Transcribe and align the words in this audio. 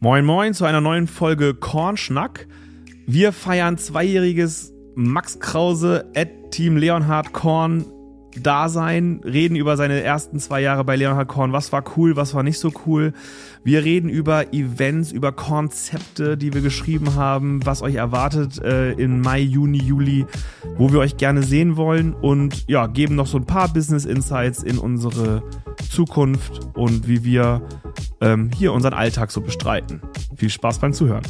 Moin 0.00 0.24
Moin 0.24 0.54
zu 0.54 0.64
einer 0.64 0.80
neuen 0.80 1.08
Folge 1.08 1.54
Kornschnack. 1.54 2.46
Wir 3.08 3.32
feiern 3.32 3.78
zweijähriges 3.78 4.72
Max 4.94 5.40
Krause 5.40 6.08
at 6.14 6.52
Team 6.52 6.76
Leonhard 6.76 7.32
Korn 7.32 7.84
Dasein, 8.40 9.20
reden 9.24 9.56
über 9.56 9.76
seine 9.76 10.00
ersten 10.00 10.38
zwei 10.38 10.60
Jahre 10.60 10.84
bei 10.84 10.94
Leonhard 10.94 11.26
Korn. 11.26 11.52
Was 11.52 11.72
war 11.72 11.82
cool, 11.96 12.14
was 12.14 12.32
war 12.32 12.44
nicht 12.44 12.60
so 12.60 12.70
cool. 12.86 13.12
Wir 13.64 13.82
reden 13.82 14.08
über 14.08 14.54
Events, 14.54 15.10
über 15.10 15.32
Konzepte, 15.32 16.36
die 16.36 16.54
wir 16.54 16.60
geschrieben 16.60 17.16
haben, 17.16 17.66
was 17.66 17.82
euch 17.82 17.96
erwartet 17.96 18.62
äh, 18.62 18.92
im 18.92 19.20
Mai, 19.20 19.40
Juni, 19.40 19.78
Juli, 19.78 20.26
wo 20.76 20.92
wir 20.92 21.00
euch 21.00 21.16
gerne 21.16 21.42
sehen 21.42 21.76
wollen 21.76 22.14
und 22.14 22.68
ja, 22.68 22.86
geben 22.86 23.16
noch 23.16 23.26
so 23.26 23.38
ein 23.38 23.46
paar 23.46 23.72
Business 23.72 24.04
Insights 24.04 24.62
in 24.62 24.78
unsere 24.78 25.42
Zukunft 25.90 26.68
und 26.74 27.08
wie 27.08 27.24
wir 27.24 27.62
ähm, 28.20 28.50
hier 28.54 28.72
unseren 28.72 28.94
Alltag 28.94 29.30
so 29.30 29.40
bestreiten. 29.40 30.00
Viel 30.36 30.50
Spaß 30.50 30.78
beim 30.78 30.92
Zuhören. 30.92 31.22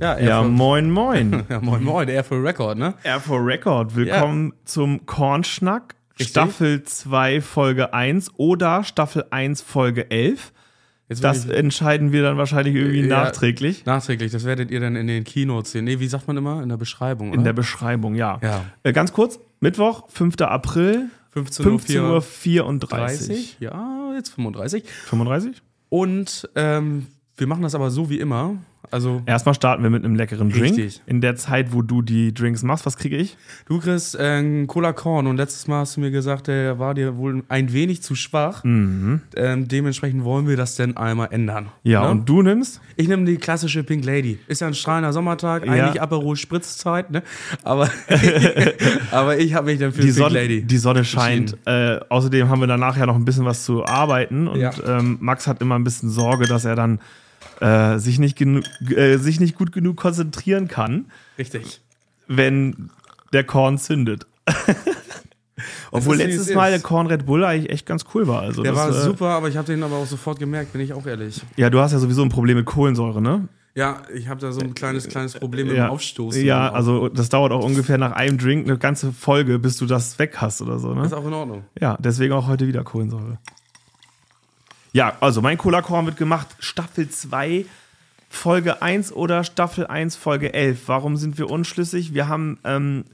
Ja, 0.00 0.18
Ja, 0.18 0.42
moin, 0.42 0.90
moin. 0.90 1.44
ja, 1.48 1.60
moin, 1.60 1.82
moin, 1.84 2.08
Air 2.08 2.24
for 2.24 2.42
Record, 2.42 2.76
ne? 2.78 2.94
Air 3.04 3.20
for 3.20 3.44
Record. 3.44 3.94
Willkommen 3.94 4.52
zum 4.64 5.06
Kornschnack. 5.06 5.94
Richtig. 6.18 6.28
Staffel 6.28 6.82
2, 6.82 7.40
Folge 7.40 7.94
1 7.94 8.32
oder 8.36 8.84
Staffel 8.84 9.24
1, 9.30 9.62
Folge 9.62 10.10
11. 10.10 10.52
Jetzt 11.08 11.22
Das 11.24 11.44
ich- 11.46 11.52
entscheiden 11.52 12.10
wir 12.12 12.22
dann 12.22 12.36
wahrscheinlich 12.36 12.74
irgendwie 12.74 13.00
Ja. 13.02 13.24
nachträglich. 13.24 13.84
nachträglich, 13.86 14.32
das 14.32 14.44
werdet 14.44 14.70
ihr 14.70 14.80
dann 14.80 14.96
in 14.96 15.06
den 15.06 15.24
Keynotes 15.24 15.72
sehen. 15.72 15.84
Nee, 15.84 16.00
wie 16.00 16.06
sagt 16.08 16.26
man 16.26 16.36
immer? 16.36 16.62
In 16.62 16.68
der 16.68 16.76
Beschreibung, 16.76 17.28
oder? 17.30 17.38
In 17.38 17.44
der 17.44 17.52
Beschreibung, 17.52 18.14
ja. 18.14 18.38
Ja. 18.42 18.64
Äh, 18.82 18.92
ganz 18.92 19.12
kurz, 19.12 19.38
Mittwoch, 19.60 20.08
5. 20.08 20.40
April, 20.42 21.10
15.34 21.34 21.62
15.34 21.62 22.00
Uhr. 22.02 22.22
34. 22.22 23.56
Ja, 23.60 24.12
jetzt 24.14 24.30
35. 24.30 24.84
35? 24.84 25.62
Und 25.88 26.48
ähm, 26.54 27.06
wir 27.36 27.46
machen 27.46 27.62
das 27.62 27.74
aber 27.74 27.90
so 27.90 28.10
wie 28.10 28.18
immer. 28.18 28.56
Also, 28.90 29.22
Erstmal 29.26 29.54
starten 29.54 29.82
wir 29.82 29.90
mit 29.90 30.04
einem 30.04 30.16
leckeren 30.16 30.50
Drink. 30.50 30.64
Richtig. 30.64 31.00
In 31.06 31.20
der 31.20 31.36
Zeit, 31.36 31.72
wo 31.72 31.82
du 31.82 32.02
die 32.02 32.34
Drinks 32.34 32.62
machst, 32.62 32.84
was 32.84 32.96
kriege 32.96 33.16
ich? 33.16 33.36
du 33.66 33.78
kriegst 33.78 34.14
äh, 34.18 34.66
Cola 34.66 34.92
Korn 34.92 35.26
und 35.26 35.36
letztes 35.36 35.66
Mal 35.68 35.80
hast 35.80 35.96
du 35.96 36.00
mir 36.00 36.10
gesagt, 36.10 36.48
der 36.48 36.78
war 36.78 36.92
dir 36.94 37.16
wohl 37.16 37.42
ein 37.48 37.72
wenig 37.72 38.02
zu 38.02 38.14
schwach. 38.14 38.64
Ähm, 38.64 39.20
dementsprechend 39.36 40.24
wollen 40.24 40.46
wir 40.48 40.56
das 40.56 40.74
denn 40.76 40.96
einmal 40.96 41.28
ändern. 41.30 41.68
Ja, 41.84 42.02
Ne? 42.04 42.10
und 42.10 42.28
du 42.28 42.42
nimmst? 42.42 42.80
Ich 42.96 43.08
nehme 43.08 43.24
die 43.24 43.36
klassische 43.36 43.82
Pink 43.84 44.04
Lady. 44.04 44.38
Ist 44.48 44.60
ja 44.60 44.66
ein 44.66 44.74
strahlender 44.74 45.12
Sommertag, 45.12 45.64
Ja. 45.64 45.72
eigentlich 45.72 46.02
Aperol 46.02 46.36
Spritzzeit, 46.36 47.10
ne? 47.10 47.22
Aber, 47.62 47.88
aber 49.10 49.38
ich 49.38 49.54
habe 49.54 49.66
mich 49.66 49.78
dann 49.78 49.92
für 49.92 50.00
Die 50.00 50.08
Pink 50.08 50.18
Sonne, 50.18 50.34
Lady. 50.34 50.62
die 50.62 50.78
Sonne 50.78 51.04
scheint. 51.04 51.56
Äh, 51.66 52.00
außerdem 52.08 52.48
haben 52.48 52.60
wir 52.60 52.66
danach 52.66 52.96
ja 52.96 53.06
noch 53.06 53.16
ein 53.16 53.24
bisschen 53.24 53.44
was 53.44 53.64
zu 53.64 53.84
arbeiten. 53.84 54.48
Und 54.48 54.60
Ja. 54.60 54.70
ähm, 54.86 55.18
Max 55.20 55.46
hat 55.46 55.60
immer 55.60 55.76
ein 55.78 55.84
bisschen 55.84 56.10
Sorge, 56.10 56.46
dass 56.46 56.64
er 56.64 56.74
dann 56.76 57.00
äh, 57.62 57.98
sich, 57.98 58.18
nicht 58.18 58.40
äh, 58.40 59.16
sich 59.18 59.40
nicht 59.40 59.56
gut 59.56 59.72
genug 59.72 59.96
konzentrieren 59.96 60.68
kann, 60.68 61.06
Richtig. 61.38 61.80
wenn 62.26 62.90
der 63.32 63.44
Korn 63.44 63.78
zündet. 63.78 64.26
Obwohl 65.92 66.20
ist, 66.20 66.26
letztes 66.26 66.48
es 66.48 66.54
Mal 66.54 66.70
der 66.70 66.80
Korn 66.80 67.06
Red 67.06 67.26
Bull 67.26 67.44
eigentlich 67.44 67.70
echt 67.70 67.86
ganz 67.86 68.04
cool 68.14 68.26
war. 68.26 68.40
Also 68.40 68.62
Der 68.62 68.72
das, 68.72 68.80
war 68.80 68.90
äh, 68.90 69.02
super, 69.02 69.28
aber 69.28 69.48
ich 69.48 69.56
habe 69.56 69.66
den 69.66 69.82
aber 69.82 69.96
auch 69.96 70.06
sofort 70.06 70.38
gemerkt, 70.38 70.72
bin 70.72 70.80
ich 70.80 70.92
auch 70.92 71.06
ehrlich. 71.06 71.42
Ja, 71.56 71.70
du 71.70 71.78
hast 71.78 71.92
ja 71.92 71.98
sowieso 71.98 72.22
ein 72.22 72.30
Problem 72.30 72.56
mit 72.56 72.66
Kohlensäure, 72.66 73.22
ne? 73.22 73.48
Ja, 73.74 74.02
ich 74.14 74.28
habe 74.28 74.40
da 74.40 74.52
so 74.52 74.60
ein 74.60 74.74
kleines, 74.74 75.08
kleines 75.08 75.34
Problem 75.34 75.68
mit 75.68 75.76
ja. 75.76 75.86
dem 75.86 75.92
Aufstoßen. 75.92 76.44
Ja, 76.44 76.70
also 76.72 77.08
das 77.08 77.30
dauert 77.30 77.52
auch 77.52 77.64
ungefähr 77.64 77.96
nach 77.96 78.12
einem 78.12 78.36
Drink 78.36 78.66
eine 78.66 78.76
ganze 78.76 79.12
Folge, 79.12 79.58
bis 79.58 79.78
du 79.78 79.86
das 79.86 80.18
weg 80.18 80.36
hast 80.38 80.60
oder 80.60 80.78
so, 80.78 80.92
ne? 80.92 81.06
Ist 81.06 81.14
auch 81.14 81.26
in 81.26 81.32
Ordnung. 81.32 81.64
Ja, 81.80 81.96
deswegen 82.00 82.34
auch 82.34 82.48
heute 82.48 82.66
wieder 82.66 82.84
Kohlensäure. 82.84 83.38
Ja, 84.92 85.16
also 85.20 85.40
mein 85.40 85.56
Cola-Korn 85.56 86.06
wird 86.06 86.18
gemacht, 86.18 86.48
Staffel 86.58 87.08
2, 87.08 87.64
Folge 88.28 88.82
1 88.82 89.12
oder 89.12 89.42
Staffel 89.42 89.86
1, 89.86 90.16
Folge 90.16 90.52
11. 90.52 90.80
Warum 90.86 91.16
sind 91.16 91.38
wir 91.38 91.50
unschlüssig? 91.50 92.12
Wir 92.12 92.28
haben 92.28 92.58
ähm, 92.64 93.04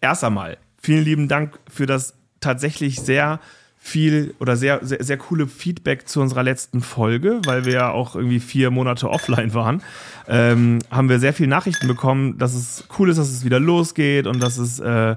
erst 0.00 0.24
einmal 0.24 0.58
vielen 0.80 1.04
lieben 1.04 1.28
Dank 1.28 1.58
für 1.70 1.86
das 1.86 2.14
tatsächlich 2.40 3.00
sehr 3.00 3.40
viel 3.80 4.34
oder 4.40 4.56
sehr, 4.56 4.84
sehr, 4.84 5.02
sehr 5.02 5.16
coole 5.16 5.46
Feedback 5.46 6.08
zu 6.08 6.20
unserer 6.20 6.42
letzten 6.42 6.80
Folge, 6.80 7.40
weil 7.44 7.64
wir 7.64 7.72
ja 7.72 7.90
auch 7.90 8.16
irgendwie 8.16 8.40
vier 8.40 8.70
Monate 8.70 9.08
offline 9.08 9.54
waren. 9.54 9.82
Ähm, 10.26 10.80
haben 10.90 11.08
wir 11.08 11.20
sehr 11.20 11.32
viele 11.32 11.48
Nachrichten 11.48 11.86
bekommen, 11.86 12.38
dass 12.38 12.54
es 12.54 12.84
cool 12.98 13.08
ist, 13.08 13.18
dass 13.18 13.30
es 13.30 13.44
wieder 13.44 13.60
losgeht 13.60 14.26
und 14.26 14.40
dass 14.40 14.58
es 14.58 14.80
äh, 14.80 15.16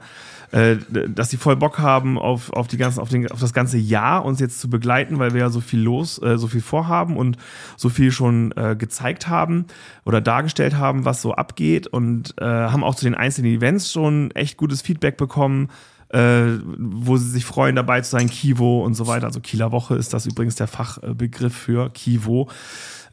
äh, 0.51 0.78
dass 1.07 1.29
sie 1.29 1.38
voll 1.38 1.56
Bock 1.56 1.79
haben 1.79 2.17
auf, 2.17 2.51
auf, 2.51 2.67
die 2.67 2.78
ganzen, 2.78 3.00
auf, 3.00 3.09
den, 3.09 3.31
auf 3.31 3.39
das 3.39 3.53
ganze 3.53 3.78
Jahr 3.78 4.25
uns 4.25 4.39
jetzt 4.39 4.59
zu 4.59 4.69
begleiten, 4.69 5.19
weil 5.19 5.34
wir 5.34 5.41
ja 5.41 5.50
so 5.50 5.62
viel 5.62 5.81
los, 5.81 6.22
äh, 6.22 6.38
so 6.38 6.47
viel 6.47 6.62
vorhaben 6.62 7.17
und 7.17 7.38
so 7.78 7.89
viel 7.89 8.12
schon 8.12 8.51
äh, 8.57 8.75
gezeigt 8.78 9.28
haben 9.28 9.66
oder 10.06 10.22
dargestellt 10.22 10.75
haben, 10.75 11.06
was 11.06 11.22
so 11.22 11.34
abgeht 11.34 11.88
und 11.88 12.35
äh, 12.40 12.45
haben 12.45 12.84
auch 12.84 12.95
zu 12.95 13.06
den 13.06 13.16
einzelnen 13.16 13.56
Events 13.56 13.91
schon 13.91 14.31
echt 14.31 14.57
gutes 14.57 14.81
Feedback 14.81 15.17
bekommen, 15.17 15.69
äh, 16.09 16.59
wo 16.78 17.16
sie 17.16 17.29
sich 17.29 17.45
freuen, 17.45 17.75
dabei 17.75 18.01
zu 18.01 18.11
sein, 18.11 18.29
Kivo 18.29 18.84
und 18.84 18.95
so 18.95 19.07
weiter. 19.07 19.28
Also 19.28 19.40
Kieler 19.40 19.72
Woche 19.72 19.95
ist 19.95 20.13
das 20.13 20.25
übrigens 20.25 20.56
der 20.56 20.67
Fachbegriff 20.67 21.56
für 21.56 21.90
Kivo 21.90 22.50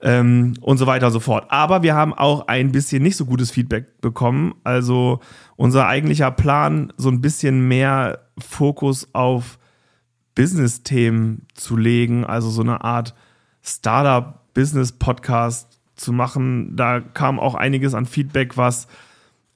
ähm, 0.01 0.55
und 0.61 0.79
so 0.79 0.87
weiter 0.87 1.07
und 1.07 1.13
so 1.13 1.21
fort. 1.21 1.47
Aber 1.49 1.83
wir 1.83 1.95
haben 1.95 2.15
auch 2.15 2.49
ein 2.49 2.73
bisschen 2.73 3.03
nicht 3.03 3.17
so 3.17 3.27
gutes 3.27 3.51
Feedback 3.51 4.01
bekommen. 4.01 4.55
Also 4.65 5.21
unser 5.57 5.87
eigentlicher 5.87 6.31
Plan, 6.31 6.93
so 6.97 7.09
ein 7.09 7.21
bisschen 7.21 7.69
mehr 7.69 8.21
Fokus 8.39 9.09
auf 9.15 9.59
Business-Themen 10.35 11.47
zu 11.55 11.77
legen, 11.77 12.25
also 12.25 12.49
so 12.49 12.63
eine 12.63 12.85
Art 12.85 13.15
Startup-Business-Podcast 13.63 15.81
zu 15.97 16.13
machen. 16.13 16.77
Da 16.77 17.01
kam 17.01 17.41
auch 17.41 17.57
einiges 17.57 17.95
an 17.95 18.07
Feedback, 18.07 18.57
was 18.57 18.87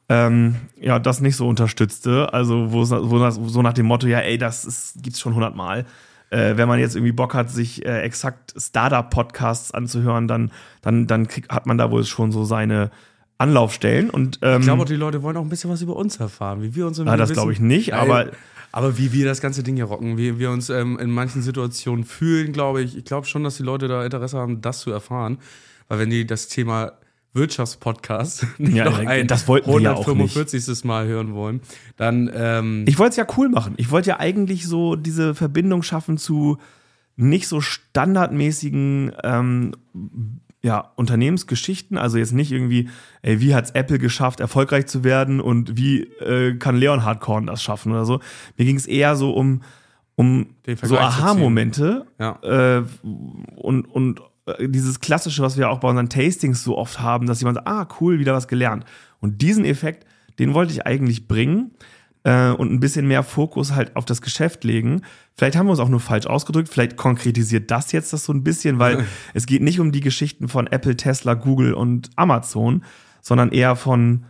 ähm, 0.09 0.57
ja, 0.81 0.99
das 0.99 1.21
nicht 1.21 1.37
so 1.37 1.47
unterstützte. 1.49 2.35
Also, 2.35 2.73
wo, 2.73 2.81
wo 2.81 3.31
so 3.31 3.63
nach 3.63 3.73
dem 3.73 3.87
Motto, 3.87 4.09
ja, 4.09 4.19
ey, 4.19 4.39
das 4.39 4.65
ist, 4.65 5.01
gibt's 5.03 5.21
schon 5.21 5.35
hundertmal. 5.35 5.87
Äh, 6.33 6.57
wenn 6.57 6.67
man 6.67 6.81
jetzt 6.81 6.97
irgendwie 6.97 7.13
Bock 7.13 7.35
hat, 7.35 7.51
sich 7.51 7.85
äh, 7.85 8.01
exakt 8.03 8.55
Startup-Podcasts 8.57 9.73
anzuhören, 9.73 10.29
dann, 10.29 10.51
dann, 10.81 11.07
dann 11.07 11.29
krieg, 11.29 11.49
hat 11.49 11.67
man 11.67 11.79
da 11.79 11.91
wohl 11.91 12.05
schon 12.05 12.33
so 12.33 12.45
seine 12.45 12.91
Anlaufstellen. 13.39 14.11
Und 14.11 14.39
ähm, 14.43 14.61
Ich 14.61 14.67
glaube, 14.67 14.85
die 14.85 14.95
Leute 14.97 15.23
wollen 15.23 15.37
auch 15.37 15.43
ein 15.43 15.49
bisschen 15.49 15.71
was 15.71 15.83
über 15.83 15.97
uns 15.97 16.17
erfahren, 16.19 16.63
wie 16.63 16.75
wir 16.75 16.87
uns 16.87 16.99
im 16.99 17.09
Ah, 17.09 17.17
das 17.17 17.33
glaube 17.33 17.53
ich 17.53 17.61
nicht, 17.61 17.93
aber- 17.95 18.31
aber 18.75 18.97
wie 18.99 19.13
wir 19.13 19.27
das 19.27 19.41
ganze 19.43 19.63
Ding 19.63 19.77
hier 19.77 19.85
rocken, 19.85 20.17
wie 20.17 20.39
wir 20.39 20.51
uns 20.51 20.71
ähm, 20.71 20.99
in 20.99 21.11
manchen 21.11 21.43
Situationen 21.43 22.05
fühlen, 22.05 22.53
glaube 22.53 22.81
ich. 22.83 22.97
Ich 22.97 23.05
glaube 23.05 23.27
schon, 23.27 23.45
dass 23.45 23.57
die 23.59 23.63
Leute 23.63 23.87
da 23.89 24.03
Interesse 24.05 24.39
haben, 24.39 24.61
das 24.63 24.81
zu 24.81 24.91
erfahren, 24.91 25.39
weil 25.89 25.99
wenn 25.99 26.09
die 26.11 26.27
das 26.27 26.49
Thema 26.49 26.93
Wirtschaftspodcast 27.35 28.47
nicht 28.59 28.75
Ja, 28.75 28.85
noch 28.85 28.99
ein 28.99 29.27
das 29.27 29.49
wollten 29.49 29.71
wir 29.71 29.81
ja 29.81 29.95
auch 29.95 30.07
145. 30.07 30.85
Mal 30.85 31.07
hören 31.07 31.35
wollen, 31.35 31.61
dann 31.97 32.31
ähm, 32.35 32.85
Ich 32.87 32.99
wollte 32.99 33.11
es 33.11 33.17
ja 33.17 33.27
cool 33.37 33.49
machen. 33.49 33.75
Ich 33.77 33.91
wollte 33.91 34.11
ja 34.11 34.21
eigentlich 34.21 34.67
so 34.67 34.97
diese 34.97 35.35
Verbindung 35.35 35.83
schaffen 35.83 36.19
zu 36.19 36.59
nicht 37.17 37.47
so 37.49 37.61
standardmäßigen 37.61 39.13
ähm, 39.23 39.73
ja, 40.63 40.93
Unternehmensgeschichten. 40.97 41.99
Also 41.99 42.19
jetzt 42.19 42.33
nicht 42.33 42.53
irgendwie, 42.53 42.89
ey, 43.23 43.41
wie 43.41 43.55
hat's 43.55 43.73
Apple 43.73 43.99
geschafft, 43.99 44.41
erfolgreich 44.41 44.87
zu 44.87 45.05
werden 45.05 45.41
und 45.41 45.77
wie 45.77 46.03
äh, 46.03 46.57
kann 46.57 46.77
Leonhard 46.77 47.21
Korn 47.21 47.47
das 47.47 47.63
schaffen 47.63 47.93
oder 47.93 48.05
so. 48.05 48.21
Mir 48.57 48.65
ging 48.65 48.77
es 48.77 48.87
eher 48.87 49.17
so 49.17 49.33
um, 49.33 49.63
um 50.15 50.55
so. 50.83 50.97
Aha-Momente 50.97 52.07
ja. 52.19 52.39
äh, 52.43 52.85
und, 53.57 53.85
und 53.85 54.21
dieses 54.61 55.01
Klassische, 55.01 55.43
was 55.43 55.57
wir 55.57 55.71
auch 55.71 55.79
bei 55.79 55.89
unseren 55.89 56.09
Tastings 56.09 56.65
so 56.65 56.77
oft 56.77 57.01
haben, 57.01 57.27
dass 57.27 57.41
jemand 57.41 57.57
sagt, 57.57 57.69
ah, 57.69 57.89
cool, 58.01 58.19
wieder 58.19 58.35
was 58.35 58.49
gelernt. 58.49 58.85
Und 59.21 59.41
diesen 59.43 59.65
Effekt, 59.65 60.07
den 60.39 60.55
wollte 60.55 60.73
ich 60.73 60.87
eigentlich 60.87 61.29
bringen 61.29 61.73
äh, 62.25 62.51
und 62.51 62.73
ein 62.73 62.81
bisschen 62.81 63.07
mehr 63.07 63.23
Fokus 63.23 63.75
halt 63.75 63.95
auf 63.95 64.05
das 64.05 64.21
Geschäft 64.21 64.65
legen. 64.65 65.03
Vielleicht 65.37 65.57
haben 65.57 65.67
wir 65.67 65.71
uns 65.71 65.81
auch 65.81 65.89
nur 65.89 66.01
falsch 66.01 66.27
ausgedrückt, 66.27 66.69
vielleicht 66.69 66.97
konkretisiert 66.97 67.71
das 67.71 67.93
jetzt 67.93 68.13
das 68.13 68.25
so 68.25 68.33
ein 68.33 68.43
bisschen, 68.43 68.79
weil 68.79 69.07
es 69.35 69.47
geht 69.47 69.63
nicht 69.63 69.81
um 69.81 69.93
die 69.93 70.01
Geschichten 70.01 70.49
von 70.49 70.67
Apple, 70.67 70.97
Tesla, 70.97 71.35
Google 71.35 71.75
und 71.75 72.11
Amazon, 72.17 72.85
sondern 73.21 73.51
eher 73.51 73.77
von 73.77 74.25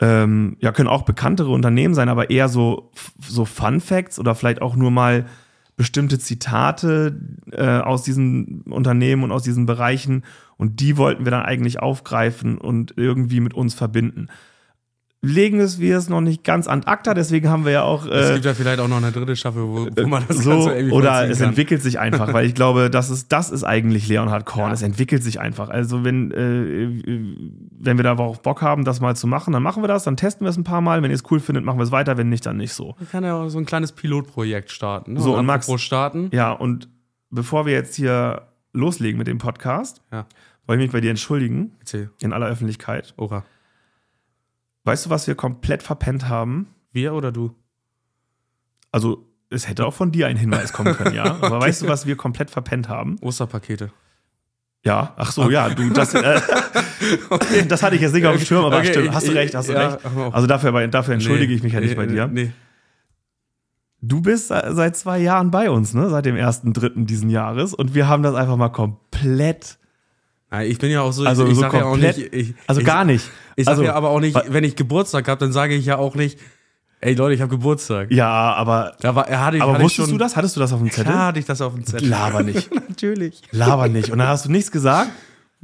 ähm, 0.00 0.56
ja, 0.58 0.72
können 0.72 0.88
auch 0.88 1.02
bekanntere 1.02 1.50
Unternehmen 1.50 1.94
sein, 1.94 2.08
aber 2.08 2.30
eher 2.30 2.48
so, 2.48 2.90
so 3.20 3.44
Fun 3.44 3.80
Facts 3.80 4.18
oder 4.18 4.34
vielleicht 4.34 4.60
auch 4.60 4.74
nur 4.74 4.90
mal 4.90 5.26
bestimmte 5.76 6.18
Zitate 6.18 7.20
äh, 7.50 7.78
aus 7.78 8.02
diesen 8.02 8.62
Unternehmen 8.62 9.24
und 9.24 9.32
aus 9.32 9.42
diesen 9.42 9.66
Bereichen. 9.66 10.24
Und 10.56 10.80
die 10.80 10.96
wollten 10.96 11.24
wir 11.24 11.30
dann 11.30 11.42
eigentlich 11.42 11.80
aufgreifen 11.80 12.58
und 12.58 12.94
irgendwie 12.96 13.40
mit 13.40 13.54
uns 13.54 13.74
verbinden. 13.74 14.28
Legen 15.24 15.60
es 15.60 15.78
wir 15.78 15.96
es 15.98 16.08
noch 16.08 16.20
nicht 16.20 16.44
ganz 16.44 16.66
an 16.66 16.84
acta, 16.84 17.14
deswegen 17.14 17.48
haben 17.48 17.64
wir 17.64 17.72
ja 17.72 17.82
auch 17.82 18.06
Es 18.06 18.30
äh, 18.30 18.32
gibt 18.34 18.44
ja 18.44 18.54
vielleicht 18.54 18.80
auch 18.80 18.88
noch 18.88 18.98
eine 18.98 19.12
dritte 19.12 19.34
Staffel, 19.36 19.62
wo, 19.62 19.86
wo 19.94 20.06
man 20.06 20.24
das 20.28 20.38
so 20.38 20.50
Ganze 20.50 20.74
irgendwie 20.74 20.94
oder 20.94 21.28
es 21.28 21.38
kann. 21.38 21.48
entwickelt 21.48 21.82
sich 21.82 21.98
einfach, 21.98 22.32
weil 22.32 22.46
ich 22.46 22.54
glaube, 22.54 22.90
das 22.90 23.10
ist 23.10 23.32
das 23.32 23.50
ist 23.50 23.64
eigentlich 23.64 24.08
Leonhard 24.08 24.44
Korn. 24.46 24.70
Es 24.72 24.82
entwickelt 24.82 25.22
sich 25.22 25.40
einfach. 25.40 25.68
Also 25.70 26.04
wenn 26.04 26.30
äh, 26.30 27.02
wenn 27.78 27.96
wir 27.98 28.02
da 28.04 28.16
auch 28.18 28.38
Bock 28.38 28.62
haben, 28.62 28.84
das 28.84 29.00
mal 29.00 29.16
zu 29.16 29.26
machen, 29.26 29.52
dann 29.52 29.62
machen 29.62 29.82
wir 29.82 29.88
das, 29.88 30.04
dann 30.04 30.16
testen 30.16 30.44
wir 30.44 30.50
es 30.50 30.56
ein 30.56 30.64
paar 30.64 30.80
Mal. 30.80 31.02
Wenn 31.02 31.10
ihr 31.10 31.14
es 31.16 31.24
cool 31.30 31.40
findet, 31.40 31.64
machen 31.64 31.78
wir 31.78 31.84
es 31.84 31.92
weiter. 31.92 32.16
Wenn 32.16 32.28
nicht, 32.28 32.46
dann 32.46 32.56
nicht 32.56 32.72
so. 32.72 32.94
Man 32.98 33.08
kann 33.10 33.24
ja 33.24 33.34
auch 33.34 33.48
so 33.48 33.58
ein 33.58 33.66
kleines 33.66 33.92
Pilotprojekt 33.92 34.70
starten. 34.70 35.14
Ne? 35.14 35.20
So, 35.20 35.36
und 35.36 35.46
Max- 35.46 35.66
apropos 35.66 35.82
starten. 35.82 36.30
Ja 36.32 36.52
und 36.52 36.88
bevor 37.30 37.66
wir 37.66 37.72
jetzt 37.72 37.94
hier 37.96 38.42
loslegen 38.72 39.18
mit 39.18 39.26
dem 39.26 39.38
Podcast, 39.38 40.02
Ja. 40.12 40.26
wollte 40.66 40.82
ich 40.82 40.86
mich 40.88 40.92
bei 40.92 41.00
dir 41.00 41.10
entschuldigen, 41.10 41.72
Erzähl. 41.80 42.10
in 42.20 42.32
aller 42.32 42.46
Öffentlichkeit. 42.46 43.14
Ora. 43.16 43.44
Weißt 44.84 45.06
du, 45.06 45.10
was 45.10 45.26
wir 45.26 45.34
komplett 45.34 45.82
verpennt 45.82 46.28
haben? 46.28 46.68
Wir 46.92 47.14
oder 47.14 47.32
du? 47.32 47.54
Also, 48.92 49.26
es 49.50 49.68
hätte 49.68 49.86
auch 49.86 49.94
von 49.94 50.12
dir 50.12 50.26
ein 50.26 50.36
Hinweis 50.36 50.72
kommen 50.72 50.94
können, 50.94 51.14
ja. 51.14 51.24
Aber 51.40 51.60
weißt 51.60 51.82
du, 51.82 51.88
was 51.88 52.06
wir 52.06 52.16
komplett 52.16 52.50
verpennt 52.50 52.88
haben? 52.88 53.16
Osterpakete. 53.20 53.90
Ja, 54.84 55.14
ach 55.16 55.32
so, 55.32 55.50
ja, 55.50 55.70
du, 55.70 55.88
das, 55.90 56.12
äh, 56.12 56.40
das 57.68 57.82
hatte 57.82 57.96
ich 57.96 58.02
jetzt 58.02 58.12
nicht 58.12 58.26
auf 58.26 58.36
dem 58.36 58.44
Schirm, 58.44 58.66
aber 58.66 58.78
Okay, 58.78 58.88
stimmt, 58.88 59.14
hast 59.14 59.26
du 59.26 59.32
recht, 59.32 59.54
hast 59.54 59.70
du 59.70 59.72
ja, 59.72 59.94
recht. 59.94 60.04
Also 60.32 60.46
dafür, 60.46 60.86
dafür 60.88 61.14
entschuldige 61.14 61.52
Nee, 61.52 61.56
ich 61.56 61.62
mich 61.62 61.72
ja 61.72 61.80
nicht 61.80 61.90
nee, 61.90 61.96
bei 61.96 62.04
dir. 62.06 62.26
Nee. 62.26 62.52
Du 64.02 64.20
bist 64.20 64.48
se- 64.48 64.72
seit 64.72 64.94
zwei 64.98 65.18
Jahren 65.20 65.50
bei 65.50 65.70
uns, 65.70 65.94
ne? 65.94 66.10
Seit 66.10 66.26
dem 66.26 66.36
ersten 66.36 66.74
Dritten 66.74 67.06
diesen 67.06 67.30
Jahres 67.30 67.72
und 67.72 67.94
wir 67.94 68.08
haben 68.08 68.22
das 68.22 68.34
einfach 68.34 68.58
mal 68.58 68.68
komplett, 68.68 69.78
ich 70.66 70.78
bin 70.78 70.90
ja 70.90 71.02
auch 71.02 71.12
so, 71.12 71.24
also 71.24 71.44
ich, 71.44 71.50
ich 71.50 71.54
so 71.56 71.62
sag 71.62 71.72
ja 71.74 71.84
auch 71.84 71.96
nicht, 71.96 72.18
ich, 72.18 72.54
also 72.66 72.80
ich, 72.80 72.86
gar 72.86 73.04
nicht. 73.04 73.28
Ich 73.56 73.64
sag 73.64 73.72
also, 73.72 73.84
ja 73.84 73.94
aber 73.94 74.10
auch 74.10 74.20
nicht, 74.20 74.38
wenn 74.48 74.64
ich 74.64 74.76
Geburtstag 74.76 75.28
habe, 75.28 75.38
dann 75.40 75.52
sage 75.52 75.74
ich 75.74 75.84
ja 75.86 75.96
auch 75.98 76.14
nicht, 76.14 76.38
ey 77.00 77.14
Leute, 77.14 77.34
ich 77.34 77.40
habe 77.40 77.50
Geburtstag. 77.50 78.10
Ja, 78.12 78.54
aber, 78.54 78.96
Da 79.00 79.14
war, 79.14 79.26
hatte 79.28 79.60
aber 79.60 79.74
hatte 79.74 79.84
wusstest 79.84 80.10
du 80.10 80.18
das? 80.18 80.36
Hattest 80.36 80.56
du 80.56 80.60
das 80.60 80.72
auf 80.72 80.78
dem 80.80 80.90
Zettel? 80.90 81.12
Klar 81.12 81.26
hatte 81.26 81.38
ich 81.38 81.44
das 81.44 81.60
auf 81.60 81.74
dem 81.74 81.84
Zettel. 81.84 82.08
Laber 82.08 82.42
nicht. 82.42 82.72
Natürlich. 82.88 83.42
Laber 83.50 83.88
nicht. 83.88 84.10
Und 84.10 84.18
dann 84.18 84.28
hast 84.28 84.44
du 84.46 84.50
nichts 84.50 84.70
gesagt. 84.70 85.10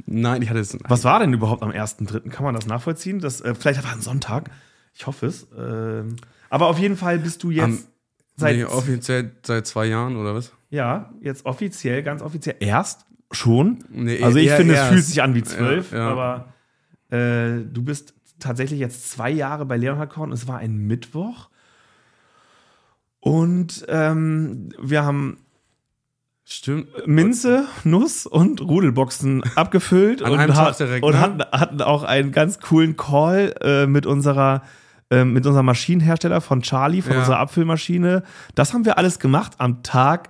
Nein, 0.05 0.41
ich 0.41 0.49
hatte 0.49 0.59
es. 0.59 0.77
Was 0.87 1.03
war 1.03 1.19
denn 1.19 1.31
überhaupt 1.31 1.63
am 1.63 1.69
1.3.? 1.71 2.29
Kann 2.29 2.43
man 2.43 2.55
das 2.55 2.65
nachvollziehen? 2.65 3.19
Das, 3.19 3.39
äh, 3.41 3.53
vielleicht 3.55 3.83
war 3.83 3.91
ein 3.93 4.01
Sonntag. 4.01 4.49
Ich 4.93 5.07
hoffe 5.07 5.27
es. 5.27 5.47
Ähm, 5.57 6.15
aber 6.49 6.67
auf 6.67 6.79
jeden 6.79 6.97
Fall 6.97 7.19
bist 7.19 7.43
du 7.43 7.51
jetzt 7.51 7.63
Am- 7.63 7.79
seit, 8.35 8.55
nee, 8.57 8.65
offiziell 8.65 9.31
seit 9.45 9.67
zwei 9.67 9.85
Jahren 9.85 10.17
oder 10.17 10.35
was? 10.35 10.51
ja, 10.69 11.11
jetzt 11.21 11.45
offiziell, 11.45 12.01
ganz 12.01 12.21
offiziell 12.21 12.55
erst 12.59 13.05
schon. 13.33 13.83
Nee, 13.89 14.21
Also 14.23 14.37
ich 14.37 14.47
eher 14.47 14.57
finde, 14.57 14.75
es 14.75 14.87
fühlt 14.87 15.03
sich 15.05 15.21
an 15.21 15.35
wie 15.35 15.43
zwölf, 15.43 15.91
Ja, 15.91 16.09
aber 16.09 16.53
äh, 17.09 17.61
du 17.71 17.83
bist 17.83 18.13
tatsächlich 18.39 18.79
jetzt 18.79 19.11
zwei 19.11 19.29
Jahre 19.29 19.65
bei 19.65 19.77
Leonhard 19.77 20.09
Korn. 20.09 20.31
Es 20.31 20.47
war 20.47 20.57
ein 20.57 20.77
Mittwoch. 20.87 21.49
Und 23.19 23.85
ähm, 23.87 24.69
wir 24.81 25.03
haben 25.05 25.37
Stimmt. 26.43 26.87
Minze, 27.07 27.65
Nuss 27.83 28.25
und 28.25 28.61
Rudelboxen 28.61 29.43
abgefüllt 29.55 30.21
und, 30.21 30.37
hat, 30.55 30.79
direkt, 30.79 31.05
und 31.05 31.13
ne? 31.13 31.21
hatten, 31.21 31.41
hatten 31.51 31.81
auch 31.81 32.03
einen 32.03 32.31
ganz 32.31 32.59
coolen 32.59 32.97
Call 32.97 33.53
äh, 33.61 33.85
mit 33.85 34.05
unserer 34.05 34.63
äh, 35.11 35.23
mit 35.23 35.45
unserem 35.45 35.65
Maschinenhersteller 35.67 36.41
von 36.41 36.61
Charlie, 36.61 37.01
von 37.01 37.13
Ja. 37.13 37.19
unserer 37.19 37.37
Abfüllmaschine. 37.39 38.23
Das 38.55 38.73
haben 38.73 38.85
wir 38.85 38.97
alles 38.97 39.19
gemacht 39.19 39.53
am 39.59 39.83
Tag, 39.83 40.29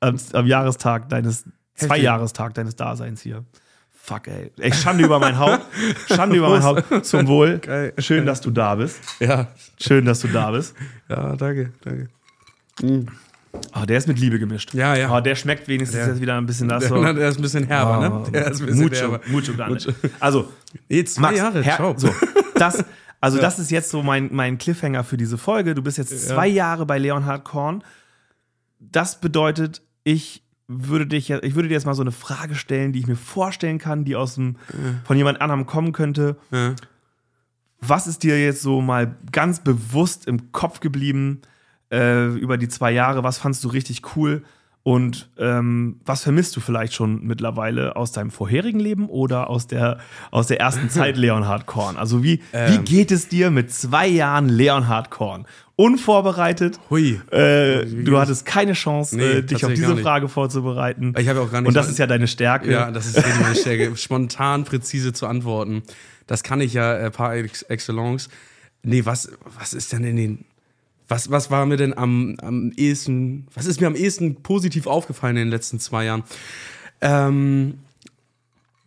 am, 0.00 0.16
am 0.32 0.46
Jahrestag 0.46 1.08
deines, 1.08 1.44
Zweijahrestag 1.86 2.54
deines 2.54 2.76
Daseins 2.76 3.20
hier. 3.22 3.44
Fuck, 3.90 4.28
ey. 4.28 4.50
Ey, 4.58 4.72
Schande 4.72 5.04
über 5.04 5.18
mein 5.18 5.38
Haupt. 5.38 5.60
Schande 6.14 6.36
über 6.36 6.48
mein 6.48 6.62
Haupt. 6.62 7.04
Zum 7.04 7.26
Wohl. 7.26 7.58
Geil. 7.58 7.92
Schön, 7.98 8.24
dass 8.26 8.40
du 8.40 8.50
da 8.50 8.74
bist. 8.76 9.00
Ja. 9.20 9.48
Schön, 9.80 10.04
dass 10.06 10.20
du 10.20 10.28
da 10.28 10.50
bist. 10.50 10.74
Ja, 11.08 11.36
danke, 11.36 11.72
danke. 11.84 12.08
Oh, 13.74 13.84
der 13.86 13.98
ist 13.98 14.06
mit 14.08 14.18
Liebe 14.18 14.38
gemischt. 14.38 14.72
Ja, 14.74 14.94
ja. 14.94 15.14
Oh, 15.14 15.20
der 15.20 15.34
schmeckt 15.34 15.68
wenigstens 15.68 15.98
Der- 16.00 16.08
jetzt 16.08 16.20
wieder 16.20 16.36
ein 16.36 16.46
bisschen 16.46 16.68
das 16.68 16.80
Der, 16.80 16.88
so. 16.88 17.02
der 17.14 17.28
ist 17.28 17.38
ein 17.38 17.42
bisschen 17.42 17.66
herber, 17.66 18.00
ne? 18.00 18.12
Oh, 18.26 18.30
Der 18.30 18.50
ist 18.50 18.60
ein 18.60 18.66
bisschen 18.66 18.82
mucho, 18.82 18.94
herber. 18.96 19.20
mucho. 19.28 19.52
Mucho. 19.52 19.92
Also, 20.20 20.52
Jetzt 20.88 21.14
zwei 21.16 21.22
Max, 21.22 21.38
Jahre, 21.38 21.62
ciao. 21.62 21.94
so, 21.96 22.14
das, 22.54 22.84
also 23.20 23.38
das 23.40 23.58
ist 23.58 23.70
jetzt 23.70 23.90
so 23.90 24.02
mein, 24.02 24.28
mein 24.32 24.58
Cliffhanger 24.58 25.02
für 25.04 25.16
diese 25.16 25.38
Folge. 25.38 25.74
Du 25.74 25.82
bist 25.82 25.98
jetzt 25.98 26.28
zwei 26.28 26.46
Jahre 26.46 26.86
bei 26.86 26.98
Leonhard 26.98 27.44
Korn. 27.44 27.82
Das 28.80 29.20
bedeutet, 29.20 29.82
ich 30.04 30.44
würde 30.68 31.06
dich, 31.06 31.30
ich 31.30 31.54
würde 31.54 31.68
dir 31.68 31.74
jetzt 31.74 31.86
mal 31.86 31.94
so 31.94 32.02
eine 32.02 32.12
Frage 32.12 32.54
stellen, 32.54 32.92
die 32.92 33.00
ich 33.00 33.06
mir 33.06 33.16
vorstellen 33.16 33.78
kann, 33.78 34.04
die 34.04 34.14
aus 34.14 34.34
dem, 34.34 34.56
von 35.04 35.16
jemand 35.16 35.40
anderem 35.40 35.64
kommen 35.66 35.92
könnte. 35.92 36.36
Ja. 36.50 36.74
Was 37.80 38.06
ist 38.06 38.22
dir 38.22 38.40
jetzt 38.40 38.60
so 38.60 38.80
mal 38.80 39.16
ganz 39.32 39.60
bewusst 39.60 40.26
im 40.26 40.52
Kopf 40.52 40.80
geblieben 40.80 41.40
äh, 41.90 42.26
über 42.34 42.58
die 42.58 42.68
zwei 42.68 42.90
Jahre? 42.90 43.24
Was 43.24 43.38
fandst 43.38 43.64
du 43.64 43.68
richtig 43.68 44.16
cool? 44.16 44.44
Und 44.88 45.28
ähm, 45.38 46.00
was 46.06 46.22
vermisst 46.22 46.56
du 46.56 46.60
vielleicht 46.60 46.94
schon 46.94 47.22
mittlerweile 47.22 47.94
aus 47.96 48.10
deinem 48.12 48.30
vorherigen 48.30 48.80
Leben 48.80 49.10
oder 49.10 49.50
aus 49.50 49.66
der, 49.66 49.98
aus 50.30 50.46
der 50.46 50.60
ersten 50.60 50.88
Zeit 50.96 51.18
Leonhard 51.18 51.66
Korn? 51.66 51.98
Also 51.98 52.22
wie, 52.24 52.38
wie 52.52 52.76
Ähm. 52.76 52.84
geht 52.84 53.10
es 53.10 53.28
dir 53.28 53.50
mit 53.50 53.70
zwei 53.70 54.06
Jahren 54.06 54.48
Leonhard 54.48 55.10
Korn? 55.10 55.44
Unvorbereitet. 55.76 56.80
Hui. 56.88 57.20
Äh, 57.30 57.84
du 57.84 58.18
hattest 58.18 58.46
keine 58.46 58.72
Chance, 58.72 59.14
Nee, 59.18 59.24
äh, 59.24 59.42
dich 59.42 59.62
auf 59.66 59.74
diese. 59.74 59.94
Frage 59.98 60.26
vorzubereiten. 60.28 61.12
Ich 61.18 61.28
habe 61.28 61.42
auch 61.42 61.52
gar 61.52 61.60
nicht 61.60 61.68
Und 61.68 61.74
das 61.74 61.90
ist 61.90 61.98
ja 61.98 62.06
deine 62.06 62.26
Stärke. 62.26 62.70
Ja, 62.72 62.90
das 62.90 63.06
ist 63.08 63.22
meine 63.42 63.54
Stärke. 63.56 63.94
Spontan, 63.96 64.64
präzise 64.64 65.12
zu 65.12 65.26
antworten. 65.26 65.82
Das 66.26 66.42
kann 66.42 66.62
ich 66.62 66.72
ja 66.72 66.94
äh, 66.96 67.10
par 67.10 67.34
ex- 67.34 67.60
excellence. 67.62 68.30
Nee, 68.82 69.04
was, 69.04 69.30
was 69.58 69.74
ist 69.74 69.92
denn 69.92 70.04
in 70.04 70.16
den. 70.16 70.44
Was, 71.08 71.30
was 71.30 71.50
war 71.50 71.64
mir 71.64 71.78
denn 71.78 71.96
am, 71.96 72.36
am 72.42 72.70
ehesten. 72.76 73.46
Was 73.54 73.66
ist 73.66 73.80
mir 73.80 73.86
am 73.86 73.96
ehesten 73.96 74.42
positiv 74.42 74.86
aufgefallen 74.86 75.36
in 75.36 75.46
den 75.46 75.50
letzten 75.50 75.80
zwei 75.80 76.04
Jahren? 76.04 76.22
Ähm, 77.00 77.78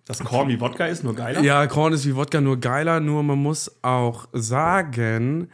Dass 0.06 0.20
Korn 0.20 0.48
wie 0.48 0.60
Wodka 0.60 0.86
ist, 0.86 1.04
nur 1.04 1.16
geiler. 1.16 1.42
ja, 1.42 1.66
Korn 1.68 1.94
ist 1.94 2.06
wie 2.06 2.16
Wodka 2.16 2.40
nur 2.40 2.60
geiler, 2.60 3.00
nur 3.00 3.24
man 3.24 3.40
muss 3.40 3.72
auch 3.82 4.28
sagen, 4.34 5.50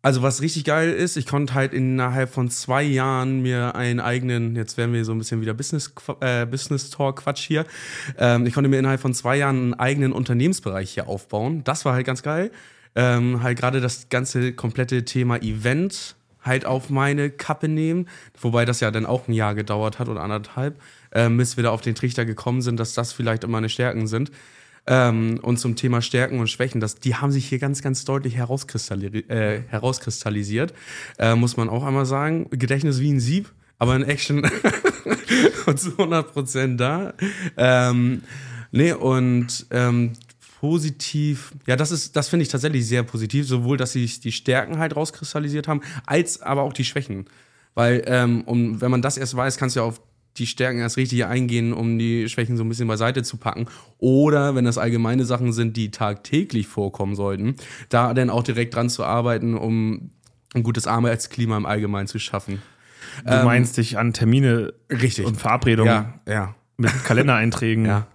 also 0.00 0.22
was 0.22 0.40
richtig 0.40 0.64
geil 0.64 0.90
ist, 0.90 1.16
ich 1.16 1.26
konnte 1.26 1.54
halt 1.54 1.72
innerhalb 1.72 2.32
von 2.32 2.50
zwei 2.50 2.82
Jahren 2.82 3.42
mir 3.42 3.74
einen 3.76 4.00
eigenen, 4.00 4.56
jetzt 4.56 4.76
werden 4.76 4.92
wir 4.92 5.04
so 5.04 5.12
ein 5.12 5.18
bisschen 5.18 5.40
wieder 5.40 5.54
Business, 5.54 5.92
äh, 6.20 6.46
Business 6.46 6.90
Talk 6.90 7.20
Quatsch 7.22 7.46
hier, 7.46 7.66
ähm, 8.18 8.46
ich 8.46 8.54
konnte 8.54 8.68
mir 8.68 8.78
innerhalb 8.78 9.00
von 9.00 9.14
zwei 9.14 9.36
Jahren 9.36 9.56
einen 9.56 9.74
eigenen 9.74 10.12
Unternehmensbereich 10.12 10.90
hier 10.90 11.08
aufbauen. 11.08 11.62
Das 11.64 11.84
war 11.84 11.94
halt 11.94 12.06
ganz 12.06 12.22
geil. 12.22 12.50
Ähm, 12.94 13.42
halt 13.42 13.58
gerade 13.58 13.80
das 13.80 14.08
ganze 14.08 14.52
komplette 14.52 15.04
Thema 15.04 15.36
Event 15.42 16.16
halt 16.42 16.66
auf 16.66 16.90
meine 16.90 17.30
Kappe 17.30 17.68
nehmen, 17.68 18.08
wobei 18.40 18.64
das 18.64 18.80
ja 18.80 18.90
dann 18.90 19.06
auch 19.06 19.28
ein 19.28 19.32
Jahr 19.32 19.54
gedauert 19.54 19.98
hat 19.98 20.08
oder 20.08 20.22
anderthalb, 20.22 20.80
ähm, 21.12 21.36
bis 21.36 21.56
wir 21.56 21.64
da 21.64 21.70
auf 21.70 21.80
den 21.80 21.94
Trichter 21.94 22.24
gekommen 22.24 22.62
sind, 22.62 22.78
dass 22.80 22.94
das 22.94 23.12
vielleicht 23.12 23.44
immer 23.44 23.52
meine 23.52 23.68
Stärken 23.68 24.06
sind. 24.06 24.30
Ähm, 24.84 25.38
und 25.42 25.58
zum 25.58 25.76
Thema 25.76 26.02
Stärken 26.02 26.40
und 26.40 26.48
Schwächen, 26.48 26.80
das, 26.80 26.96
die 26.96 27.14
haben 27.14 27.30
sich 27.30 27.48
hier 27.48 27.60
ganz, 27.60 27.82
ganz 27.82 28.04
deutlich 28.04 28.36
herauskristallisiert, 28.36 29.30
äh, 29.30 29.62
herauskristallisiert 29.68 30.74
äh, 31.18 31.36
muss 31.36 31.56
man 31.56 31.68
auch 31.68 31.84
einmal 31.84 32.06
sagen. 32.06 32.48
Gedächtnis 32.50 32.98
wie 32.98 33.12
ein 33.12 33.20
Sieb, 33.20 33.52
aber 33.78 33.94
in 33.94 34.02
Action 34.02 34.42
zu 35.76 35.90
100% 35.90 36.76
da. 36.76 37.14
Ähm, 37.56 38.22
nee, 38.72 38.92
und 38.92 39.66
ähm, 39.70 40.14
positiv, 40.62 41.52
ja, 41.66 41.74
das 41.74 41.90
ist, 41.90 42.14
das 42.14 42.28
finde 42.28 42.44
ich 42.44 42.48
tatsächlich 42.48 42.86
sehr 42.86 43.02
positiv, 43.02 43.48
sowohl, 43.48 43.76
dass 43.76 43.92
sich 43.92 44.20
die 44.20 44.30
Stärken 44.30 44.78
halt 44.78 44.94
rauskristallisiert 44.94 45.66
haben, 45.66 45.80
als 46.06 46.40
aber 46.40 46.62
auch 46.62 46.72
die 46.72 46.84
Schwächen. 46.84 47.24
Weil, 47.74 48.04
ähm, 48.06 48.42
um, 48.42 48.80
wenn 48.80 48.92
man 48.92 49.02
das 49.02 49.16
erst 49.16 49.36
weiß, 49.36 49.56
kannst 49.56 49.74
du 49.74 49.80
ja 49.80 49.86
auf 49.86 50.00
die 50.36 50.46
Stärken 50.46 50.78
erst 50.78 50.98
richtig 50.98 51.24
eingehen, 51.24 51.72
um 51.72 51.98
die 51.98 52.28
Schwächen 52.28 52.56
so 52.56 52.62
ein 52.62 52.68
bisschen 52.68 52.86
beiseite 52.86 53.24
zu 53.24 53.38
packen. 53.38 53.66
Oder 53.98 54.54
wenn 54.54 54.64
das 54.64 54.78
allgemeine 54.78 55.24
Sachen 55.24 55.52
sind, 55.52 55.76
die 55.76 55.90
tagtäglich 55.90 56.68
vorkommen 56.68 57.16
sollten, 57.16 57.56
da 57.88 58.14
dann 58.14 58.30
auch 58.30 58.44
direkt 58.44 58.76
dran 58.76 58.88
zu 58.88 59.02
arbeiten, 59.02 59.56
um 59.56 60.12
ein 60.54 60.62
gutes 60.62 60.86
Arbeitsklima 60.86 61.56
im 61.56 61.66
Allgemeinen 61.66 62.06
zu 62.06 62.20
schaffen. 62.20 62.62
Du 63.24 63.34
meinst 63.42 63.78
dich 63.78 63.98
an 63.98 64.12
Termine 64.12 64.74
Richtig. 64.88 65.26
und 65.26 65.40
Verabredungen 65.40 65.92
Ja, 65.92 66.20
ja, 66.32 66.54
mit 66.76 66.92
Kalendereinträgen. 67.02 67.84
ja. 67.86 68.06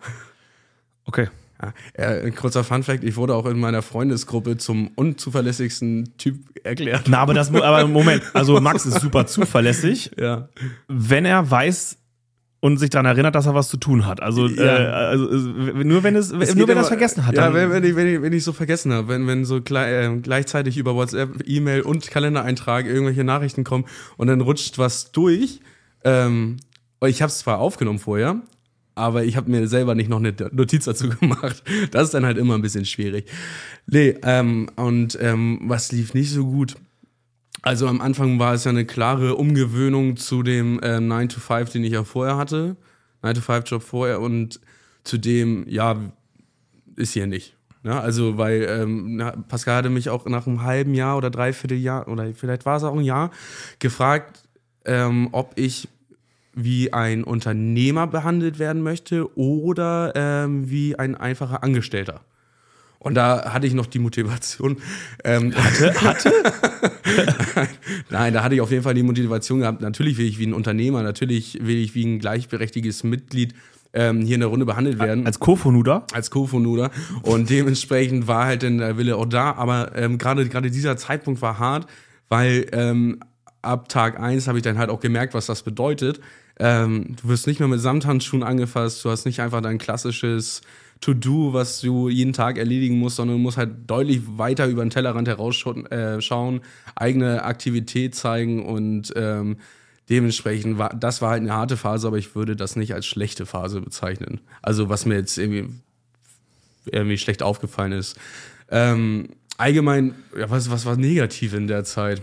Okay. 1.04 1.28
Ja, 1.62 1.74
äh, 1.94 2.26
ein 2.28 2.36
kurzer 2.36 2.64
Funfact, 2.64 3.04
ich 3.04 3.16
wurde 3.16 3.34
auch 3.36 3.46
in 3.48 3.60
meiner 3.60 3.82
Freundesgruppe 3.82 4.58
zum 4.58 4.90
unzuverlässigsten 4.96 6.14
Typ 6.18 6.38
erklärt. 6.64 7.04
Na, 7.08 7.20
aber 7.20 7.34
das, 7.34 7.54
aber 7.54 7.88
Moment, 7.88 8.24
also 8.34 8.60
Max 8.62 8.86
ist 8.86 9.02
super 9.02 9.26
zuverlässig, 9.28 10.12
Ja. 10.20 10.50
wenn 10.88 11.26
er 11.26 11.50
weiß 11.50 11.98
und 12.60 12.78
sich 12.78 12.90
daran 12.90 13.06
erinnert, 13.06 13.36
dass 13.36 13.46
er 13.46 13.54
was 13.54 13.70
zu 13.70 13.78
tun 13.78 14.06
hat. 14.06 14.22
Also, 14.22 14.48
Ja. 14.48 14.64
äh, 14.64 14.88
also 14.88 15.26
nur 15.28 16.04
wenn 16.04 16.16
es, 16.16 16.32
Es 16.32 16.56
nur 16.56 16.68
wenn 16.68 16.78
er 16.78 16.82
es 16.82 16.88
vergessen 16.88 17.26
hat. 17.26 17.36
Ja, 17.36 17.54
wenn, 17.54 17.72
wenn, 17.72 17.84
ich, 17.84 17.96
wenn, 17.96 18.08
ich, 18.08 18.22
wenn 18.22 18.34
ich 18.34 18.44
so 18.44 18.52
vergessen 18.54 18.92
habe, 18.94 19.08
wenn, 19.10 19.28
wenn 19.28 19.46
so 19.46 19.62
gleich, 19.62 19.92
äh, 20.10 20.18
gleichzeitig 20.20 20.78
über 20.78 20.96
WhatsApp, 20.96 21.44
E-Mail 21.46 21.82
und 21.82 22.10
Kalendereintrag 22.10 22.86
irgendwelche 22.88 23.24
Nachrichten 23.24 23.64
kommen 23.64 23.86
und 24.18 24.28
dann 24.28 24.42
rutscht 24.42 24.78
was 24.80 25.12
durch. 25.12 25.60
Ähm, 26.04 26.58
ich 27.06 27.22
habe 27.22 27.30
es 27.30 27.38
zwar 27.40 27.60
aufgenommen 27.60 28.00
vorher, 28.00 28.42
aber 28.98 29.24
ich 29.24 29.38
habe 29.38 29.50
mir 29.50 29.68
selber 29.68 29.96
nicht 29.96 30.10
noch 30.10 30.18
eine 30.18 30.34
Notiz 30.52 30.86
dazu 30.86 31.10
gemacht. 31.20 31.64
Das 31.92 32.06
ist 32.06 32.14
dann 32.14 32.26
halt 32.26 32.38
immer 32.38 32.56
ein 32.56 32.62
bisschen 32.62 32.86
schwierig. 32.86 33.30
Nee, 33.86 34.16
ähm, 34.24 34.70
und 34.76 35.18
ähm, 35.22 35.60
was 35.64 35.92
lief 35.92 36.14
nicht 36.14 36.32
so 36.32 36.46
gut? 36.46 36.76
Also 37.62 37.88
am 37.88 38.02
Anfang 38.02 38.40
war 38.40 38.54
es 38.54 38.64
ja 38.64 38.72
eine 38.72 38.86
klare 38.86 39.36
Umgewöhnung 39.36 40.18
zu 40.18 40.44
dem 40.44 40.80
äh, 40.80 41.00
9 41.00 41.30
to 41.30 41.40
5, 41.40 41.72
den 41.72 41.84
ich 41.84 41.94
ja 41.94 42.04
vorher 42.04 42.38
hatte. 42.38 42.78
9 43.24 43.36
to 43.36 43.42
5 43.42 43.70
Job 43.70 43.84
vorher 43.84 44.22
und 44.22 44.60
zu 45.04 45.18
dem, 45.18 45.66
ja, 45.68 45.98
ist 46.96 47.14
hier 47.14 47.28
nicht. 47.28 47.56
Ja, 47.84 48.00
also, 48.02 48.38
weil 48.38 48.68
ähm, 48.70 49.22
Pascal 49.48 49.78
hatte 49.78 49.90
mich 49.90 50.10
auch 50.10 50.26
nach 50.26 50.46
einem 50.46 50.64
halben 50.64 50.94
Jahr 50.94 51.18
oder 51.18 51.30
dreiviertel 51.30 51.78
Jahr, 51.78 52.08
oder 52.08 52.34
vielleicht 52.34 52.66
war 52.66 52.78
es 52.78 52.84
auch 52.84 52.96
ein 52.96 53.04
Jahr, 53.04 53.32
gefragt, 53.80 54.48
ähm, 54.86 55.30
ob 55.32 55.54
ich 55.56 55.88
wie 56.58 56.92
ein 56.92 57.24
Unternehmer 57.24 58.08
behandelt 58.08 58.58
werden 58.58 58.82
möchte 58.82 59.38
oder 59.38 60.12
ähm, 60.16 60.70
wie 60.70 60.98
ein 60.98 61.16
einfacher 61.16 61.64
Angestellter. 61.64 62.22
Und 63.00 63.14
da 63.14 63.54
hatte 63.54 63.68
ich 63.68 63.74
noch 63.74 63.86
die 63.86 64.00
Motivation. 64.00 64.78
Ähm, 65.24 65.54
hatte? 65.56 66.02
Hatte? 66.02 66.32
Nein, 68.10 68.34
da 68.34 68.44
hatte 68.44 68.56
ich 68.56 68.62
auf 68.62 68.72
jeden 68.72 68.84
Fall 68.84 68.96
die 68.96 69.04
Motivation 69.04 69.60
gehabt. 69.60 69.82
Natürlich 69.82 70.18
will 70.18 70.26
ich 70.26 70.40
wie 70.40 70.48
ein 70.48 70.54
Unternehmer, 70.54 71.04
natürlich 71.04 71.60
will 71.62 71.78
ich 71.78 71.94
wie 71.94 72.06
ein 72.06 72.20
gleichberechtigtes 72.20 73.04
Mitglied 73.04 73.54
ähm, 73.94 74.22
hier 74.22 74.34
in 74.34 74.42
der 74.42 74.50
Runde 74.50 74.66
behandelt 74.66 75.00
werden. 75.00 75.28
Als 75.28 75.40
Kofonuder? 75.40 76.06
Als 76.12 76.32
Kofonuder. 76.32 76.90
Und 77.22 77.52
dementsprechend 77.52 78.28
war 78.28 78.46
halt 78.46 78.64
dann 78.64 78.80
der 78.80 78.98
Wille 78.98 79.16
auch 79.16 79.26
da. 79.26 79.54
Aber 79.54 79.96
ähm, 79.96 80.18
gerade 80.18 80.50
gerade 80.50 80.72
dieser 80.72 80.98
Zeitpunkt 80.98 81.42
war 81.44 81.60
hart, 81.60 81.88
weil 82.30 82.66
ähm, 82.72 83.20
ab 83.62 83.90
Tag 83.90 84.20
1 84.20 84.48
habe 84.48 84.58
ich 84.58 84.64
dann 84.64 84.78
halt 84.78 84.90
auch 84.90 85.00
gemerkt, 85.00 85.34
was 85.34 85.46
das 85.46 85.62
bedeutet. 85.62 86.20
Ähm, 86.60 87.16
du 87.22 87.30
wirst 87.30 87.48
nicht 87.48 87.60
mehr 87.60 87.68
mit 87.68 87.80
Samthandschuhen 87.80 88.44
angefasst, 88.44 89.04
du 89.06 89.10
hast 89.10 89.26
nicht 89.26 89.42
einfach 89.42 89.62
dein 89.62 89.78
klassisches 89.78 90.62
To-Do, 91.02 91.54
was 91.54 91.82
du 91.82 92.10
jeden 92.10 92.34
Tag 92.34 92.58
erledigen 92.58 92.98
musst, 92.98 93.18
sondern 93.18 93.38
du 93.38 93.44
musst 93.44 93.58
halt 93.58 93.72
deutlich 93.88 94.22
weiter 94.38 94.68
über 94.68 94.84
den 94.84 94.90
Tellerrand 94.90 95.28
herausschauen, 95.28 95.86
äh, 95.92 96.20
eigene 96.96 97.44
Aktivität 97.44 98.16
zeigen 98.16 98.66
und 98.66 99.14
ähm, 99.16 99.58
dementsprechend 100.10 100.78
war 100.78 100.90
das 100.90 101.22
war 101.22 101.32
halt 101.32 101.42
eine 101.42 101.54
harte 101.54 101.78
Phase, 101.78 102.08
aber 102.08 102.18
ich 102.18 102.36
würde 102.36 102.56
das 102.56 102.76
nicht 102.76 102.94
als 102.94 103.06
schlechte 103.06 103.46
Phase 103.46 103.82
bezeichnen. 103.82 104.40
Also 104.62 104.90
was 104.90 105.06
mir 105.06 105.16
jetzt 105.16 105.38
irgendwie, 105.38 105.70
irgendwie 106.86 107.18
schlecht 107.18 107.44
aufgefallen 107.44 107.92
ist. 107.92 108.18
Ähm, 108.70 109.30
allgemein, 109.58 110.16
ja, 110.38 110.50
was, 110.50 110.72
was 110.72 110.86
war 110.86 110.96
negativ 110.96 111.54
in 111.54 111.68
der 111.68 111.84
Zeit? 111.84 112.22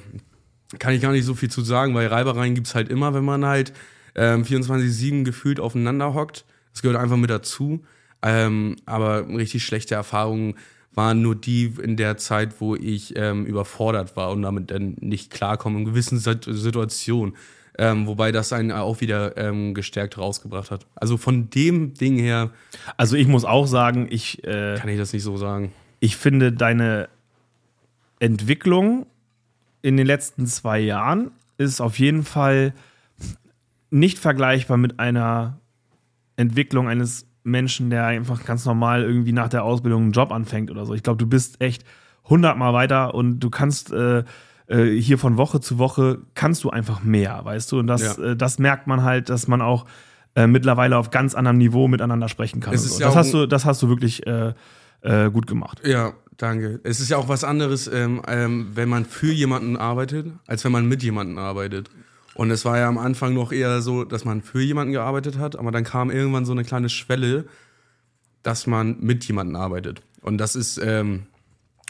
Kann 0.79 0.95
ich 0.95 1.03
gar 1.03 1.13
nicht 1.13 1.25
so 1.25 1.35
viel 1.35 1.51
zu 1.51 1.61
sagen, 1.61 1.95
weil 1.95 2.09
Reibereien 2.09 2.55
gibt 2.55 2.67
es 2.67 2.75
halt 2.75 2.89
immer, 2.89 3.15
wenn 3.15 3.25
man 3.25 3.45
halt 3.45 3.73
ähm, 4.15 4.43
24-7 4.43 5.25
gefühlt 5.25 5.61
aufeinander 5.61 6.15
hockt. 6.15 6.45
Das 6.73 6.83
gehört 6.83 7.01
einfach 7.01 7.17
mit 7.17 7.31
dazu. 7.31 7.85
Ähm, 8.23 8.77
aber 8.87 9.29
richtig 9.29 9.65
schlechte 9.65 9.95
Erfahrungen 9.95 10.55
waren 10.95 11.23
nur 11.23 11.35
die 11.35 11.75
in 11.83 11.97
der 11.97 12.17
Zeit, 12.17 12.61
wo 12.61 12.77
ich 12.77 13.17
ähm, 13.17 13.47
überfordert 13.47 14.17
war 14.17 14.31
und 14.31 14.43
damit 14.43 14.71
dann 14.71 14.97
nicht 15.01 15.31
klarkomme 15.31 15.81
in 15.81 15.85
gewissen 15.85 16.19
Situationen. 16.19 17.37
Ähm, 17.77 18.07
wobei 18.07 18.31
das 18.31 18.53
einen 18.53 18.71
auch 18.71 19.01
wieder 19.01 19.37
ähm, 19.37 19.75
gestärkt 19.75 20.17
rausgebracht 20.17 20.71
hat. 20.71 20.87
Also 20.95 21.17
von 21.17 21.51
dem 21.51 21.95
Ding 21.95 22.17
her. 22.19 22.51
Also 22.97 23.17
ich 23.17 23.27
muss 23.27 23.45
auch 23.45 23.67
sagen, 23.67 24.07
ich. 24.11 24.45
Äh, 24.45 24.77
kann 24.79 24.89
ich 24.89 24.99
das 24.99 25.13
nicht 25.13 25.25
so 25.25 25.37
sagen. 25.37 25.73
Ich 25.99 26.17
finde 26.17 26.53
deine 26.53 27.09
Entwicklung 28.21 29.07
in 29.83 29.97
den 29.97 30.07
letzten 30.07 30.47
zwei 30.47 30.79
Jahren 30.79 31.33
ist 31.59 31.81
auf 31.81 31.99
jeden 31.99 32.23
Fall 32.23 32.73
nicht 33.95 34.19
vergleichbar 34.19 34.77
mit 34.77 34.99
einer 34.99 35.61
Entwicklung 36.37 36.89
eines 36.89 37.29
Menschen, 37.45 37.91
der 37.91 38.07
einfach 38.07 38.45
ganz 38.45 38.65
normal 38.65 39.05
irgendwie 39.05 39.33
nach 39.33 39.49
der 39.49 39.63
Ausbildung 39.63 40.03
einen 40.03 40.13
Job 40.13 40.33
anfängt 40.33 40.71
oder 40.71 40.85
so. 40.85 40.95
Ich 40.95 41.05
glaube, 41.05 41.19
du 41.19 41.29
bist 41.29 41.61
echt 41.61 41.85
hundertmal 42.29 42.73
weiter 42.73 43.15
und 43.15 43.39
du 43.39 43.51
kannst 43.51 43.93
äh, 43.93 44.25
äh, 44.67 44.87
hier 45.01 45.17
von 45.17 45.37
Woche 45.37 45.61
zu 45.61 45.79
Woche 45.79 46.19
kannst 46.35 46.65
du 46.65 46.71
einfach 46.71 47.05
mehr, 47.05 47.45
weißt 47.45 47.71
du? 47.71 47.79
Und 47.79 47.87
das, 47.87 48.17
ja. 48.17 48.33
äh, 48.33 48.37
das 48.37 48.59
merkt 48.59 48.89
man 48.89 49.05
halt, 49.05 49.29
dass 49.29 49.47
man 49.47 49.63
auch 49.63 49.87
äh, 50.35 50.49
mittlerweile 50.49 50.99
auf 50.99 51.11
ganz 51.11 51.37
anderem 51.37 51.59
Niveau 51.59 51.87
miteinander 51.87 52.29
sprechen 52.29 52.61
kann. 52.61 52.77
So. 52.77 52.99
Ja 52.99 53.07
das, 53.07 53.15
hast 53.15 53.33
du, 53.33 53.47
das 53.47 53.65
hast 53.65 53.81
du 53.81 53.89
wirklich 53.89 54.27
äh, 54.27 54.55
äh, 55.03 55.31
gut 55.31 55.47
gemacht. 55.47 55.83
Ja, 55.85 56.15
danke. 56.37 56.81
Es 56.83 56.99
ist 56.99 57.11
ja 57.11 57.19
auch 57.19 57.29
was 57.29 57.45
anderes, 57.45 57.87
ähm, 57.87 58.23
ähm, 58.27 58.71
wenn 58.75 58.89
man 58.89 59.05
für 59.05 59.33
jemanden 59.33 59.77
arbeitet, 59.77 60.33
als 60.49 60.65
wenn 60.65 60.73
man 60.73 60.89
mit 60.89 61.05
jemanden 61.05 61.39
arbeitet. 61.39 61.91
Und 62.35 62.51
es 62.51 62.65
war 62.65 62.79
ja 62.79 62.89
am 62.89 62.99
Anfang 62.99 63.33
noch 63.35 63.53
eher 63.53 63.81
so, 63.81 64.05
dass 64.05 64.25
man 64.25 64.43
für 64.43 64.61
jemanden 64.61 64.93
gearbeitet 64.93 65.39
hat, 65.39 65.57
aber 65.57 65.71
dann 65.71 65.85
kam 65.85 66.11
irgendwann 66.11 66.45
so 66.45 66.53
eine 66.53 66.65
kleine 66.65 66.89
Schwelle, 66.89 67.47
dass 68.43 68.67
man 68.67 68.99
mit 69.01 69.25
jemanden 69.25 69.57
arbeitet. 69.57 70.03
Und 70.21 70.39
das 70.39 70.57
ist, 70.57 70.79
ähm, 70.79 71.27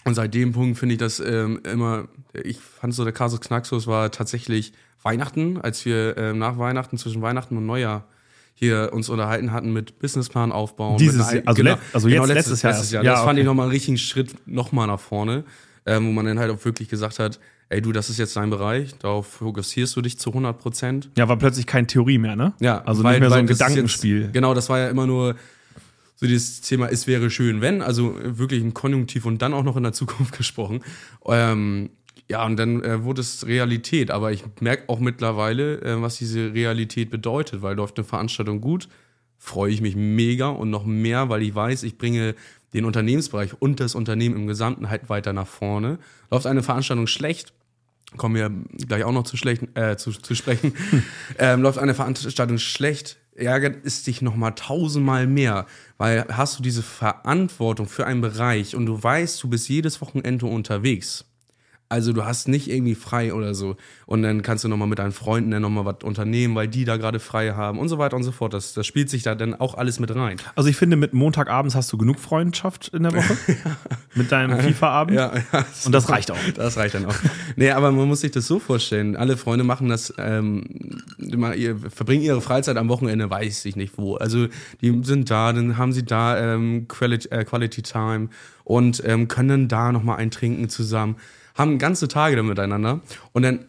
und 0.04 0.14
seit 0.14 0.34
dem 0.34 0.52
Punkt 0.52 0.78
finde 0.78 0.94
ich 0.94 0.98
das 0.98 1.18
ähm, 1.20 1.60
immer, 1.64 2.08
ich 2.34 2.58
fand 2.58 2.94
so 2.94 3.04
der 3.04 3.12
Kasus 3.12 3.40
Knaxus 3.40 3.86
war 3.86 4.10
tatsächlich 4.10 4.72
Weihnachten, 5.02 5.58
als 5.60 5.84
wir 5.84 6.16
ähm, 6.16 6.38
nach 6.38 6.58
Weihnachten, 6.58 6.98
zwischen 6.98 7.22
Weihnachten 7.22 7.56
und 7.56 7.66
Neujahr 7.66 8.06
hier 8.54 8.90
uns 8.92 9.08
unterhalten 9.08 9.52
hatten 9.52 9.72
mit 9.72 9.98
Businessplan 9.98 10.52
aufbauen. 10.52 10.98
Dieses, 10.98 11.32
Jahr, 11.32 11.42
also, 11.46 11.62
genau, 11.62 11.76
also 11.92 12.08
jetzt 12.08 12.16
genau, 12.16 12.32
letztes, 12.32 12.62
letztes 12.62 12.62
Jahr. 12.62 12.72
Letztes 12.72 12.90
Jahr. 12.92 13.04
Ja, 13.04 13.10
das 13.12 13.20
okay. 13.20 13.28
fand 13.28 13.38
ich 13.40 13.44
nochmal 13.44 13.64
einen 13.64 13.72
richtigen 13.72 13.98
Schritt 13.98 14.34
nochmal 14.46 14.86
nach 14.86 15.00
vorne, 15.00 15.44
ähm, 15.86 16.06
wo 16.06 16.12
man 16.12 16.26
dann 16.26 16.38
halt 16.38 16.50
auch 16.50 16.64
wirklich 16.64 16.88
gesagt 16.88 17.18
hat, 17.18 17.40
ey 17.68 17.82
du, 17.82 17.92
das 17.92 18.10
ist 18.10 18.18
jetzt 18.18 18.36
dein 18.36 18.50
Bereich, 18.50 18.96
darauf 18.98 19.26
fokussierst 19.26 19.96
du 19.96 20.02
dich 20.02 20.18
zu 20.18 20.30
100 20.30 20.58
Prozent. 20.58 21.10
Ja, 21.16 21.28
war 21.28 21.36
plötzlich 21.36 21.66
kein 21.66 21.86
Theorie 21.86 22.18
mehr, 22.18 22.36
ne? 22.36 22.54
Ja. 22.60 22.82
Also 22.84 23.02
weil, 23.02 23.12
nicht 23.12 23.20
mehr 23.20 23.30
so 23.30 23.36
ein 23.36 23.46
Gedankenspiel. 23.46 24.22
Jetzt, 24.22 24.32
genau, 24.32 24.54
das 24.54 24.68
war 24.68 24.78
ja 24.78 24.88
immer 24.88 25.06
nur 25.06 25.36
so 26.16 26.26
dieses 26.26 26.60
Thema, 26.60 26.88
es 26.88 27.06
wäre 27.06 27.30
schön, 27.30 27.60
wenn, 27.60 27.82
also 27.82 28.14
wirklich 28.22 28.62
im 28.62 28.72
Konjunktiv 28.72 29.26
und 29.26 29.42
dann 29.42 29.52
auch 29.52 29.64
noch 29.64 29.76
in 29.76 29.82
der 29.82 29.92
Zukunft 29.92 30.34
gesprochen. 30.36 30.82
Ähm, 31.26 31.90
ja, 32.30 32.44
und 32.46 32.56
dann 32.56 32.82
äh, 32.82 33.04
wurde 33.04 33.20
es 33.20 33.46
Realität. 33.46 34.10
Aber 34.10 34.32
ich 34.32 34.44
merke 34.60 34.88
auch 34.88 35.00
mittlerweile, 35.00 35.82
äh, 35.82 36.00
was 36.00 36.16
diese 36.16 36.54
Realität 36.54 37.10
bedeutet, 37.10 37.62
weil 37.62 37.76
läuft 37.76 37.98
eine 37.98 38.04
Veranstaltung 38.04 38.60
gut, 38.60 38.88
freue 39.36 39.70
ich 39.70 39.82
mich 39.82 39.94
mega 39.94 40.48
und 40.48 40.70
noch 40.70 40.86
mehr, 40.86 41.28
weil 41.28 41.42
ich 41.42 41.54
weiß, 41.54 41.82
ich 41.82 41.98
bringe 41.98 42.34
den 42.74 42.84
Unternehmensbereich 42.84 43.54
und 43.60 43.80
das 43.80 43.94
Unternehmen 43.94 44.36
im 44.36 44.46
Gesamten 44.46 44.90
halt 44.90 45.08
weiter 45.08 45.32
nach 45.32 45.46
vorne. 45.46 45.98
Läuft 46.30 46.46
eine 46.46 46.62
Veranstaltung 46.62 47.06
schlecht, 47.06 47.52
kommen 48.16 48.34
wir 48.34 48.50
gleich 48.86 49.04
auch 49.04 49.12
noch 49.12 49.24
zu, 49.24 49.36
schlecht, 49.36 49.62
äh, 49.76 49.96
zu, 49.96 50.10
zu 50.10 50.34
sprechen, 50.34 50.74
ähm, 51.38 51.62
läuft 51.62 51.78
eine 51.78 51.94
Veranstaltung 51.94 52.58
schlecht, 52.58 53.16
ärgert 53.34 53.84
es 53.84 54.02
dich 54.02 54.22
nochmal 54.22 54.54
tausendmal 54.54 55.26
mehr, 55.26 55.66
weil 55.98 56.26
hast 56.28 56.58
du 56.58 56.62
diese 56.62 56.82
Verantwortung 56.82 57.88
für 57.88 58.06
einen 58.06 58.20
Bereich 58.20 58.76
und 58.76 58.86
du 58.86 59.02
weißt, 59.02 59.42
du 59.42 59.48
bist 59.48 59.68
jedes 59.68 60.00
Wochenende 60.00 60.46
unterwegs 60.46 61.24
also 61.94 62.12
du 62.12 62.24
hast 62.24 62.48
nicht 62.48 62.68
irgendwie 62.68 62.96
frei 62.96 63.32
oder 63.32 63.54
so. 63.54 63.76
Und 64.04 64.22
dann 64.22 64.42
kannst 64.42 64.64
du 64.64 64.68
nochmal 64.68 64.88
mit 64.88 64.98
deinen 64.98 65.12
Freunden 65.12 65.52
dann 65.52 65.62
nochmal 65.62 65.84
was 65.84 66.02
unternehmen, 66.02 66.56
weil 66.56 66.66
die 66.66 66.84
da 66.84 66.96
gerade 66.96 67.20
frei 67.20 67.52
haben 67.52 67.78
und 67.78 67.88
so 67.88 67.98
weiter 67.98 68.16
und 68.16 68.24
so 68.24 68.32
fort. 68.32 68.52
Das, 68.52 68.74
das 68.74 68.84
spielt 68.84 69.08
sich 69.08 69.22
da 69.22 69.36
dann 69.36 69.54
auch 69.54 69.76
alles 69.76 70.00
mit 70.00 70.12
rein. 70.12 70.38
Also 70.56 70.68
ich 70.68 70.76
finde, 70.76 70.96
mit 70.96 71.14
Montagabends 71.14 71.76
hast 71.76 71.92
du 71.92 71.96
genug 71.96 72.18
Freundschaft 72.18 72.88
in 72.88 73.04
der 73.04 73.14
Woche. 73.14 73.36
ja. 73.46 73.76
Mit 74.16 74.32
deinem 74.32 74.58
FIFA-Abend. 74.58 75.16
Ja, 75.16 75.34
ja, 75.52 75.64
und 75.84 75.92
das 75.92 76.08
reicht 76.08 76.32
auch. 76.32 76.36
Das 76.56 76.76
reicht 76.76 76.96
dann 76.96 77.06
auch. 77.06 77.14
nee, 77.54 77.70
aber 77.70 77.92
man 77.92 78.08
muss 78.08 78.22
sich 78.22 78.32
das 78.32 78.48
so 78.48 78.58
vorstellen. 78.58 79.14
Alle 79.14 79.36
Freunde 79.36 79.62
machen 79.62 79.88
das, 79.88 80.12
ähm, 80.18 80.64
ihr, 81.16 81.78
verbringen 81.78 82.24
ihre 82.24 82.40
Freizeit 82.40 82.76
am 82.76 82.88
Wochenende, 82.88 83.30
weiß 83.30 83.66
ich 83.66 83.76
nicht 83.76 83.96
wo. 83.96 84.16
Also 84.16 84.48
die 84.80 85.00
sind 85.04 85.30
da, 85.30 85.52
dann 85.52 85.78
haben 85.78 85.92
sie 85.92 86.04
da 86.04 86.54
ähm, 86.54 86.88
Quality, 86.88 87.28
äh, 87.28 87.44
Quality 87.44 87.82
Time 87.82 88.30
und 88.64 89.00
ähm, 89.06 89.28
können 89.28 89.68
da 89.68 89.92
nochmal 89.92 90.16
ein 90.16 90.32
Trinken 90.32 90.68
zusammen 90.68 91.16
haben 91.54 91.78
ganze 91.78 92.08
Tage 92.08 92.36
dann 92.36 92.46
miteinander 92.46 93.00
und 93.32 93.42
dann 93.42 93.66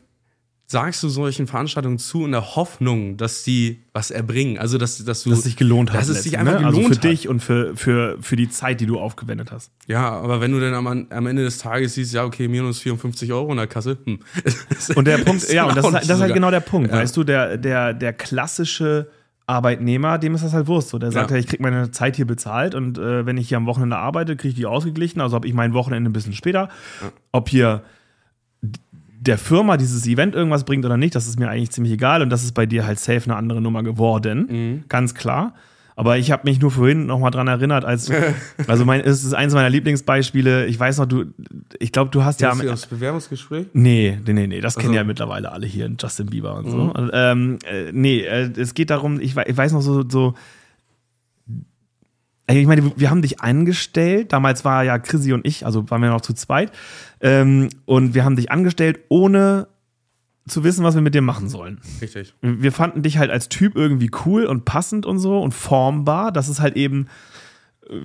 sagst 0.67 1.03
du 1.03 1.09
solchen 1.09 1.45
Veranstaltungen 1.45 1.99
zu 1.99 2.25
in 2.25 2.31
der 2.31 2.55
Hoffnung, 2.55 3.17
dass 3.17 3.43
die 3.43 3.83
was 3.93 4.09
erbringen. 4.09 4.57
Also, 4.57 4.77
dass, 4.77 5.03
dass 5.03 5.23
du. 5.23 5.29
Dass 5.29 5.39
es 5.39 5.45
sich 5.45 5.57
gelohnt 5.57 5.91
hat. 5.91 6.01
Dass 6.01 6.07
es 6.07 6.23
sich 6.23 6.37
einfach 6.37 6.53
ne? 6.53 6.59
gelohnt 6.59 6.77
also 6.77 6.93
für 6.95 7.07
dich 7.07 7.29
und 7.29 7.41
für, 7.41 7.75
für, 7.75 8.17
für 8.19 8.35
die 8.35 8.49
Zeit, 8.49 8.81
die 8.81 8.85
du 8.85 8.99
aufgewendet 8.99 9.51
hast. 9.51 9.71
Ja, 9.87 10.09
aber 10.09 10.41
wenn 10.41 10.51
du 10.51 10.59
dann 10.59 10.73
am, 10.73 11.07
am 11.09 11.27
Ende 11.27 11.43
des 11.43 11.59
Tages 11.59 11.93
siehst, 11.93 12.13
ja, 12.13 12.23
okay, 12.23 12.47
minus 12.47 12.79
54 12.79 13.31
Euro 13.31 13.51
in 13.51 13.57
der 13.57 13.67
Kasse. 13.67 13.97
Hm. 14.03 14.19
Und 14.95 15.05
der 15.05 15.19
Punkt, 15.19 15.51
ja, 15.51 15.65
und 15.65 15.77
das 15.77 15.85
ist, 15.85 15.93
das 15.93 16.09
ist 16.09 16.21
halt 16.21 16.33
genau 16.33 16.51
der 16.51 16.59
Punkt, 16.59 16.91
ja. 16.91 16.97
weißt 16.97 17.15
du, 17.15 17.23
der, 17.23 17.57
der, 17.57 17.93
der 17.93 18.13
klassische 18.13 19.09
Arbeitnehmer, 19.47 20.17
dem 20.17 20.33
ist 20.35 20.43
das 20.43 20.53
halt 20.53 20.67
Wurst. 20.67 20.89
So, 20.89 20.97
der 20.97 21.11
sagt 21.11 21.31
ja, 21.31 21.37
ich 21.37 21.47
kriege 21.47 21.61
meine 21.61 21.91
Zeit 21.91 22.15
hier 22.15 22.25
bezahlt 22.25 22.73
und 22.73 22.97
äh, 22.97 23.25
wenn 23.25 23.37
ich 23.37 23.49
hier 23.49 23.57
am 23.57 23.67
Wochenende 23.67 23.97
arbeite, 23.97 24.35
kriege 24.35 24.49
ich 24.49 24.55
die 24.55 24.65
ausgeglichen. 24.65 25.21
Also 25.21 25.35
habe 25.35 25.47
ich 25.47 25.53
mein 25.53 25.73
Wochenende 25.73 26.09
ein 26.09 26.13
bisschen 26.13 26.33
später. 26.33 26.69
Ja. 27.01 27.11
Ob 27.31 27.49
hier 27.49 27.83
der 28.61 29.37
Firma 29.37 29.77
dieses 29.77 30.05
Event 30.07 30.35
irgendwas 30.35 30.63
bringt 30.63 30.85
oder 30.85 30.97
nicht, 30.97 31.15
das 31.15 31.27
ist 31.27 31.39
mir 31.39 31.49
eigentlich 31.49 31.71
ziemlich 31.71 31.93
egal 31.93 32.21
und 32.21 32.29
das 32.29 32.43
ist 32.43 32.53
bei 32.53 32.65
dir 32.65 32.85
halt 32.85 32.99
safe 32.99 33.25
eine 33.25 33.35
andere 33.35 33.61
Nummer 33.61 33.83
geworden. 33.83 34.47
Mhm. 34.49 34.83
Ganz 34.87 35.13
klar. 35.13 35.53
Aber 35.97 36.17
ich 36.17 36.29
habe 36.29 36.43
mich 36.43 36.59
nur 36.59 36.71
vorhin 36.71 37.05
noch 37.05 37.19
mal 37.19 37.31
dran 37.31 37.47
erinnert, 37.47 37.85
als 37.85 38.11
also 38.67 38.83
mein 38.83 38.99
es 38.99 39.23
ist 39.23 39.33
eins 39.33 39.53
meiner 39.53 39.69
Lieblingsbeispiele. 39.69 40.65
Ich 40.65 40.77
weiß 40.77 40.97
noch, 40.97 41.05
du, 41.05 41.25
ich 41.79 41.93
glaube, 41.93 42.11
du 42.11 42.23
hast 42.23 42.41
ja 42.41 42.51
am, 42.51 42.59
das 42.59 42.87
Bewerbungsgespräch. 42.87 43.67
Nee, 43.73 44.19
nee, 44.25 44.33
nee, 44.33 44.47
nee, 44.47 44.61
das 44.61 44.75
kennen 44.75 44.93
ja 44.93 45.05
mittlerweile 45.05 45.51
alle 45.51 45.65
hier, 45.65 45.89
Justin 45.97 46.27
Bieber 46.27 46.55
und 46.55 46.69
so. 46.69 46.77
Mhm. 46.77 46.89
Und, 46.91 47.11
ähm, 47.13 47.59
äh, 47.65 47.91
nee, 47.93 48.19
äh, 48.21 48.51
es 48.57 48.73
geht 48.73 48.89
darum, 48.89 49.21
ich, 49.21 49.37
ich 49.37 49.57
weiß 49.57 49.71
noch 49.71 49.81
so 49.81 50.03
so. 50.07 50.33
Ich 52.47 52.67
meine, 52.67 52.91
wir 52.95 53.09
haben 53.09 53.23
dich 53.23 53.39
angestellt. 53.41 54.31
Damals 54.31 54.63
war 54.63 54.83
ja 54.83 54.99
Chrissy 54.99 55.33
und 55.33 55.47
ich, 55.47 55.65
also 55.65 55.89
waren 55.89 56.01
wir 56.01 56.09
noch 56.09 56.21
zu 56.21 56.33
zweit. 56.33 56.71
Ähm, 57.19 57.69
und 57.85 58.13
wir 58.13 58.23
haben 58.23 58.35
dich 58.35 58.51
angestellt, 58.51 58.99
ohne 59.09 59.67
zu 60.47 60.63
wissen, 60.63 60.83
was 60.83 60.93
wir 60.95 61.01
mit 61.01 61.15
dir 61.15 61.21
machen 61.21 61.49
sollen. 61.49 61.79
Richtig. 62.01 62.33
Wir 62.41 62.71
fanden 62.71 63.01
dich 63.01 63.17
halt 63.17 63.31
als 63.31 63.49
Typ 63.49 63.75
irgendwie 63.75 64.11
cool 64.25 64.45
und 64.45 64.63
passend 64.65 65.05
und 65.05 65.17
so 65.19 65.41
und 65.41 65.53
formbar. 65.53 66.31
Das 66.31 66.49
ist 66.49 66.59
halt 66.61 66.75
eben 66.75 67.07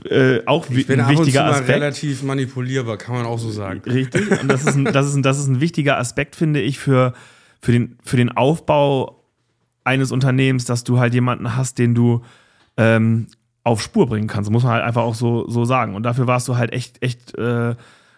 äh, 0.09 0.41
auch 0.47 0.69
ich 0.71 0.87
bin 0.87 1.01
ein 1.01 1.09
wichtiger 1.09 1.43
ab 1.45 1.49
und 1.49 1.55
zu 1.57 1.61
Aspekt. 1.63 1.69
relativ 1.81 2.23
manipulierbar, 2.23 2.97
kann 2.99 3.15
man 3.15 3.25
auch 3.27 3.39
so 3.39 3.51
sagen. 3.51 3.81
Richtig. 3.87 4.31
Und 4.43 4.49
das 4.49 4.63
ist 4.67 4.75
ein, 4.77 4.85
das 4.85 5.07
ist 5.07 5.15
ein, 5.15 5.23
das 5.23 5.39
ist 5.39 5.47
ein 5.47 5.61
wichtiger 5.61 5.97
Aspekt, 5.99 6.37
finde 6.37 6.61
ich, 6.61 6.79
für, 6.79 7.15
für, 7.63 7.73
den, 7.73 7.97
für 8.05 8.19
den 8.19 8.31
Aufbau 8.31 9.23
eines 9.85 10.13
Unternehmens, 10.13 10.67
dass 10.67 10.85
du 10.85 10.99
halt 10.99 11.15
jemanden 11.15 11.57
hast, 11.57 11.79
den 11.79 11.95
du 11.95 12.23
ähm, 12.77 13.29
auf 13.65 13.81
Spur 13.81 14.07
bringen 14.07 14.29
kannst. 14.29 14.51
Muss 14.51 14.65
man 14.65 14.73
halt 14.73 14.85
einfach 14.85 15.03
auch 15.03 15.15
so, 15.15 15.49
so 15.49 15.65
sagen. 15.65 15.95
Und 15.95 16.03
dafür 16.03 16.27
warst 16.27 16.47
du 16.49 16.57
halt 16.57 16.75
echt, 16.75 17.03
echt, 17.03 17.35
äh, 17.39 17.75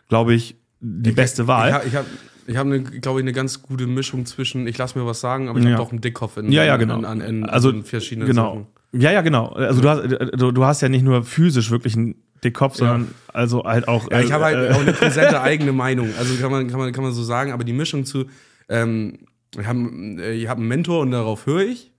glaube 0.08 0.34
ich, 0.34 0.56
die 0.80 1.10
Ich- 1.10 1.16
beste 1.16 1.46
Wahl. 1.46 1.80
Ich, 1.84 1.92
ich 1.92 1.96
habe, 1.96 2.06
ich 2.46 2.56
hab 2.56 2.66
eine, 2.66 2.82
glaube 2.82 3.20
ich, 3.20 3.24
eine 3.24 3.32
ganz 3.32 3.62
gute 3.62 3.86
Mischung 3.86 4.26
zwischen, 4.26 4.66
ich 4.66 4.76
lasse 4.78 4.98
mir 4.98 5.06
was 5.06 5.20
sagen, 5.20 5.48
aber 5.48 5.58
ich 5.58 5.64
Ja. 5.64 5.72
habe 5.72 5.82
doch 5.84 5.90
einen 5.92 6.00
Dickkopf 6.00 6.36
in, 6.36 6.50
Ja, 6.52 6.64
ja, 6.64 6.76
genau. 6.76 6.98
in, 6.98 7.04
in, 7.04 7.20
in, 7.20 7.44
Also, 7.48 7.70
in 7.70 7.84
verschiedenen 7.84 8.28
genau. 8.28 8.54
Sachen. 8.54 8.66
Ja, 9.00 9.10
ja, 9.10 9.22
genau. 9.22 9.48
Also 9.48 9.80
du 9.80 9.88
hast, 9.88 10.02
du, 10.40 10.52
du 10.52 10.64
hast 10.64 10.82
ja 10.82 10.88
nicht 10.90 11.02
nur 11.02 11.24
physisch 11.24 11.70
wirklich 11.70 11.96
einen 11.96 12.14
Dickkopf, 12.44 12.76
sondern 12.76 13.08
also 13.28 13.64
halt 13.64 13.88
auch. 13.88 14.10
Ja, 14.10 14.20
ich 14.20 14.32
habe 14.32 14.44
halt 14.44 14.70
äh, 14.70 14.74
auch 14.74 14.80
eine 14.80 14.92
präsente 14.92 15.40
eigene 15.40 15.72
Meinung. 15.72 16.10
Also 16.18 16.34
kann 16.36 16.50
man, 16.50 16.68
kann 16.68 16.78
man, 16.78 16.92
kann 16.92 17.02
man 17.04 17.12
so 17.12 17.22
sagen, 17.22 17.52
aber 17.52 17.64
die 17.64 17.72
Mischung 17.72 18.04
zu, 18.04 18.26
ähm, 18.68 19.20
ich 19.58 19.66
habe 19.66 19.78
äh, 20.20 20.46
hab 20.46 20.58
einen 20.58 20.68
Mentor 20.68 21.00
und 21.00 21.10
darauf 21.12 21.46
höre 21.46 21.62
ich. 21.62 21.90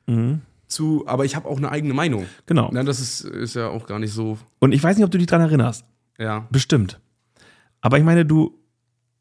Zu, 0.67 1.03
aber 1.07 1.23
ich 1.25 1.35
habe 1.35 1.47
auch 1.47 1.57
eine 1.57 1.71
eigene 1.71 1.93
Meinung. 1.93 2.25
genau. 2.45 2.71
Ja, 2.73 2.83
das 2.83 3.00
ist, 3.00 3.21
ist 3.25 3.55
ja 3.55 3.67
auch 3.69 3.85
gar 3.85 4.00
nicht 4.00 4.12
so, 4.12 4.38
Und 4.59 4.71
ich 4.73 4.83
weiß 4.83 4.97
nicht, 4.97 5.05
ob 5.05 5.12
du 5.12 5.17
dich 5.17 5.27
dran 5.27 5.41
erinnerst. 5.41 5.85
ja. 6.19 6.47
Bestimmt. 6.51 7.00
Aber 7.81 7.97
ich 7.97 8.03
meine, 8.03 8.25
du, 8.25 8.57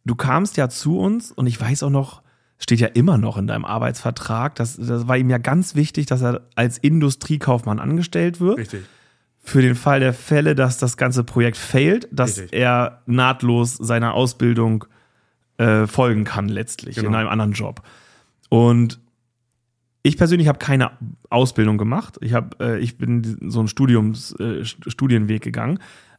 du 0.04 0.14
kamst 0.14 0.56
ja 0.56 0.68
zu 0.68 0.98
uns 0.98 1.30
und 1.32 1.46
ich 1.46 1.60
weiß 1.60 1.82
auch 1.84 1.90
noch, 1.90 2.22
steht 2.58 2.80
ja 2.80 2.88
immer 2.88 3.18
noch 3.18 3.36
in 3.38 3.46
deinem 3.46 3.64
Arbeitsvertrag, 3.64 4.54
das, 4.54 4.76
das 4.76 5.08
war 5.08 5.16
ihm 5.16 5.30
ja 5.30 5.38
ganz 5.38 5.74
wichtig, 5.74 6.06
dass 6.06 6.22
er 6.22 6.42
als 6.54 6.78
Industriekaufmann 6.78 7.78
angestellt 7.80 8.40
wird. 8.40 8.58
Richtig. 8.58 8.84
Für 9.44 9.60
den 9.62 9.74
Fall 9.74 9.98
der 9.98 10.12
Fälle, 10.14 10.54
dass 10.54 10.78
das 10.78 10.96
ganze 10.96 11.24
Projekt 11.24 11.56
failt, 11.56 12.06
dass 12.12 12.38
Richtig. 12.38 12.52
er 12.60 13.02
nahtlos 13.06 13.74
seiner 13.74 14.14
Ausbildung 14.14 14.84
äh, 15.58 15.88
folgen 15.88 16.22
kann, 16.24 16.48
letztlich 16.48 16.96
in 16.96 17.04
Genau. 17.04 17.18
einem 17.18 17.28
anderen 17.28 17.52
Job. 17.52 17.82
Und 18.48 19.00
ich 20.04 20.16
persönlich 20.16 20.46
habe 20.48 20.58
keine 20.58 20.92
Ausbildung 21.30 21.78
gemacht. 21.78 22.18
Ich, 22.20 22.34
hab, 22.34 22.60
äh, 22.62 22.78
ich 22.78 22.98
bin 22.98 23.38
so 23.50 23.58
einen 23.60 23.68
Studiums, 23.68 24.32
äh, 24.38 24.62
St- 24.62 24.88
Studienweg 24.90 25.42
gegangen. 25.42 25.78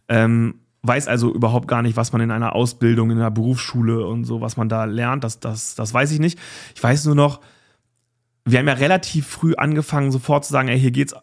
Ähm, 0.10 0.56
weiß 0.84 1.08
also 1.08 1.34
überhaupt 1.34 1.68
gar 1.68 1.82
nicht, 1.82 1.96
was 1.96 2.12
man 2.12 2.22
in 2.22 2.32
einer 2.32 2.54
Ausbildung, 2.56 3.10
in 3.10 3.18
einer 3.18 3.32
Berufsschule 3.32 4.06
und 4.06 4.26
so, 4.26 4.42
was 4.42 4.58
man 4.58 4.70
da 4.70 4.84
lernt. 4.86 5.24
Das, 5.24 5.40
das, 5.40 5.76
das 5.76 5.94
weiß 5.94 6.12
ich 6.12 6.20
nicht. 6.20 6.38
Ich 6.76 6.84
weiß 6.84 7.06
nur 7.06 7.16
noch, 7.16 7.40
wir 8.46 8.60
haben 8.60 8.68
ja 8.68 8.74
relativ 8.74 9.26
früh 9.28 9.56
angefangen, 9.56 10.12
sofort 10.12 10.44
zu 10.44 10.52
sagen, 10.52 10.68
ey, 10.68 10.78
hier 10.80 10.92
geht's 10.92 11.16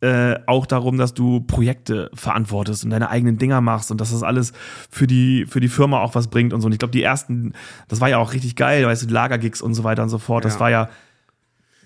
äh, 0.00 0.40
auch 0.46 0.66
darum, 0.66 0.98
dass 0.98 1.14
du 1.14 1.40
Projekte 1.40 2.10
verantwortest 2.12 2.84
und 2.84 2.90
deine 2.90 3.08
eigenen 3.08 3.38
Dinger 3.38 3.60
machst 3.60 3.92
und 3.92 4.00
dass 4.00 4.10
das 4.10 4.24
alles 4.24 4.52
für 4.90 5.06
die, 5.06 5.46
für 5.46 5.60
die 5.60 5.68
Firma 5.68 6.00
auch 6.00 6.16
was 6.16 6.26
bringt 6.28 6.52
und 6.52 6.60
so. 6.60 6.66
Und 6.66 6.72
ich 6.72 6.80
glaube, 6.80 6.92
die 6.92 7.02
ersten, 7.02 7.52
das 7.86 8.00
war 8.00 8.08
ja 8.08 8.18
auch 8.18 8.32
richtig 8.32 8.56
geil, 8.56 8.84
weißt 8.84 9.04
du, 9.08 9.14
Lagergigs 9.14 9.62
und 9.62 9.74
so 9.74 9.84
weiter 9.84 10.02
und 10.02 10.08
so 10.08 10.18
fort. 10.18 10.44
Das 10.44 10.54
Ja. 10.54 10.60
war 10.60 10.70
ja 10.70 10.88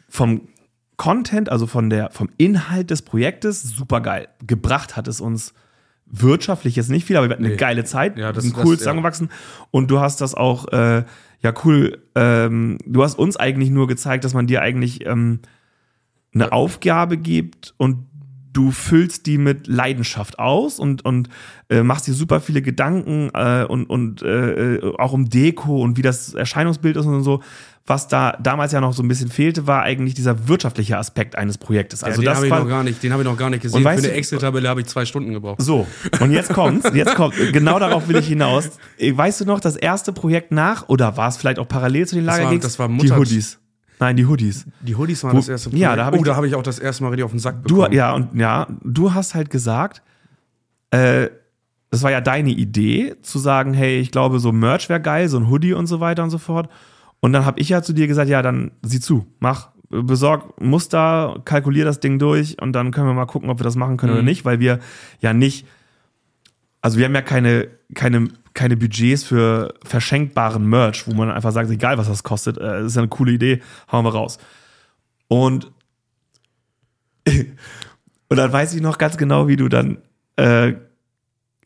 vom 0.09 0.49
Content, 0.97 1.51
also 1.51 1.67
von 1.67 1.91
der, 1.91 2.11
vom 2.11 2.31
Inhalt 2.39 2.91
des 2.91 3.03
Projektes, 3.03 3.63
super 3.63 4.01
geil. 4.01 4.29
Gebracht 4.45 4.97
hat 4.97 5.07
es 5.07 5.21
uns 5.21 5.53
wirtschaftlich 6.11 6.77
jetzt 6.77 6.91
nicht 6.91 7.05
viel, 7.07 7.17
aber 7.17 7.29
wir 7.29 7.33
hatten 7.35 7.45
eine 7.45 7.53
Nee. 7.55 7.59
geile 7.59 7.85
Zeit, 7.85 8.17
Ja, 8.19 8.33
das- 8.33 8.45
sind 8.45 8.57
das- 8.57 8.65
cool 8.65 8.75
ja. 8.75 8.79
zusammengewachsen 8.79 9.31
und 9.71 9.91
du 9.91 10.01
hast 10.01 10.21
das 10.21 10.35
auch, 10.35 10.69
äh, 10.73 11.05
ja 11.41 11.53
cool, 11.65 11.99
ähm, 12.15 12.79
du 12.87 13.03
hast 13.03 13.19
uns 13.19 13.37
eigentlich 13.37 13.71
nur 13.71 13.87
gezeigt, 13.87 14.25
dass 14.25 14.35
man 14.35 14.47
dir 14.47 14.63
eigentlich 14.63 15.07
ähm, 15.07 15.41
eine 16.35 16.53
Aufgabe 16.53 17.17
gibt 17.17 17.75
und 17.77 18.07
du 18.53 18.71
füllst 18.71 19.27
die 19.27 19.39
mit 19.39 19.67
Leidenschaft 19.69 20.39
aus 20.39 20.79
und, 20.81 21.05
und 21.05 21.29
äh, 21.69 21.83
machst 21.83 22.07
dir 22.09 22.15
super 22.15 22.41
viele 22.41 22.61
Gedanken 22.63 23.31
äh, 23.35 23.65
und, 23.69 23.85
und 23.87 24.23
äh, 24.23 24.77
äh, 24.77 24.95
auch 24.99 25.13
um 25.13 25.29
Deko 25.29 25.81
und 25.83 25.97
wie 25.97 26.03
das 26.03 26.35
Erscheinungsbild 26.35 26.97
ist 26.97 27.07
und 27.07 27.23
so. 27.23 27.43
Was 27.89 28.07
da 28.07 28.37
damals 28.41 28.73
ja 28.73 28.81
noch 28.81 28.93
so 28.93 29.03
ein 29.03 29.09
bisschen 29.09 29.31
fehlte, 29.31 29.67
war 29.67 29.83
eigentlich 29.83 30.13
dieser 30.15 30.47
wirtschaftliche 30.47 30.99
Aspekt 30.99 31.37
eines 31.37 31.57
Projektes. 31.59 32.05
Also 32.05 32.21
ja, 32.23 32.23
den 32.23 32.27
das 32.27 32.37
habe 32.37 32.47
ich 32.47 32.53
noch 32.65 32.69
gar 32.69 32.85
nicht, 32.85 33.03
den 33.03 33.13
habe 33.13 33.23
ich 33.23 33.29
noch 33.29 33.37
gar 33.39 33.49
nicht 33.51 33.63
gesehen. 33.63 33.79
Und 33.79 33.83
Für 33.83 33.89
eine 33.89 34.03
du- 34.03 34.13
Excel-Tabelle 34.13 34.69
habe 34.69 34.81
ich 34.83 34.87
zwei 34.89 35.05
Stunden 35.07 35.33
gebraucht. 35.33 35.63
so, 35.63 35.87
und 36.21 36.31
jetzt 36.31 36.53
kommt's, 36.53 36.91
jetzt 36.95 37.15
kommt, 37.15 37.35
genau 37.53 37.79
darauf 37.79 38.07
will 38.07 38.17
ich 38.17 38.29
hinaus. 38.29 38.71
Weißt 39.01 39.41
du 39.41 39.47
noch, 39.47 39.59
das 39.61 39.75
erste 39.77 40.13
Projekt 40.13 40.53
nach, 40.53 40.89
oder 40.89 41.17
war 41.17 41.29
es 41.29 41.39
vielleicht 41.39 41.59
auch 41.59 41.67
parallel 41.67 42.07
zu 42.07 42.15
den 42.17 42.27
Das 42.27 42.35
war- 42.37 42.41
Lagergigs? 42.45 42.65
das 42.65 42.79
war 42.79 42.89
Die 42.89 42.95
Mutter- 42.95 43.17
Hoodies. 43.17 43.59
Nein, 44.01 44.17
die 44.17 44.27
Hoodies. 44.27 44.67
Die 44.83 44.95
Hoodies 44.95 45.25
waren 45.25 45.33
Wo- 45.33 45.39
das 45.39 45.49
erste 45.49 45.71
ja, 45.77 45.97
da 45.97 46.05
habe 46.05 46.19
oh, 46.19 46.21
ich- 46.21 46.27
da 46.27 46.37
habe 46.37 46.47
ich 46.47 46.55
auch 46.55 46.63
das 46.63 46.79
erste 46.79 47.03
Mal 47.03 47.09
richtig 47.09 47.25
auf 47.25 47.31
den 47.33 47.41
Sack 47.41 47.65
Du, 47.67 47.77
bekommen. 47.79 47.95
ja, 47.95 48.13
und 48.13 48.39
ja, 48.39 48.67
du 48.85 49.15
hast 49.15 49.35
halt 49.35 49.49
gesagt, 49.51 50.03
äh, 50.91 51.29
das 51.91 52.03
war 52.03 52.11
ja 52.11 52.21
deine 52.21 52.51
Idee, 52.51 53.17
zu 53.23 53.39
sagen, 53.39 53.73
hey, 53.73 53.99
ich 53.99 54.11
glaube, 54.11 54.41
so 54.41 54.53
Merch 54.53 54.89
wäre 54.91 55.01
geil, 55.01 55.29
so 55.29 55.39
ein 55.39 55.49
Hoodie 55.49 55.73
und 55.73 55.87
so 55.87 56.01
weiter 56.01 56.23
und 56.23 56.29
so 56.31 56.37
fort. 56.39 56.69
Und 57.21 57.33
dann 57.33 57.45
habe 57.45 57.61
ich 57.61 57.69
ja 57.69 57.83
zu 57.83 57.93
dir 57.93 58.07
gesagt, 58.07 58.29
ja, 58.29 58.43
dann 58.43 58.71
sieh 58.83 59.01
zu, 59.01 59.27
mach, 59.41 59.71
besorg 59.91 60.61
Muster, 60.61 61.41
kalkulier 61.45 61.85
das 61.85 62.01
Ding 62.01 62.19
durch 62.19 62.61
und 62.61 62.73
dann 62.75 62.91
können 62.91 63.07
wir 63.07 63.15
mal 63.15 63.27
gucken, 63.27 63.49
ob 63.51 63.59
wir 63.59 63.65
das 63.65 63.75
machen 63.77 63.97
können 63.97 64.13
oder 64.13 64.23
Mhm. 64.23 64.29
nicht, 64.29 64.45
weil 64.45 64.61
wir 64.61 64.81
ja 65.21 65.33
nicht, 65.33 65.67
also 66.83 66.99
wir 66.99 67.07
haben 67.07 67.15
ja 67.15 67.23
keine, 67.23 67.69
keine, 67.95 68.29
keine 68.55 68.77
Budgets 68.77 69.25
für 69.25 69.75
verschenkbaren 69.85 70.65
Merch, 70.69 71.07
wo 71.07 71.15
man 71.15 71.31
einfach 71.31 71.53
sagt, 71.53 71.71
egal 71.71 71.97
was 71.97 72.09
das 72.09 72.23
kostet, 72.23 72.59
äh, 72.59 72.85
ist 72.85 72.97
ja 72.97 73.03
eine 73.03 73.09
coole 73.09 73.33
Idee, 73.33 73.63
hauen 73.91 74.05
wir 74.05 74.13
raus. 74.13 74.39
Und 75.29 75.71
und 78.29 78.37
dann 78.37 78.53
weiß 78.53 78.75
ich 78.75 78.81
noch 78.81 78.99
ganz 78.99 79.17
genau, 79.17 79.49
wie 79.49 79.57
du 79.57 79.69
dann, 79.69 79.99
äh, 80.37 80.75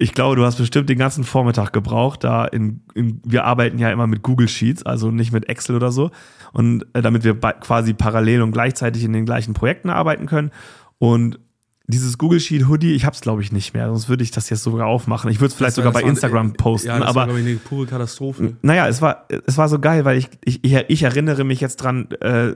ich 0.03 0.13
glaube, 0.15 0.37
du 0.37 0.45
hast 0.45 0.57
bestimmt 0.57 0.89
den 0.89 0.99
ganzen 0.99 1.25
Vormittag 1.25 1.73
gebraucht. 1.73 2.25
Da 2.25 2.45
in, 2.45 2.83
in, 2.95 3.21
wir 3.25 3.45
arbeiten 3.45 3.79
ja 3.79 3.91
immer 3.91 4.07
mit 4.07 4.23
Google 4.23 4.49
Sheets, 4.49 4.83
also 4.85 5.11
nicht 5.11 5.33
mit 5.33 5.49
Excel 5.49 5.77
oder 5.77 5.93
so. 5.93 6.11
Und 6.53 6.85
äh, 6.93 7.03
damit 7.03 7.25
wir 7.25 7.35
quasi 7.35 7.95
parallel 7.95 8.43
und 8.43 8.53
gleichzeitig 8.53 9.05
in 9.05 9.13
den 9.13 9.25
gleichen 9.25 9.55
Projekten 9.55 9.91
arbeiten 9.91 10.27
können. 10.27 10.51
Und 10.99 11.39
dieses 11.87 12.17
Google 12.19 12.41
Sheet 12.41 12.69
Hoodie, 12.69 12.93
ich 12.95 13.05
hab's 13.05 13.21
glaube 13.21 13.43
ich 13.43 13.53
nicht 13.53 13.75
mehr, 13.75 13.89
sonst 13.89 14.09
würde 14.09 14.23
ich 14.23 14.31
das 14.31 14.49
jetzt 14.51 14.63
sogar 14.63 14.87
aufmachen. 14.87 15.31
Ich 15.31 15.41
würde 15.41 15.49
es 15.49 15.55
vielleicht 15.55 15.77
war- 15.79 15.85
sogar 15.85 15.93
bei 16.01 16.09
Instagram 16.09 16.53
posten, 16.55 16.89
Ja, 16.89 16.99
das 16.99 17.09
aber 17.09 17.21
war, 17.21 17.27
glaube 17.27 17.41
ich, 17.41 17.47
eine 17.47 17.57
pure 17.57 17.87
Katastrophe. 17.87 18.57
naja, 18.63 18.87
es 18.89 19.03
war, 19.03 19.27
es 19.47 19.57
war 19.59 19.69
so 19.69 19.79
geil, 19.79 20.05
weil 20.05 20.17
ich, 20.19 20.29
ich, 20.45 20.65
ich, 20.65 20.75
ich 20.89 21.03
erinnere 21.03 21.45
mich 21.45 21.61
jetzt 21.61 21.77
dran, 21.77 22.11
äh, 22.21 22.55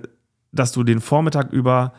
dass 0.53 0.73
du 0.73 0.85
den 0.85 1.01
Vormittag 1.01 1.53
über 1.53 1.93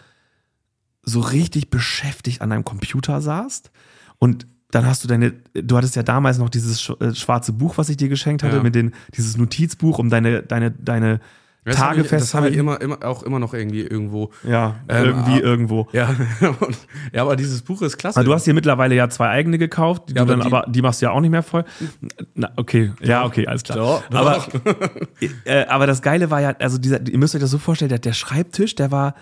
so 1.03 1.19
richtig 1.19 1.69
beschäftigt 1.69 2.41
an 2.41 2.49
deinem 2.49 2.65
Computer 2.65 3.21
saßt 3.21 3.71
und 4.19 4.47
dann 4.71 4.85
hast 4.85 5.03
du 5.03 5.07
deine, 5.07 5.33
du 5.53 5.77
hattest 5.77 5.95
ja 5.95 6.03
damals 6.03 6.37
noch 6.37 6.49
dieses 6.49 6.89
äh, 6.99 7.15
schwarze 7.15 7.53
Buch, 7.53 7.77
was 7.77 7.89
ich 7.89 7.97
dir 7.97 8.09
geschenkt 8.09 8.43
hatte, 8.43 8.57
Ja. 8.57 8.63
mit 8.63 8.75
den, 8.75 8.93
dieses 9.15 9.37
Notizbuch, 9.37 9.97
um 9.99 10.09
deine, 10.09 10.43
deine, 10.43 10.71
deine 10.71 11.19
Tage 11.69 11.99
ich, 12.01 12.07
das 12.07 12.33
habe 12.33 12.47
ich 12.47 12.55
immer, 12.55 12.79
immer, 12.79 13.03
auch 13.03 13.23
immer 13.23 13.39
noch 13.39 13.53
irgendwie 13.53 13.81
irgendwo. 13.81 14.31
ja, 14.47 14.75
Ähm, 14.87 15.05
irgendwie 15.07 15.31
ah, 15.33 15.39
irgendwo. 15.45 15.87
Ja, 15.91 16.15
ja, 17.13 17.21
aber 17.23 17.35
dieses 17.35 17.61
Buch 17.61 17.81
ist 17.81 17.97
klasse. 17.97 18.17
Aber 18.17 18.23
du 18.25 18.33
hast 18.33 18.47
dir 18.47 18.53
mittlerweile 18.53 18.95
ja 18.95 19.09
zwei 19.09 19.27
eigene 19.27 19.57
gekauft, 19.57 20.03
die 20.07 20.13
Ja, 20.15 20.23
du 20.23 20.31
aber 20.33 20.43
dann 20.43 20.49
die- 20.49 20.55
aber 20.55 20.71
die 20.71 20.81
machst 20.81 21.01
du 21.01 21.07
ja 21.07 21.11
auch 21.11 21.19
nicht 21.19 21.31
mehr 21.31 21.43
voll. 21.43 21.65
Na, 22.35 22.51
okay, 22.55 22.93
ja, 23.01 23.25
okay, 23.25 23.47
alles 23.47 23.63
klar. 23.63 23.77
Doch, 23.77 24.03
doch. 24.09 24.17
Aber, 24.17 24.47
äh, 25.43 25.65
aber 25.65 25.87
das 25.87 26.01
Geile 26.01 26.29
war 26.31 26.39
ja, 26.39 26.51
also 26.59 26.77
dieser, 26.77 27.05
ihr 27.05 27.17
müsst 27.17 27.35
euch 27.35 27.41
das 27.41 27.51
so 27.51 27.57
vorstellen, 27.57 27.89
der, 27.89 27.99
der 27.99 28.13
Schreibtisch, 28.13 28.75
der 28.75 28.91
war 28.91 29.15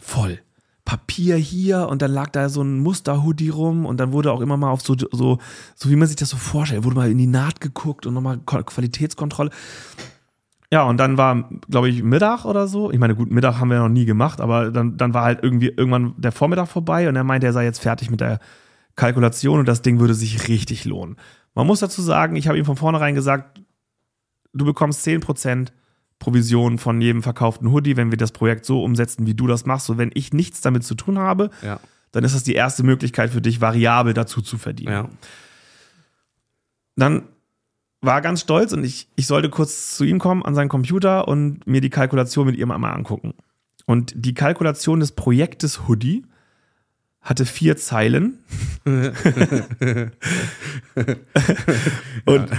voll. 0.00 0.40
Papier 0.84 1.36
hier 1.36 1.88
und 1.88 2.02
dann 2.02 2.10
lag 2.12 2.30
da 2.30 2.48
so 2.48 2.62
ein 2.62 2.80
Musterhoodie 2.80 3.50
rum 3.50 3.86
und 3.86 3.98
dann 3.98 4.12
wurde 4.12 4.32
auch 4.32 4.40
immer 4.40 4.56
mal 4.56 4.70
auf 4.70 4.82
so, 4.82 4.96
so, 5.12 5.38
so 5.76 5.90
wie 5.90 5.96
man 5.96 6.08
sich 6.08 6.16
das 6.16 6.30
so 6.30 6.36
vorstellt, 6.36 6.84
wurde 6.84 6.96
mal 6.96 7.10
in 7.10 7.18
die 7.18 7.26
Naht 7.28 7.60
geguckt 7.60 8.04
und 8.06 8.14
nochmal 8.14 8.38
Ko- 8.38 8.62
Qualitätskontrolle. 8.64 9.50
Ja, 10.72 10.84
und 10.84 10.96
dann 10.96 11.18
war, 11.18 11.50
glaube 11.70 11.88
ich, 11.90 12.02
Mittag 12.02 12.44
oder 12.46 12.66
so. 12.66 12.90
Ich 12.90 12.98
meine, 12.98 13.14
gut, 13.14 13.30
Mittag 13.30 13.60
haben 13.60 13.68
wir 13.70 13.78
noch 13.78 13.88
nie 13.90 14.06
gemacht, 14.06 14.40
aber 14.40 14.70
dann, 14.70 14.96
dann 14.96 15.12
war 15.14 15.24
halt 15.24 15.40
irgendwie 15.42 15.68
irgendwann 15.68 16.14
der 16.16 16.32
Vormittag 16.32 16.66
vorbei 16.68 17.08
und 17.08 17.14
er 17.14 17.24
meinte, 17.24 17.46
er 17.46 17.52
sei 17.52 17.64
jetzt 17.64 17.80
fertig 17.80 18.10
mit 18.10 18.20
der 18.20 18.40
Kalkulation 18.96 19.60
und 19.60 19.68
das 19.68 19.82
Ding 19.82 20.00
würde 20.00 20.14
sich 20.14 20.48
richtig 20.48 20.84
lohnen. 20.84 21.16
Man 21.54 21.66
muss 21.66 21.80
dazu 21.80 22.00
sagen, 22.02 22.36
ich 22.36 22.48
habe 22.48 22.58
ihm 22.58 22.64
von 22.64 22.76
vornherein 22.76 23.14
gesagt, 23.14 23.60
du 24.54 24.64
bekommst 24.64 25.06
10% 25.06 25.72
Provision 26.22 26.78
von 26.78 27.00
jedem 27.00 27.20
verkauften 27.20 27.72
Hoodie, 27.72 27.96
wenn 27.96 28.12
wir 28.12 28.16
das 28.16 28.30
Projekt 28.30 28.64
so 28.64 28.84
umsetzen, 28.84 29.26
wie 29.26 29.34
du 29.34 29.48
das 29.48 29.66
machst. 29.66 29.90
Und 29.90 29.98
wenn 29.98 30.12
ich 30.14 30.32
nichts 30.32 30.60
damit 30.60 30.84
zu 30.84 30.94
tun 30.94 31.18
habe, 31.18 31.50
ja, 31.62 31.80
dann 32.12 32.22
ist 32.22 32.32
das 32.32 32.44
die 32.44 32.54
erste 32.54 32.84
Möglichkeit 32.84 33.30
für 33.30 33.40
dich, 33.40 33.60
variabel 33.60 34.14
dazu 34.14 34.40
zu 34.40 34.56
verdienen. 34.56 34.92
ja. 34.92 35.08
Dann 36.94 37.22
war 38.02 38.14
er 38.16 38.20
ganz 38.20 38.42
stolz 38.42 38.72
und 38.72 38.84
ich, 38.84 39.08
ich 39.16 39.26
sollte 39.26 39.50
kurz 39.50 39.96
zu 39.96 40.04
ihm 40.04 40.20
kommen 40.20 40.44
an 40.44 40.54
seinen 40.54 40.68
Computer 40.68 41.26
und 41.26 41.66
mir 41.66 41.80
die 41.80 41.90
Kalkulation 41.90 42.46
mit 42.46 42.56
ihm 42.56 42.70
einmal 42.70 42.94
angucken. 42.94 43.34
Und 43.86 44.12
die 44.14 44.34
Kalkulation 44.34 45.00
des 45.00 45.10
Projektes 45.12 45.88
Hoodie 45.88 46.24
hatte 47.20 47.46
vier 47.46 47.76
Zeilen. 47.76 48.38
und 52.24 52.50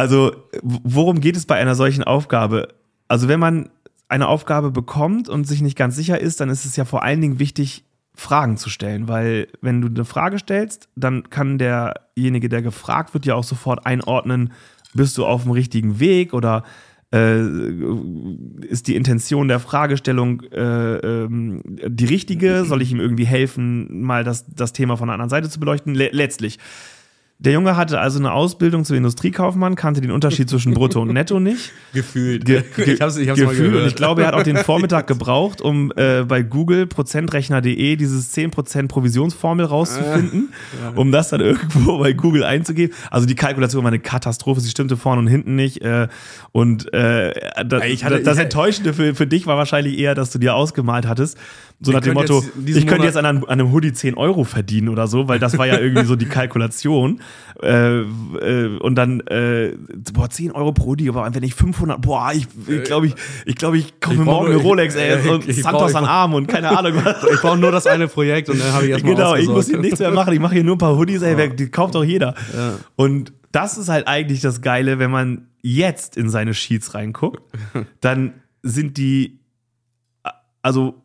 also, 0.00 0.32
worum 0.62 1.20
geht 1.20 1.36
es 1.36 1.44
bei 1.44 1.56
einer 1.56 1.74
solchen 1.74 2.04
Aufgabe? 2.04 2.68
Also, 3.06 3.28
wenn 3.28 3.38
man 3.38 3.68
eine 4.08 4.28
Aufgabe 4.28 4.70
bekommt 4.70 5.28
und 5.28 5.46
sich 5.46 5.60
nicht 5.60 5.76
ganz 5.76 5.94
sicher 5.94 6.18
ist, 6.18 6.40
dann 6.40 6.48
ist 6.48 6.64
es 6.64 6.74
ja 6.74 6.86
vor 6.86 7.02
allen 7.02 7.20
Dingen 7.20 7.38
wichtig, 7.38 7.84
Fragen 8.14 8.56
zu 8.56 8.70
stellen, 8.70 9.08
weil 9.08 9.48
wenn 9.60 9.82
du 9.82 9.88
eine 9.88 10.06
Frage 10.06 10.38
stellst, 10.38 10.88
dann 10.96 11.28
kann 11.28 11.58
derjenige, 11.58 12.48
der 12.48 12.62
gefragt 12.62 13.12
wird, 13.12 13.26
ja 13.26 13.34
auch 13.34 13.44
sofort 13.44 13.84
einordnen, 13.84 14.52
bist 14.94 15.18
du 15.18 15.26
auf 15.26 15.42
dem 15.42 15.52
richtigen 15.52 16.00
Weg 16.00 16.32
oder 16.32 16.64
äh, 17.12 17.42
ist 18.66 18.88
die 18.88 18.96
Intention 18.96 19.48
der 19.48 19.60
Fragestellung 19.60 20.42
äh, 20.44 20.96
ähm, 20.96 21.60
die 21.66 22.06
richtige? 22.06 22.64
Soll 22.64 22.80
ich 22.80 22.90
ihm 22.90 23.00
irgendwie 23.00 23.26
helfen, 23.26 24.00
mal 24.00 24.24
das, 24.24 24.46
das 24.46 24.72
Thema 24.72 24.96
von 24.96 25.08
der 25.08 25.14
anderen 25.14 25.30
Seite 25.30 25.50
zu 25.50 25.60
beleuchten? 25.60 25.94
Le 25.94 26.08
letztlich. 26.10 26.58
Der 27.42 27.54
Junge 27.54 27.74
hatte 27.74 27.98
also 27.98 28.18
eine 28.18 28.32
Ausbildung 28.32 28.84
zum 28.84 28.96
Industriekaufmann, 28.96 29.74
kannte 29.74 30.02
den 30.02 30.10
Unterschied 30.10 30.50
zwischen 30.50 30.74
Brutto 30.74 31.00
und 31.00 31.10
Netto 31.14 31.40
nicht. 31.40 31.72
Gefühlt. 31.94 32.44
Ge 32.44 32.62
ge 32.76 32.84
ich 32.94 33.00
hab's, 33.00 33.16
ich 33.16 33.30
hab's 33.30 33.40
Gefühl. 33.40 33.56
mal 33.56 33.70
gehört. 33.70 33.82
Und 33.82 33.88
ich 33.88 33.96
glaube, 33.96 34.20
er 34.20 34.28
hat 34.28 34.34
auch 34.34 34.42
den 34.42 34.58
Vormittag 34.58 35.06
gebraucht, 35.06 35.62
um 35.62 35.90
äh, 35.96 36.22
bei 36.24 36.42
Google 36.42 36.86
Prozentrechner.de 36.86 37.96
dieses 37.96 38.36
10% 38.36 38.88
Provisionsformel 38.88 39.64
rauszufinden, 39.64 40.52
um 40.96 41.12
das 41.12 41.30
dann 41.30 41.40
irgendwo 41.40 41.98
bei 41.98 42.12
Google 42.12 42.44
einzugeben. 42.44 42.94
Also 43.10 43.26
die 43.26 43.36
Kalkulation 43.36 43.84
war 43.84 43.88
eine 43.90 44.00
Katastrophe, 44.00 44.60
sie 44.60 44.68
stimmte 44.68 44.98
vorne 44.98 45.20
und 45.22 45.26
hinten 45.26 45.56
nicht. 45.56 45.80
Äh, 45.82 46.08
und 46.52 46.92
äh, 46.92 47.32
da, 47.64 47.80
Ich 47.84 48.04
hatte- 48.04 48.22
das 48.22 48.36
Enttäuschende 48.36 48.92
für, 48.92 49.14
für 49.14 49.26
dich 49.26 49.46
war 49.46 49.56
wahrscheinlich 49.56 49.98
eher, 49.98 50.14
dass 50.14 50.30
du 50.30 50.38
dir 50.38 50.54
ausgemalt 50.54 51.06
hattest, 51.08 51.38
so 51.80 51.92
nach 51.92 52.00
dem 52.00 52.12
Motto, 52.12 52.44
ich 52.66 52.74
könnte 52.74 52.90
Monat- 52.96 53.04
jetzt 53.06 53.16
an 53.16 53.24
einem, 53.24 53.44
an 53.44 53.48
einem 53.52 53.72
Hoodie 53.72 53.94
10 53.94 54.14
Euro 54.14 54.44
verdienen 54.44 54.90
oder 54.90 55.06
so, 55.06 55.28
weil 55.28 55.38
das 55.38 55.56
war 55.56 55.66
ja 55.66 55.78
irgendwie 55.78 56.04
so 56.04 56.14
die 56.14 56.26
Kalkulation. 56.26 57.20
Äh, 57.62 58.00
äh, 58.00 58.78
und 58.78 58.94
dann, 58.94 59.20
äh, 59.20 59.76
boah, 60.12 60.30
10 60.30 60.52
Euro 60.52 60.72
pro 60.72 60.86
Hoodie, 60.86 61.08
aber 61.10 61.28
wenn 61.34 61.42
ich 61.42 61.54
500, 61.54 62.00
boah, 62.00 62.30
ich 62.32 62.46
ich 62.66 62.84
glaube, 62.84 63.08
ich, 63.08 63.14
ich, 63.44 63.54
glaub, 63.56 63.74
ich 63.74 63.98
brauch 64.00 64.14
morgen 64.14 64.46
eine 64.48 64.56
Rolex, 64.56 64.94
ey, 64.94 65.20
ich- 65.24 65.30
und 65.30 65.48
ich 65.48 65.62
Santos 65.62 65.94
an 65.94 66.04
Arm 66.04 66.34
und 66.34 66.46
keine 66.46 66.76
Ahnung 66.76 66.94
was. 67.04 67.22
Ich 67.32 67.40
brauche 67.40 67.58
nur 67.58 67.70
das 67.70 67.86
eine 67.86 68.08
Projekt 68.08 68.48
und 68.48 68.60
dann 68.60 68.72
habe 68.72 68.86
ich 68.86 68.90
erstmal 68.92 69.14
Genau, 69.14 69.34
ich 69.34 69.48
muss 69.48 69.66
hier 69.68 69.78
nichts 69.78 69.98
mehr 69.98 70.10
machen. 70.10 70.32
Ich 70.32 70.40
mache 70.40 70.54
hier 70.54 70.64
nur 70.64 70.76
ein 70.76 70.78
paar 70.78 70.96
Hoodies, 70.96 71.22
ey, 71.22 71.36
wer, 71.36 71.48
die 71.48 71.68
kauft 71.68 71.94
doch 71.94 72.04
jeder. 72.04 72.34
Und 72.96 73.32
das 73.52 73.76
ist 73.78 73.88
halt 73.88 74.06
eigentlich 74.06 74.40
das 74.40 74.62
Geile, 74.62 74.98
wenn 74.98 75.10
man 75.10 75.48
jetzt 75.62 76.16
in 76.16 76.30
seine 76.30 76.54
Sheets 76.54 76.94
reinguckt, 76.94 77.42
dann 78.00 78.34
sind 78.62 78.96
die 78.96 79.40
also 80.62 81.02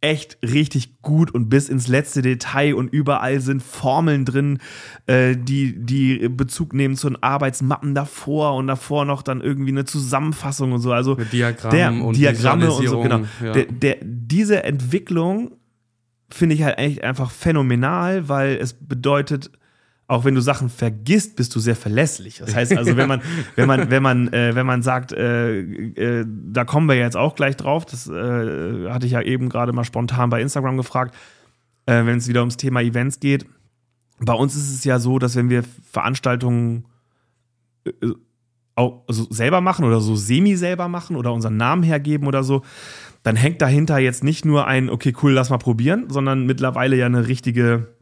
echt 0.00 0.38
richtig 0.42 1.02
gut 1.02 1.32
und 1.32 1.48
bis 1.48 1.68
ins 1.68 1.88
letzte 1.88 2.22
Detail 2.22 2.74
und 2.74 2.88
überall 2.92 3.40
sind 3.40 3.62
Formeln 3.62 4.24
drin, 4.24 4.58
äh, 5.06 5.36
die, 5.36 5.74
die 5.84 6.28
Bezug 6.28 6.72
nehmen 6.72 6.96
zu 6.96 7.08
den 7.08 7.22
Arbeitsmappen 7.22 7.94
davor 7.94 8.54
und 8.54 8.68
davor 8.68 9.04
noch 9.04 9.22
dann 9.22 9.40
irgendwie 9.40 9.72
eine 9.72 9.84
Zusammenfassung 9.84 10.72
und 10.72 10.80
so. 10.80 10.92
Also 10.92 11.16
Mit 11.16 11.32
Diagrammen 11.32 11.76
der, 11.76 12.04
und 12.04 12.16
Diagramme 12.16 12.70
und 12.70 12.86
so, 12.86 13.00
genau. 13.00 13.22
Ja. 13.42 13.52
Der, 13.52 13.64
der, 13.66 13.96
diese 14.02 14.62
Entwicklung 14.62 15.52
finde 16.30 16.54
ich 16.54 16.62
halt 16.62 16.78
echt 16.78 17.02
einfach 17.02 17.30
phänomenal, 17.30 18.28
weil 18.28 18.56
es 18.56 18.74
bedeutet, 18.74 19.50
auch 20.08 20.24
wenn 20.24 20.34
du 20.34 20.40
Sachen 20.40 20.70
vergisst, 20.70 21.36
bist 21.36 21.54
du 21.54 21.60
sehr 21.60 21.76
verlässlich. 21.76 22.38
Das 22.38 22.54
heißt 22.54 22.76
also, 22.76 22.96
wenn 22.96 23.08
man, 23.08 23.20
wenn 23.56 23.68
man, 23.68 23.90
wenn 23.90 24.02
man, 24.02 24.32
äh, 24.32 24.54
wenn 24.54 24.64
man 24.64 24.82
sagt, 24.82 25.12
äh, 25.12 25.60
äh, 25.60 26.24
da 26.26 26.64
kommen 26.64 26.88
wir 26.88 26.96
jetzt 26.96 27.16
auch 27.16 27.34
gleich 27.34 27.56
drauf, 27.56 27.84
das 27.84 28.08
äh, 28.08 28.88
hatte 28.88 29.04
ich 29.04 29.12
ja 29.12 29.20
eben 29.20 29.50
gerade 29.50 29.72
mal 29.74 29.84
spontan 29.84 30.30
bei 30.30 30.40
Instagram 30.40 30.78
gefragt, 30.78 31.14
äh, 31.84 32.06
wenn 32.06 32.16
es 32.16 32.26
wieder 32.26 32.40
ums 32.40 32.56
Thema 32.56 32.80
Events 32.80 33.20
geht. 33.20 33.44
Bei 34.18 34.32
uns 34.32 34.56
ist 34.56 34.72
es 34.74 34.82
ja 34.82 34.98
so, 34.98 35.18
dass 35.18 35.36
wenn 35.36 35.50
wir 35.50 35.62
Veranstaltungen 35.92 36.86
äh, 37.84 37.92
auch 38.76 39.02
also 39.08 39.26
selber 39.28 39.60
machen 39.60 39.84
oder 39.84 40.00
so 40.00 40.16
semi 40.16 40.56
selber 40.56 40.88
machen 40.88 41.16
oder 41.16 41.34
unseren 41.34 41.58
Namen 41.58 41.82
hergeben 41.82 42.26
oder 42.26 42.44
so, 42.44 42.62
dann 43.24 43.36
hängt 43.36 43.60
dahinter 43.60 43.98
jetzt 43.98 44.24
nicht 44.24 44.46
nur 44.46 44.66
ein, 44.66 44.88
okay, 44.88 45.12
cool, 45.22 45.32
lass 45.32 45.50
mal 45.50 45.58
probieren, 45.58 46.08
sondern 46.08 46.46
mittlerweile 46.46 46.96
ja 46.96 47.04
eine 47.04 47.28
richtige 47.28 47.97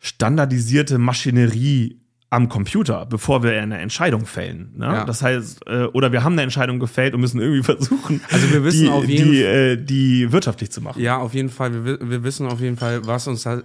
standardisierte 0.00 0.98
Maschinerie 0.98 2.00
am 2.32 2.48
Computer, 2.48 3.06
bevor 3.06 3.42
wir 3.42 3.60
eine 3.60 3.78
Entscheidung 3.78 4.24
fällen. 4.24 4.72
Ne? 4.76 4.84
Ja. 4.86 5.04
Das 5.04 5.20
heißt, 5.22 5.66
äh, 5.66 5.84
oder 5.86 6.12
wir 6.12 6.22
haben 6.24 6.32
eine 6.34 6.42
Entscheidung 6.42 6.78
gefällt 6.78 7.12
und 7.14 7.20
müssen 7.20 7.40
irgendwie 7.40 7.62
versuchen, 7.64 8.20
Also 8.30 8.50
wir 8.52 8.64
wissen 8.64 8.84
die, 8.84 8.88
auf 8.90 9.04
jeden 9.04 9.30
die, 9.32 9.42
äh, 9.42 9.76
die 9.76 10.32
wirtschaftlich 10.32 10.70
zu 10.70 10.80
machen. 10.80 11.02
Ja, 11.02 11.18
auf 11.18 11.34
jeden 11.34 11.48
Fall. 11.50 11.84
Wir, 11.84 12.00
wi- 12.00 12.10
wir 12.10 12.22
wissen 12.24 12.46
auf 12.46 12.60
jeden 12.60 12.76
Fall, 12.76 13.04
was 13.06 13.26
uns 13.26 13.42
da 13.42 13.62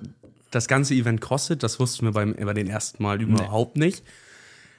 das 0.51 0.67
ganze 0.67 0.93
Event 0.95 1.21
kostet. 1.21 1.61
Das 1.63 1.79
wussten 1.79 2.05
wir 2.05 2.11
beim, 2.13 2.33
bei 2.33 2.53
den 2.53 2.67
ersten 2.67 3.03
Mal 3.03 3.21
überhaupt 3.21 3.77
nicht. 3.77 4.03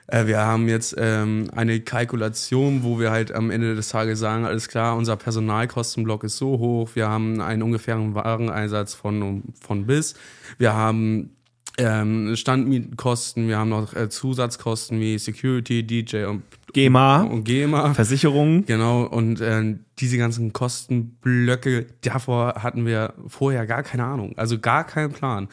Äh, 0.09 0.27
wir 0.27 0.39
haben 0.39 0.69
jetzt 0.69 0.97
ähm, 0.99 1.49
eine 1.55 1.79
Kalkulation, 1.81 2.83
wo 2.83 2.99
wir 2.99 3.13
halt 3.13 3.31
am 3.33 3.51
Ende 3.53 3.77
des 3.77 3.91
Tages 3.91 4.19
sagen, 4.19 4.45
alles 4.47 4.67
klar, 4.67 4.97
unser 4.97 5.17
Personalkostenblock 5.17 6.25
ist 6.25 6.39
so 6.39 6.59
hoch, 6.59 6.91
wir 6.95 7.09
haben 7.09 7.41
einen 7.41 7.63
ungefähren 7.63 8.15
Wareneinsatz 8.15 8.95
von, 8.95 9.43
von 9.61 9.87
bis, 9.87 10.15
wir 10.59 10.75
haben 10.75 11.31
ähm, 11.79 12.35
Standmietkosten, 12.37 13.49
wir 13.49 13.59
haben 13.59 13.69
noch 13.69 13.95
äh, 13.95 14.09
Zusatzkosten 14.09 15.01
wie 15.01 15.19
Security, 15.19 15.87
DJ 15.87 16.25
und, 16.25 16.43
GEMA, 16.73 17.23
und 17.23 17.45
GEMA. 17.45 17.95
Versicherungen. 17.95 18.65
Genau, 18.67 19.03
und 19.05 19.41
äh, 19.41 19.77
diese 19.99 20.19
ganzen 20.19 20.53
Kostenblöcke, 20.53 21.87
davor 22.03 22.63
hatten 22.63 22.87
wir 22.87 23.15
vorher 23.27 23.67
gar 23.67 23.83
keine 23.83 24.05
Ahnung, 24.05 24.35
also 24.37 24.59
gar 24.59 24.85
keinen 24.85 25.13
Plan. 25.13 25.49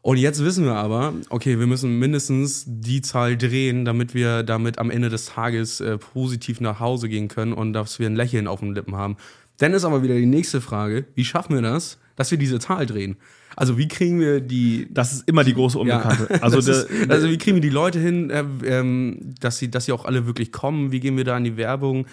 Und 0.00 0.16
jetzt 0.16 0.42
wissen 0.42 0.64
wir 0.64 0.74
aber, 0.74 1.12
okay, 1.28 1.58
wir 1.58 1.66
müssen 1.66 1.98
mindestens 1.98 2.64
die 2.66 3.02
Zahl 3.02 3.36
drehen, 3.36 3.84
damit 3.84 4.14
wir 4.14 4.42
damit 4.42 4.78
am 4.78 4.90
Ende 4.90 5.08
des 5.08 5.26
Tages 5.26 5.80
äh, 5.80 5.98
positiv 5.98 6.60
nach 6.60 6.80
Hause 6.80 7.08
gehen 7.08 7.28
können 7.28 7.52
und 7.52 7.72
dass 7.72 7.98
wir 7.98 8.06
ein 8.06 8.16
Lächeln 8.16 8.46
auf 8.46 8.60
den 8.60 8.74
Lippen 8.74 8.96
haben. 8.96 9.16
Dann 9.58 9.74
ist 9.74 9.84
aber 9.84 10.02
wieder 10.02 10.14
die 10.14 10.26
nächste 10.26 10.60
Frage, 10.60 11.04
wie 11.14 11.24
schaffen 11.24 11.54
wir 11.54 11.62
das, 11.62 11.98
dass 12.16 12.30
wir 12.30 12.38
diese 12.38 12.60
Zahl 12.60 12.86
drehen? 12.86 13.16
Also 13.58 13.76
wie 13.76 13.88
kriegen 13.88 14.20
wir 14.20 14.40
die 14.40 14.86
Das 14.88 15.12
ist 15.12 15.28
immer 15.28 15.42
die 15.42 15.52
große 15.52 15.76
Unbekannte. 15.76 16.28
ja. 16.30 16.38
Also, 16.42 16.60
der, 16.60 16.84
ist, 16.84 17.10
also 17.10 17.28
wie 17.28 17.38
kriegen 17.38 17.56
wir 17.56 17.60
die 17.60 17.70
Leute 17.70 17.98
hin, 17.98 18.30
äh, 18.30 18.44
ähm, 18.64 19.34
dass, 19.40 19.58
sie, 19.58 19.68
dass 19.68 19.86
sie 19.86 19.92
auch 19.92 20.04
alle 20.04 20.26
wirklich 20.26 20.52
kommen? 20.52 20.92
Wie 20.92 21.00
gehen 21.00 21.16
wir 21.16 21.24
da 21.24 21.36
in 21.36 21.42
die 21.42 21.56
Werbung? 21.56 22.06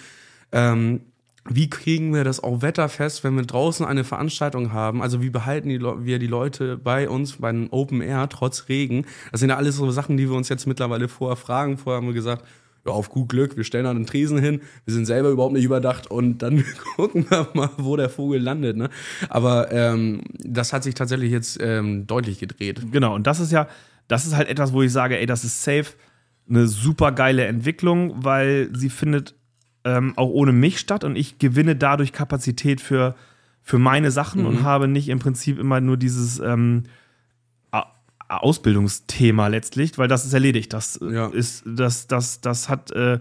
Ähm, 0.50 1.02
wie 1.48 1.70
kriegen 1.70 2.12
wir 2.12 2.24
das 2.24 2.42
auch 2.42 2.62
wetterfest, 2.62 3.22
wenn 3.22 3.36
wir 3.36 3.44
draußen 3.44 3.86
eine 3.86 4.02
Veranstaltung 4.02 4.72
haben? 4.72 5.00
Also 5.00 5.22
wie 5.22 5.30
behalten 5.30 5.68
die 5.68 5.78
Le 5.78 6.04
wir 6.04 6.18
die 6.18 6.26
Leute 6.26 6.76
bei 6.76 7.08
uns 7.08 7.36
bei 7.36 7.50
einem 7.50 7.68
Open 7.70 8.00
Air 8.00 8.28
trotz 8.28 8.68
Regen? 8.68 9.06
Das 9.30 9.38
sind 9.38 9.50
ja 9.50 9.56
alles 9.56 9.76
so 9.76 9.88
Sachen, 9.92 10.16
die 10.16 10.28
wir 10.28 10.36
uns 10.36 10.48
jetzt 10.48 10.66
mittlerweile 10.66 11.06
vorher 11.06 11.36
fragen. 11.36 11.78
Vorher 11.78 11.98
haben 11.98 12.08
wir 12.08 12.14
gesagt, 12.14 12.44
auf 12.92 13.10
gut 13.10 13.28
Glück, 13.28 13.56
wir 13.56 13.64
stellen 13.64 13.84
da 13.84 13.90
einen 13.90 14.06
Tresen 14.06 14.38
hin, 14.38 14.60
wir 14.84 14.94
sind 14.94 15.06
selber 15.06 15.30
überhaupt 15.30 15.54
nicht 15.54 15.64
überdacht 15.64 16.10
und 16.10 16.38
dann 16.38 16.64
gucken 16.96 17.26
wir 17.28 17.48
mal, 17.54 17.70
wo 17.76 17.96
der 17.96 18.08
Vogel 18.08 18.40
landet. 18.40 18.76
Ne? 18.76 18.88
Aber 19.28 19.72
ähm, 19.72 20.22
das 20.38 20.72
hat 20.72 20.82
sich 20.82 20.94
tatsächlich 20.94 21.30
jetzt 21.30 21.58
ähm, 21.60 22.06
deutlich 22.06 22.38
gedreht. 22.38 22.80
Genau, 22.92 23.14
und 23.14 23.26
das 23.26 23.40
ist 23.40 23.52
ja, 23.52 23.68
das 24.08 24.26
ist 24.26 24.36
halt 24.36 24.48
etwas, 24.48 24.72
wo 24.72 24.82
ich 24.82 24.92
sage, 24.92 25.18
ey, 25.18 25.26
das 25.26 25.44
ist 25.44 25.62
safe 25.62 25.92
eine 26.48 26.68
super 26.68 27.12
geile 27.12 27.44
Entwicklung, 27.46 28.24
weil 28.24 28.70
sie 28.72 28.90
findet 28.90 29.34
ähm, 29.84 30.14
auch 30.16 30.28
ohne 30.28 30.52
mich 30.52 30.78
statt 30.78 31.04
und 31.04 31.16
ich 31.16 31.38
gewinne 31.38 31.76
dadurch 31.76 32.12
Kapazität 32.12 32.80
für, 32.80 33.14
für 33.62 33.78
meine 33.78 34.10
Sachen 34.10 34.46
und 34.46 34.62
habe 34.62 34.88
nicht 34.88 35.08
im 35.08 35.18
Prinzip 35.18 35.58
immer 35.58 35.80
nur 35.80 35.96
dieses 35.96 36.38
ähm, 36.38 36.84
Ausbildungsthema 38.28 39.46
letztlich, 39.48 39.98
weil 39.98 40.08
das 40.08 40.24
ist 40.24 40.32
erledigt. 40.32 40.72
Das 40.72 40.96
äh, 41.02 41.12
Ja. 41.14 41.26
ist, 41.28 41.62
das, 41.66 42.06
das, 42.06 42.40
das 42.40 42.68
hat 42.68 42.90
äh, 42.92 43.18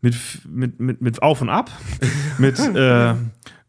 mit, 0.00 0.14
mit, 0.48 0.80
mit, 0.80 1.00
mit 1.00 1.22
Auf 1.22 1.40
und 1.40 1.48
Ab, 1.48 1.70
mit 2.38 2.58
äh, 2.58 3.14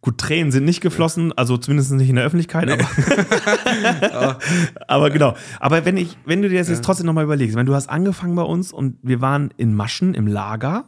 gut, 0.01 0.17
Tränen 0.17 0.51
sind 0.51 0.65
nicht 0.65 0.81
geflossen, 0.81 1.31
also 1.37 1.57
zumindest 1.57 1.91
nicht 1.93 2.09
in 2.09 2.15
der 2.17 2.25
Öffentlichkeit, 2.25 2.69
aber 2.69 2.85
aber 4.87 5.09
genau. 5.09 5.35
Aber 5.59 5.85
wenn 5.85 5.97
ich, 5.97 6.17
wenn 6.25 6.41
du 6.41 6.49
dir 6.49 6.59
das 6.59 6.69
jetzt 6.69 6.83
trotzdem 6.83 7.05
nochmal 7.05 7.23
überlegst, 7.23 7.55
meine, 7.55 7.65
du 7.67 7.73
hast 7.75 7.89
angefangen 7.89 8.35
bei 8.35 8.43
uns 8.43 8.71
und 8.71 8.97
wir 9.01 9.21
waren 9.21 9.51
in 9.57 9.73
Maschen 9.73 10.13
im 10.13 10.27
Lager, 10.27 10.85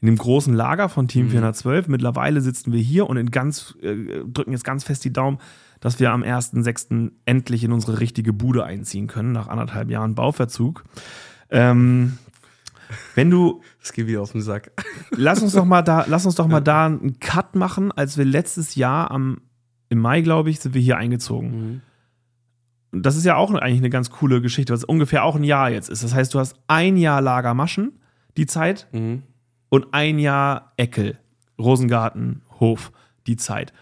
in 0.00 0.06
dem 0.06 0.16
großen 0.16 0.52
Lager 0.54 0.88
von 0.88 1.06
Team 1.08 1.30
412. 1.30 1.88
Mittlerweile 1.88 2.40
sitzen 2.40 2.72
wir 2.72 2.80
hier 2.80 3.08
und 3.08 3.16
in 3.16 3.30
ganz, 3.30 3.74
äh, 3.82 3.94
drücken 4.26 4.52
jetzt 4.52 4.64
ganz 4.64 4.84
fest 4.84 5.04
die 5.04 5.12
Daumen, 5.12 5.38
dass 5.82 6.00
wir 6.00 6.10
am 6.12 6.22
1.6. 6.22 7.10
endlich 7.26 7.64
in 7.64 7.72
unsere 7.72 8.00
richtige 8.00 8.32
Bude 8.32 8.64
einziehen 8.64 9.06
können, 9.08 9.32
nach 9.32 9.48
anderthalb 9.48 9.90
Jahren 9.90 10.14
Bauverzug. 10.14 10.84
Ähm, 11.50 12.16
wenn 13.14 13.28
du 13.30 13.60
Das 13.82 13.92
geht 13.92 14.06
wieder 14.06 14.22
auf 14.22 14.32
den 14.32 14.40
Sack. 14.42 14.70
lass 15.10 15.42
uns 15.42 15.52
doch 15.52 15.64
mal 15.66 15.82
da, 15.82 16.04
lass 16.08 16.24
uns 16.24 16.36
doch 16.36 16.46
mal 16.48 16.60
da 16.60 16.86
einen 16.86 17.18
Cut 17.20 17.54
machen, 17.56 17.92
als 17.92 18.16
wir 18.16 18.24
letztes 18.24 18.74
Jahr 18.76 19.10
am 19.10 19.42
im 19.90 19.98
Mai, 19.98 20.22
glaube 20.22 20.48
ich, 20.48 20.58
sind 20.60 20.72
wir 20.74 20.80
hier 20.80 20.96
eingezogen. 20.96 21.82
Und 22.92 23.02
Das 23.04 23.16
ist 23.16 23.24
ja 23.24 23.36
auch 23.36 23.52
eigentlich 23.52 23.78
eine 23.78 23.90
ganz 23.90 24.08
coole 24.10 24.40
Geschichte, 24.40 24.72
was 24.72 24.84
ungefähr 24.84 25.24
auch 25.24 25.36
ein 25.36 25.44
Jahr 25.44 25.68
jetzt 25.70 25.90
ist. 25.90 26.02
Das 26.02 26.14
heißt, 26.14 26.32
du 26.32 26.38
hast 26.38 26.56
ein 26.68 26.96
Jahr 26.96 27.20
Lagermaschen, 27.20 28.00
die 28.38 28.46
Zeit, 28.46 28.88
Mhm. 28.92 29.22
und 29.68 29.88
ein 29.92 30.18
Jahr 30.18 30.72
Eckel, 30.78 31.18
Rosengarten, 31.58 32.40
Hof, 32.60 32.92
die 33.26 33.36
Zeit. 33.36 33.72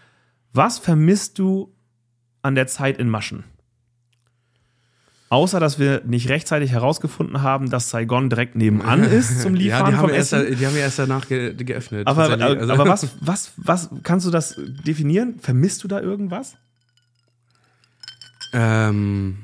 Was 0.52 0.78
vermisst 0.80 1.38
du 1.38 1.72
an 2.42 2.54
der 2.54 2.66
Zeit 2.66 2.98
in 2.98 3.08
Maschen? 3.08 3.44
Außer, 5.28 5.60
dass 5.60 5.78
wir 5.78 6.02
nicht 6.04 6.28
rechtzeitig 6.28 6.72
herausgefunden 6.72 7.42
haben, 7.42 7.70
dass 7.70 7.90
Saigon 7.90 8.30
direkt 8.30 8.56
nebenan 8.56 9.04
ist 9.04 9.42
zum 9.42 9.54
Liefern 9.54 9.84
Ja, 9.86 9.90
die 9.90 9.96
haben, 9.96 10.08
erst, 10.10 10.32
Essen. 10.32 10.56
die 10.58 10.66
haben 10.66 10.74
wir 10.74 10.82
erst 10.82 10.98
danach 10.98 11.28
ge 11.28 11.54
geöffnet. 11.54 12.06
Aber, 12.08 12.24
aber, 12.24 12.36
tatsächlich. 12.36 12.60
Also- 12.62 12.72
aber 12.72 12.86
was, 12.90 13.08
was, 13.20 13.52
was, 13.56 13.90
kannst 14.02 14.26
du 14.26 14.30
das 14.32 14.56
definieren? 14.58 15.38
Vermisst 15.38 15.84
du 15.84 15.88
da 15.88 16.00
irgendwas? 16.00 16.56
Ähm, 18.52 19.36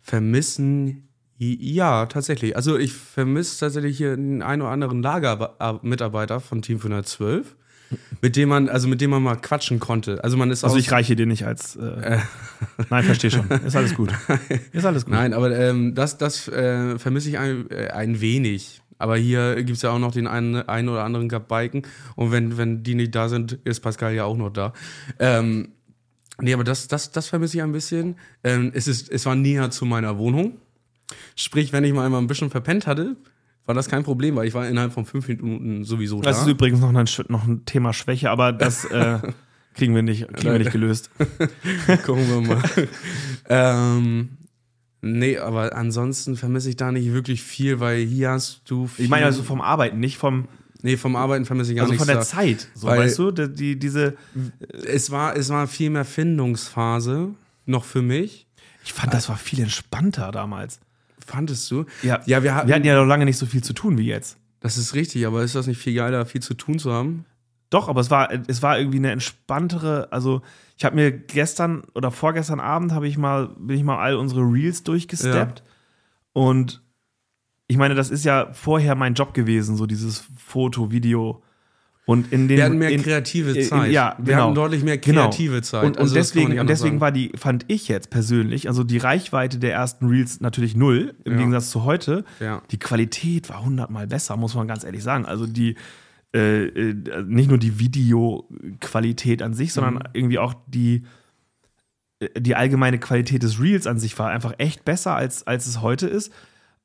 vermissen 0.00 1.08
Ja, 1.38 2.06
tatsächlich. 2.06 2.54
Also 2.54 2.78
ich 2.78 2.92
vermisse 2.92 3.58
tatsächlich 3.58 3.96
hier 3.96 4.12
einen 4.12 4.42
ein 4.42 4.62
oder 4.62 4.70
anderen 4.70 5.02
Lagermitarbeiter 5.02 6.38
von 6.38 6.62
Team 6.62 6.78
512, 6.78 7.56
mit 8.20 8.36
dem 8.36 8.48
man, 8.48 8.68
also 8.68 8.88
mit 8.88 9.00
dem 9.00 9.10
man 9.10 9.22
mal 9.22 9.36
quatschen 9.36 9.80
konnte. 9.80 10.22
Also 10.22 10.36
man 10.36 10.50
ist 10.50 10.64
Also 10.64 10.76
ich 10.76 10.90
reiche 10.92 11.16
dir 11.16 11.26
nicht 11.26 11.46
als. 11.46 11.76
Äh, 11.76 12.18
Nein, 12.90 13.04
verstehe 13.04 13.30
schon. 13.30 13.48
Ist 13.48 13.76
alles 13.76 13.94
gut. 13.94 14.12
Ist 14.72 14.84
alles 14.84 15.04
gut. 15.04 15.14
Nein, 15.14 15.34
aber 15.34 15.56
ähm, 15.56 15.94
das, 15.94 16.18
das 16.18 16.48
äh, 16.48 16.98
vermisse 16.98 17.28
ich 17.28 17.38
ein, 17.38 17.70
äh, 17.70 17.88
ein 17.88 18.20
wenig. 18.20 18.82
Aber 18.98 19.16
hier 19.16 19.56
gibt 19.56 19.76
es 19.76 19.82
ja 19.82 19.90
auch 19.90 19.98
noch 19.98 20.12
den 20.12 20.28
einen, 20.28 20.56
einen 20.68 20.88
oder 20.88 21.02
anderen 21.02 21.26
Biken. 21.26 21.82
Und 22.14 22.30
wenn, 22.30 22.56
wenn 22.56 22.84
die 22.84 22.94
nicht 22.94 23.14
da 23.14 23.28
sind, 23.28 23.58
ist 23.64 23.80
Pascal 23.80 24.14
ja 24.14 24.24
auch 24.24 24.36
noch 24.36 24.50
da. 24.50 24.72
Ähm, 25.18 25.72
nee, 26.40 26.54
aber 26.54 26.62
das, 26.62 26.86
das, 26.86 27.10
das 27.10 27.26
vermisse 27.26 27.56
ich 27.56 27.62
ein 27.64 27.72
bisschen. 27.72 28.14
Ähm, 28.44 28.70
es, 28.74 28.86
ist, 28.86 29.10
es 29.10 29.26
war 29.26 29.34
näher 29.34 29.70
zu 29.72 29.86
meiner 29.86 30.18
Wohnung. 30.18 30.58
Sprich, 31.34 31.72
wenn 31.72 31.82
ich 31.82 31.92
mal 31.92 32.06
einmal 32.06 32.20
ein 32.20 32.28
bisschen 32.28 32.50
verpennt 32.50 32.86
hatte, 32.86 33.16
war 33.66 33.74
das 33.74 33.88
kein 33.88 34.02
Problem, 34.02 34.36
weil 34.36 34.46
ich 34.46 34.54
war 34.54 34.68
innerhalb 34.68 34.92
von 34.92 35.04
fünf 35.04 35.28
Minuten 35.28 35.84
sowieso 35.84 36.20
da. 36.20 36.30
Das 36.30 36.42
ist 36.42 36.48
übrigens 36.48 36.80
noch 36.80 36.92
ein, 36.92 37.06
noch 37.28 37.46
ein 37.46 37.64
Thema 37.64 37.92
Schwäche, 37.92 38.30
aber 38.30 38.52
das 38.52 38.84
äh, 38.90 39.18
kriegen 39.74 39.94
wir 39.94 40.02
nicht, 40.02 40.26
kriegen 40.34 40.52
wir 40.52 40.58
nicht 40.58 40.72
gelöst. 40.72 41.10
Gucken 42.04 42.28
wir 42.28 42.40
mal. 42.40 42.62
ähm, 43.48 44.30
nee, 45.00 45.38
aber 45.38 45.76
ansonsten 45.76 46.36
vermisse 46.36 46.68
ich 46.70 46.76
da 46.76 46.90
nicht 46.90 47.12
wirklich 47.12 47.42
viel, 47.42 47.78
weil 47.80 48.04
hier 48.04 48.30
hast 48.30 48.62
du 48.66 48.86
viel. 48.88 49.04
Ich 49.04 49.10
meine 49.10 49.26
also 49.26 49.42
vom 49.42 49.60
Arbeiten, 49.60 50.00
nicht 50.00 50.18
vom, 50.18 50.48
nee, 50.82 50.96
vom 50.96 51.14
Arbeiten 51.14 51.44
vermisse 51.44 51.70
ich 51.72 51.76
gar 51.76 51.84
also 51.84 51.92
nichts. 51.92 52.04
von 52.04 52.14
der 52.14 52.16
da. 52.16 52.22
Zeit. 52.22 52.68
So, 52.74 52.88
Weil- 52.88 53.00
weißt 53.00 53.18
du, 53.18 53.30
die, 53.30 53.54
die, 53.54 53.78
diese. 53.78 54.16
Es 54.84 55.10
war, 55.12 55.36
es 55.36 55.50
war 55.50 55.68
viel 55.68 55.90
mehr 55.90 56.04
Findungsphase 56.04 57.30
noch 57.66 57.84
für 57.84 58.02
mich. 58.02 58.48
Ich 58.84 58.92
fand, 58.92 59.14
das 59.14 59.28
war 59.28 59.36
viel 59.36 59.60
entspannter 59.60 60.32
damals. 60.32 60.80
Fandest 61.24 61.70
du? 61.70 61.84
Ja, 62.02 62.20
Ja, 62.26 62.42
wir 62.42 62.54
hatten, 62.54 62.68
wir 62.68 62.74
hatten 62.74 62.84
ja 62.86 62.96
noch 62.96 63.06
lange 63.06 63.24
nicht 63.24 63.38
so 63.38 63.46
viel 63.46 63.62
zu 63.62 63.72
tun 63.72 63.98
wie 63.98 64.06
jetzt. 64.06 64.38
das 64.60 64.76
ist 64.78 64.94
richtig, 64.94 65.26
aber 65.26 65.42
ist 65.42 65.54
das 65.54 65.66
nicht 65.66 65.78
viel 65.78 65.94
geiler, 65.94 66.24
viel 66.26 66.42
zu 66.42 66.54
tun 66.54 66.78
zu 66.78 66.92
haben? 66.92 67.24
Doch, 67.70 67.88
aber 67.88 68.00
es 68.00 68.10
war, 68.10 68.30
es 68.48 68.62
war 68.62 68.78
irgendwie 68.78 68.98
eine 68.98 69.10
entspanntere, 69.12 70.08
also 70.12 70.42
ich 70.76 70.84
habe 70.84 70.94
mir 70.96 71.10
gestern 71.10 71.84
oder 71.94 72.10
vorgestern 72.10 72.60
Abend 72.60 72.92
habe 72.92 73.08
ich 73.08 73.16
mal, 73.16 73.48
bin 73.58 73.76
ich 73.76 73.82
mal 73.82 73.98
all 73.98 74.16
unsere 74.16 74.42
Reels 74.42 74.82
durchgesteppt 74.84 75.62
und 76.34 76.82
ich 77.68 77.78
meine, 77.78 77.94
das 77.94 78.10
ist 78.10 78.24
ja 78.26 78.52
vorher 78.52 78.94
mein 78.94 79.14
Job 79.14 79.32
gewesen, 79.32 79.76
so 79.76 79.86
dieses 79.86 80.28
Foto, 80.36 80.90
Video 80.90 81.42
und 82.04 82.32
in 82.32 82.48
den 82.48 82.56
Wir 82.58 82.64
hatten 82.64 82.78
mehr 82.78 82.90
in, 82.90 83.02
kreative 83.02 83.52
in- 83.52 83.64
Zeit. 83.68 83.92
ja, 83.92 84.16
wir 84.18 84.34
genau. 84.34 84.46
hatten 84.46 84.54
deutlich 84.56 84.82
mehr 84.82 84.98
Genau. 84.98 85.28
kreative 85.30 85.62
Zeit. 85.62 85.84
Und, 85.84 85.90
und 85.96 85.98
Also 85.98 86.14
das 86.16 86.32
kann 86.32 86.42
man 86.42 86.50
deswegen, 86.50 86.60
und 86.60 86.66
deswegen 86.70 86.90
sagen. 86.94 87.00
war 87.00 87.12
die, 87.12 87.32
fand 87.36 87.64
ich 87.68 87.86
jetzt 87.88 88.10
persönlich, 88.10 88.68
also 88.68 88.82
die 88.84 88.98
Reichweite 88.98 89.58
der 89.58 89.72
ersten 89.72 90.06
Reels 90.08 90.40
natürlich 90.40 90.74
null, 90.76 91.14
im 91.24 91.32
Ja. 91.32 91.38
Gegensatz 91.38 91.70
zu 91.70 91.84
heute. 91.84 92.24
Ja. 92.40 92.62
Die 92.72 92.78
Qualität 92.78 93.48
war 93.50 93.64
hundertmal 93.64 94.06
besser, 94.08 94.36
muss 94.36 94.54
man 94.54 94.66
ganz 94.66 94.82
ehrlich 94.84 95.02
sagen. 95.04 95.26
Also 95.26 95.46
die, 95.46 95.76
äh, 96.34 96.64
äh, 96.66 96.94
nicht 97.26 97.48
nur 97.50 97.58
die 97.58 97.78
Videoqualität 97.78 99.42
an 99.42 99.54
sich, 99.54 99.72
sondern 99.72 99.94
Mhm. 99.94 100.00
irgendwie 100.12 100.38
auch 100.38 100.54
die, 100.66 101.04
äh, 102.20 102.40
die 102.40 102.54
allgemeine 102.56 102.98
Qualität 102.98 103.42
des 103.42 103.60
Reels 103.60 103.86
an 103.86 103.98
sich 103.98 104.18
war 104.18 104.30
einfach 104.30 104.54
echt 104.58 104.84
besser, 104.84 105.14
als, 105.14 105.46
als 105.46 105.66
es 105.66 105.80
heute 105.82 106.06
ist. 106.08 106.32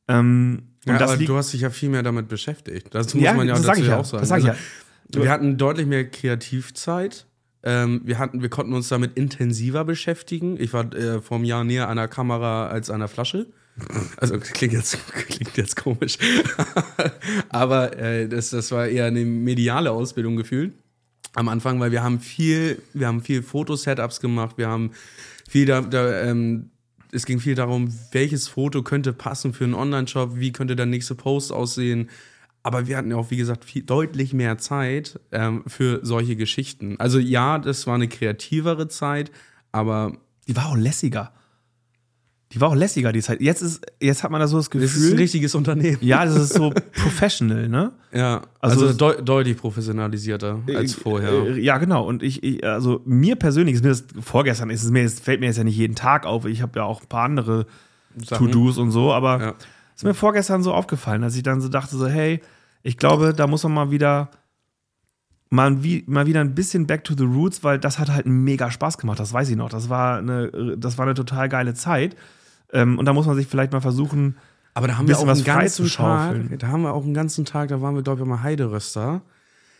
Ähm, 0.07 0.63
und 0.85 0.93
Ja, 0.93 0.99
das 0.99 1.11
aber 1.11 1.23
du 1.23 1.35
hast 1.35 1.51
dich 1.53 1.61
ja 1.61 1.69
viel 1.69 1.89
mehr 1.89 2.03
damit 2.03 2.27
beschäftigt. 2.29 2.93
Das 2.93 3.13
muss 3.13 3.23
ja, 3.23 3.33
man 3.33 3.47
ja 3.47 3.55
das 3.59 3.77
ich 3.77 3.87
ja, 3.87 3.97
auch 3.97 4.05
sagen. 4.05 4.21
das 4.21 4.29
sag 4.29 4.39
ich 4.39 4.45
ja. 4.45 4.51
Also, 4.51 4.61
wir 5.13 5.29
hatten 5.29 5.57
deutlich 5.57 5.87
mehr 5.87 6.09
Kreativzeit. 6.09 7.25
Ähm, 7.63 8.01
wir, 8.03 8.17
hatten, 8.19 8.41
wir 8.41 8.49
konnten 8.49 8.73
uns 8.73 8.87
damit 8.87 9.17
intensiver 9.17 9.83
beschäftigen. 9.83 10.59
Ich 10.59 10.73
war 10.73 10.93
äh, 10.93 11.21
vor 11.21 11.37
einem 11.37 11.45
Jahr 11.45 11.63
näher 11.63 11.89
einer 11.89 12.07
Kamera 12.07 12.67
als 12.67 12.89
einer 12.89 13.07
Flasche. 13.07 13.47
Also 14.17 14.39
klingt 14.39 14.73
jetzt, 14.73 14.97
klingt 15.13 15.55
jetzt 15.55 15.75
komisch. 15.75 16.17
Aber 17.49 17.95
äh, 17.95 18.27
das, 18.27 18.49
das 18.49 18.71
war 18.71 18.87
eher 18.87 19.05
eine 19.05 19.23
mediale 19.23 19.91
Ausbildung 19.91 20.35
gefühlt 20.35 20.73
am 21.35 21.47
Anfang, 21.49 21.79
weil 21.79 21.91
wir 21.91 22.01
haben 22.01 22.19
viel, 22.19 22.81
wir 22.93 23.05
haben 23.05 23.21
viel 23.21 23.43
Fotosetups 23.43 24.19
gemacht, 24.19 24.57
wir 24.57 24.67
haben 24.67 24.91
viel 25.47 25.67
da, 25.67 25.81
da 25.81 26.23
ähm, 26.23 26.71
es 27.11 27.25
ging 27.25 27.39
viel 27.39 27.55
darum, 27.55 27.93
welches 28.11 28.47
Foto 28.47 28.81
könnte 28.81 29.13
passen 29.13 29.53
für 29.53 29.63
einen 29.63 29.75
Online-Shop, 29.75 30.31
wie 30.35 30.51
könnte 30.51 30.75
der 30.75 30.87
nächste 30.87 31.15
Post 31.15 31.51
aussehen. 31.51 32.09
Aber 32.67 32.85
wir 32.87 32.97
hatten 32.97 33.09
ja 33.11 33.15
auch, 33.17 33.31
wie 33.31 33.37
gesagt, 33.37 33.63
viel, 33.63 33.83
deutlich 33.83 34.33
mehr 34.33 34.57
Zeit 34.57 35.19
ähm, 35.31 35.63
für 35.67 36.01
solche 36.03 36.35
Geschichten. 36.35 36.95
Also 36.99 37.17
ja, 37.17 37.59
das 37.59 37.87
war 37.87 37.95
eine 37.95 38.09
kreativere 38.09 38.89
Zeit, 38.89 39.31
aber 39.71 40.11
die 40.49 40.55
war 40.57 40.67
auch 40.67 40.75
lässiger. 40.75 41.31
Die 42.53 42.61
war 42.61 42.69
auch 42.69 42.75
lässiger, 42.75 43.11
die 43.13 43.21
Zeit. 43.21 43.41
Jetzt, 43.41 43.61
ist, 43.61 43.85
jetzt 44.01 44.23
hat 44.23 44.31
man 44.31 44.39
da 44.41 44.47
so 44.47 44.57
das 44.57 44.67
es 44.67 44.73
ist 44.75 44.79
ein 44.79 44.81
Gefühl. 44.81 45.17
richtiges 45.17 45.53
Unternehmen. 45.55 45.97
Ja, 46.01 46.23
das 46.25 46.35
ist 46.35 46.53
so 46.53 46.69
professional, 46.93 47.67
ne? 47.69 47.91
Ja, 48.13 48.41
Also- 48.59 48.87
also, 48.87 48.97
deu 48.97 49.21
deutlich 49.21 49.57
professionalisierter 49.57 50.59
als 50.73 50.93
vorher. 50.93 51.29
Äh, 51.31 51.59
Ja, 51.61 51.77
genau. 51.77 52.05
Und 52.05 52.23
ich, 52.23 52.43
ich, 52.43 52.65
also 52.65 53.01
mir 53.05 53.35
persönlich 53.37 53.75
ist 53.75 53.83
mir 53.83 53.89
das 53.89 54.05
vorgestern 54.21 54.69
ist 54.69 54.83
es 54.83 54.91
mir, 54.91 55.03
es 55.03 55.19
fällt 55.19 55.39
mir 55.41 55.47
jetzt 55.47 55.57
ja 55.57 55.63
nicht 55.65 55.75
jeden 55.77 55.95
Tag 55.95 56.25
auf. 56.25 56.45
Ich 56.45 56.61
habe 56.61 56.79
ja 56.79 56.85
auch 56.85 57.01
ein 57.01 57.07
paar 57.07 57.23
andere. 57.23 57.65
To-Dos 58.27 58.77
und 58.77 58.91
so, 58.91 59.13
aber 59.13 59.39
Ja. 59.41 59.49
es 59.93 59.97
ist 59.97 60.03
mir 60.05 60.13
vorgestern 60.13 60.63
so 60.63 60.73
aufgefallen, 60.73 61.21
dass 61.21 61.35
ich 61.35 61.43
dann 61.43 61.59
so 61.61 61.67
dachte, 61.69 61.95
so, 61.97 62.07
hey, 62.07 62.41
ich 62.87 62.95
glaube, 62.95 63.33
da 63.33 63.47
muss 63.47 63.63
man 63.63 63.73
mal 63.73 63.91
wieder 63.91 64.29
mal, 65.49 65.83
wie, 65.83 66.05
mal 66.07 66.25
wieder 66.25 66.39
ein 66.39 66.55
bisschen 66.55 66.87
back 66.87 67.03
to 67.03 67.15
the 67.17 67.25
roots, 67.25 67.61
weil 67.61 67.79
das 67.79 67.99
hat 67.99 68.09
halt 68.09 68.25
mega 68.25 68.71
Spaß 68.71 68.97
gemacht, 68.97 69.19
das 69.19 69.33
weiß 69.33 69.49
ich 69.49 69.57
noch. 69.57 69.67
Das 69.69 69.89
war 69.89 70.19
eine, 70.19 70.77
das 70.77 70.97
war 70.97 71.05
eine 71.05 71.13
total 71.13 71.49
geile 71.49 71.73
Zeit. 71.73 72.15
Ähm, 72.71 72.97
und 72.97 73.05
da 73.05 73.11
muss 73.11 73.25
man 73.25 73.35
sich 73.35 73.47
vielleicht 73.47 73.73
mal 73.73 73.81
versuchen, 73.81 74.37
Aber 74.73 74.87
da 74.87 74.97
haben 74.97 75.05
wir 75.05 75.15
bisschen 75.15 75.27
auch 75.27 75.31
was 75.31 75.39
einen 75.39 75.45
ganzen. 75.45 75.87
Tag, 75.89 76.59
da 76.59 76.67
haben 76.67 76.83
wir 76.83 76.93
auch 76.93 77.03
einen 77.03 77.13
ganzen 77.13 77.43
Tag, 77.43 77.67
da 77.69 77.81
waren 77.81 77.95
wir, 77.95 78.03
glaube 78.03 78.21
ich, 78.21 78.27
mal 78.27 78.41
Heideröster. 78.41 79.21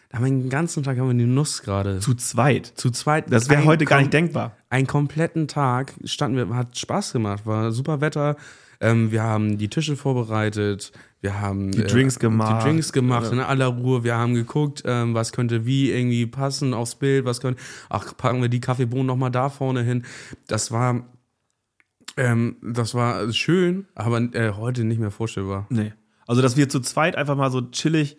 Da 0.10 0.18
haben 0.18 0.26
wir 0.26 0.32
den 0.32 0.50
ganzen 0.50 0.84
Tag 0.84 0.98
haben 0.98 1.08
wir 1.08 1.14
die 1.14 1.32
Nuss 1.32 1.62
gerade. 1.64 2.00
zu 2.00 2.14
zweit. 2.14 2.66
Zu 2.76 2.92
zweit. 2.92 3.32
Das 3.32 3.50
wäre 3.50 3.64
heute 3.64 3.86
gar 3.86 4.00
nicht 4.00 4.12
denkbar. 4.12 4.52
Einen 4.70 4.88
kompletten 4.88 5.48
Tag 5.48 5.94
standen 6.04 6.36
wir, 6.38 6.56
hat 6.56 6.78
Spaß 6.78 7.14
gemacht, 7.14 7.46
war 7.46 7.72
super 7.72 8.02
Wetter. 8.02 8.36
Ähm, 8.80 9.12
wir 9.12 9.24
haben 9.24 9.58
die 9.58 9.70
Tische 9.70 9.96
vorbereitet, 9.96 10.92
wir 11.22 11.42
haben 11.42 11.72
Die 11.72 11.84
Drinks 11.84 12.20
gemacht. 12.20 12.62
die 12.64 12.68
Drinks 12.70 12.94
gemacht 12.94 13.32
in 13.32 13.40
aller 13.40 13.66
Ruhe. 13.68 14.04
Wir 14.04 14.16
haben 14.16 14.36
geguckt, 14.36 14.84
ähm, 14.86 15.14
was 15.16 15.32
könnte 15.32 15.66
wie 15.66 15.92
irgendwie 15.92 16.26
passen 16.28 16.74
aufs 16.76 16.96
Bild, 16.96 17.26
was 17.26 17.42
könnte, 17.42 17.62
ach, 17.90 18.16
packen 18.16 18.42
wir 18.42 18.50
die 18.50 18.60
Kaffeebohnen 18.62 19.08
noch 19.08 19.16
mal 19.18 19.30
da 19.32 19.50
vorne 19.50 19.82
hin. 19.82 20.04
Das 20.48 20.72
war, 20.72 21.06
ähm, 22.18 22.58
das 22.62 22.94
war 22.94 23.32
schön, 23.34 23.86
aber 23.96 24.20
äh, 24.34 24.52
heute 24.54 24.84
nicht 24.84 25.00
mehr 25.00 25.12
vorstellbar. 25.12 25.66
Nee. 25.70 25.94
Also, 26.26 26.42
dass 26.42 26.58
wir 26.58 26.70
zu 26.70 26.80
zweit 26.82 27.16
einfach 27.16 27.36
mal 27.36 27.52
so 27.52 27.62
chillig 27.62 28.18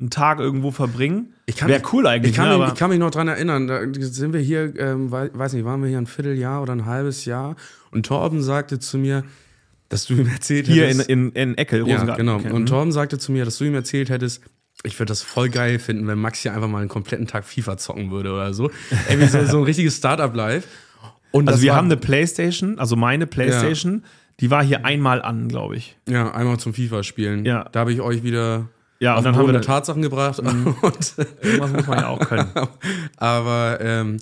einen 0.00 0.10
Tag 0.10 0.40
irgendwo 0.40 0.70
verbringen. 0.72 1.34
Ich 1.46 1.56
kann 1.56 1.68
Wäre 1.68 1.82
cool 1.92 2.06
eigentlich, 2.06 2.32
Ich 2.32 2.36
kann, 2.36 2.48
ne? 2.48 2.58
mich, 2.58 2.72
ich 2.72 2.78
kann 2.78 2.90
mich 2.90 2.98
noch 2.98 3.12
dran 3.12 3.28
erinnern, 3.28 3.68
da 3.68 3.80
sind 3.94 4.32
wir 4.32 4.40
hier, 4.40 4.74
ähm, 4.78 5.12
wei- 5.12 5.30
weiß 5.32 5.52
nicht, 5.52 5.64
waren 5.64 5.80
wir 5.82 5.88
hier 5.88 5.98
ein 5.98 6.06
Vierteljahr 6.08 6.62
oder 6.62 6.72
ein 6.72 6.84
halbes 6.84 7.24
Jahr 7.26 7.54
und 7.92 8.04
Torben 8.06 8.42
sagte 8.42 8.80
zu 8.80 8.98
mir, 8.98 9.22
dass 9.88 10.06
du 10.06 10.14
ihm 10.14 10.28
erzählt 10.28 10.66
hier 10.66 10.84
in, 10.84 10.90
hättest. 10.92 11.08
in, 11.08 11.32
in 11.32 11.58
Eckel, 11.58 11.86
ja, 11.86 11.94
Rosengarten. 11.94 12.26
genau. 12.26 12.38
Okay. 12.38 12.50
Und 12.52 12.62
Mhm. 12.62 12.66
Torben 12.66 12.92
sagte 12.92 13.18
zu 13.18 13.32
mir, 13.32 13.44
dass 13.44 13.58
du 13.58 13.64
ihm 13.64 13.74
erzählt 13.74 14.10
hättest, 14.10 14.42
ich 14.82 14.98
würde 14.98 15.10
das 15.10 15.22
voll 15.22 15.48
geil 15.50 15.78
finden, 15.78 16.06
wenn 16.08 16.18
Max 16.18 16.40
hier 16.40 16.52
einfach 16.52 16.68
mal 16.68 16.80
einen 16.80 16.88
kompletten 16.88 17.26
Tag 17.26 17.44
FIFA 17.44 17.76
zocken 17.76 18.10
würde 18.10 18.32
oder 18.32 18.52
so. 18.54 18.70
Irgendwie 19.08 19.28
so, 19.28 19.44
so 19.46 19.58
ein 19.58 19.62
richtiges 19.64 19.96
Startup-Live. 19.96 20.66
Und 21.30 21.48
Also 21.48 21.62
wir 21.62 21.70
war- 21.70 21.76
haben 21.78 21.86
eine 21.86 21.96
Playstation, 21.96 22.78
also 22.78 22.96
meine 22.96 23.26
Playstation, 23.26 24.04
die 24.40 24.50
war 24.50 24.64
hier 24.64 24.84
einmal 24.84 25.22
an, 25.22 25.48
glaube 25.48 25.76
ich. 25.76 25.96
Ja, 26.08 26.32
einmal 26.32 26.58
zum 26.58 26.74
FIFA-Spielen. 26.74 27.44
Ja. 27.44 27.68
Da 27.70 27.80
habe 27.80 27.92
ich 27.92 28.00
euch 28.00 28.24
wieder 28.24 28.68
Ja, 28.98 29.16
und 29.16 29.24
dann 29.24 29.34
haben 29.36 29.42
Boden 29.42 29.54
wir 29.54 29.60
der 29.60 29.66
Tatsachen 29.66 30.02
gebracht. 30.02 30.42
Mhm. 30.42 30.74
Und 30.82 31.14
Irgendwas 31.42 31.72
muss 31.72 31.86
man 31.86 31.98
ja 32.00 32.08
auch 32.08 32.20
können. 32.20 32.48
Aber 33.16 33.78
ähm, 33.80 34.16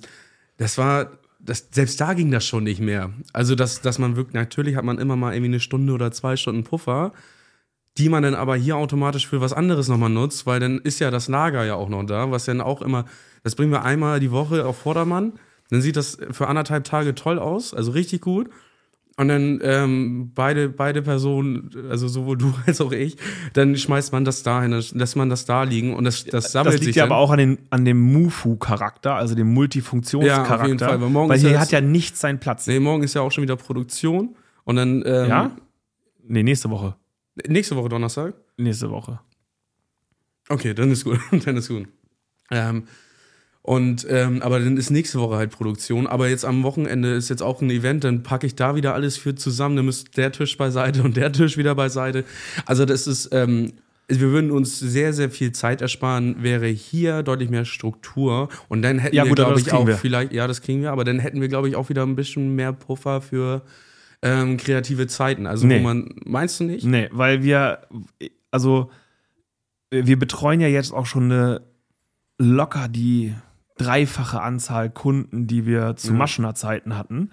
das 0.57 0.77
war, 0.77 1.11
das, 1.45 1.67
selbst 1.71 1.99
da 1.99 2.13
ging 2.13 2.31
das 2.31 2.45
schon 2.45 2.63
nicht 2.63 2.79
mehr. 2.79 3.11
Also, 3.33 3.55
dass, 3.55 3.81
dass 3.81 3.99
man 3.99 4.15
wirklich, 4.15 4.33
natürlich 4.33 4.75
hat 4.75 4.85
man 4.85 4.97
immer 4.97 5.15
mal 5.15 5.33
irgendwie 5.33 5.51
eine 5.51 5.59
Stunde 5.59 5.93
oder 5.93 6.11
zwei 6.11 6.35
Stunden 6.37 6.63
Puffer, 6.63 7.13
die 7.97 8.09
man 8.09 8.23
dann 8.23 8.35
aber 8.35 8.55
hier 8.55 8.77
automatisch 8.77 9.27
für 9.27 9.41
was 9.41 9.53
anderes 9.53 9.87
nochmal 9.87 10.09
nutzt, 10.09 10.45
weil 10.45 10.59
dann 10.59 10.79
ist 10.79 10.99
ja 10.99 11.11
das 11.11 11.27
Lager 11.27 11.63
ja 11.65 11.75
auch 11.75 11.89
noch 11.89 12.03
da, 12.03 12.31
was 12.31 12.45
dann 12.45 12.61
auch 12.61 12.81
immer, 12.81 13.05
das 13.43 13.55
bringen 13.55 13.71
wir 13.71 13.83
einmal 13.83 14.19
die 14.19 14.31
Woche 14.31 14.65
auf 14.65 14.77
Vordermann. 14.77 15.33
Dann 15.69 15.81
sieht 15.81 15.95
das 15.95 16.17
für 16.31 16.47
anderthalb 16.47 16.85
Tage 16.85 17.13
toll 17.13 17.39
aus, 17.39 17.73
also 17.73 17.91
richtig 17.91 18.21
gut. 18.21 18.49
Und 19.15 19.27
dann 19.27 19.59
ähm, 19.63 20.31
beide, 20.33 20.69
beide 20.69 21.03
Personen, 21.03 21.69
also 21.89 22.07
sowohl 22.07 22.35
du 22.35 22.53
als 22.65 22.81
auch 22.81 22.91
ich, 22.91 23.17
dann 23.53 23.77
schmeißt 23.77 24.11
man 24.11 24.25
das 24.25 24.41
dahin, 24.41 24.71
dann 24.71 24.83
lässt 24.93 25.15
man 25.15 25.29
das 25.29 25.45
da 25.45 25.63
liegen 25.63 25.93
und 25.93 26.03
das, 26.03 26.25
das 26.25 26.51
sammelt 26.51 26.73
Das 26.73 26.81
liegt 26.81 26.85
sich 26.85 26.95
ja 26.95 27.03
dann. 27.03 27.11
aber 27.11 27.21
auch 27.21 27.29
an, 27.29 27.37
den, 27.37 27.57
an 27.69 27.85
dem 27.85 27.99
Mufu-Charakter, 27.99 29.13
also 29.13 29.35
dem 29.35 29.53
Multifunktionscharakter. 29.53 30.55
Ja, 30.55 30.61
auf 30.61 30.67
jeden 30.67 30.79
Fall, 30.79 30.99
weil 30.99 31.09
morgen 31.09 31.29
weil 31.29 31.37
ist 31.37 31.45
hier 31.45 31.59
hat 31.59 31.71
ja 31.71 31.81
nichts 31.81 32.21
seinen 32.21 32.39
Platz. 32.39 32.65
Nee, 32.65 32.79
morgen 32.79 33.03
ist 33.03 33.13
ja 33.13 33.21
auch 33.21 33.31
schon 33.31 33.43
wieder 33.43 33.55
Produktion. 33.55 34.35
Und 34.63 34.77
dann 34.77 35.03
ähm, 35.05 35.29
Ja? 35.29 35.51
Nee, 36.25 36.41
nächste 36.41 36.69
Woche. 36.69 36.95
nächste 37.47 37.75
Woche 37.75 37.89
Donnerstag. 37.89 38.33
Nächste 38.57 38.89
Woche. 38.89 39.19
Okay, 40.49 40.73
dann 40.73 40.89
ist 40.91 41.03
gut. 41.03 41.19
dann 41.45 41.57
ist 41.57 41.67
gut. 41.67 41.87
Ähm, 42.49 42.83
Und 43.65 44.05
ähm, 44.09 44.41
aber 44.41 44.59
dann 44.59 44.75
ist 44.75 44.89
nächste 44.91 45.19
Woche 45.19 45.37
halt 45.37 45.49
Produktion. 45.51 46.05
Aber 46.05 46.27
jetzt 46.27 46.43
am 46.43 46.63
Wochenende 46.63 47.13
ist 47.13 47.29
jetzt 47.29 47.41
auch 47.41 47.61
ein 47.61 47.69
Event, 47.69 48.03
dann 48.03 48.21
packe 48.21 48.45
ich 48.45 48.55
da 48.55 48.75
wieder 48.75 48.93
alles 48.93 49.15
für 49.17 49.35
zusammen. 49.35 49.77
Dann 49.77 49.85
müsst 49.85 50.17
der 50.17 50.33
Tisch 50.33 50.57
beiseite 50.57 51.01
und 51.01 51.15
der 51.15 51.31
Tisch 51.31 51.55
wieder 51.57 51.73
beiseite. 51.73 52.25
Also 52.65 52.83
das 52.83 53.07
ist, 53.07 53.29
ähm, 53.31 53.71
wir 54.09 54.31
würden 54.31 54.51
uns 54.51 54.77
sehr, 54.79 55.13
sehr 55.13 55.29
viel 55.29 55.53
Zeit 55.53 55.81
ersparen, 55.81 56.43
wäre 56.43 56.67
hier 56.67 57.23
deutlich 57.23 57.49
mehr 57.49 57.63
Struktur. 57.63 58.49
Und 58.67 58.81
dann 58.81 58.99
hätten 58.99 59.15
Ja, 59.15 59.23
wir, 59.23 59.33
glaube 59.33 59.61
ich, 59.61 59.71
auch 59.71 59.87
wir. 59.87 59.95
vielleicht, 59.95 60.33
ja, 60.33 60.45
das 60.45 60.61
kriegen 60.61 60.81
wir, 60.81 60.91
aber 60.91 61.05
dann 61.05 61.19
hätten 61.19 61.39
wir, 61.39 61.47
glaube 61.47 61.69
ich, 61.69 61.77
auch 61.77 61.87
wieder 61.87 62.03
ein 62.05 62.17
bisschen 62.17 62.55
mehr 62.55 62.73
Puffer 62.73 63.21
für 63.21 63.61
ähm, 64.21 64.57
kreative 64.57 65.07
Zeiten. 65.07 65.47
Also 65.47 65.65
Nee. 65.67 65.79
wo 65.79 65.83
man, 65.83 66.09
meinst 66.25 66.59
du 66.59 66.65
nicht? 66.65 66.85
Nee, 66.85 67.07
weil 67.13 67.43
wir, 67.43 67.79
also 68.51 68.91
wir 69.89 70.19
betreuen 70.19 70.59
ja 70.59 70.67
jetzt 70.67 70.91
auch 70.91 71.05
schon 71.05 71.31
eine 71.31 71.61
locker 72.37 72.89
die 72.89 73.33
dreifache 73.77 74.41
Anzahl 74.41 74.89
Kunden, 74.89 75.47
die 75.47 75.65
wir 75.65 75.95
zu 75.95 76.09
Ja. 76.09 76.13
Maschener 76.13 76.55
Zeiten 76.55 76.97
hatten. 76.97 77.31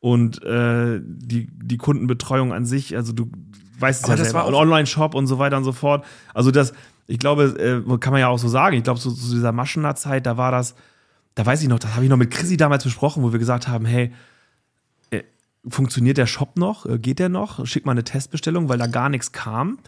Und 0.00 0.42
äh, 0.42 1.00
die, 1.02 1.48
die 1.50 1.76
Kundenbetreuung 1.78 2.52
an 2.52 2.66
sich, 2.66 2.94
also 2.96 3.12
du 3.12 3.30
weißt 3.78 4.00
es 4.00 4.04
Aber 4.04 4.12
ja 4.12 4.16
das 4.18 4.28
selber, 4.28 4.40
war 4.40 4.46
und 4.48 4.54
Online-Shop 4.54 5.14
und 5.14 5.26
so 5.26 5.38
weiter 5.38 5.56
und 5.56 5.64
so 5.64 5.72
fort. 5.72 6.04
Also 6.34 6.50
das, 6.50 6.74
ich 7.06 7.18
glaube, 7.18 7.44
äh, 7.58 7.98
kann 7.98 8.12
man 8.12 8.20
ja 8.20 8.28
auch 8.28 8.38
so 8.38 8.48
sagen, 8.48 8.76
ich 8.76 8.84
glaube, 8.84 9.00
so 9.00 9.10
zu 9.10 9.34
dieser 9.34 9.52
Maschener 9.52 9.94
Zeit, 9.94 10.26
da 10.26 10.36
war 10.36 10.52
das, 10.52 10.74
da 11.34 11.44
weiß 11.44 11.62
ich 11.62 11.68
noch, 11.68 11.78
das 11.78 11.94
habe 11.94 12.04
ich 12.04 12.10
noch 12.10 12.16
mit 12.16 12.30
Chrissy 12.30 12.56
damals 12.56 12.84
besprochen, 12.84 13.22
wo 13.22 13.32
wir 13.32 13.38
gesagt 13.38 13.66
haben, 13.66 13.86
hey, 13.86 14.12
äh, 15.10 15.22
funktioniert 15.68 16.18
der 16.18 16.26
Shop 16.26 16.56
noch? 16.56 16.86
Äh, 16.86 16.98
Geht 16.98 17.18
der 17.18 17.28
noch? 17.28 17.66
Schick 17.66 17.86
mal 17.86 17.92
eine 17.92 18.04
Testbestellung, 18.04 18.68
weil 18.68 18.78
da 18.78 18.86
gar 18.86 19.08
nichts 19.08 19.32
kam. 19.32 19.78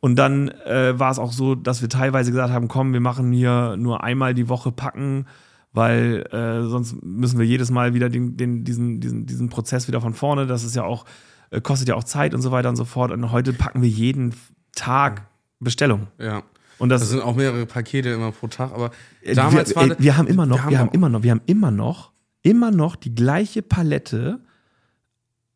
Und 0.00 0.16
dann 0.16 0.48
äh, 0.48 0.98
war 0.98 1.10
es 1.10 1.18
auch 1.18 1.32
so, 1.32 1.54
dass 1.54 1.82
wir 1.82 1.88
teilweise 1.88 2.30
gesagt 2.30 2.52
haben, 2.52 2.68
komm, 2.68 2.92
wir 2.92 3.00
machen 3.00 3.32
hier 3.32 3.76
nur 3.76 4.04
einmal 4.04 4.32
die 4.34 4.48
Woche 4.48 4.70
packen, 4.70 5.26
weil 5.72 6.24
äh, 6.32 6.68
sonst 6.68 7.02
müssen 7.02 7.38
wir 7.38 7.46
jedes 7.46 7.70
Mal 7.70 7.94
wieder 7.94 8.08
den, 8.08 8.36
den, 8.36 8.64
diesen, 8.64 9.00
diesen, 9.00 9.26
diesen 9.26 9.48
Prozess 9.48 9.88
wieder 9.88 10.00
von 10.00 10.14
vorne. 10.14 10.46
Das 10.46 10.62
ist 10.64 10.76
ja 10.76 10.84
auch, 10.84 11.04
äh, 11.50 11.60
kostet 11.60 11.88
ja 11.88 11.94
auch 11.96 12.04
Zeit 12.04 12.32
und 12.34 12.42
so 12.42 12.52
weiter 12.52 12.68
und 12.68 12.76
so 12.76 12.84
fort. 12.84 13.10
Und 13.10 13.32
heute 13.32 13.52
packen 13.52 13.82
wir 13.82 13.88
jeden 13.88 14.34
Tag 14.74 15.22
Bestellung. 15.60 16.06
Ja. 16.18 16.42
Und 16.78 16.90
das, 16.90 17.00
Das 17.00 17.10
sind 17.10 17.20
auch 17.22 17.34
mehrere 17.34 17.66
Pakete 17.66 18.10
immer 18.10 18.30
pro 18.30 18.46
Tag, 18.46 18.70
aber 18.72 18.92
äh, 19.22 19.34
damals 19.34 19.70
wir, 19.70 19.76
war 19.76 19.82
ey, 19.82 19.88
das- 19.90 19.98
wir 20.00 20.16
haben 20.16 20.28
immer 20.28 20.46
noch, 20.46 20.68
wir 20.70 20.78
haben, 20.78 20.90
auch- 20.90 20.94
immer 20.94 21.08
noch, 21.08 21.22
wir 21.24 21.32
haben 21.32 21.40
immer 21.46 21.70
noch, 21.72 22.12
immer 22.42 22.70
noch 22.70 22.94
die 22.94 23.16
gleiche 23.16 23.62
Palette 23.62 24.38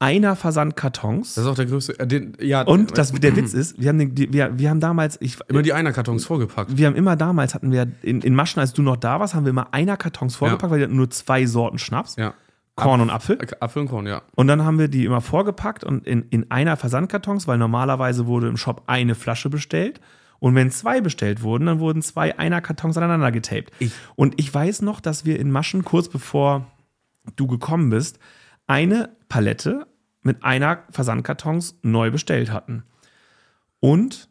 einer 0.02 0.34
Versandkartons. 0.34 1.34
Das 1.34 1.44
ist 1.44 1.50
auch 1.50 1.54
der 1.54 1.66
größte. 1.66 1.96
Äh, 2.00 2.06
den, 2.08 2.36
ja, 2.40 2.62
Und 2.62 2.98
das, 2.98 3.12
der 3.12 3.36
Witz 3.36 3.54
ist, 3.54 3.80
wir 3.80 3.88
haben, 3.88 3.98
den, 4.00 4.14
die, 4.16 4.32
wir, 4.32 4.58
wir 4.58 4.68
haben 4.68 4.80
damals, 4.80 5.16
ich, 5.20 5.38
immer 5.48 5.62
die 5.62 5.72
Einerkartons 5.72 6.24
vorgepackt. 6.24 6.76
wir 6.76 6.88
haben 6.88 6.96
immer 6.96 7.14
damals, 7.14 7.54
hatten 7.54 7.70
wir 7.70 7.86
in, 8.02 8.20
in 8.20 8.34
Maschen, 8.34 8.58
als 8.58 8.72
du 8.72 8.82
noch 8.82 8.96
da 8.96 9.20
warst, 9.20 9.34
haben 9.36 9.44
wir 9.44 9.50
immer 9.50 9.72
einer 9.72 9.96
Kartons 9.96 10.34
vorgepackt, 10.34 10.72
weil 10.72 10.80
wir 10.80 10.86
hatten 10.86 10.96
nur 10.96 11.08
zwei 11.10 11.46
Sorten 11.46 11.78
Schnaps, 11.78 12.16
Ja. 12.16 12.34
Korn 12.74 13.00
und 13.00 13.10
Apfel. 13.10 13.38
Äh, 13.40 13.46
Apfel 13.60 13.82
und 13.82 13.88
Korn, 13.88 14.06
ja. 14.06 14.22
Und 14.34 14.48
dann 14.48 14.64
haben 14.64 14.78
wir 14.80 14.88
die 14.88 15.04
immer 15.04 15.20
vorgepackt 15.20 15.84
und 15.84 16.04
in, 16.06 16.22
in 16.30 16.50
einer 16.50 16.76
Versandkartons, 16.76 17.46
weil 17.46 17.58
normalerweise 17.58 18.26
wurde 18.26 18.48
im 18.48 18.56
Shop 18.56 18.82
eine 18.88 19.14
Flasche 19.14 19.50
bestellt. 19.50 20.00
Und 20.40 20.56
wenn 20.56 20.72
zwei 20.72 21.00
bestellt 21.00 21.42
wurden, 21.44 21.66
dann 21.66 21.78
wurden 21.78 22.02
zwei 22.02 22.36
einer 22.36 22.60
Kartons 22.60 22.96
aneinander 22.96 23.30
getaped. 23.30 23.70
Ich- 23.78 23.92
und 24.16 24.34
ich 24.40 24.52
weiß 24.52 24.82
noch, 24.82 25.00
dass 25.00 25.24
wir 25.24 25.38
in 25.38 25.52
Maschen, 25.52 25.84
kurz 25.84 26.08
bevor 26.08 26.66
du 27.36 27.46
gekommen 27.46 27.90
bist, 27.90 28.18
eine 28.66 29.10
Palette 29.28 29.86
mit 30.22 30.44
einer 30.44 30.84
Versandkartons 30.90 31.78
neu 31.82 32.10
bestellt 32.10 32.50
hatten. 32.52 32.84
Und 33.80 34.28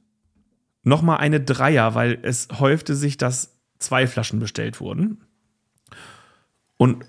nochmal 0.84 1.18
eine 1.18 1.42
Dreier, 1.42 1.96
weil 1.96 2.20
es 2.24 2.48
häufte 2.60 2.96
sich, 2.96 3.18
dass 3.18 3.58
zwei 3.80 4.08
Flaschen 4.08 4.40
bestellt 4.40 4.80
wurden. 4.80 5.24
Und 6.78 7.06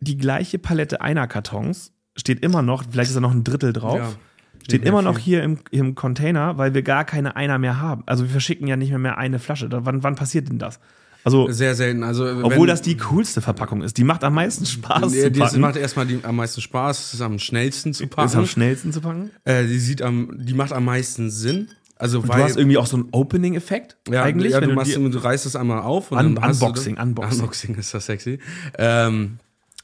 die 0.00 0.16
gleiche 0.16 0.58
Palette 0.58 1.00
einer 1.00 1.26
Kartons 1.26 1.92
steht 2.16 2.40
immer 2.44 2.62
noch, 2.62 2.84
vielleicht 2.90 3.10
ist 3.10 3.16
da 3.16 3.20
noch 3.20 3.32
ein 3.32 3.44
Drittel 3.44 3.72
drauf, 3.72 3.98
Ja. 3.98 4.62
steht 4.64 4.84
immer 4.84 5.02
noch 5.02 5.18
hier 5.18 5.42
im, 5.42 5.58
im 5.70 5.94
Container, 5.94 6.58
weil 6.58 6.74
wir 6.74 6.82
gar 6.82 7.04
keine 7.04 7.36
Einer 7.36 7.58
mehr 7.58 7.80
haben. 7.80 8.02
Also 8.06 8.24
wir 8.24 8.30
verschicken 8.30 8.66
ja 8.66 8.76
nicht 8.76 8.90
mehr, 8.90 8.98
mehr 8.98 9.18
eine 9.18 9.38
Flasche. 9.38 9.68
Da, 9.68 9.84
wann, 9.84 10.02
wann 10.02 10.16
passiert 10.16 10.48
denn 10.48 10.58
das? 10.58 10.80
Also, 11.24 11.50
Sehr 11.50 11.74
selten. 11.74 12.02
Also, 12.02 12.24
obwohl 12.44 12.66
das 12.66 12.80
die 12.82 12.96
coolste 12.96 13.40
Verpackung 13.42 13.82
ist. 13.82 13.98
Die 13.98 14.04
macht 14.04 14.24
am 14.24 14.34
meisten 14.34 14.64
Spaß 14.66 15.12
Nee, 15.12 15.30
zu 15.30 15.38
packen. 15.40 15.60
macht 15.60 15.76
erstmal 15.76 16.06
die, 16.06 16.18
am 16.22 16.36
meisten 16.36 16.60
Spaß, 16.60 16.98
es 17.06 17.14
ist 17.14 17.20
am 17.20 17.38
schnellsten 17.38 17.92
zu 17.92 18.06
packen. 18.06 18.28
ist 18.28 18.36
am 18.36 18.46
schnellsten 18.46 18.92
zu 18.92 19.00
packen. 19.02 19.30
äh, 19.44 19.66
die, 19.66 19.78
sieht 19.78 20.00
am, 20.02 20.30
die 20.38 20.54
macht 20.54 20.72
am 20.72 20.84
meisten 20.86 21.30
Sinn. 21.30 21.68
Also, 21.96 22.22
Du 22.22 22.28
weil, 22.28 22.42
hast 22.44 22.56
irgendwie 22.56 22.78
auch 22.78 22.86
so 22.86 22.96
einen 22.96 23.08
Opening-Effekt 23.12 23.98
ja, 24.10 24.22
eigentlich. 24.22 24.52
ja, 24.52 24.60
wenn 24.62 24.70
du, 24.70 24.74
du 24.74 24.80
machst, 24.80 24.96
du 24.96 25.18
reißt 25.22 25.44
es 25.44 25.54
einmal 25.56 25.82
auf 25.82 26.10
und 26.10 26.18
Un- 26.18 26.34
dann 26.36 26.50
Unboxing, 26.52 26.96
du, 26.96 27.02
Unboxing. 27.02 27.40
Unboxing 27.40 27.74
ist 27.74 27.92
das 27.92 28.06
sexy. 28.06 28.38
Ähm, 28.78 29.38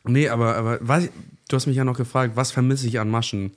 nee, 0.05 0.31
aber, 0.31 0.57
aber 0.57 0.79
was, 0.81 1.11
du 1.49 1.57
hast 1.57 1.67
mich 1.67 1.77
ja 1.77 1.85
noch 1.85 1.99
gefragt, 1.99 2.33
was 2.37 2.51
vermisse 2.53 2.87
ich 2.87 2.99
an 2.99 3.11
Maschen? 3.11 3.53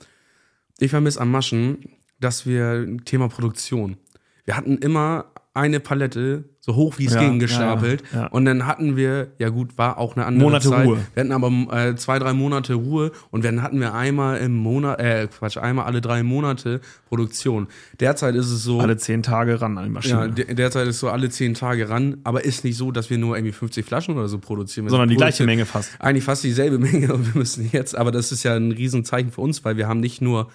Ich 0.78 0.90
vermisse 0.90 1.18
an 1.22 1.30
Maschen, 1.30 1.78
dass 2.20 2.44
wir 2.44 2.86
Thema 3.06 3.28
Produktion. 3.28 3.96
Wir 4.44 4.58
hatten 4.58 4.76
immer 4.76 5.26
eine 5.52 5.80
Palette, 5.80 6.44
so 6.60 6.76
hoch 6.76 6.98
wie 6.98 7.06
es 7.06 7.14
Ja, 7.14 7.20
ging, 7.20 7.40
gestapelt. 7.40 8.04
ja, 8.12 8.20
ja. 8.20 8.26
Und 8.28 8.44
dann 8.44 8.66
hatten 8.66 8.96
wir, 8.96 9.32
ja 9.38 9.48
gut, 9.48 9.76
war 9.78 9.98
auch 9.98 10.14
eine 10.14 10.24
andere 10.24 10.44
Monate 10.44 10.68
Zeit. 10.68 10.86
Ruhe. 10.86 10.98
Wir 11.14 11.20
hatten 11.22 11.32
aber 11.32 11.50
äh, 11.76 11.96
zwei, 11.96 12.20
drei 12.20 12.32
Monate 12.34 12.74
Ruhe 12.74 13.10
und 13.32 13.44
dann 13.44 13.60
hatten 13.62 13.80
wir 13.80 13.92
einmal 13.92 14.38
im 14.38 14.54
Monat, 14.54 15.00
äh, 15.00 15.26
Quatsch, 15.26 15.56
einmal 15.56 15.86
alle 15.86 16.00
drei 16.00 16.22
Monate 16.22 16.80
Produktion. 17.08 17.66
Derzeit 17.98 18.36
ist 18.36 18.50
es 18.50 18.62
so. 18.62 18.78
alle 18.78 18.96
zehn 18.96 19.24
Tage 19.24 19.60
ran 19.60 19.76
an 19.76 19.84
die 19.86 19.90
Maschine. 19.90 20.14
Ja, 20.20 20.28
de 20.28 20.54
derzeit 20.54 20.86
ist 20.86 21.00
so 21.00 21.08
alle 21.08 21.30
zehn 21.30 21.54
Tage 21.54 21.88
ran, 21.88 22.18
aber 22.22 22.44
ist 22.44 22.62
nicht 22.64 22.76
so, 22.76 22.92
dass 22.92 23.10
wir 23.10 23.18
nur 23.18 23.36
irgendwie 23.36 23.52
50 23.52 23.84
Flaschen 23.84 24.16
oder 24.16 24.28
so 24.28 24.38
produzieren. 24.38 24.88
Sondern 24.88 25.08
die 25.08 25.16
gleiche 25.16 25.44
Menge 25.44 25.66
fast. 25.66 25.90
Eigentlich 25.98 26.24
fast 26.24 26.44
dieselbe 26.44 26.78
Menge 26.80 27.12
und 27.12 27.26
wir 27.34 27.38
müssen 27.38 27.68
jetzt, 27.72 27.96
aber 27.96 28.12
das 28.12 28.30
ist 28.30 28.44
ja 28.44 28.54
ein 28.54 28.70
Riesenzeichen 28.70 29.32
für 29.32 29.40
uns, 29.40 29.64
weil 29.64 29.76
wir 29.76 29.88
haben 29.88 29.98
nicht 30.00 30.22
nur 30.22 30.48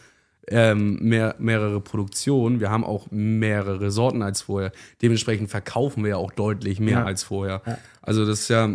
ähm, 0.50 0.98
mehr, 1.02 1.36
mehrere 1.40 1.82
Produktionen, 1.82 2.60
wir 2.60 2.70
haben 2.70 2.84
auch 2.84 3.08
mehrere 3.12 3.90
Sorten 3.92 4.22
als 4.22 4.42
vorher. 4.44 4.72
Dementsprechend 5.02 5.50
verkaufen 5.50 6.04
wir 6.04 6.12
ja 6.12 6.18
auch 6.18 6.32
deutlich 6.32 6.80
mehr 6.80 7.00
Ja. 7.00 7.04
als 7.06 7.24
vorher. 7.24 7.62
Also 8.02 8.26
das 8.26 8.42
ist 8.42 8.48
ja, 8.50 8.70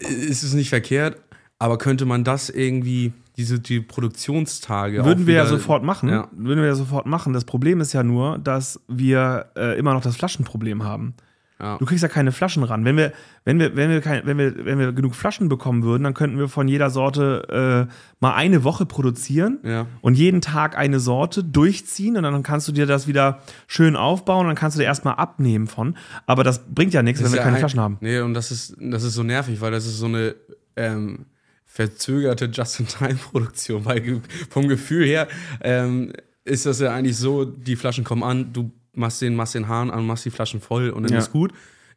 ist 0.00 0.42
es 0.42 0.54
nicht 0.54 0.68
verkehrt, 0.70 1.16
aber 1.58 1.78
könnte 1.78 2.04
man 2.06 2.24
das 2.24 2.48
irgendwie, 2.50 3.12
diese 3.36 3.60
die 3.60 3.80
Produktionstage 3.80 5.04
Würden 5.04 5.26
wir 5.26 5.34
ja 5.34 5.42
wieder- 5.42 5.50
sofort 5.58 5.82
machen. 5.84 6.08
Ja. 6.08 6.28
Würden 6.32 6.60
wir 6.60 6.66
ja 6.68 6.74
sofort 6.74 7.06
machen. 7.06 7.32
Das 7.32 7.44
Problem 7.44 7.80
ist 7.80 7.92
ja 7.92 8.02
nur, 8.02 8.38
dass 8.38 8.80
wir 8.88 9.46
äh, 9.56 9.78
immer 9.78 9.92
noch 9.94 10.02
das 10.02 10.16
Flaschenproblem 10.16 10.82
haben. 10.84 11.14
Ja. 11.62 11.78
Du 11.78 11.86
kriegst 11.86 12.02
ja 12.02 12.08
keine 12.08 12.32
Flaschen 12.32 12.64
ran. 12.64 12.84
Wenn 12.84 12.96
wir, 12.96 13.12
wenn 13.44 13.60
wir, 13.60 13.76
wenn 13.76 13.88
wir, 13.88 14.00
kein, 14.00 14.26
wenn 14.26 14.36
wir, 14.36 14.64
wenn 14.64 14.78
wir 14.80 14.92
genug 14.92 15.14
Flaschen 15.14 15.48
bekommen 15.48 15.84
würden, 15.84 16.02
dann 16.02 16.12
könnten 16.12 16.36
wir 16.38 16.48
von 16.48 16.66
jeder 16.66 16.90
Sorte 16.90 17.88
äh, 17.88 17.92
mal 18.20 18.34
eine 18.34 18.64
Woche 18.64 18.84
produzieren 18.84 19.60
Ja. 19.62 19.86
und 20.00 20.14
jeden 20.14 20.40
Tag 20.40 20.76
eine 20.76 20.98
Sorte 20.98 21.44
durchziehen 21.44 22.16
und 22.16 22.24
dann 22.24 22.42
kannst 22.42 22.66
du 22.66 22.72
dir 22.72 22.86
das 22.86 23.06
wieder 23.06 23.38
schön 23.68 23.94
aufbauen, 23.94 24.48
dann 24.48 24.56
kannst 24.56 24.76
du 24.76 24.80
dir 24.80 24.86
erstmal 24.86 25.14
abnehmen 25.14 25.68
von. 25.68 25.96
Aber 26.26 26.42
das 26.42 26.62
bringt 26.66 26.92
ja 26.94 27.02
nichts, 27.04 27.20
wenn 27.20 27.26
Das 27.26 27.32
wir 27.34 27.38
ist 27.38 27.44
keine 27.44 27.54
ja 27.54 27.58
ein- 27.58 27.60
Flaschen 27.60 27.80
haben. 27.80 27.96
Nee, 28.00 28.18
und 28.20 28.34
das 28.34 28.50
ist, 28.50 28.76
das 28.80 29.04
ist 29.04 29.14
so 29.14 29.22
nervig, 29.22 29.60
weil 29.60 29.70
das 29.70 29.86
ist 29.86 29.98
so 29.98 30.06
eine 30.06 30.34
ähm, 30.74 31.26
verzögerte 31.64 32.46
Just-in-Time-Produktion. 32.46 33.84
Weil 33.84 34.20
vom 34.50 34.68
Gefühl 34.68 35.04
her 35.06 35.28
ähm, 35.60 36.12
ist 36.44 36.66
das 36.66 36.80
ja 36.80 36.92
eigentlich 36.92 37.16
so, 37.16 37.44
die 37.44 37.76
Flaschen 37.76 38.04
kommen 38.04 38.22
an, 38.22 38.52
du 38.52 38.72
machst 38.94 39.20
den, 39.22 39.34
machst 39.34 39.54
den 39.54 39.68
Hahn 39.68 39.90
an, 39.90 40.06
machst 40.06 40.24
die 40.24 40.30
Flaschen 40.30 40.60
voll 40.60 40.90
und 40.90 41.04
dann 41.04 41.12
Ja. 41.12 41.18
ist 41.18 41.32
gut. 41.32 41.52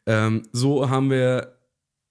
Ähm, 0.05 0.43
so 0.51 0.89
haben 0.89 1.09
wir, 1.09 1.57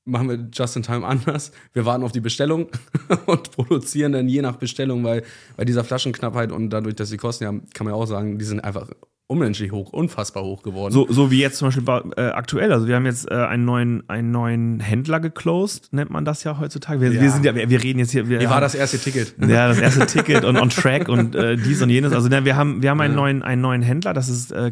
machen 0.04 0.28
wir 0.28 0.48
Just-in-Time 0.52 1.06
anders. 1.06 1.52
Wir 1.72 1.84
warten 1.86 2.02
auf 2.04 2.12
die 2.12 2.20
Bestellung 2.20 2.68
und 3.26 3.50
produzieren 3.52 4.12
dann 4.12 4.28
je 4.28 4.42
nach 4.42 4.56
Bestellung, 4.56 5.04
weil 5.04 5.22
bei 5.56 5.64
dieser 5.64 5.84
Flaschenknappheit 5.84 6.52
und 6.52 6.70
dadurch, 6.70 6.96
dass 6.96 7.10
die 7.10 7.16
Kosten 7.16 7.44
ja, 7.44 7.50
kann 7.72 7.84
man 7.86 7.88
ja 7.88 7.94
auch 7.94 8.06
sagen, 8.06 8.38
die 8.38 8.44
sind 8.44 8.60
einfach 8.60 8.88
unmenschlich 9.26 9.72
hoch, 9.72 9.92
unfassbar 9.92 10.42
hoch 10.44 10.62
geworden. 10.62 10.92
So, 10.92 11.06
so 11.08 11.30
wie 11.30 11.40
jetzt 11.40 11.56
zum 11.58 11.68
Beispiel 11.68 11.82
bei, 11.84 12.02
äh, 12.16 12.28
aktuell. 12.30 12.72
Also 12.72 12.86
wir 12.86 12.94
haben 12.96 13.06
jetzt 13.06 13.30
äh, 13.30 13.34
einen, 13.34 13.64
neuen, 13.64 14.02
einen 14.08 14.30
neuen 14.30 14.80
Händler 14.80 15.18
geclosed, 15.20 15.92
nennt 15.92 16.10
man 16.10 16.24
das 16.24 16.44
ja 16.44 16.58
heutzutage. 16.60 17.00
Wir, 17.00 17.12
Ja. 17.12 17.20
wir 17.22 17.30
sind 17.30 17.44
ja, 17.44 17.54
wir, 17.54 17.70
wir 17.70 17.82
reden 17.82 17.98
jetzt 18.00 18.10
hier. 18.12 18.28
Wir 18.28 18.40
Wie 18.40 18.44
war 18.44 18.56
haben- 18.56 18.60
das 18.62 18.74
erste 18.74 18.98
Ticket? 18.98 19.34
Ja, 19.48 19.68
das 19.68 19.78
erste 19.78 20.06
Ticket 20.06 20.44
und 20.44 20.56
on 20.56 20.68
track 20.68 21.08
und 21.08 21.34
äh, 21.34 21.56
dies 21.56 21.80
und 21.80 21.90
jenes. 21.90 22.12
Also 22.12 22.28
ne, 22.28 22.44
wir 22.44 22.56
haben, 22.56 22.82
wir 22.82 22.90
haben 22.90 23.00
einen, 23.00 23.14
neuen, 23.14 23.42
einen 23.42 23.62
neuen 23.62 23.82
Händler, 23.82 24.12
das 24.12 24.28
ist 24.28 24.52
äh, 24.52 24.70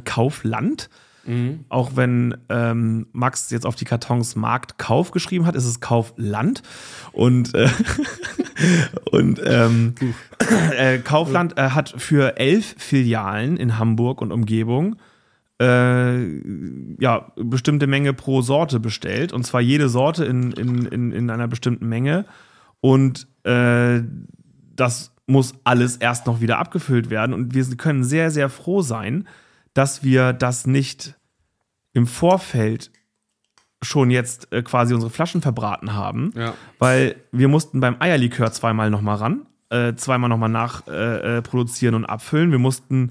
Kaufland. 1.25 1.65
Auch 1.69 1.93
wenn 1.95 2.37
ähm, 2.49 3.07
Max 3.13 3.51
jetzt 3.51 3.67
auf 3.67 3.77
die 3.77 3.85
Kartons 3.85 4.37
Markt 4.37 4.79
Kauf 4.79 5.11
geschrieben 5.11 5.47
hat, 5.47 5.55
ist 5.55 5.67
es 5.67 5.81
Kaufland. 5.81 6.63
Und, 7.13 7.55
äh, 7.55 7.69
und 9.11 9.41
ähm, 9.45 9.95
äh, 10.77 10.99
Kaufland 10.99 11.59
äh, 11.59 11.71
hat 11.71 11.95
für 11.97 12.37
elf 12.39 12.75
Filialen 12.79 13.57
in 13.57 13.79
Hamburg 13.79 14.21
und 14.21 14.33
Umgebung 14.33 14.97
äh, 15.61 16.41
ja, 17.01 17.33
bestimmte 17.37 17.87
Menge 17.87 18.13
pro 18.13 18.43
Sorte 18.43 18.81
bestellt. 18.81 19.33
Und 19.33 19.45
zwar 19.45 19.61
jede 19.61 19.89
Sorte 19.89 20.25
in, 20.25 20.53
in, 20.53 20.87
in, 20.87 21.13
in 21.13 21.31
einer 21.31 21.49
bestimmten 21.49 21.89
Menge. 21.89 22.25
Und 22.81 23.29
äh, 23.45 24.03
das 24.75 25.15
muss 25.27 25.55
alles 25.63 25.97
erst 25.97 26.27
noch 26.27 26.41
wieder 26.41 26.59
abgefüllt 26.59 27.11
werden. 27.11 27.33
Und 27.33 27.55
wir 27.55 27.65
können 27.77 28.03
sehr, 28.03 28.31
sehr 28.31 28.49
froh 28.49 28.83
sein, 28.83 29.29
dass 29.75 30.03
wir 30.03 30.33
das 30.33 30.67
nicht 30.67 31.15
im 31.93 32.07
Vorfeld 32.07 32.91
schon 33.83 34.11
jetzt 34.11 34.53
äh, 34.53 34.63
quasi 34.63 34.95
unsere 34.95 35.11
Flaschen 35.11 35.43
verbraten 35.43 35.93
haben, 35.95 36.33
Ja. 36.37 36.55
weil 36.79 37.17
wir 37.33 37.49
mussten 37.49 37.81
beim 37.81 37.97
Eierlikör 38.01 38.53
zweimal 38.53 38.91
nochmal 38.91 39.17
ran, 39.17 39.47
äh, 39.71 39.95
zweimal 39.95 40.29
nochmal 40.31 40.49
nachproduzieren 40.51 41.39
äh, 41.39 41.43
produzieren 41.43 41.95
und 41.97 42.05
abfüllen. 42.05 42.51
Wir 42.53 42.59
mussten 42.59 43.11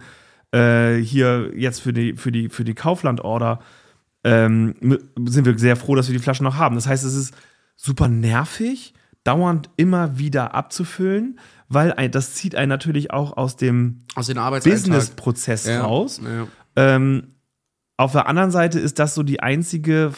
äh, 0.53 0.95
hier 0.95 1.51
jetzt 1.55 1.82
für 1.82 1.91
die, 1.93 2.16
für 2.16 2.32
die, 2.32 2.49
für 2.49 2.64
die 2.64 2.74
Kaufland-Order 2.74 3.59
ähm, 4.24 4.76
sind 5.26 5.45
wir 5.45 5.57
sehr 5.57 5.76
froh, 5.76 5.95
dass 5.95 6.07
wir 6.07 6.14
die 6.18 6.24
Flaschen 6.24 6.43
noch 6.43 6.57
haben. 6.57 6.76
Das 6.76 6.88
heißt, 6.88 7.03
es 7.03 7.16
ist 7.16 7.34
super 7.76 8.07
nervig, 8.07 8.93
dauernd 9.24 9.70
immer 9.78 10.18
wieder 10.20 10.53
abzufüllen, 10.53 11.39
weil 11.74 11.93
ein, 11.93 12.11
das 12.11 12.34
zieht 12.34 12.55
einen 12.55 12.69
natürlich 12.69 13.11
auch 13.11 13.38
aus 13.38 13.55
dem 13.55 14.03
Aus 14.15 14.28
den. 14.28 14.38
Business-Prozess 14.38 15.65
ja. 15.65 15.82
raus. 15.84 16.19
Ja. 16.24 16.47
Ähm, 16.76 17.36
auf 17.97 18.11
der 18.13 18.28
anderen 18.28 18.51
Seite 18.51 18.80
ist 18.80 18.99
das 18.99 19.15
so 19.15 19.24
die 19.24 19.41
einzige 19.41 20.11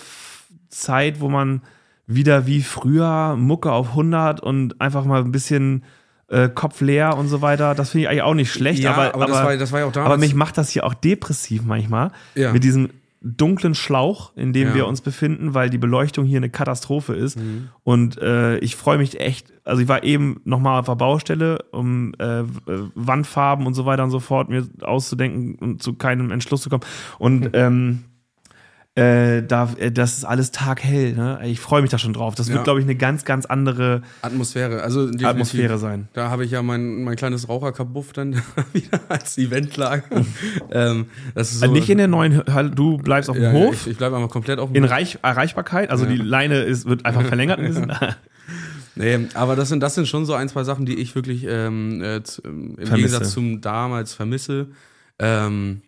Zeit, 0.70 1.20
wo 1.20 1.30
man 1.30 1.62
wieder 2.06 2.46
wie 2.48 2.62
früher 2.62 3.36
Mucke 3.38 3.72
auf 3.72 3.90
100 3.90 4.40
und 4.42 4.80
einfach 4.82 5.06
mal 5.06 5.22
ein 5.22 5.32
bisschen 5.32 5.84
äh, 6.28 6.50
Kopf 6.50 6.82
leer 6.82 7.18
und 7.18 7.28
so 7.28 7.42
weiter. 7.42 7.76
Das 7.76 7.92
finde 7.92 8.04
ich 8.04 8.10
eigentlich 8.10 8.22
auch 8.24 8.34
nicht 8.34 8.52
schlecht, 8.52 8.82
Ja, 8.82 8.94
aber, 8.94 9.14
aber, 9.16 9.26
das, 9.28 9.44
war, 9.44 9.58
das 9.58 9.72
war 9.72 9.80
ja 9.82 9.86
auch 9.86 9.92
damals. 9.92 10.12
aber 10.12 10.18
mich 10.20 10.36
macht 10.36 10.58
das 10.58 10.70
hier 10.70 10.86
auch 10.86 10.94
depressiv 10.94 11.64
manchmal 11.64 12.12
Ja. 12.36 12.52
mit 12.52 12.64
diesem 12.64 12.90
dunklen 13.24 13.74
Schlauch, 13.74 14.36
in 14.36 14.52
dem 14.54 14.70
Ja. 14.70 14.76
wir 14.76 14.88
uns 14.88 15.02
befinden, 15.02 15.54
weil 15.54 15.70
die 15.70 15.78
Beleuchtung 15.78 16.26
hier 16.26 16.38
eine 16.38 16.50
Katastrophe 16.50 17.14
ist. 17.14 17.38
Mhm. 17.38 17.70
Und 17.84 18.22
äh, 18.22 18.58
ich 18.60 18.76
freue 18.76 18.98
mich 18.98 19.20
echt, 19.20 19.54
also 19.64 19.82
ich 19.82 19.88
war 19.88 20.04
eben 20.04 20.42
nochmal 20.44 20.80
auf 20.80 20.86
der 20.88 20.96
Baustelle, 20.96 21.60
um 21.72 22.14
äh, 22.20 22.44
Wandfarben 22.96 23.66
und 23.66 23.74
so 23.74 23.86
weiter 23.86 24.04
und 24.04 24.12
so 24.12 24.20
fort 24.20 24.50
mir 24.50 24.68
auszudenken 24.82 25.56
und 25.56 25.82
zu 25.82 25.94
keinem 25.94 26.32
Entschluss 26.32 26.62
zu 26.62 26.70
kommen. 26.70 26.84
Und 27.18 27.50
ähm, 27.54 28.04
äh, 28.96 29.42
da, 29.42 29.72
äh, 29.80 29.92
das 29.92 30.18
ist 30.20 30.24
alles 30.26 30.52
taghell. 30.52 31.14
Ne? 31.14 31.40
Ich 31.46 31.60
freue 31.60 31.82
mich 31.82 31.90
da 31.90 31.98
schon 31.98 32.14
drauf. 32.14 32.36
Das 32.36 32.48
wird, 32.50 32.58
Ja. 32.60 32.64
glaube 32.64 32.80
ich, 32.80 32.86
eine 32.86 32.96
ganz, 32.96 33.26
ganz 33.26 33.46
andere 33.48 34.04
Atmosphäre. 34.22 34.84
Also. 34.84 35.10
Atmosphäre 35.24 35.80
sein. 35.80 36.10
Da 36.14 36.30
habe 36.30 36.46
ich 36.46 36.52
ja 36.52 36.62
mein, 36.62 37.04
mein 37.04 37.16
kleines 37.16 37.50
Raucherkabuff 37.50 38.14
dann 38.14 38.42
wieder 38.74 39.00
als 39.10 39.38
Eventlager. 39.40 40.04
ähm, 40.72 41.08
das 41.34 41.52
ist 41.54 41.60
so, 41.60 41.66
Also 41.66 41.74
nicht 41.74 41.90
in 41.90 41.98
der 41.98 42.08
neuen 42.08 42.44
Halle, 42.46 42.70
du 42.70 42.98
bleibst 43.00 43.30
auf 43.32 43.36
dem 43.36 43.44
ja, 43.46 43.52
Hof. 43.52 43.74
Ich, 43.74 43.94
ich 43.94 43.98
bleibe 43.98 44.16
einmal 44.16 44.30
komplett 44.30 44.60
auf 44.60 44.70
dem 44.72 44.76
in 44.76 44.84
Hof. 44.84 44.92
Reich 44.92 45.18
Erreichbarkeit, 45.24 45.90
also 45.90 46.06
Ja. 46.06 46.12
die 46.12 46.18
Leine 46.18 46.60
ist, 46.62 46.86
wird 46.86 47.06
einfach 47.06 47.24
verlängert 47.26 47.60
ein. 47.60 47.92
Nee, 48.96 49.28
aber 49.34 49.56
das 49.56 49.70
sind, 49.70 49.80
das 49.80 49.96
sind 49.96 50.08
schon 50.08 50.28
so 50.28 50.36
ein, 50.36 50.48
zwei 50.50 50.64
Sachen, 50.64 50.86
die 50.86 50.94
ich 51.00 51.16
wirklich 51.16 51.48
ähm, 51.50 52.00
äh, 52.04 52.18
im 52.18 52.24
Vermisse. 52.76 52.94
Gegensatz 52.96 53.32
zum 53.32 53.60
damals 53.60 54.14
vermisse. 54.14 54.68
Ähm, 55.18 55.82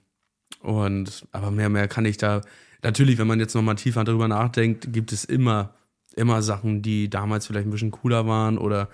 und 0.62 1.24
aber 1.32 1.52
mehr, 1.52 1.70
mehr 1.70 1.88
kann 1.88 2.06
ich 2.06 2.18
da. 2.18 2.42
Natürlich, 2.86 3.18
wenn 3.18 3.26
man 3.26 3.40
jetzt 3.40 3.56
nochmal 3.56 3.76
tiefer 3.76 4.04
darüber 4.04 4.28
nachdenkt, 4.28 4.94
gibt 4.94 5.12
es 5.12 5.26
immer, 5.26 5.72
immer 6.16 6.44
Sachen, 6.44 6.84
die 6.84 7.10
damals 7.10 7.48
vielleicht 7.48 7.68
ein 7.68 7.72
bisschen 7.72 7.90
cooler 7.90 8.28
waren 8.28 8.60
oder 8.60 8.90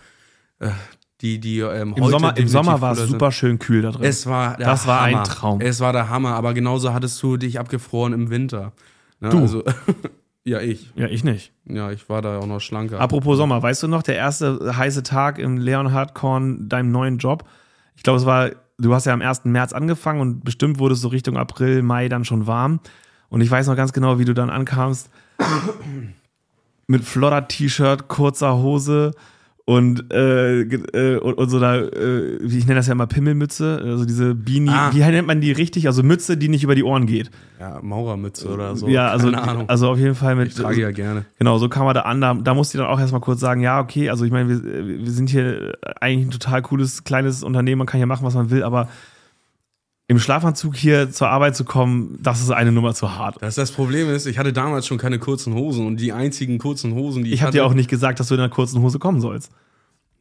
äh, 0.60 0.70
die, 1.20 1.39
die 1.39 1.60
ähm, 1.60 1.94
Im 1.98 2.06
Sommer, 2.06 2.38
im 2.38 2.48
Sommer 2.48 2.80
war 2.80 2.94
es 2.94 3.10
super 3.10 3.34
schön 3.34 3.60
kühl 3.60 3.82
da 3.82 3.92
drin. 3.92 4.06
Es 4.06 4.26
war 4.26 4.56
Das 4.56 4.88
war 4.88 5.02
ein 5.02 5.16
Hammer. 5.16 5.24
Traum. 5.26 5.62
Es 5.62 5.82
war 5.82 5.92
der 5.92 6.10
Hammer, 6.10 6.36
aber 6.36 6.54
genauso 6.54 6.94
hattest 6.94 7.22
du 7.22 7.36
dich 7.36 7.60
abgefroren 7.60 8.14
im 8.14 8.30
Winter. 8.30 8.72
Ne, 9.20 9.30
Du? 9.30 9.39
Also, 9.39 9.64
ja, 10.46 10.62
ich. 10.62 10.92
ja, 10.96 11.08
ich 11.08 11.24
nicht. 11.26 11.52
Ja, 11.66 11.92
ich 11.92 12.08
war 12.10 12.22
da 12.22 12.39
auch 12.39 12.48
noch 12.48 12.62
schlanker. 12.62 13.00
Apropos 13.00 13.38
Sommer, 13.38 13.62
weißt 13.62 13.84
du 13.84 13.89
noch, 13.89 14.04
der 14.04 14.16
erste 14.16 14.76
heiße 14.78 15.04
Tag 15.04 15.38
im 15.38 15.58
Leonhard 15.58 16.16
Korn, 16.16 16.70
deinem 16.70 16.92
neuen 16.92 17.18
Job? 17.18 17.44
Ich 17.96 18.04
glaube, 18.04 18.20
es 18.20 18.26
war, 18.26 18.52
du 18.80 18.94
hast 18.96 19.06
ja 19.06 19.14
am 19.14 19.22
1. 19.22 19.46
März 19.46 19.74
angefangen 19.74 20.22
und 20.22 20.44
bestimmt 20.44 20.80
wurde 20.80 20.94
es 20.94 21.02
so 21.02 21.10
Richtung 21.10 21.38
April, 21.38 21.84
Mai 21.84 22.10
dann 22.10 22.26
schon 22.26 22.48
warm. 22.48 22.80
Und 23.32 23.41
ich 23.41 23.49
weiß 23.49 23.65
noch 23.67 23.75
ganz 23.75 23.91
genau, 23.93 24.19
wie 24.19 24.25
du 24.25 24.34
dann 24.36 24.51
ankamst. 24.51 25.09
Mit 26.88 27.03
flotter 27.03 27.47
T-Shirt, 27.47 28.07
kurzer 28.09 28.57
Hose 28.57 29.11
und, 29.63 30.11
äh, 30.11 30.61
äh, 30.63 31.17
und, 31.19 31.36
und 31.36 31.49
so 31.49 31.59
da, 31.59 31.77
äh, 31.77 32.39
wie 32.41 32.57
ich 32.57 32.65
nenne 32.65 32.79
das 32.79 32.88
ja 32.88 32.91
immer 32.93 33.07
Pimmelmütze, 33.07 33.79
also 33.86 34.03
diese 34.03 34.36
Beanie, 34.36 34.69
Ah. 34.71 34.89
wie 34.91 34.99
nennt 34.99 35.27
man 35.27 35.39
die 35.39 35.51
richtig? 35.53 35.88
Also 35.88 36.03
Mütze, 36.03 36.36
die 36.36 36.49
nicht 36.49 36.63
über 36.63 36.75
die 36.75 36.84
Ohren 36.84 37.05
geht. 37.05 37.32
ja, 37.59 37.79
Maurermütze 37.82 38.49
oder 38.49 38.75
so. 38.75 38.89
ja, 38.89 39.07
also, 39.07 39.32
Keine 39.32 39.41
Ahnung. 39.43 39.69
also 39.69 39.89
auf 39.91 39.97
jeden 39.99 40.15
Fall 40.15 40.36
mit. 40.36 40.49
ich 40.49 40.55
trage 40.55 40.82
ja 40.82 40.91
gerne. 40.91 41.23
Genau, 41.39 41.57
so 41.59 41.69
kam 41.69 41.88
er 41.88 41.93
da 41.93 42.01
an. 42.01 42.19
Da, 42.19 42.34
da 42.34 42.53
musste 42.53 42.77
ich 42.77 42.82
dann 42.84 42.91
auch 42.91 42.99
erstmal 42.99 43.21
kurz 43.21 43.39
sagen, 43.39 43.61
ja, 43.61 43.79
okay, 43.79 44.09
also 44.09 44.25
ich 44.25 44.32
meine, 44.32 44.49
wir, 44.49 44.99
wir 45.05 45.11
sind 45.11 45.29
hier 45.29 45.77
eigentlich 46.01 46.27
ein 46.27 46.32
total 46.32 46.61
cooles, 46.63 47.05
kleines 47.05 47.41
Unternehmen, 47.43 47.77
man 47.77 47.88
kann 47.88 47.99
hier 47.99 48.07
machen, 48.07 48.25
was 48.25 48.34
man 48.34 48.49
will, 48.49 48.63
aber 48.63 48.89
im 50.12 50.20
Schlafanzug 50.20 50.76
hier 50.76 51.09
zur 51.09 51.30
Arbeit 51.30 51.55
zu 51.55 51.64
kommen, 51.64 52.20
das 52.22 52.41
ist 52.41 52.49
eine 52.51 52.74
Nummer 52.74 52.93
zu 52.93 53.16
hart. 53.16 53.38
Das, 53.39 53.55
das 53.55 53.72
Problem 53.72 54.09
ist, 54.09 54.26
ich 54.26 54.38
hatte 54.38 54.51
damals 54.51 54.86
schon 54.86 54.97
keine 54.97 55.20
kurzen 55.20 55.53
Hosen 55.53 55.88
und 55.88 55.97
die 56.01 56.12
einzigen 56.12 56.57
kurzen 56.59 56.93
Hosen, 56.93 57.24
die 57.24 57.30
ich, 57.30 57.36
Ich 57.36 57.41
habe 57.41 57.47
hatte. 57.47 57.57
dir 57.59 57.66
auch 57.66 57.74
nicht 57.74 57.89
gesagt, 57.89 58.20
dass 58.20 58.28
du 58.28 58.34
in 58.34 58.41
einer 58.41 58.49
kurzen 58.49 58.82
Hose 58.82 58.99
kommen 58.99 59.22
sollst. 59.22 59.51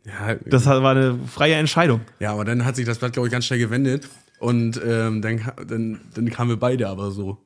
Ja, 0.06 0.36
Das 0.46 0.64
war 0.66 0.84
eine 0.92 1.18
freie 1.26 1.54
Entscheidung. 1.56 2.02
ja, 2.20 2.32
aber 2.32 2.44
dann 2.44 2.64
hat 2.64 2.76
sich 2.76 2.86
das 2.86 2.98
Blatt, 2.98 3.12
glaube 3.14 3.26
ich, 3.26 3.32
ganz 3.32 3.46
schnell 3.46 3.58
gewendet 3.58 4.08
und 4.38 4.80
ähm, 4.86 5.22
dann, 5.22 5.40
dann, 5.66 6.00
dann 6.14 6.30
kamen 6.30 6.50
wir 6.50 6.56
beide 6.56 6.88
aber 6.88 7.10
so. 7.10 7.38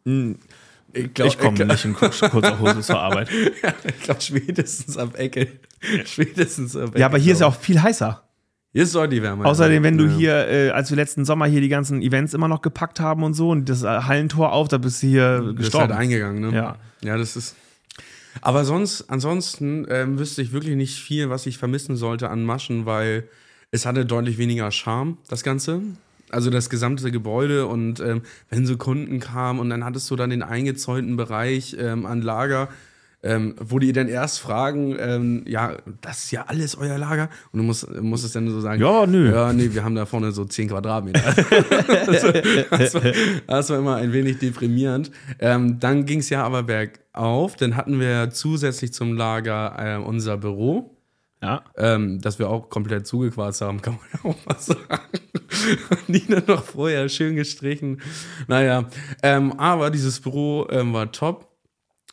Ich 0.92 1.14
glaube, 1.14 1.28
Ich 1.30 1.38
komme 1.38 1.64
nicht 1.64 1.84
in 1.86 1.94
kur- 1.94 2.10
kurzer 2.10 2.58
Hose 2.60 2.80
zur 2.82 3.00
Arbeit. 3.00 3.28
ich 3.84 4.00
glaube, 4.02 4.20
spätestens 4.20 4.98
ab 4.98 5.18
Ecke. 5.18 5.48
Spätestens 6.04 6.76
ab 6.76 6.90
Ecke. 6.90 7.00
Ja, 7.00 7.06
aber 7.06 7.16
hier 7.18 7.32
ist 7.32 7.40
ja 7.40 7.46
auch 7.46 7.56
viel 7.56 7.80
heißer. 7.82 8.22
Hier 8.74 8.82
ist 8.82 8.92
deutlich 8.92 9.22
wärmer. 9.22 9.46
Außerdem, 9.46 9.84
wenn 9.84 9.96
du 9.96 10.08
hier, 10.08 10.48
äh, 10.48 10.70
als 10.70 10.90
wir 10.90 10.96
letzten 10.96 11.24
Sommer 11.24 11.46
hier 11.46 11.60
die 11.60 11.68
ganzen 11.68 12.02
Events 12.02 12.34
immer 12.34 12.48
noch 12.48 12.60
gepackt 12.60 12.98
haben 12.98 13.22
und 13.22 13.32
so 13.34 13.50
und 13.50 13.68
das 13.68 13.84
äh, 13.84 13.86
Hallentor 13.86 14.52
auf, 14.52 14.66
da 14.66 14.78
bist 14.78 15.00
du 15.00 15.06
hier 15.06 15.38
Du 15.38 15.44
bist 15.54 15.58
gestorben. 15.70 15.90
halt 15.92 16.00
eingegangen, 16.00 16.40
ne? 16.40 16.52
Ja. 16.56 16.76
Ja, 17.00 17.16
das 17.16 17.36
ist. 17.36 17.54
Aber 18.40 18.64
sonst, 18.64 19.08
ansonsten 19.08 19.86
ähm, 19.88 20.18
wüsste 20.18 20.42
ich 20.42 20.50
wirklich 20.52 20.74
nicht 20.74 20.98
viel, 20.98 21.30
was 21.30 21.46
ich 21.46 21.56
vermissen 21.56 21.94
sollte 21.94 22.30
an 22.30 22.44
Maschen, 22.44 22.84
weil 22.84 23.28
es 23.70 23.86
hatte 23.86 24.04
deutlich 24.04 24.38
weniger 24.38 24.72
Charme, 24.72 25.18
das 25.28 25.44
Ganze. 25.44 25.80
Also 26.30 26.50
das 26.50 26.68
gesamte 26.68 27.12
Gebäude 27.12 27.66
und 27.68 28.00
ähm, 28.00 28.22
wenn 28.50 28.66
so 28.66 28.76
Kunden 28.76 29.20
kamen 29.20 29.60
und 29.60 29.70
dann 29.70 29.84
hattest 29.84 30.10
du 30.10 30.16
dann 30.16 30.30
den 30.30 30.42
eingezäunten 30.42 31.16
Bereich 31.16 31.76
ähm, 31.78 32.06
an 32.06 32.22
Lager, 32.22 32.68
ähm, 33.24 33.54
wo 33.58 33.78
die 33.78 33.92
dann 33.92 34.06
erst 34.08 34.38
fragen, 34.38 34.94
ähm, 34.98 35.44
ja, 35.48 35.76
das 36.02 36.24
ist 36.24 36.30
ja 36.30 36.44
alles 36.46 36.76
euer 36.76 36.98
Lager 36.98 37.28
und 37.52 37.58
du 37.58 37.64
musst, 37.64 37.90
musstest 38.00 38.36
dann 38.36 38.48
so 38.48 38.60
sagen, 38.60 38.80
Ja, 38.80 39.06
nö. 39.06 39.32
ja, 39.34 39.52
nee, 39.52 39.70
wir 39.72 39.82
haben 39.82 39.94
da 39.94 40.04
vorne 40.06 40.30
so 40.30 40.44
10 40.44 40.68
Quadratmeter. 40.68 41.20
das, 42.06 42.22
war, 42.22 42.32
das, 42.78 42.94
war, 42.94 43.02
das 43.46 43.70
war 43.70 43.78
immer 43.78 43.96
ein 43.96 44.12
wenig 44.12 44.38
deprimierend. 44.38 45.10
Ähm, 45.40 45.80
dann 45.80 46.04
ging 46.04 46.20
es 46.20 46.28
ja 46.30 46.44
aber 46.44 46.62
bergauf. 46.64 47.56
Dann 47.56 47.76
hatten 47.76 47.98
wir 47.98 48.30
zusätzlich 48.30 48.92
zum 48.92 49.14
Lager 49.16 49.74
äh, 49.78 49.96
unser 49.96 50.36
Büro, 50.36 50.96
Ja. 51.42 51.62
ähm, 51.76 52.20
das 52.20 52.38
wir 52.38 52.48
auch 52.50 52.68
komplett 52.68 53.06
zugequarzt 53.06 53.62
haben, 53.62 53.80
kann 53.82 53.94
man 53.98 54.02
ja 54.12 54.30
auch 54.30 54.46
mal 54.46 54.58
sagen. 54.60 55.00
Die 56.08 56.26
dann 56.26 56.42
noch 56.46 56.62
vorher 56.64 57.08
schön 57.08 57.36
gestrichen. 57.36 58.02
Naja, 58.48 58.84
ähm, 59.22 59.52
aber 59.58 59.90
dieses 59.90 60.20
Büro 60.20 60.66
ähm, 60.70 60.92
war 60.92 61.10
top. 61.10 61.48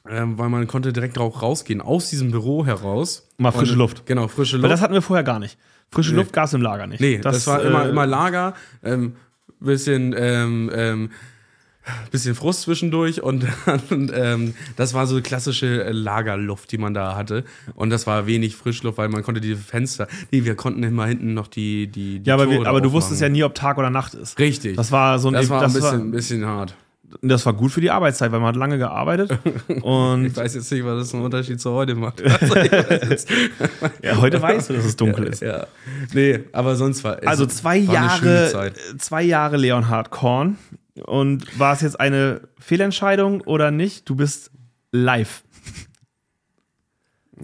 Ähm, 0.10 0.38
weil 0.40 0.50
man 0.50 0.66
konnte 0.68 0.94
direkt 0.94 1.18
auch 1.20 1.42
rausgehen, 1.44 1.80
aus 1.80 2.10
diesem 2.10 2.32
Büro 2.32 2.66
heraus. 2.66 3.30
Mal 3.38 3.52
frische 3.52 3.74
Und- 3.74 3.80
Luft. 3.80 4.06
Genau, 4.08 4.28
frische 4.28 4.56
Weil 4.58 4.62
Luft. 4.64 4.74
das 4.74 4.82
hatten 4.82 4.94
wir 4.94 5.02
vorher 5.02 5.24
gar 5.24 5.40
nicht. 5.40 5.58
Frische 5.92 6.16
Luft 6.16 6.34
gab 6.34 6.46
es 6.46 6.54
im 6.54 6.62
Lager 6.62 6.88
nicht. 6.88 7.02
Nee, 7.02 7.20
das, 7.20 7.46
war 7.48 7.62
immer, 7.62 7.86
äh, 7.86 7.90
immer 7.90 8.08
Lager, 8.08 8.54
ähm, 8.84 9.16
bisschen, 9.60 10.16
ähm, 10.18 10.72
ähm, 10.74 11.10
bisschen 12.12 12.34
Frust 12.36 12.62
zwischendurch 12.62 13.22
und, 13.22 13.46
und 13.90 14.12
ähm, 14.16 14.54
das 14.76 14.94
war 14.94 15.06
so 15.06 15.22
klassische 15.22 15.84
äh, 15.84 15.92
Lagerluft, 15.92 16.72
die 16.72 16.78
man 16.78 16.94
da 16.94 17.16
hatte. 17.16 17.44
Und 17.76 17.90
das 17.90 18.08
war 18.08 18.26
wenig 18.26 18.56
Frischluft, 18.56 18.98
weil 18.98 19.10
man 19.10 19.22
konnte 19.24 19.42
die 19.42 19.56
Fenster, 19.56 20.08
nee, 20.32 20.46
wir 20.46 20.56
konnten 20.56 20.82
immer 20.84 21.06
hinten 21.06 21.34
noch 21.34 21.48
die, 21.48 21.88
die, 21.88 22.20
die 22.20 22.28
Ja, 22.28 22.36
aber, 22.36 22.50
wir, 22.50 22.66
aber 22.66 22.82
du 22.82 22.92
wusstest 22.92 23.22
ja 23.22 23.30
nie, 23.30 23.44
ob 23.44 23.54
Tag 23.54 23.78
oder 23.78 23.90
Nacht 23.90 24.14
ist. 24.14 24.40
Richtig. 24.40 24.78
Das 24.78 24.92
war 24.92 25.20
so 25.20 25.28
ein, 25.28 25.34
das 25.34 25.50
war 25.50 25.62
ein 25.62 25.74
bisschen, 25.74 25.84
war, 25.84 25.94
ein 25.94 26.12
bisschen 26.12 26.46
hart. 26.46 26.76
Das 27.22 27.46
war 27.46 27.54
gut 27.54 27.72
für 27.72 27.82
die 27.82 27.92
Arbeitszeit, 27.92 28.32
weil 28.32 28.40
man 28.40 28.50
hat 28.50 28.56
lange 28.56 28.78
gearbeitet. 28.78 29.38
Und 29.82 30.26
Ich 30.26 30.38
weiß 30.38 30.56
jetzt 30.56 30.72
nicht, 30.72 30.86
was 30.86 31.00
das 31.00 31.14
einen 31.14 31.24
Unterschied 31.24 31.60
zu 31.60 31.72
heute 31.72 31.96
macht. 31.96 32.22
Ja, 34.04 34.18
heute 34.18 34.42
weißt 34.42 34.70
du, 34.70 34.74
dass 34.74 34.86
es 34.86 34.96
dunkel 34.96 35.28
ist. 35.28 35.42
ja. 35.42 35.68
Nee, 36.14 36.42
aber 36.52 36.76
sonst 36.76 37.04
war 37.04 37.22
es 37.22 37.28
Also 37.28 37.46
zwei 37.46 37.86
war 37.88 37.94
Jahre, 37.94 38.74
zwei 38.98 39.24
Jahre 39.24 39.58
Leonhard 39.58 40.10
Korn. 40.12 40.58
Und 41.06 41.58
war 41.60 41.74
es 41.74 41.82
jetzt 41.82 42.00
eine 42.00 42.42
Fehlentscheidung 42.60 43.42
oder 43.42 43.72
nicht? 43.72 44.10
Du 44.10 44.16
bist 44.16 44.52
live. 44.92 45.44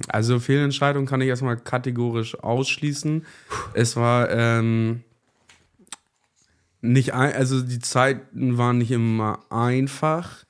Also 0.09 0.39
Fehlentscheidung 0.39 1.05
kann 1.05 1.21
ich 1.21 1.27
erstmal 1.27 1.57
kategorisch 1.57 2.37
ausschließen. 2.39 3.25
Es 3.73 3.95
war 3.95 4.29
ähm, 4.29 5.03
nicht 6.81 7.13
ein, 7.13 7.33
also 7.33 7.61
die 7.61 7.79
Zeiten 7.79 8.57
waren 8.57 8.77
nicht 8.77 8.91
immer 8.91 9.39
einfach, 9.49 10.45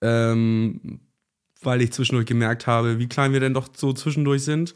ähm, 0.00 1.00
weil 1.62 1.82
ich 1.82 1.92
zwischendurch 1.92 2.26
gemerkt 2.26 2.66
habe, 2.66 2.98
wie 2.98 3.08
klein 3.08 3.32
wir 3.32 3.40
denn 3.40 3.54
doch 3.54 3.68
so 3.74 3.92
zwischendurch 3.92 4.44
sind. 4.44 4.74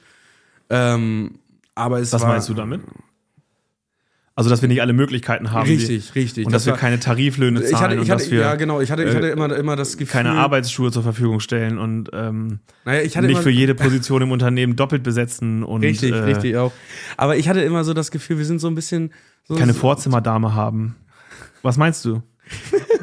Ähm, 0.70 1.38
aber 1.74 2.00
es 2.00 2.12
Was 2.12 2.22
war, 2.22 2.28
meinst 2.28 2.48
du 2.48 2.54
damit? 2.54 2.82
Also, 4.34 4.48
dass 4.48 4.62
wir 4.62 4.68
nicht 4.68 4.80
alle 4.80 4.94
Möglichkeiten 4.94 5.50
haben. 5.52 5.68
Richtig, 5.68 6.14
richtig. 6.14 6.46
Und 6.46 6.52
dass 6.52 6.62
Das 6.62 6.66
wir 6.66 6.72
war- 6.72 6.78
keine 6.80 6.98
Tariflöhne 6.98 7.60
zahlen 7.60 7.72
Ich 7.74 7.80
hatte, 7.80 7.94
ich 7.96 8.00
und 8.00 8.08
hatte, 8.10 8.22
dass 8.22 8.30
wir 8.30 8.40
ja, 8.40 8.54
genau, 8.54 8.80
ich 8.80 8.90
hatte, 8.90 9.02
ich 9.04 9.10
äh, 9.10 9.16
hatte 9.16 9.26
immer, 9.28 9.54
immer 9.54 9.76
das 9.76 9.98
Gefühl. 9.98 10.12
keine 10.12 10.30
Arbeitsschuhe 10.32 10.90
zur 10.90 11.02
Verfügung 11.02 11.40
stellen 11.40 11.76
und 11.78 12.08
ähm, 12.14 12.60
Naja, 12.86 13.02
nicht 13.02 13.16
immer, 13.16 13.42
für 13.42 13.50
jede 13.50 13.74
Position 13.74 14.22
im 14.22 14.30
Unternehmen 14.30 14.74
doppelt 14.74 15.02
besetzen 15.02 15.62
und 15.62 15.82
Richtig, 15.82 16.12
äh, 16.12 16.18
richtig 16.20 16.56
auch. 16.56 16.72
Aber 17.18 17.36
ich 17.36 17.46
hatte 17.48 17.60
immer 17.60 17.84
so 17.84 17.92
das 17.92 18.10
Gefühl, 18.10 18.38
wir 18.38 18.46
sind 18.46 18.58
so 18.60 18.68
ein 18.68 18.74
bisschen. 18.74 19.12
So 19.44 19.54
keine 19.56 19.74
so, 19.74 19.80
Vorzimmerdame 19.80 20.54
haben. 20.54 20.96
Was 21.62 21.76
meinst 21.76 22.04
du? 22.04 22.22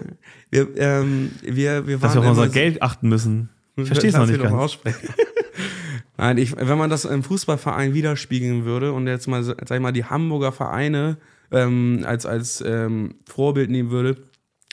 Wir, 0.52 0.68
ähm, 0.78 1.30
wir, 1.44 1.86
wir 1.86 2.02
waren 2.02 2.08
Dass 2.10 2.16
wir 2.16 2.22
auf 2.22 2.30
unser 2.38 2.50
Geld 2.50 2.82
achten 2.82 3.08
müssen. 3.08 3.50
Ich 3.76 3.86
verstehe 3.86 4.10
es 4.10 4.16
noch 4.16 4.26
nicht 4.26 4.42
ganz. 4.42 4.52
aussprechen. 4.52 5.10
Nein, 6.20 6.38
ich, 6.38 6.54
wenn 6.54 6.78
man 6.78 6.90
das 6.90 7.06
im 7.06 7.24
Fußballverein 7.24 7.94
widerspiegeln 7.94 8.66
würde 8.66 8.92
und 8.92 9.08
jetzt 9.08 9.28
mal, 9.28 9.42
sag 9.42 9.72
ich 9.72 9.80
mal, 9.80 9.94
die 9.94 10.04
Hamburger 10.04 10.52
Vereine 10.52 11.16
ähm, 11.50 12.04
als, 12.06 12.26
als 12.26 12.60
ähm, 12.60 13.16
Vorbild 13.26 13.70
nehmen 13.70 13.90
würde, 13.90 14.18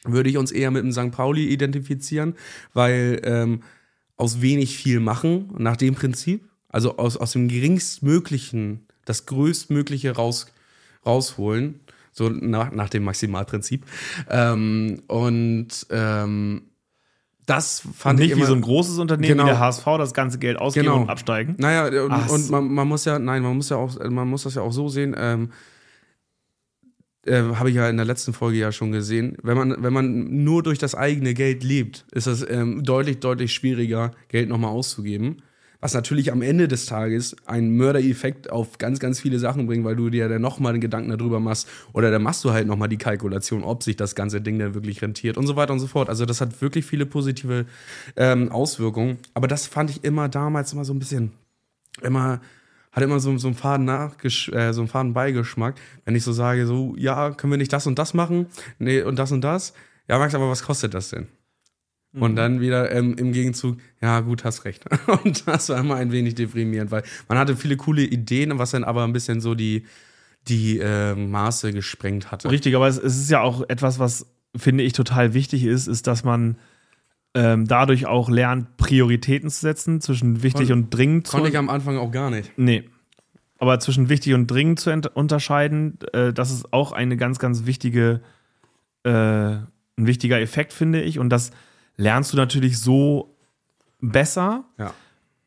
würde 0.03 0.29
ich 0.29 0.39
uns 0.39 0.51
eher 0.51 0.73
mit 0.73 0.83
dem 0.83 0.91
St. 0.91 1.13
Pauli 1.13 1.47
identifizieren, 1.47 2.35
weil 2.75 3.21
ähm, 3.23 3.63
aus 4.17 4.41
wenig 4.41 4.77
viel 4.77 4.99
machen, 4.99 5.55
nach 5.57 5.77
dem 5.77 5.95
Prinzip, 5.95 6.49
also 6.69 6.97
aus, 6.97 7.17
aus 7.17 7.31
dem 7.31 7.47
geringstmöglichen 7.47 8.85
das 9.05 9.27
größtmögliche 9.27 10.17
raus, 10.17 10.47
rausholen, 11.07 11.79
so 12.11 12.29
nach, 12.29 12.73
nach 12.73 12.89
dem 12.89 13.05
Maximalprinzip. 13.05 13.87
Ähm, 14.29 15.01
und 15.07 15.87
ähm, 15.91 16.63
das 17.47 17.83
fand 17.97 18.19
Nicht 18.19 18.33
ich 18.33 18.37
wie 18.37 18.43
so 18.45 18.55
ein 18.55 18.61
großes 18.61 18.99
Unternehmen 18.99 19.29
Genau. 19.35 19.45
wie 19.45 19.49
der 19.51 19.61
HSV 19.61 19.85
das 19.99 20.13
ganze 20.15 20.39
Geld 20.39 20.59
ausgeben 20.59 20.87
Genau. 20.87 21.03
und 21.03 21.09
absteigen. 21.11 21.55
Naja, 21.59 21.87
und, 22.05 22.11
Ach 22.13 22.29
und 22.29 22.51
man, 22.51 22.73
man 22.73 22.89
muss 22.89 23.05
ja, 23.05 23.19
nein, 23.19 23.43
man 23.43 23.57
muss 23.57 23.69
ja 23.71 23.77
auch, 23.77 23.99
man 24.11 24.29
muss 24.29 24.43
das 24.43 24.57
ja 24.57 24.63
auch 24.63 24.73
so 24.73 24.89
sehen, 24.89 25.15
ähm, 25.17 25.51
äh, 27.25 27.43
habe 27.55 27.71
ich 27.71 27.77
ja 27.77 27.89
in 27.89 27.97
der 27.97 28.07
letzten 28.07 28.33
Folge 28.33 28.59
ja 28.59 28.73
schon 28.73 28.93
gesehen, 28.93 29.37
wenn 29.43 29.57
man, 29.57 29.77
wenn 29.83 29.93
man 29.93 30.45
nur 30.45 30.63
durch 30.63 30.79
das 30.79 30.95
eigene 30.95 31.35
Geld 31.35 31.65
lebt, 31.65 32.05
ist 32.13 32.27
es 32.27 32.49
ähm, 32.49 32.83
deutlich, 32.85 33.19
deutlich 33.21 33.53
schwieriger, 33.53 34.13
Geld 34.29 34.49
nochmal 34.49 34.71
auszugeben. 34.71 35.43
Was 35.87 35.95
natürlich 35.95 36.33
am 36.33 36.43
Ende 36.43 36.67
des 36.67 36.87
Tages 36.87 37.37
einen 37.47 37.77
Mördereffekt 37.77 38.51
auf 38.51 38.79
ganz, 38.79 38.99
ganz 38.99 39.21
viele 39.21 39.39
Sachen 39.39 39.69
bringt, 39.69 39.85
weil 39.85 39.95
du 39.95 40.11
dir 40.11 40.29
dann 40.29 40.43
nochmal 40.43 40.73
den 40.73 40.81
Gedanken 40.81 41.17
darüber 41.17 41.39
machst 41.39 41.69
oder 41.93 42.11
dann 42.11 42.25
machst 42.25 42.45
du 42.45 42.51
halt 42.51 42.67
nochmal 42.67 42.89
die 42.89 42.97
Kalkulation, 42.97 43.63
ob 43.63 43.85
sich 43.85 43.95
das 43.95 44.17
ganze 44.17 44.41
Ding 44.41 44.59
dann 44.59 44.75
wirklich 44.75 45.01
rentiert 45.01 45.37
und 45.37 45.47
so 45.47 45.55
weiter 45.55 45.73
und 45.73 45.79
so 45.79 45.87
fort. 45.87 46.09
Also 46.09 46.27
das 46.27 46.41
hat 46.41 46.61
wirklich 46.61 46.85
viele 46.85 47.07
positive 47.07 47.67
ähm, 48.17 48.51
Auswirkungen. 48.51 49.19
Aber 49.33 49.47
das 49.47 49.69
fand 49.69 49.91
ich 49.91 50.03
immer 50.03 50.29
damals 50.29 50.73
immer 50.73 50.85
so 50.85 50.93
ein 50.93 50.99
bisschen, 50.99 51.31
immer, 52.03 52.41
hat 52.91 53.05
immer 53.05 53.21
so, 53.21 53.39
so 53.39 53.47
einen 53.47 53.55
faden 53.55 53.87
Nachgesch 53.87 54.49
äh, 54.49 54.73
so 54.73 54.81
einen 54.81 54.89
faden 54.89 55.15
wenn 55.15 56.17
ich 56.17 56.25
so 56.25 56.33
sage, 56.33 56.67
so, 56.67 56.97
ja, 56.99 57.31
können 57.31 57.53
wir 57.53 57.59
nicht 57.59 57.73
das 57.73 57.87
und 57.87 57.97
das 57.97 58.13
machen? 58.13 58.47
Nee, 58.81 59.03
und 59.03 59.21
das 59.21 59.31
und 59.31 59.43
das? 59.43 59.73
Ja, 60.09 60.19
Max, 60.19 60.35
aber 60.35 60.51
was 60.51 60.65
kostet 60.65 60.95
das 60.95 61.11
denn? 61.11 61.29
Und 62.21 62.37
dann 62.37 62.61
wieder 62.61 62.91
ähm, 62.93 63.15
im 63.19 63.33
Gegenzug, 63.33 63.77
ja, 64.01 64.21
gut, 64.21 64.45
hast 64.45 64.65
recht. 64.65 64.85
Und 65.25 65.47
das 65.47 65.69
war 65.69 65.79
immer 65.79 65.97
ein 65.97 66.13
wenig 66.13 66.35
deprimierend, 66.35 66.91
weil 66.91 67.03
man 67.29 67.39
hatte 67.39 67.57
viele 67.57 67.77
coole 67.77 68.03
Ideen, 68.03 68.59
was 68.59 68.71
dann 68.71 68.85
aber 68.85 69.05
ein 69.05 69.13
bisschen 69.13 69.41
so 69.41 69.55
die, 69.55 69.85
die 70.49 70.79
äh, 70.79 71.15
Maße 71.15 71.73
gesprengt 71.73 72.31
hatte. 72.31 72.51
Richtig, 72.51 72.75
aber 72.75 72.89
es, 72.89 72.99
es 72.99 73.17
ist 73.17 73.31
ja 73.31 73.43
auch 73.43 73.69
etwas, 73.69 73.99
was, 73.99 74.27
finde 74.57 74.85
ich, 74.85 74.95
total 74.95 75.35
wichtig 75.35 75.65
ist, 75.65 75.89
ist, 75.89 76.07
dass 76.07 76.25
man 76.25 76.57
ähm, 77.35 77.67
dadurch 77.67 78.07
auch 78.07 78.31
lernt, 78.31 78.79
Prioritäten 78.79 79.51
zu 79.51 79.61
setzen 79.61 80.01
zwischen 80.01 80.43
wichtig 80.43 80.69
Kon- 80.69 80.79
und 80.79 80.91
dringend. 80.91 81.29
Konnte 81.29 81.51
ich 81.51 81.59
am 81.59 81.69
Anfang 81.69 81.99
auch 81.99 82.11
gar 82.11 82.31
nicht. 82.31 82.51
Nee. 82.57 82.85
Aber 83.59 83.79
zwischen 83.79 84.09
wichtig 84.09 84.33
und 84.33 84.51
dringend 84.51 84.81
zu 84.81 84.91
unterscheiden, 85.13 85.99
äh, 86.13 86.33
das 86.33 86.51
ist 86.51 86.73
auch 86.73 86.93
eine 86.93 87.19
ganz, 87.19 87.39
ganz 87.39 87.67
wichtige, 87.67 88.23
äh, 89.03 89.11
ein 89.11 89.67
wichtiger 89.97 90.41
Effekt, 90.41 90.73
finde 90.73 91.03
ich. 91.03 91.19
Und 91.19 91.29
das 91.29 91.51
lernst 91.97 92.33
du 92.33 92.37
natürlich 92.37 92.79
so 92.79 93.37
besser, 94.01 94.65
Ja. 94.79 94.93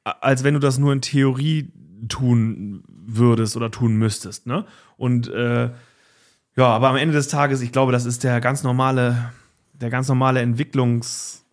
als 0.04 0.43
wenn 0.43 0.54
du 0.56 0.60
das 0.60 0.78
nur 0.78 0.93
in 0.93 1.02
Theorie 1.02 1.72
tun 2.08 2.84
würdest 2.88 3.56
oder 3.56 3.72
tun 3.72 3.95
müsstest. 3.95 4.47
Ne? 4.47 4.66
Und 4.97 5.28
äh, 5.30 5.70
ja, 6.56 6.66
aber 6.66 6.89
am 6.89 6.95
Ende 6.95 7.14
des 7.14 7.28
Tages, 7.28 7.62
ich 7.62 7.72
glaube, 7.72 7.91
das 7.91 8.06
ist 8.06 8.24
der 8.24 8.41
ganz 8.41 8.64
normale, 8.64 9.32
der 9.74 9.89
ganz 9.89 10.08
normale 10.08 10.41
Entwicklungsweg 10.41 11.43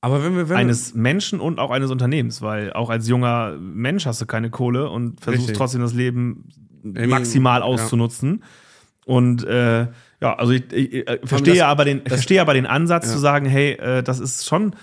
Aber 0.00 0.24
wenn 0.24 0.36
wir, 0.36 0.48
wenn 0.48 0.56
eines 0.56 0.94
Menschen 0.94 1.40
und 1.40 1.58
auch 1.58 1.70
eines 1.70 1.90
Unternehmens, 1.90 2.42
weil 2.42 2.72
auch 2.72 2.90
als 2.90 3.08
junger 3.08 3.56
Mensch 3.58 4.06
hast 4.06 4.20
du 4.20 4.26
keine 4.26 4.50
Kohle 4.50 4.88
und 4.88 5.20
versuchst 5.20 5.48
Richtig. 5.48 5.58
trotzdem 5.58 5.82
das 5.82 5.92
Leben 5.92 6.48
maximal 6.82 7.60
ja. 7.60 7.66
auszunutzen. 7.66 8.42
Und 9.04 9.44
äh, 9.44 9.88
ja, 10.20 10.34
also 10.34 10.52
ich, 10.52 10.70
ich, 10.72 10.92
ich 10.94 11.04
verstehe 11.24 11.54
das- 11.56 11.62
aber 11.64 11.84
den, 11.84 12.04
das- 12.04 12.12
verstehe 12.14 12.40
aber 12.40 12.54
den 12.54 12.66
Ansatz 12.66 13.06
Ja. 13.06 13.12
zu 13.12 13.18
sagen, 13.18 13.46
hey, 13.46 13.72
äh, 13.72 14.02
das 14.02 14.20
ist 14.20 14.46
schon, 14.46 14.74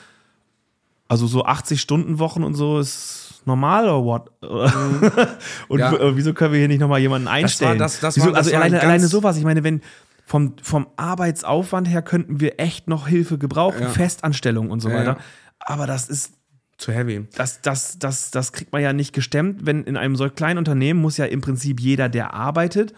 also 1.07 1.27
so 1.27 1.45
80 1.45 1.79
Stunden 1.79 2.19
Wochen 2.19 2.43
und 2.43 2.55
so 2.55 2.79
ist 2.79 3.41
normal 3.45 3.85
oder 3.88 4.03
what? 4.03 4.31
und. 5.69 5.79
Ja. 5.79 5.93
äh, 5.93 6.15
wieso 6.17 6.33
können 6.33 6.51
wir 6.53 6.59
hier 6.59 6.67
nicht 6.67 6.79
nochmal 6.81 6.99
jemanden 6.99 7.27
einstellen? 7.27 7.77
das- 7.79 7.99
das 7.99 8.15
wieso, 8.17 8.27
war- 8.27 8.33
das 8.33 8.47
also 8.47 8.51
war 8.53 8.61
ein 8.63 8.73
alleine, 8.73 8.83
alleine 8.83 9.07
sowas, 9.07 9.38
ich 9.38 9.43
meine, 9.43 9.63
wenn 9.63 9.81
vom, 10.25 10.55
vom 10.61 10.88
Arbeitsaufwand 10.97 11.88
her 11.88 12.01
könnten 12.01 12.41
wir 12.41 12.59
echt 12.59 12.89
noch 12.89 13.07
Hilfe 13.07 13.38
gebrauchen, 13.38 13.83
Ja. 13.83 13.89
Festanstellung 13.89 14.71
und 14.71 14.81
so 14.81 14.89
weiter. 14.91 15.17
Aber 15.59 15.88
das 15.88 16.09
ist 16.09 16.33
zu 16.77 16.91
heavy. 16.91 17.25
das, 17.35 17.61
das, 17.61 17.97
das, 17.97 18.29
das 18.31 18.51
kriegt 18.51 18.73
man 18.73 18.81
ja 18.81 18.91
nicht 18.91 19.13
gestemmt, 19.13 19.65
wenn 19.65 19.83
in 19.85 19.95
einem 19.95 20.17
solch 20.17 20.35
kleinen 20.35 20.57
Unternehmen 20.57 20.99
muss 21.01 21.15
ja 21.15 21.25
im 21.25 21.39
Prinzip 21.39 21.79
jeder, 21.79 22.09
der 22.09 22.33
arbeitet, 22.33 22.93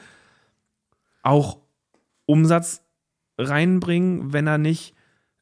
auch 1.21 1.57
Umsatz 2.30 2.84
reinbringen, 3.39 4.32
wenn 4.32 4.47
er 4.47 4.57
nicht, 4.57 4.93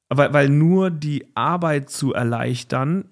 weil, 0.10 0.34
weil 0.34 0.50
nur 0.50 0.90
die 0.90 1.26
Arbeit 1.36 1.90
zu 1.90 2.14
erleichtern, 2.14 3.10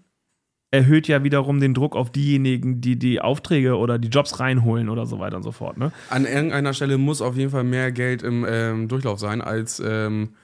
erhöht 0.71 1.07
ja 1.07 1.23
wiederum 1.23 1.59
den 1.59 1.73
Druck 1.73 1.95
auf 1.95 2.11
diejenigen, 2.11 2.82
die 2.82 2.97
die 2.97 3.21
Aufträge 3.21 3.78
oder 3.78 3.97
die 3.97 4.09
Jobs 4.09 4.39
reinholen 4.39 4.89
oder 4.89 5.05
so 5.05 5.19
weiter 5.19 5.38
und 5.38 5.43
so 5.43 5.51
fort. 5.51 5.78
Ne? 5.78 5.91
An 6.09 6.26
irgendeiner 6.26 6.73
Stelle 6.73 6.97
muss 6.97 7.21
auf 7.21 7.38
jeden 7.38 7.51
Fall 7.51 7.63
mehr 7.63 7.91
Geld 7.91 8.23
im 8.23 8.45
ähm, 8.47 8.88
Durchlauf 8.88 9.19
sein 9.19 9.41
als, 9.41 9.82
ähm, 9.86 10.36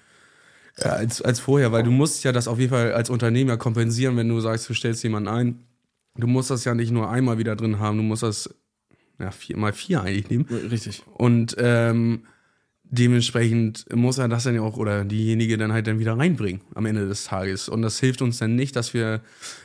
äh, 0.77 0.87
als, 0.87 1.21
als 1.21 1.39
vorher, 1.39 1.71
weil 1.71 1.83
du 1.83 1.91
musst 1.91 2.23
ja 2.23 2.31
das 2.31 2.47
auf 2.47 2.59
jeden 2.59 2.71
Fall 2.71 2.93
als 2.93 3.09
Unternehmer 3.09 3.57
kompensieren, 3.57 4.15
wenn 4.17 4.29
du 4.29 4.39
sagst, 4.39 4.69
du 4.69 4.73
stellst 4.73 5.03
jemanden 5.03 5.29
ein. 5.29 5.59
Du 6.15 6.27
musst 6.27 6.49
das 6.49 6.65
ja 6.65 6.75
nicht 6.75 6.91
nur 6.91 7.09
einmal 7.09 7.37
wieder 7.37 7.55
drin 7.55 7.79
haben, 7.79 7.97
du 7.97 8.03
musst 8.03 8.23
das 8.23 8.53
ja, 9.19 9.31
vier, 9.31 9.57
mal 9.57 9.73
vier 9.73 10.01
eigentlich 10.01 10.29
nehmen. 10.29 10.45
Richtig. 10.45 11.03
Und 11.13 11.55
ähm, 11.57 12.23
dementsprechend 12.91 13.85
muss 13.95 14.17
er 14.17 14.27
das 14.27 14.43
dann 14.43 14.55
ja 14.55 14.61
auch 14.61 14.77
oder 14.77 15.03
diejenige 15.05 15.57
dann 15.57 15.73
halt 15.73 15.87
dann 15.87 15.99
wieder 15.99 16.17
reinbringen 16.17 16.61
am 16.75 16.85
Ende 16.85 17.07
des 17.07 17.23
Tages. 17.25 17.69
Und 17.69 17.81
das 17.81 17.99
hilft 17.99 18.21
uns 18.21 18.37
dann 18.37 18.55
nicht, 18.55 18.75
dass 18.75 18.93
wir 18.93 19.21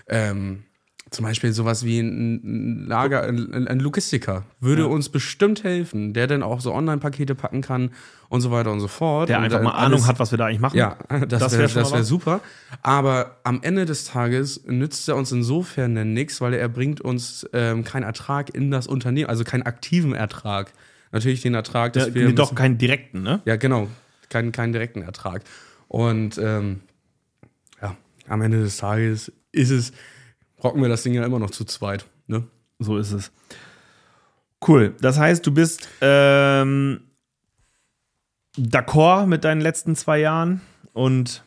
ähm, 0.09 0.63
zum 1.11 1.25
Beispiel 1.25 1.53
sowas 1.53 1.85
wie 1.85 2.01
ein 2.01 2.87
Lager, 2.89 3.23
ein, 3.25 3.79
Logistiker 3.79 4.45
würde 4.61 4.83
Ja. 4.83 4.89
uns 4.89 5.09
bestimmt 5.09 5.63
helfen, 5.63 6.15
der 6.15 6.27
dann 6.27 6.43
auch 6.43 6.61
so 6.61 6.73
Online-Pakete 6.75 7.37
packen 7.37 7.61
kann 7.61 7.91
und 8.29 8.41
so 8.41 8.51
weiter 8.51 8.73
und 8.73 8.81
so 8.81 8.89
fort. 8.89 9.29
Der 9.29 9.39
einfach 9.41 9.63
mal 9.63 9.71
Ahnung 9.71 10.01
alles- 10.01 10.07
hat, 10.09 10.19
was 10.19 10.33
wir 10.33 10.39
da 10.39 10.47
eigentlich 10.47 10.61
machen. 10.61 10.77
ja, 10.77 10.97
das, 11.29 11.41
Das 11.41 11.59
wäre 11.59 11.73
wär 11.77 11.91
wär 11.93 12.03
super. 12.05 12.41
Aber 12.83 13.37
am 13.45 13.61
Ende 13.63 13.87
des 13.87 14.05
Tages 14.05 14.65
nützt 14.67 15.09
er 15.09 15.15
uns 15.17 15.31
insofern 15.31 15.95
dann 15.95 16.13
nichts, 16.13 16.41
weil 16.41 16.55
er 16.55 16.69
bringt 16.69 17.01
uns 17.01 17.47
ähm, 17.53 17.85
keinen 17.85 18.03
Ertrag 18.03 18.53
in 18.55 18.73
das 18.73 18.89
Unternehmen, 18.89 19.29
also 19.29 19.45
keinen 19.45 19.63
aktiven 19.63 20.13
Ertrag. 20.13 20.73
Natürlich 21.13 21.43
den 21.43 21.55
Ertrag, 21.55 21.93
dass 21.93 22.09
Ja, 22.09 22.15
wir 22.15 22.33
doch 22.35 22.55
keinen 22.55 22.79
direkten, 22.79 23.23
ne? 23.23 23.41
ja, 23.45 23.57
genau. 23.57 23.89
Keinen, 24.29 24.53
keinen 24.53 24.73
direkten 24.73 25.03
Ertrag. 25.03 25.43
Und 25.89 26.37
ähm, 26.39 26.81
ja, 27.81 27.97
am 28.29 28.43
Ende 28.43 28.61
des 28.61 28.77
Tages 28.79 29.33
ist 29.53 29.71
es, 29.71 29.93
rocken 30.63 30.83
wir 30.83 30.89
das 30.89 31.03
Ding 31.05 31.15
ja 31.15 31.25
immer 31.25 31.39
noch 31.39 31.51
zu 31.51 31.65
zweit. 31.65 32.07
Ne? 32.27 32.45
So 32.79 32.99
ist 32.99 33.13
es. 33.13 33.31
Cool. 34.67 34.95
Das 35.01 35.19
heißt, 35.19 35.47
du 35.47 35.53
bist 35.53 35.89
ähm, 36.01 37.03
d'accord 38.59 39.27
mit 39.27 39.45
deinen 39.45 39.61
letzten 39.61 39.95
zwei 39.95 40.19
Jahren 40.19 40.61
und 40.93 41.45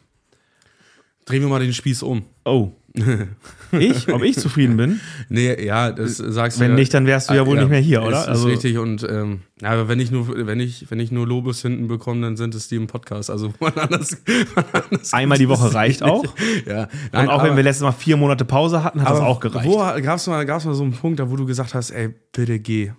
Drehen 1.26 1.44
wir 1.44 1.50
mal 1.50 1.60
den 1.60 1.74
Spieß 1.74 2.02
um. 2.02 2.26
oh. 2.46 2.72
Ich? 3.72 4.12
Ob 4.12 4.24
ich 4.24 4.36
zufrieden 4.36 4.78
bin? 4.78 5.00
Nee, 5.30 5.64
ja, 5.64 5.92
das 5.92 6.18
sagst 6.18 6.58
du 6.58 6.62
Wenn 6.62 6.72
ja. 6.72 6.78
nicht, 6.78 6.92
dann 6.94 7.06
wärst 7.06 7.30
du 7.30 7.36
ja 7.36 7.46
wohl 7.46 7.58
nicht 7.60 7.70
mehr 7.70 7.80
hier, 7.80 8.02
oder? 8.02 8.22
Ist, 8.22 8.28
Also- 8.28 8.48
ist 8.48 8.54
richtig 8.56 8.78
und 8.80 9.04
ähm, 9.04 9.42
ja, 9.62 9.70
aber 9.72 9.88
wenn 9.88 10.00
ich 10.00 10.10
nur, 10.10 10.28
wenn 10.48 10.60
ich, 10.60 10.90
wenn 10.90 11.00
ich 11.00 11.12
nur 11.12 11.28
Lobeshünden 11.28 11.88
bekomme, 11.88 12.22
dann 12.22 12.36
sind 12.36 12.56
es 12.56 12.68
die 12.68 12.78
im 12.78 12.88
Podcast. 12.88 13.30
Also 13.30 13.54
wann 13.60 13.76
anders, 13.76 14.18
wann 14.56 14.66
anders 14.90 15.14
Einmal 15.14 15.38
die 15.38 15.50
Woche 15.50 15.74
reicht 15.74 16.02
auch. 16.02 16.24
Ja, 16.66 16.88
Und 17.12 17.30
auch 17.30 17.44
wenn 17.44 17.56
wir 17.56 17.64
letztes 17.64 17.84
Mal 17.84 17.92
vier 17.92 18.18
Monate 18.18 18.44
Pause 18.46 18.84
hatten, 18.84 19.02
hat 19.02 19.10
das 19.12 19.20
auch 19.20 19.40
gereicht. 19.40 19.68
Wo 19.68 19.78
gab's 20.02 20.26
mal, 20.28 20.46
gab's 20.46 20.66
mal 20.66 20.74
so 20.74 20.84
einen 20.84 20.94
Punkt, 20.94 21.20
da 21.20 21.30
wo 21.30 21.36
du 21.36 21.46
gesagt 21.46 21.74
hast, 21.74 21.92
ey, 21.92 22.10
bitte 22.32 22.60
geh. 22.60 22.92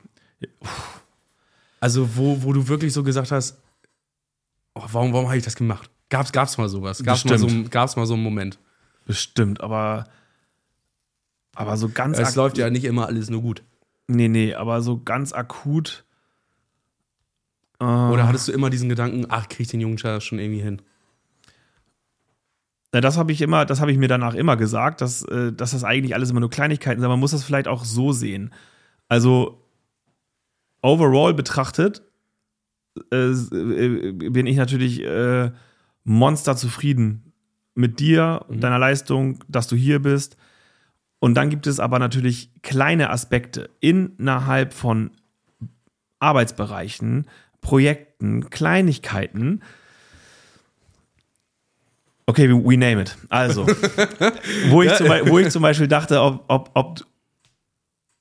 Also 1.80 2.16
wo, 2.16 2.42
wo 2.42 2.52
du 2.52 2.68
wirklich 2.68 2.92
so 2.92 3.02
gesagt 3.02 3.32
hast, 3.32 3.58
oh, 4.74 4.82
warum, 4.92 5.12
warum 5.12 5.26
habe 5.26 5.38
ich 5.38 5.44
das 5.44 5.56
gemacht? 5.56 5.90
Gab's, 6.10 6.30
gab's 6.32 6.58
mal 6.58 6.68
sowas? 6.68 7.02
Gab's 7.02 7.24
mal, 7.24 7.38
so, 7.38 7.48
gab's 7.70 7.96
mal 7.96 8.06
so 8.06 8.14
einen 8.14 8.22
Moment? 8.22 8.58
Bestimmt, 9.10 9.60
aber 9.60 10.04
aber 11.56 11.76
so 11.76 11.88
ganz 11.88 12.16
Es 12.16 12.36
läuft 12.36 12.58
ja 12.58 12.70
nicht 12.70 12.84
immer 12.84 13.08
alles 13.08 13.28
nur 13.28 13.42
gut. 13.42 13.64
Nee, 14.06 14.28
nee, 14.28 14.54
aber 14.54 14.82
so 14.82 15.02
ganz 15.02 15.32
akut 15.32 16.04
Oder 17.80 18.28
hattest 18.28 18.46
du 18.46 18.52
immer 18.52 18.70
diesen 18.70 18.88
Gedanken, 18.88 19.26
ach, 19.28 19.48
krieg 19.48 19.62
ich 19.62 19.68
den 19.68 19.80
Jungen 19.80 19.98
schon 19.98 20.38
irgendwie 20.38 20.60
hin? 20.60 20.80
Na, 22.92 23.00
das 23.00 23.16
habe 23.16 23.32
ich 23.32 23.40
immer, 23.40 23.66
das 23.66 23.80
habe 23.80 23.90
ich 23.90 23.98
mir 23.98 24.06
danach 24.06 24.34
immer 24.34 24.56
gesagt, 24.56 25.00
dass, 25.00 25.22
äh, 25.22 25.52
dass 25.52 25.72
das 25.72 25.82
eigentlich 25.82 26.14
alles 26.14 26.30
immer 26.30 26.38
nur 26.38 26.50
Kleinigkeiten 26.50 27.00
sind. 27.00 27.08
Man 27.08 27.18
muss 27.18 27.32
das 27.32 27.42
vielleicht 27.42 27.66
auch 27.66 27.84
so 27.84 28.12
sehen. 28.12 28.54
Also 29.08 29.60
overall 30.82 31.34
betrachtet 31.34 32.02
äh, 33.12 33.30
äh, 33.32 34.12
bin 34.12 34.46
ich 34.46 34.56
natürlich 34.56 35.02
äh, 35.02 35.50
monster 36.04 36.56
zufrieden 36.56 37.29
mit 37.80 37.98
dir, 37.98 38.44
Mhm. 38.48 38.60
deiner 38.60 38.78
Leistung, 38.78 39.42
dass 39.48 39.66
du 39.66 39.74
hier 39.76 40.00
bist. 40.00 40.36
Und 41.18 41.34
dann 41.34 41.50
gibt 41.50 41.66
es 41.66 41.80
aber 41.80 41.98
natürlich 41.98 42.50
kleine 42.62 43.10
Aspekte 43.10 43.70
innerhalb 43.80 44.72
von 44.72 45.10
Arbeitsbereichen, 46.18 47.26
Projekten, 47.60 48.48
Kleinigkeiten. 48.50 49.62
Okay, 52.26 52.48
we, 52.48 52.76
name 52.76 53.02
it. 53.02 53.16
Also, 53.28 53.66
wo 54.68 54.82
ich, 54.82 54.94
zum, 54.94 55.08
wo 55.08 55.38
ich 55.38 55.50
zum 55.50 55.62
Beispiel 55.62 55.88
dachte, 55.88 56.20
ob, 56.22 56.44
ob, 56.48 56.70
ob, 56.74 57.00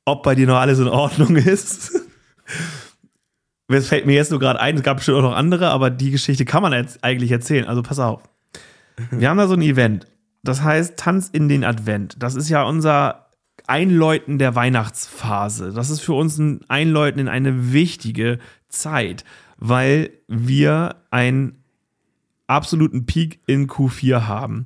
ob 0.05 0.23
bei 0.23 0.33
dir 0.35 0.47
noch 0.47 0.57
alles 0.57 0.79
in 0.79 0.87
Ordnung 0.87 1.35
ist. 1.35 1.91
Es 3.71 3.87
fällt 3.87 4.07
mir 4.07 4.13
jetzt 4.15 4.31
nur 4.31 4.39
gerade 4.39 4.59
ein, 4.59 4.77
es 4.77 4.81
gab 4.81 4.97
bestimmt 4.97 5.19
auch 5.19 5.21
noch 5.21 5.35
andere, 5.35 5.69
aber 5.69 5.91
die 5.91 6.09
Geschichte 6.09 6.43
kann 6.43 6.63
man 6.63 6.73
jetzt 6.73 7.03
eigentlich 7.03 7.29
erzählen. 7.29 7.65
Also 7.65 7.83
pass 7.83 7.99
auf. 7.99 8.23
Wir 9.11 9.29
haben 9.29 9.37
da 9.37 9.47
so 9.47 9.55
ein 9.55 9.61
Event. 9.61 10.07
Das 10.43 10.63
heißt 10.63 10.97
Tanz 10.97 11.29
in 11.29 11.49
den 11.49 11.63
Advent. 11.63 12.15
Das 12.19 12.35
ist 12.35 12.49
ja 12.49 12.63
unser 12.63 13.27
Einläuten 13.67 14.39
der 14.39 14.55
Weihnachtsphase. 14.55 15.71
Das 15.73 15.89
ist 15.89 16.01
für 16.01 16.13
uns 16.13 16.37
ein 16.37 16.61
Einläuten 16.69 17.19
in 17.19 17.27
eine 17.27 17.73
wichtige 17.73 18.39
Zeit, 18.67 19.23
weil 19.57 20.11
wir 20.27 20.95
einen 21.11 21.63
absoluten 22.47 23.05
Peak 23.05 23.39
in 23.45 23.67
Q4 23.67 24.27
haben. 24.27 24.65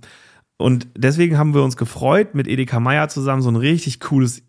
Und 0.57 0.87
deswegen 0.95 1.37
haben 1.37 1.53
wir 1.53 1.63
uns 1.63 1.75
gefreut, 1.75 2.35
mit 2.35 2.47
Edeka 2.47 2.79
Meier 2.79 3.09
zusammen 3.09 3.41
so 3.41 3.49
ein 3.49 3.57
richtig 3.57 3.99
cooles 3.99 4.43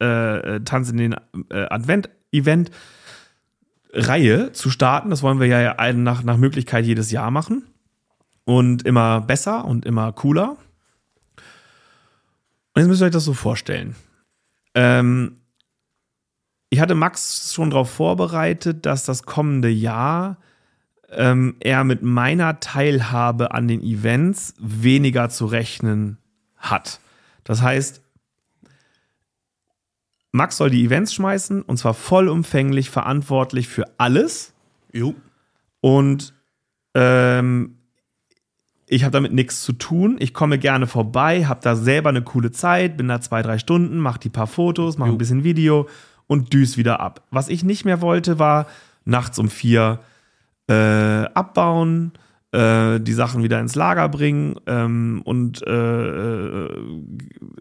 äh, 0.00 0.56
äh, 0.56 0.60
Tanz 0.64 0.90
in 0.90 0.96
den 0.96 1.16
äh, 1.50 1.66
Advent-Event 1.68 2.70
Reihe 3.92 4.52
zu 4.52 4.70
starten. 4.70 5.10
Das 5.10 5.22
wollen 5.22 5.40
wir 5.40 5.46
ja 5.46 5.92
nach, 5.92 6.22
nach 6.22 6.36
Möglichkeit 6.36 6.86
jedes 6.86 7.10
Jahr 7.10 7.30
machen. 7.30 7.69
Und 8.50 8.84
immer 8.84 9.20
besser 9.20 9.64
und 9.64 9.86
immer 9.86 10.10
cooler. 10.10 10.56
Und 12.74 12.82
jetzt 12.82 12.88
müsst 12.88 13.00
ihr 13.00 13.04
euch 13.04 13.12
das 13.12 13.24
so 13.24 13.32
vorstellen. 13.32 13.94
Ähm, 14.74 15.36
ich 16.68 16.80
hatte 16.80 16.96
Max 16.96 17.54
schon 17.54 17.70
darauf 17.70 17.90
vorbereitet, 17.90 18.86
dass 18.86 19.04
das 19.04 19.22
kommende 19.22 19.68
Jahr 19.68 20.36
ähm, 21.10 21.58
er 21.60 21.84
mit 21.84 22.02
meiner 22.02 22.58
Teilhabe 22.58 23.54
an 23.54 23.68
den 23.68 23.84
Events 23.84 24.54
weniger 24.58 25.28
zu 25.28 25.46
rechnen 25.46 26.18
hat. 26.56 26.98
Das 27.44 27.62
heißt, 27.62 28.02
Max 30.32 30.56
soll 30.56 30.70
die 30.70 30.84
Events 30.84 31.14
schmeißen 31.14 31.62
und 31.62 31.76
zwar 31.76 31.94
vollumfänglich 31.94 32.90
verantwortlich 32.90 33.68
für 33.68 33.84
alles. 33.98 34.54
Jo. 34.92 35.14
Und 35.80 36.34
ähm, 36.94 37.76
ich 38.92 39.04
habe 39.04 39.12
damit 39.12 39.32
nichts 39.32 39.62
zu 39.62 39.72
tun. 39.72 40.16
Ich 40.18 40.34
komme 40.34 40.58
gerne 40.58 40.88
vorbei, 40.88 41.46
habe 41.46 41.60
da 41.62 41.76
selber 41.76 42.08
eine 42.08 42.22
coole 42.22 42.50
Zeit, 42.50 42.96
bin 42.96 43.06
da 43.06 43.20
zwei, 43.20 43.40
drei 43.40 43.58
Stunden, 43.58 43.98
mache 43.98 44.18
die 44.18 44.30
paar 44.30 44.48
Fotos, 44.48 44.98
mache 44.98 45.10
ein 45.10 45.18
bisschen 45.18 45.44
Video 45.44 45.88
und 46.26 46.52
düs 46.52 46.76
wieder 46.76 46.98
ab. 46.98 47.22
Was 47.30 47.48
ich 47.48 47.62
nicht 47.62 47.84
mehr 47.84 48.00
wollte, 48.00 48.40
war 48.40 48.66
nachts 49.04 49.38
um 49.38 49.48
vier 49.48 50.00
äh, 50.68 50.72
abbauen, 50.74 52.12
äh, 52.50 52.98
die 52.98 53.12
Sachen 53.12 53.44
wieder 53.44 53.60
ins 53.60 53.76
Lager 53.76 54.08
bringen 54.08 54.56
ähm, 54.66 55.22
und, 55.24 55.64
äh, 55.64 55.70
äh, 55.70 56.68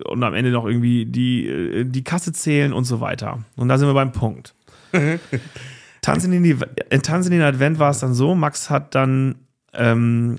und 0.06 0.24
am 0.24 0.34
Ende 0.34 0.50
noch 0.50 0.66
irgendwie 0.66 1.06
die, 1.06 1.48
äh, 1.48 1.86
die 1.86 2.04
Kasse 2.04 2.34
zählen 2.34 2.74
und 2.74 2.86
so 2.86 3.02
weiter. 3.02 3.44
Und 3.56 3.70
da 3.70 3.78
sind 3.78 3.88
wir 3.88 3.94
beim 3.94 4.14
Punkt. 4.14 4.56
Tanz 6.02 6.26
in, 6.26 6.32
den, 6.32 6.64
Tanz 7.04 7.28
in 7.28 7.34
den 7.34 7.44
Advent 7.44 7.78
war 7.78 7.92
es 7.92 8.00
dann 8.00 8.16
so, 8.16 8.34
Max 8.34 8.72
hat 8.72 8.96
dann 8.96 9.36
ähm, 9.74 10.38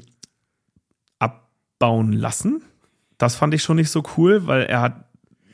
abbauen 1.81 2.13
lassen. 2.13 2.63
Das 3.19 3.37
fand 3.37 3.55
ich 3.55 3.63
schon 3.63 3.77
nicht 3.77 3.91
so 3.91 4.03
cool, 4.17 4.47
weil 4.47 4.63
er 4.65 4.83
hat 4.83 5.05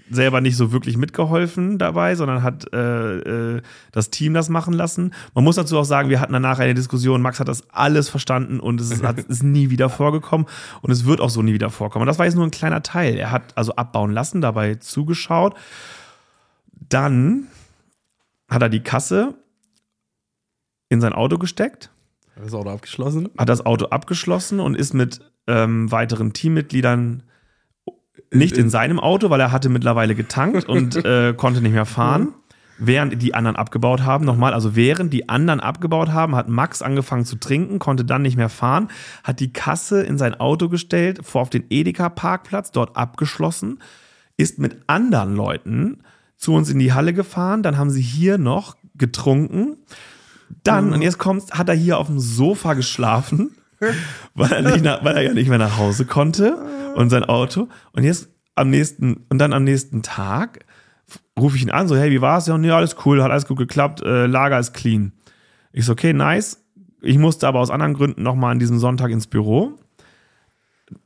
selber 0.09 0.41
nicht 0.41 0.57
so 0.57 0.71
wirklich 0.71 0.97
mitgeholfen 0.97 1.79
dabei, 1.79 2.15
sondern 2.15 2.43
hat 2.45 2.73
äh, 2.73 3.57
äh, 3.57 3.63
das 3.91 4.11
Team 4.11 4.35
das 4.35 4.49
machen 4.49 4.73
lassen. 4.73 5.13
Man 5.35 5.43
muss 5.43 5.57
dazu 5.57 5.79
auch 5.79 5.85
sagen, 5.85 6.11
wir 6.11 6.21
hatten 6.21 6.33
danach 6.33 6.61
eine 6.61 6.75
Diskussion, 6.75 7.23
Max 7.23 7.41
hat 7.41 7.49
das 7.49 7.69
alles 7.71 8.09
verstanden 8.09 8.61
und 8.61 8.81
es 8.81 8.91
ist, 8.93 9.03
hat, 9.03 9.19
ist 9.29 9.43
nie 9.43 9.71
wieder 9.71 9.89
vorgekommen 9.89 10.47
und 10.83 10.91
es 10.93 11.07
wird 11.07 11.21
auch 11.21 11.31
so 11.31 11.43
nie 11.43 11.55
wieder 11.55 11.71
vorkommen. 11.71 12.03
Und 12.03 12.07
das 12.07 12.19
war 12.19 12.27
jetzt 12.27 12.37
nur 12.37 12.45
ein 12.45 12.53
kleiner 12.53 12.83
Teil. 12.83 13.17
Er 13.17 13.33
hat 13.33 13.57
also 13.57 13.75
abbauen 13.75 14.13
lassen, 14.13 14.41
dabei 14.41 14.77
zugeschaut. 14.77 15.55
Dann 16.89 17.49
hat 18.49 18.63
er 18.63 18.69
die 18.69 18.83
Kasse 18.83 19.35
in 20.89 21.01
sein 21.01 21.15
Auto 21.15 21.37
gesteckt, 21.39 21.91
Das 22.37 22.55
Auto 22.55 22.71
abgeschlossen. 22.71 23.29
hat 23.37 23.49
das 23.49 23.67
Auto 23.67 23.87
abgeschlossen 23.87 24.61
und 24.61 24.77
ist 24.77 24.95
mit 24.95 25.21
ähm, 25.47 25.91
weiteren 25.91 26.33
Teammitgliedern 26.33 27.23
nicht 28.33 28.57
in 28.59 28.71
seinem 28.71 28.99
Auto, 28.99 29.31
weil 29.31 29.41
er 29.41 29.53
hatte 29.53 29.69
mittlerweile 29.69 30.15
getankt 30.15 30.65
und 30.69 30.97
äh, 31.05 31.35
konnte 31.37 31.61
nicht 31.61 31.73
mehr 31.73 31.87
fahren. 31.87 32.35
Während 32.79 33.23
die 33.23 33.33
anderen 33.33 33.57
abgebaut 33.57 34.03
haben, 34.03 34.27
nochmal, 34.27 34.53
also 34.53 34.77
während 34.77 35.11
die 35.11 35.31
anderen 35.31 35.61
abgebaut 35.61 36.11
haben, 36.11 36.37
hat 36.37 36.51
Max 36.51 36.83
angefangen 36.83 37.25
zu 37.25 37.37
trinken, 37.37 37.79
konnte 37.79 38.05
dann 38.05 38.21
nicht 38.21 38.37
mehr 38.37 38.51
fahren, 38.51 38.89
hat 39.25 39.41
die 39.41 39.51
Kasse 39.51 40.03
in 40.03 40.19
sein 40.19 40.35
Auto 40.35 40.69
gestellt, 40.69 41.21
vor 41.23 41.41
auf 41.41 41.49
den 41.49 41.65
Edeka-Parkplatz, 41.71 42.73
dort 42.73 42.95
abgeschlossen, 42.95 43.79
ist 44.37 44.59
mit 44.59 44.77
anderen 44.89 45.35
Leuten 45.35 46.03
zu 46.37 46.53
uns 46.53 46.69
in 46.69 46.79
die 46.79 46.93
Halle 46.93 47.15
gefahren, 47.15 47.63
dann 47.63 47.79
haben 47.79 47.89
sie 47.89 48.03
hier 48.03 48.37
noch 48.37 48.77
getrunken, 48.95 49.79
dann, 50.63 50.93
und 50.93 51.01
jetzt 51.01 51.19
kommt's, 51.19 51.53
hat 51.53 51.71
er 51.71 51.75
hier 51.75 51.97
auf 51.97 52.09
dem 52.09 52.21
Sofa 52.21 52.75
geschlafen, 52.75 53.53
weil 54.35 54.53
er, 54.53 54.63
nicht 54.63 54.85
nach, 54.85 55.05
weil 55.05 55.17
er 55.17 55.23
ja 55.23 55.33
nicht 55.33 55.49
mehr 55.49 55.59
nach 55.59 55.77
Hause 55.79 56.07
konnte 56.07 56.57
und 56.95 57.11
sein 57.11 57.25
Auto. 57.25 57.69
Und 57.93 58.05
jetzt 58.05 58.29
am 58.55 58.71
nächsten, 58.71 59.25
und 59.29 59.39
dann 59.39 59.53
am 59.53 59.65
nächsten 59.65 60.03
Tag 60.03 60.65
rufe 61.39 61.57
ich 61.57 61.63
ihn 61.63 61.71
an, 61.71 61.89
so, 61.89 61.97
hey, 61.97 62.11
wie 62.11 62.21
war's? 62.21 62.47
Ja, 62.47 62.57
nee, 62.59 62.71
alles 62.71 62.97
cool, 63.05 63.23
hat 63.23 63.31
alles 63.31 63.47
gut 63.47 63.59
geklappt, 63.59 64.03
äh, 64.03 64.27
Lager 64.27 64.59
ist 64.59 64.73
clean. 64.73 65.13
Ich 65.73 65.85
so, 65.85 65.93
okay, 65.93 66.13
nice. 66.13 66.63
Ich 67.03 67.19
musste 67.19 67.47
aber 67.47 67.61
aus 67.61 67.71
anderen 67.71 67.95
Gründen 67.95 68.23
nochmal 68.23 68.53
an 68.53 68.59
diesem 68.59 68.79
Sonntag 68.79 69.11
ins 69.11 69.27
Büro, 69.27 69.79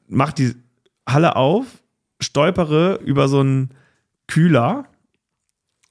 mach 0.06 0.32
die 0.32 0.54
Halle 1.06 1.36
auf, 1.36 1.66
stolpere 2.20 3.00
über 3.04 3.28
so 3.28 3.40
einen 3.40 3.70
Kühler 4.28 4.86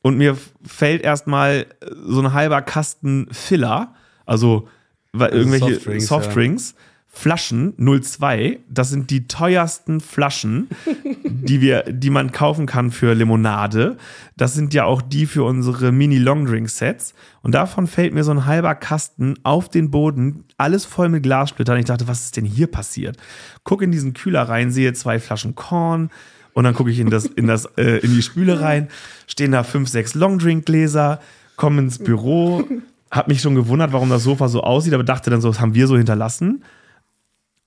und 0.01 0.17
mir 0.17 0.37
fällt 0.63 1.01
erstmal 1.01 1.65
so 2.05 2.21
ein 2.21 2.33
halber 2.33 2.61
Kasten 2.61 3.27
Filler, 3.31 3.93
also 4.25 4.67
weil 5.13 5.31
irgendwelche 5.31 5.73
Softdrinks, 5.75 6.07
Softdrinks, 6.07 6.75
Flaschen 7.11 7.73
02, 7.77 8.59
das 8.69 8.89
sind 8.89 9.09
die 9.09 9.27
teuersten 9.27 9.99
Flaschen, 9.99 10.69
die 11.25 11.59
wir, 11.59 11.83
die 11.83 12.11
man 12.11 12.31
kaufen 12.31 12.67
kann 12.67 12.91
für 12.91 13.13
Limonade. 13.13 13.97
Das 14.37 14.53
sind 14.53 14.73
ja 14.73 14.85
auch 14.85 15.01
die 15.01 15.25
für 15.25 15.43
unsere 15.43 15.91
Mini 15.91 16.19
Longdrink 16.19 16.69
Sets. 16.69 17.15
Und 17.41 17.55
davon 17.55 17.87
fällt 17.87 18.13
mir 18.13 18.23
so 18.23 18.31
ein 18.31 18.45
halber 18.45 18.75
Kasten 18.75 19.35
auf 19.43 19.69
den 19.69 19.89
Boden, 19.89 20.45
alles 20.57 20.85
voll 20.85 21.09
mit 21.09 21.23
Glassplittern. 21.23 21.79
Ich 21.79 21.85
dachte, 21.85 22.07
was 22.07 22.25
ist 22.25 22.37
denn 22.37 22.45
hier 22.45 22.67
passiert? 22.67 23.17
Guck 23.63 23.81
in 23.81 23.91
diesen 23.91 24.13
Kühler 24.13 24.43
rein, 24.43 24.71
sehe 24.71 24.93
zwei 24.93 25.19
Flaschen 25.19 25.55
Korn. 25.55 26.11
Und 26.53 26.63
dann 26.63 26.73
gucke 26.73 26.91
ich 26.91 26.99
in, 26.99 27.09
das, 27.09 27.25
in, 27.25 27.47
das, 27.47 27.65
äh, 27.77 27.97
in 27.97 28.13
die 28.13 28.21
Spüle 28.21 28.61
rein, 28.61 28.87
stehen 29.27 29.51
da 29.51 29.63
fünf, 29.63 29.89
sechs 29.89 30.13
Longdrink-Gläser, 30.13 31.19
komme 31.55 31.81
ins 31.81 31.99
Büro, 31.99 32.63
hab 33.11 33.27
mich 33.27 33.41
schon 33.41 33.55
gewundert, 33.55 33.91
warum 33.93 34.09
das 34.09 34.23
Sofa 34.23 34.47
so 34.47 34.61
aussieht, 34.61 34.93
aber 34.93 35.03
dachte 35.03 35.29
dann 35.29 35.41
so, 35.41 35.49
das 35.49 35.59
haben 35.59 35.73
wir 35.73 35.87
so 35.87 35.97
hinterlassen. 35.97 36.63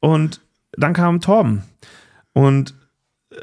Und 0.01 0.41
dann 0.73 0.93
kam 0.93 1.21
Torben. 1.21 1.63
Und 2.33 2.75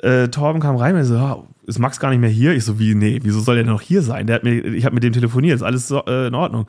äh, 0.01 0.29
Torben 0.29 0.61
kam 0.61 0.75
rein 0.75 0.95
und 0.95 1.03
so, 1.03 1.15
ja, 1.15 1.43
ist 1.65 1.79
Max 1.79 1.99
gar 1.99 2.09
nicht 2.09 2.19
mehr 2.19 2.29
hier? 2.29 2.53
Ich 2.53 2.65
so, 2.65 2.79
wie, 2.79 2.95
nee, 2.95 3.19
wieso 3.23 3.39
soll 3.39 3.55
der 3.55 3.63
denn 3.63 3.73
noch 3.73 3.81
hier 3.81 4.01
sein? 4.01 4.27
Der 4.27 4.37
hat 4.37 4.43
mir, 4.43 4.65
ich 4.65 4.85
habe 4.85 4.95
mit 4.95 5.03
dem 5.03 5.13
telefoniert, 5.13 5.55
ist 5.55 5.63
alles 5.63 5.87
so, 5.87 6.03
äh, 6.05 6.27
in 6.27 6.35
Ordnung. 6.35 6.67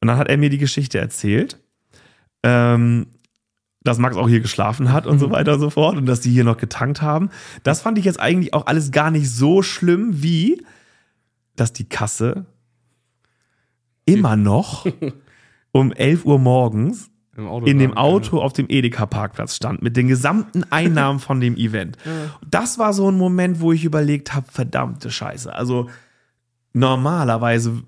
Und 0.00 0.08
dann 0.08 0.16
hat 0.16 0.28
er 0.28 0.36
mir 0.36 0.50
die 0.50 0.58
Geschichte 0.58 0.98
erzählt, 0.98 1.60
ähm, 2.42 3.06
dass 3.84 3.98
Max 3.98 4.16
auch 4.16 4.28
hier 4.28 4.40
geschlafen 4.40 4.92
hat 4.92 5.06
und 5.06 5.18
so 5.18 5.30
weiter 5.30 5.54
und 5.54 5.60
so 5.60 5.70
fort 5.70 5.96
und 5.96 6.06
dass 6.06 6.20
die 6.20 6.30
hier 6.30 6.44
noch 6.44 6.56
getankt 6.56 7.02
haben. 7.02 7.30
Das 7.62 7.80
fand 7.80 7.98
ich 7.98 8.04
jetzt 8.04 8.20
eigentlich 8.20 8.54
auch 8.54 8.66
alles 8.66 8.90
gar 8.90 9.10
nicht 9.10 9.30
so 9.30 9.62
schlimm, 9.62 10.22
wie 10.22 10.64
dass 11.56 11.72
die 11.72 11.88
Kasse 11.88 12.46
immer 14.18 14.36
noch 14.36 14.86
um 15.72 15.92
11 15.92 16.24
Uhr 16.24 16.38
morgens 16.38 17.10
in 17.64 17.78
dem 17.78 17.96
Auto 17.96 18.40
auf 18.40 18.52
dem 18.52 18.66
Edeka-Parkplatz 18.68 19.56
stand, 19.56 19.80
mit 19.80 19.96
den 19.96 20.06
gesamten 20.06 20.64
Einnahmen 20.70 21.18
von 21.18 21.40
dem 21.40 21.56
Event. 21.56 21.96
Das 22.48 22.78
war 22.78 22.92
so 22.92 23.10
ein 23.10 23.16
Moment, 23.16 23.60
wo 23.60 23.72
ich 23.72 23.84
überlegt 23.84 24.34
habe, 24.34 24.46
verdammte 24.50 25.10
Scheiße. 25.10 25.52
Also 25.54 25.88
normalerweise 26.74 27.82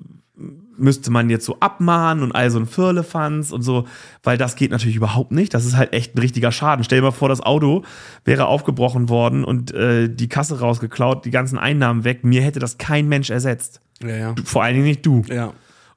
müsste 0.77 1.11
man 1.11 1.31
jetzt 1.31 1.45
so 1.45 1.59
abmahnen 1.61 2.25
und 2.25 2.33
all 2.33 2.51
so 2.51 2.59
ein 2.59 2.67
Firlefanz 2.67 3.53
und 3.53 3.63
so, 3.63 3.87
weil 4.23 4.37
das 4.37 4.57
geht 4.57 4.71
natürlich 4.71 4.97
überhaupt 4.97 5.33
nicht. 5.33 5.55
Das 5.55 5.65
ist 5.65 5.77
halt 5.77 5.93
echt 5.93 6.15
ein 6.15 6.19
richtiger 6.19 6.53
Schaden. 6.53 6.85
Stell 6.85 6.99
dir 6.99 7.05
mal 7.05 7.11
vor, 7.13 7.29
das 7.29 7.41
Auto 7.41 7.85
wäre 8.25 8.47
aufgebrochen 8.47 9.09
worden 9.09 9.45
und 9.45 9.73
äh, 9.73 10.09
die 10.09 10.29
Kasse 10.29 10.61
rausgeklaut, 10.61 11.25
die 11.25 11.31
ganzen 11.31 11.59
Einnahmen 11.59 12.05
weg. 12.05 12.25
Mir 12.25 12.43
hätte 12.43 12.59
das 12.59 12.79
kein 12.79 13.09
Mensch 13.09 13.31
ersetzt. 13.31 13.81
Ja, 14.03 14.17
ja. 14.17 14.35
Vor 14.45 14.63
allen 14.63 14.75
Dingen 14.75 14.87
nicht 14.87 15.07
du. 15.07 15.23
Ja. 15.29 15.53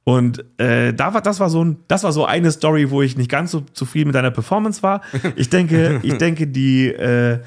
Und 0.07 0.45
äh, 0.57 0.93
da 0.93 1.13
war, 1.13 1.19
das 1.21 1.41
war 1.41 1.49
so 1.49 1.61
ein, 1.65 1.79
das 1.89 2.05
war 2.05 2.13
so 2.13 2.23
eine 2.25 2.49
Story, 2.51 2.91
wo 2.91 3.01
ich 3.01 3.17
nicht 3.17 3.29
ganz 3.29 3.51
so 3.51 3.59
zufrieden 3.73 4.07
mit 4.07 4.15
deiner 4.15 4.31
Performance 4.31 4.81
war. 4.81 5.01
Ich 5.35 5.49
denke, 5.49 5.99
ich 6.01 6.17
denke, 6.17 6.47
die 6.47 6.87
äh, 6.87 7.39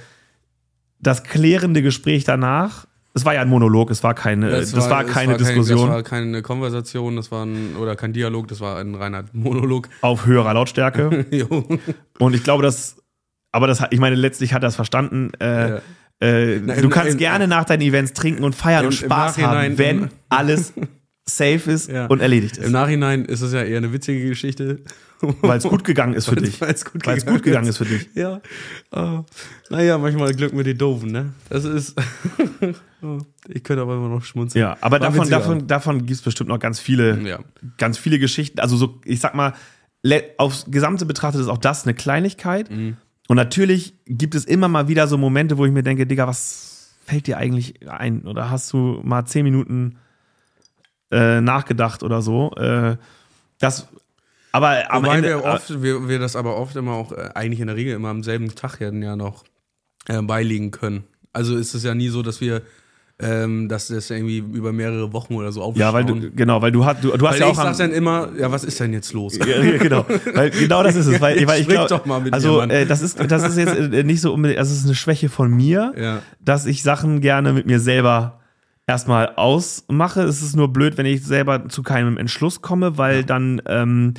das 0.98 1.22
klärende 1.22 1.80
Gespräch 1.80 2.24
danach, 2.24 2.86
es 3.14 3.24
war 3.24 3.32
ja 3.32 3.40
ein 3.40 3.48
Monolog, 3.48 3.90
es 3.90 4.04
war 4.04 4.12
keine, 4.12 4.50
das, 4.50 4.72
das 4.72 4.90
war, 4.90 5.04
keine 5.04 5.38
das 5.38 5.48
war 5.48 5.54
Diskussion. 5.54 5.78
Kein, 5.78 5.86
das 5.88 5.94
war 5.94 6.02
keine 6.02 6.42
Konversation, 6.42 7.16
das 7.16 7.30
war 7.32 7.46
ein, 7.46 7.76
oder 7.76 7.96
kein 7.96 8.12
Dialog, 8.12 8.46
das 8.48 8.60
war 8.60 8.76
ein 8.78 8.94
reiner 8.94 9.24
Monolog. 9.32 9.88
auf 10.02 10.26
höherer 10.26 10.52
Lautstärke. 10.52 11.24
Und 12.18 12.34
ich 12.34 12.44
glaube, 12.44 12.62
das, 12.62 12.96
aber 13.52 13.68
das, 13.68 13.82
ich 13.88 14.00
meine, 14.00 14.16
letztlich 14.16 14.52
hat 14.52 14.62
er 14.64 14.68
es 14.68 14.76
verstanden. 14.76 15.30
Äh, 15.40 15.46
Ja. 15.70 15.80
äh, 16.20 16.60
Na, 16.62 16.74
du 16.74 16.90
kannst 16.90 17.12
im- 17.12 17.18
gerne 17.18 17.48
nach 17.48 17.64
deinen 17.64 17.80
Events 17.80 18.12
trinken 18.12 18.44
und 18.44 18.54
feiern 18.54 18.84
und 18.84 18.92
Spaß 18.92 19.38
haben, 19.38 19.78
wenn 19.78 20.10
alles 20.28 20.74
safe 21.28 21.70
ist 21.70 21.90
Ja. 21.90 22.06
und 22.06 22.20
erledigt 22.20 22.56
Im 22.58 22.64
ist. 22.64 22.70
Nachhinein 22.70 23.24
ist 23.24 23.40
es 23.40 23.52
ja 23.52 23.62
eher 23.62 23.78
eine 23.78 23.92
witzige 23.92 24.28
Geschichte. 24.28 24.80
Weil 25.42 25.58
es 25.58 25.64
gut 25.64 25.84
gegangen 25.84 26.14
ist 26.14 26.26
für 26.26 26.36
Weil's- 26.40 26.58
dich. 26.58 26.84
gut 26.92 27.06
Weil 27.06 27.18
es 27.18 27.26
gut 27.26 27.42
gegangen 27.42 27.66
ist 27.68 27.76
für 27.76 27.84
dich. 27.84 28.08
Ja. 28.14 28.40
Oh. 28.90 29.24
Naja, 29.68 29.98
manchmal 29.98 30.32
Glück 30.34 30.54
mit 30.54 30.64
den 30.66 30.78
Doofen, 30.78 31.10
ne? 31.12 31.32
Das 31.48 31.64
ist. 31.64 31.94
Oh, 33.02 33.16
ich 33.48 33.64
könnte 33.64 33.80
aber 33.80 33.94
immer 33.96 34.10
noch 34.10 34.22
schmunzeln. 34.22 34.60
Ja, 34.60 34.76
aber 34.82 35.00
War 35.00 35.00
davon, 35.00 35.20
witziger 35.20 35.38
davon, 35.38 35.66
davon 35.66 35.98
gibt 36.00 36.10
es 36.10 36.20
bestimmt 36.20 36.50
noch 36.50 36.58
ganz 36.58 36.80
viele, 36.80 37.18
Ja. 37.26 37.38
ganz 37.78 37.96
viele 37.96 38.18
Geschichten. 38.18 38.60
Also 38.60 38.76
so, 38.76 39.00
ich 39.06 39.20
sag 39.20 39.34
mal, 39.34 39.54
aufs 40.36 40.66
Gesamte 40.70 41.06
betrachtet 41.06 41.40
ist 41.40 41.46
auch 41.48 41.56
das 41.56 41.84
eine 41.84 41.94
Kleinigkeit. 41.94 42.70
Mhm. 42.70 42.98
Und 43.26 43.36
natürlich 43.36 43.94
gibt 44.04 44.34
es 44.34 44.44
immer 44.44 44.68
mal 44.68 44.88
wieder 44.88 45.06
so 45.08 45.16
Momente, 45.16 45.56
wo 45.56 45.64
ich 45.64 45.72
mir 45.72 45.82
denke, 45.82 46.06
Digga, 46.06 46.26
was 46.26 46.94
fällt 47.06 47.26
dir 47.26 47.38
eigentlich 47.38 47.88
ein? 47.88 48.26
Oder 48.26 48.50
hast 48.50 48.70
du 48.74 49.00
mal 49.02 49.24
zehn 49.24 49.44
Minuten 49.44 49.96
äh, 51.10 51.40
nachgedacht 51.40 52.02
oder 52.02 52.22
so? 52.22 52.52
Äh, 52.56 52.96
das, 53.58 53.88
aber 54.52 54.90
am 54.92 55.04
Wobei 55.04 55.16
Ende, 55.16 55.28
wir, 55.28 55.44
oft, 55.44 55.82
wir, 55.82 56.08
wir 56.08 56.18
das 56.18 56.36
aber 56.36 56.56
oft 56.56 56.76
immer 56.76 56.92
auch, 56.92 57.12
äh, 57.12 57.30
eigentlich 57.34 57.60
in 57.60 57.66
der 57.68 57.76
Regel 57.76 57.94
immer 57.94 58.08
am 58.08 58.22
selben 58.22 58.54
Tag 58.54 58.80
ja, 58.80 58.90
ja 58.92 59.16
noch 59.16 59.44
äh, 60.08 60.20
beilegen 60.22 60.70
können. 60.70 61.04
Also 61.32 61.56
ist 61.56 61.74
es 61.74 61.84
ja 61.84 61.94
nie 61.94 62.08
so, 62.08 62.22
dass 62.22 62.40
wir 62.40 62.62
ähm, 63.22 63.68
dass 63.68 63.88
das 63.88 64.10
irgendwie 64.10 64.38
über 64.38 64.72
mehrere 64.72 65.12
Wochen 65.12 65.34
oder 65.34 65.52
so 65.52 65.62
aufschauen. 65.62 65.80
ja, 65.80 65.92
weil 65.92 66.04
du, 66.04 66.30
genau, 66.30 66.62
weil 66.62 66.72
du 66.72 66.84
hast, 66.84 67.04
du, 67.04 67.10
du 67.16 67.26
hast 67.28 67.34
Weil 67.34 67.40
ja 67.40 67.50
ich 67.50 67.58
auch 67.58 67.64
am, 67.64 67.74
sag 67.74 67.86
dann 67.88 67.92
immer, 67.94 68.30
ja, 68.38 68.50
was 68.50 68.64
ist 68.64 68.80
denn 68.80 68.92
jetzt 68.92 69.12
los? 69.12 69.38
Ja, 69.46 69.76
genau. 69.78 70.06
Weil 70.34 70.50
genau 70.50 70.82
das 70.82 70.96
ist 70.96 71.06
es. 71.06 71.20
Weil, 71.20 71.46
weil 71.46 71.60
ich 71.60 71.68
glaub, 71.68 71.88
doch 71.88 72.06
mal 72.06 72.20
mit 72.20 72.32
also 72.32 72.58
Mann. 72.58 72.70
äh, 72.70 72.86
das 72.86 73.02
ist 73.02 73.18
das 73.30 73.42
ist 73.46 73.58
jetzt 73.58 73.76
äh, 73.76 74.04
nicht 74.04 74.20
so 74.20 74.32
unbedingt, 74.32 74.58
also 74.58 74.72
es 74.72 74.78
ist 74.80 74.86
eine 74.86 74.94
Schwäche 74.94 75.28
von 75.28 75.50
mir, 75.50 75.92
Ja. 75.98 76.22
dass 76.42 76.66
ich 76.66 76.82
Sachen 76.82 77.20
gerne 77.20 77.52
mit 77.52 77.66
mir 77.66 77.78
selber 77.80 78.39
erstmal 78.90 79.34
ausmache. 79.36 80.22
Es 80.22 80.42
ist 80.42 80.56
nur 80.56 80.72
blöd, 80.72 80.98
wenn 80.98 81.06
ich 81.06 81.24
selber 81.24 81.68
zu 81.68 81.82
keinem 81.82 82.18
Entschluss 82.18 82.60
komme, 82.60 82.98
weil 82.98 83.24
dann 83.24 83.62
ähm, 83.66 84.14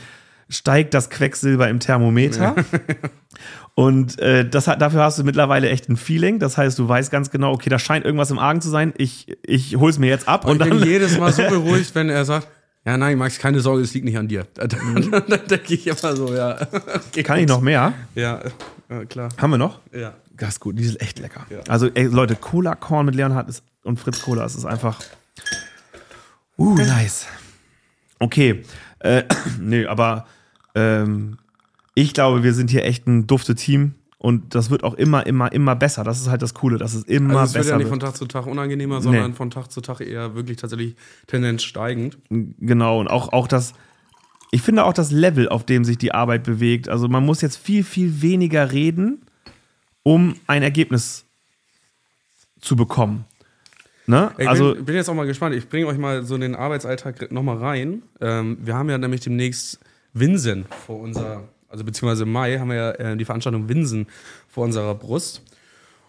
steigt 0.49 0.93
das 0.93 1.09
Quecksilber 1.09 1.69
im 1.69 1.79
Thermometer. 1.79 2.55
Und 3.75 4.19
äh, 4.19 4.47
das 4.47 4.67
hat, 4.67 4.81
dafür 4.81 5.03
hast 5.03 5.19
du 5.19 5.23
mittlerweile 5.23 5.69
echt 5.69 5.89
ein 5.89 5.97
Feeling. 5.97 6.39
Das 6.39 6.57
heißt, 6.57 6.79
du 6.79 6.87
weißt 6.87 7.11
ganz 7.11 7.31
genau, 7.31 7.51
okay, 7.51 7.69
da 7.69 7.79
scheint 7.79 8.05
irgendwas 8.05 8.31
im 8.31 8.39
Argen 8.39 8.61
zu 8.61 8.69
sein. 8.69 8.93
Ich, 8.97 9.37
ich 9.43 9.75
hol's 9.77 9.99
mir 9.99 10.07
jetzt 10.07 10.27
ab. 10.27 10.45
Und 10.45 10.61
Und 10.61 10.67
ich 10.67 10.79
bin 10.79 10.87
jedes 10.89 11.17
Mal 11.17 11.33
so 11.33 11.43
beruhigt, 11.43 11.93
wenn 11.95 12.09
er 12.09 12.23
sagt, 12.25 12.47
ja, 12.85 12.97
nein, 12.97 13.17
Max, 13.17 13.39
keine 13.39 13.59
Sorge, 13.59 13.83
es 13.83 13.93
liegt 13.93 14.05
nicht 14.05 14.17
an 14.17 14.27
dir. 14.27 14.47
Dann, 14.55 14.69
dann, 14.69 15.23
dann 15.27 15.47
denke 15.47 15.73
ich 15.73 15.85
immer 15.85 16.15
so, 16.15 16.33
ja. 16.33 16.57
Okay, 17.09 17.23
kann 17.23 17.39
ich 17.39 17.47
noch 17.47 17.61
mehr? 17.61 17.93
Ja, 18.15 18.41
ja, 18.89 19.05
klar. 19.05 19.29
Haben 19.37 19.51
wir 19.51 19.57
noch? 19.57 19.79
Ja. 19.93 20.13
Das 20.35 20.49
ist 20.49 20.59
gut, 20.59 20.79
die 20.79 20.85
sind 20.85 20.99
echt 20.99 21.19
lecker. 21.19 21.45
Ja. 21.51 21.59
Also, 21.67 21.87
ey, 21.93 22.05
Leute, 22.05 22.35
Cola 22.35 22.73
Korn 22.73 23.05
mit 23.05 23.13
Leonhard 23.13 23.47
ist, 23.49 23.63
und 23.83 23.99
Fritz 23.99 24.21
Cola, 24.21 24.45
es 24.45 24.55
ist 24.55 24.65
einfach. 24.65 24.99
Uh, 26.57 26.75
nice. 26.75 27.27
Okay. 28.19 28.63
Äh, 28.99 29.23
nee, 29.59 29.85
aber 29.85 30.25
ähm, 30.75 31.37
ich 31.95 32.13
glaube, 32.13 32.43
wir 32.43 32.53
sind 32.53 32.69
hier 32.69 32.85
echt 32.85 33.07
ein 33.07 33.27
dufte 33.27 33.55
Team 33.55 33.95
und 34.17 34.53
das 34.53 34.69
wird 34.69 34.83
auch 34.83 34.93
immer, 34.93 35.25
immer, 35.25 35.51
immer 35.51 35.75
besser. 35.75 36.03
Das 36.03 36.21
ist 36.21 36.29
halt 36.29 36.43
das 36.43 36.53
Coole, 36.53 36.77
dass 36.77 36.93
es 36.93 37.03
immer 37.05 37.39
Also 37.39 37.43
es 37.43 37.53
wird 37.55 37.63
besser 37.63 37.71
ja 37.71 37.77
nicht 37.77 37.85
wird. 37.85 37.89
von 37.89 37.99
Tag 37.99 38.15
zu 38.15 38.25
Tag 38.27 38.45
unangenehmer, 38.45 39.01
sondern 39.01 39.33
von 39.33 39.49
Tag 39.49 39.71
zu 39.71 39.81
Tag 39.81 39.99
eher 39.99 40.35
wirklich 40.35 40.57
tatsächlich 40.57 40.95
Tendenz 41.25 41.63
steigend. 41.63 42.19
Genau, 42.29 42.99
und 42.99 43.07
auch, 43.07 43.33
auch 43.33 43.47
das, 43.47 43.73
ich 44.51 44.61
finde 44.61 44.85
auch 44.85 44.93
das 44.93 45.11
Level, 45.11 45.49
auf 45.49 45.65
dem 45.65 45.83
sich 45.83 45.97
die 45.97 46.13
Arbeit 46.13 46.43
bewegt. 46.43 46.87
Also 46.87 47.07
man 47.07 47.25
muss 47.25 47.41
jetzt 47.41 47.57
viel, 47.57 47.83
viel 47.83 48.21
weniger 48.21 48.71
reden, 48.71 49.25
um 50.03 50.35
ein 50.45 50.61
Ergebnis 50.61 51.25
zu 52.59 52.75
bekommen. 52.75 53.25
Ne? 54.07 54.31
Ich 54.37 54.47
also, 54.47 54.73
bin, 54.73 54.85
bin 54.85 54.95
jetzt 54.95 55.09
auch 55.09 55.13
mal 55.13 55.27
gespannt. 55.27 55.55
Ich 55.55 55.69
bringe 55.69 55.87
euch 55.87 55.97
mal 55.97 56.23
so 56.23 56.35
in 56.35 56.41
den 56.41 56.55
Arbeitsalltag 56.55 57.31
nochmal 57.31 57.57
rein. 57.57 58.03
Ähm, 58.19 58.57
wir 58.61 58.75
haben 58.75 58.89
ja 58.89 58.97
nämlich 58.97 59.21
demnächst 59.21 59.79
Winsen 60.13 60.65
vor 60.85 60.99
unserer, 60.99 61.47
also 61.69 61.83
beziehungsweise 61.83 62.23
im 62.23 62.31
Mai 62.31 62.57
haben 62.57 62.69
wir 62.69 62.75
ja 62.75 62.91
äh, 62.91 63.17
die 63.17 63.25
Veranstaltung 63.25 63.69
Winsen 63.69 64.07
vor 64.47 64.65
unserer 64.65 64.95
Brust. 64.95 65.43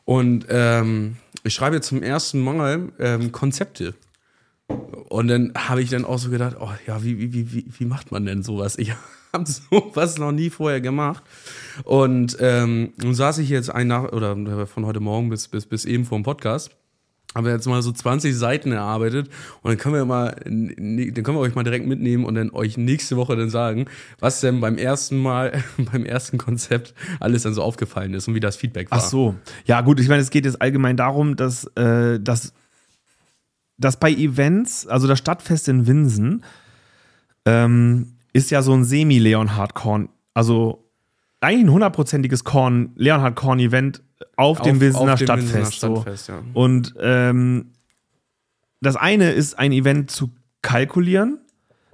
Und 0.05 0.47
ähm, 0.49 1.16
ich 1.45 1.55
schreibe 1.55 1.76
jetzt 1.76 1.88
zum 1.88 2.03
ersten 2.03 2.40
Mal 2.40 2.88
ähm, 2.99 3.30
Konzepte. 3.30 3.95
Und 5.09 5.28
dann 5.28 5.53
habe 5.55 5.82
ich 5.82 5.90
dann 5.90 6.05
auch 6.05 6.18
so 6.18 6.30
gedacht, 6.30 6.57
oh 6.59 6.70
ja, 6.86 7.05
wie, 7.05 7.18
wie, 7.18 7.53
wie, 7.53 7.66
wie, 7.68 7.84
macht 7.84 8.11
man 8.11 8.24
denn 8.24 8.43
sowas? 8.43 8.78
Ich 8.78 8.93
habe 9.32 9.45
sowas 9.47 10.18
noch 10.18 10.32
nie 10.32 10.51
vorher 10.51 10.80
gemacht. 10.80 11.22
Und 11.84 12.36
ähm, 12.40 12.95
nun 12.97 13.14
saß 13.14 13.38
ich 13.38 13.51
jetzt 13.51 13.70
ein 13.70 13.86
nach, 13.86 14.11
oder 14.12 14.66
von 14.66 14.86
heute 14.86 15.01
Morgen 15.01 15.28
bis, 15.28 15.49
bis, 15.49 15.66
bis 15.66 15.84
eben 15.84 16.05
vor 16.07 16.18
dem 16.18 16.24
Podcast 16.24 16.70
haben 17.35 17.45
wir 17.45 17.53
jetzt 17.53 17.66
mal 17.66 17.83
so 17.83 17.93
20 17.93 18.37
Seiten 18.37 18.72
erarbeitet 18.72 19.28
und 19.62 19.70
dann 19.70 19.78
können 19.78 19.95
wir 19.95 20.05
mal, 20.05 20.37
dann 20.45 20.87
können 20.97 21.37
wir 21.37 21.41
euch 21.41 21.55
mal 21.55 21.64
direkt 21.64 21.87
mitnehmen 21.87 22.24
und 22.24 22.35
dann 22.35 22.51
euch 22.51 22.76
nächste 22.76 23.16
Woche 23.16 23.37
dann 23.37 23.51
sagen, 23.51 23.87
was 24.18 24.41
denn 24.41 24.61
beim 24.61 24.78
ersten 24.78 25.18
Mal, 25.18 25.62
beim 25.93 26.05
ersten 26.05 26.39
Konzept 26.39 26.95
alles 27.20 27.43
dann 27.43 27.55
so 27.55 27.62
aufgefallen 27.62 28.14
ist 28.14 28.28
und 28.28 28.35
wie 28.35 28.41
das 28.41 28.57
Feedback 28.57 28.91
war. 28.91 28.99
ach 28.99 29.05
so. 29.05 29.35
Ja, 29.66 29.80
gut, 29.80 30.01
ich 30.01 30.09
meine, 30.09 30.22
es 30.22 30.30
geht 30.30 30.45
jetzt 30.45 30.61
allgemein 30.61 30.97
darum, 30.97 31.37
dass, 31.37 31.64
äh, 31.76 32.20
dass, 32.20 32.53
dass 33.78 33.99
bei 33.99 34.11
Events, 34.11 34.87
also 34.87 35.07
das 35.07 35.18
Stadtfest 35.18 35.68
in 35.68 35.87
Winsen, 35.87 36.45
ähm, 37.45 38.16
ist 38.33 38.51
ja 38.51 38.62
so 38.62 38.72
ein 38.72 38.85
Semi-Leonhard-Korn, 38.85 40.09
also 40.35 40.82
eigentlich 41.43 41.66
ein 41.66 41.72
hundertprozentiges 41.72 42.45
Korn, 42.45 42.90
Leonhard-Korn-Event 42.97 44.03
auf, 44.36 44.62
dem 44.62 44.80
Winsener 44.80 45.16
dem 45.16 45.24
Stadtfest. 45.24 45.80
So. 45.80 45.97
Stadtfest 45.97 46.28
ja. 46.28 46.43
Und 46.55 46.95
ähm, 47.01 47.72
das 48.80 48.97
eine 48.97 49.30
ist, 49.32 49.59
ein 49.59 49.72
Event 49.72 50.11
zu 50.11 50.30
kalkulieren. 50.62 51.38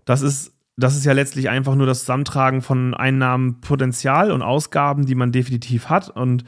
Das 0.05 0.23
ist, 0.23 0.53
das 0.77 0.97
ist 0.97 1.05
ja 1.05 1.13
letztlich 1.13 1.49
einfach 1.49 1.75
nur 1.75 1.87
das 1.87 2.01
Zusammentragen 2.01 2.63
von 2.63 2.95
Einnahmen, 2.95 3.61
Potenzial 3.61 4.31
und 4.31 4.43
Ausgaben, 4.43 5.07
die 5.07 5.15
man 5.15 5.33
definitiv 5.33 5.89
hat 5.89 6.09
und 6.11 6.45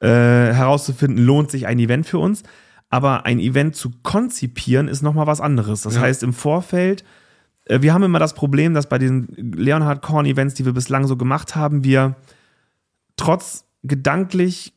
äh, 0.00 0.06
herauszufinden, 0.08 1.24
lohnt 1.24 1.50
sich 1.50 1.66
ein 1.66 1.78
Event 1.78 2.06
für 2.06 2.18
uns. 2.18 2.42
Aber 2.90 3.26
ein 3.26 3.38
Event 3.38 3.76
zu 3.76 3.90
konzipieren 4.02 4.88
ist 4.88 5.02
nochmal 5.02 5.26
was 5.26 5.40
anderes. 5.40 5.82
Das 5.82 5.96
Ja. 5.96 6.00
heißt, 6.02 6.22
im 6.22 6.32
Vorfeld, 6.32 7.04
wir 7.68 7.92
haben 7.92 8.02
immer 8.02 8.18
das 8.18 8.34
Problem, 8.34 8.74
dass 8.74 8.88
bei 8.88 8.98
den 8.98 9.28
Leonhard 9.36 10.02
Korn 10.02 10.26
Events, 10.26 10.54
die 10.54 10.64
wir 10.64 10.72
bislang 10.72 11.06
so 11.06 11.16
gemacht 11.16 11.54
haben, 11.56 11.84
wir 11.84 12.16
trotz 13.16 13.64
gedanklich 13.82 14.72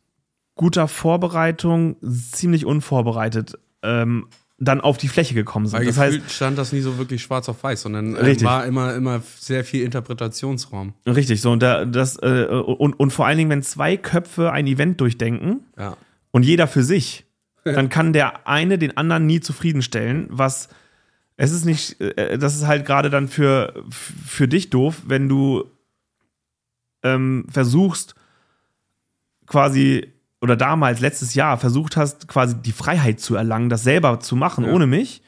guter 0.56 0.88
Vorbereitung 0.88 1.96
ziemlich 2.32 2.66
unvorbereitet 2.66 3.58
ähm, 3.84 4.28
dann 4.60 4.80
auf 4.80 4.98
die 4.98 5.08
Fläche 5.08 5.34
gekommen 5.34 5.66
sind. 5.66 5.80
Weil 5.80 5.88
Das 5.88 5.98
heißt, 5.98 6.20
stand 6.30 6.58
das 6.58 6.72
nie 6.72 6.82
so 6.82 7.00
wirklich 7.00 7.24
schwarz 7.24 7.50
auf 7.50 7.64
weiß, 7.64 7.82
sondern 7.82 8.16
äh, 8.16 8.42
war 8.44 8.66
immer, 8.66 8.94
immer 8.94 9.22
sehr 9.40 9.66
viel 9.66 9.84
Interpretationsraum. 9.84 10.94
richtig, 11.08 11.42
so 11.42 11.52
und, 11.52 11.64
da, 11.64 11.86
das, 11.86 12.18
äh, 12.22 12.46
und, 12.46 12.94
und 12.94 13.12
vor 13.12 13.26
allen 13.26 13.40
Dingen, 13.40 13.50
wenn 13.50 13.64
zwei 13.64 13.98
Köpfe 13.98 14.52
ein 14.52 14.68
Event 14.68 15.02
durchdenken 15.02 15.62
Ja. 15.80 15.98
und 16.30 16.44
jeder 16.44 16.68
für 16.68 16.84
sich, 16.84 17.26
dann 17.64 17.90
kann 17.90 18.14
der 18.14 18.48
eine 18.48 18.78
den 18.78 18.96
anderen 18.98 19.26
nie 19.26 19.40
zufriedenstellen, 19.40 20.28
was 20.30 20.70
es 21.44 21.52
ist 21.52 21.66
nicht, 21.66 22.00
äh, 22.00 22.38
das 22.38 22.56
ist 22.56 22.68
halt 22.68 22.86
gerade 22.86 23.10
dann 23.10 23.28
für, 23.28 23.84
für 23.90 24.48
dich 24.48 24.70
doof, 24.70 25.02
wenn 25.08 25.28
du 25.28 25.66
ähm, 27.02 27.46
versuchst, 27.50 28.14
quasi, 29.48 30.14
oder 30.40 30.56
damals, 30.56 31.00
letztes 31.00 31.34
Jahr, 31.34 31.58
versucht 31.58 31.98
hast, 31.98 32.28
quasi 32.28 32.56
die 32.62 32.72
Freiheit 32.72 33.20
zu 33.20 33.36
erlangen, 33.36 33.70
das 33.70 33.84
selber 33.84 34.20
zu 34.20 34.36
machen, 34.36 34.66
Ja. 34.66 34.72
ohne 34.72 34.86
mich, 34.86 35.24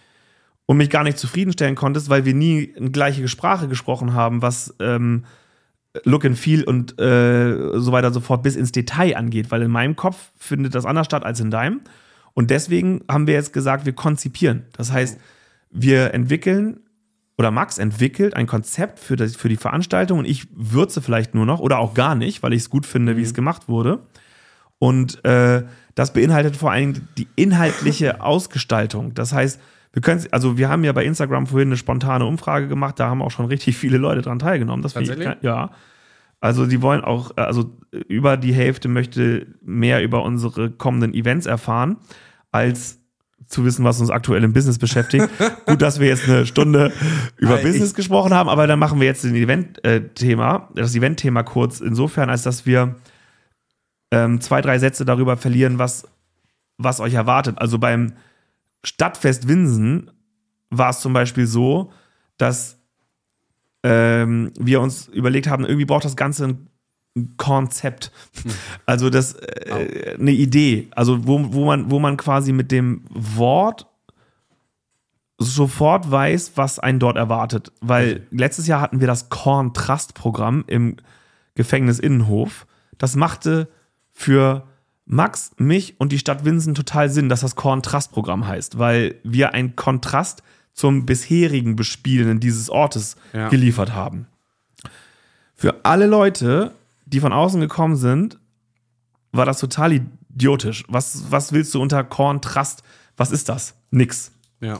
und 0.67 0.77
mich 0.77 0.91
gar 0.91 1.03
nicht 1.03 1.17
zufriedenstellen 1.17 1.73
konntest, 1.75 2.09
weil 2.09 2.25
wir 2.25 2.35
nie 2.35 2.73
eine 2.77 2.91
gleiche 2.91 3.27
Sprache 3.27 3.67
gesprochen 3.67 4.13
haben, 4.13 4.43
was 4.43 4.75
ähm, 4.79 5.25
Look 6.05 6.25
and 6.25 6.37
Feel 6.37 6.63
und 6.63 6.99
äh, 7.01 7.79
so 7.79 7.91
weiter 7.91 8.07
und 8.07 8.13
so 8.13 8.21
fort 8.21 8.43
bis 8.43 8.55
ins 8.55 8.71
Detail 8.71 9.17
angeht, 9.17 9.49
weil 9.49 9.63
in 9.63 9.71
meinem 9.71 9.95
Kopf 9.95 10.31
findet 10.37 10.75
das 10.75 10.85
anders 10.85 11.05
statt 11.07 11.25
als 11.25 11.39
in 11.39 11.49
deinem. 11.49 11.81
Und 12.35 12.51
deswegen 12.51 13.01
haben 13.09 13.25
wir 13.27 13.33
jetzt 13.33 13.51
gesagt, 13.51 13.85
wir 13.85 13.93
konzipieren. 13.93 14.65
Das 14.73 14.91
heißt, 14.91 15.19
wir 15.73 16.13
entwickeln 16.13 16.79
oder 17.37 17.51
Max 17.51 17.77
entwickelt 17.77 18.35
ein 18.35 18.47
Konzept 18.47 18.99
für, 18.99 19.15
das, 19.15 19.35
für 19.35 19.49
die 19.49 19.57
Veranstaltung 19.57 20.19
und 20.19 20.25
ich 20.25 20.47
würze 20.53 21.01
vielleicht 21.01 21.33
nur 21.33 21.45
noch 21.45 21.59
oder 21.59 21.79
auch 21.79 21.93
gar 21.93 22.15
nicht, 22.15 22.43
weil 22.43 22.53
ich 22.53 22.63
es 22.63 22.69
gut 22.69 22.85
finde, 22.85 23.17
wie 23.17 23.23
es 23.23 23.33
gemacht 23.33 23.67
wurde. 23.67 23.99
Und 24.79 25.23
äh, 25.25 25.63
das 25.95 26.13
beinhaltet 26.13 26.57
vor 26.57 26.71
allem 26.71 27.07
die 27.17 27.27
inhaltliche 27.35 28.21
Ausgestaltung. 28.21 29.13
Das 29.13 29.33
heißt, 29.33 29.59
wir 29.93 30.01
können, 30.01 30.25
also 30.31 30.57
wir 30.57 30.69
haben 30.69 30.83
ja 30.83 30.91
bei 30.91 31.05
Instagram 31.05 31.47
vorhin 31.47 31.69
eine 31.69 31.77
spontane 31.77 32.25
Umfrage 32.25 32.67
gemacht, 32.67 32.99
da 32.99 33.09
haben 33.09 33.21
auch 33.21 33.31
schon 33.31 33.45
richtig 33.45 33.77
viele 33.77 33.97
Leute 33.97 34.21
dran 34.21 34.39
teilgenommen. 34.39 34.81
Das 34.81 34.93
finde 34.93 35.11
ich, 35.11 35.17
Tatsächlich? 35.17 35.43
ja. 35.43 35.71
Also 36.41 36.65
die 36.65 36.81
wollen 36.81 37.01
auch, 37.01 37.37
also 37.37 37.77
über 38.09 38.35
die 38.35 38.53
Hälfte 38.53 38.89
möchte 38.89 39.47
mehr 39.61 40.03
über 40.03 40.23
unsere 40.23 40.71
kommenden 40.71 41.13
Events 41.13 41.45
erfahren, 41.45 41.97
als 42.51 42.99
zu 43.47 43.65
wissen, 43.65 43.83
was 43.83 43.99
uns 43.99 44.09
aktuell 44.09 44.43
im 44.43 44.53
Business 44.53 44.77
beschäftigt. 44.77 45.29
Gut, 45.65 45.81
dass 45.81 45.99
wir 45.99 46.07
jetzt 46.07 46.27
eine 46.27 46.45
Stunde 46.45 46.91
über 47.37 47.59
Ey, 47.59 47.63
Business 47.63 47.93
gesprochen 47.93 48.33
haben, 48.33 48.49
aber 48.49 48.67
dann 48.67 48.79
machen 48.79 48.99
wir 48.99 49.07
jetzt 49.07 49.23
den 49.23 49.35
Event-Thema, 49.35 50.69
das 50.75 50.95
Event-Thema 50.95 51.43
kurz 51.43 51.79
insofern, 51.79 52.29
als 52.29 52.43
dass 52.43 52.65
wir 52.65 52.95
ähm, 54.11 54.41
zwei, 54.41 54.61
drei 54.61 54.79
Sätze 54.79 55.05
darüber 55.05 55.37
verlieren, 55.37 55.79
was, 55.79 56.07
was 56.77 56.99
euch 56.99 57.13
erwartet. 57.13 57.57
Also 57.59 57.79
beim 57.79 58.13
Stadtfest 58.83 59.47
Winsen 59.47 60.11
war 60.69 60.89
es 60.89 60.99
zum 60.99 61.13
Beispiel 61.13 61.47
so, 61.47 61.91
dass 62.37 62.79
ähm, 63.83 64.51
wir 64.59 64.81
uns 64.81 65.07
überlegt 65.07 65.47
haben, 65.47 65.65
irgendwie 65.65 65.85
braucht 65.85 66.05
das 66.05 66.15
Ganze 66.15 66.45
ein 66.45 66.47
ein 66.47 66.72
Konzept. 67.37 68.11
Also 68.85 69.09
das 69.09 69.33
äh, 69.35 70.15
eine 70.19 70.31
Idee. 70.31 70.87
Also 70.91 71.25
wo, 71.27 71.53
wo, 71.53 71.65
man, 71.65 71.89
wo 71.91 71.99
man 71.99 72.17
quasi 72.17 72.51
mit 72.51 72.71
dem 72.71 73.01
Wort 73.09 73.87
sofort 75.37 76.09
weiß, 76.09 76.53
was 76.55 76.79
einen 76.79 76.99
dort 76.99 77.17
erwartet. 77.17 77.71
Weil 77.81 78.27
letztes 78.31 78.67
Jahr 78.67 78.81
hatten 78.81 78.99
wir 78.99 79.07
das 79.07 79.29
Kontrast-Programm 79.29 80.63
im 80.67 80.97
Gefängnis 81.55 81.99
Innenhof. 81.99 82.65
Das 82.97 83.15
machte 83.15 83.67
für 84.11 84.63
Max, 85.05 85.51
mich 85.57 85.99
und 85.99 86.11
die 86.11 86.19
Stadt 86.19 86.45
Winsen 86.45 86.75
total 86.75 87.09
Sinn, 87.09 87.29
dass 87.29 87.41
das 87.41 87.55
Kontrastprogramm 87.55 88.47
heißt, 88.47 88.79
weil 88.79 89.15
wir 89.23 89.53
einen 89.53 89.75
Kontrast 89.75 90.43
zum 90.73 91.05
bisherigen 91.05 91.75
Bespielen 91.75 92.39
dieses 92.39 92.69
Ortes 92.69 93.15
Ja. 93.33 93.49
geliefert 93.49 93.93
haben. 93.93 94.27
Für 95.55 95.83
alle 95.83 96.07
Leute, 96.07 96.73
die 97.13 97.19
von 97.19 97.31
außen 97.31 97.61
gekommen 97.61 97.95
sind, 97.95 98.39
war 99.31 99.45
das 99.45 99.59
total 99.59 99.93
idiotisch. 99.93 100.83
Was, 100.87 101.31
was 101.31 101.53
willst 101.53 101.73
du 101.73 101.81
unter 101.81 102.03
Kontrast? 102.03 102.83
Was 103.15 103.31
ist 103.31 103.49
das? 103.49 103.75
Nix. 103.91 104.31
Ja. 104.59 104.79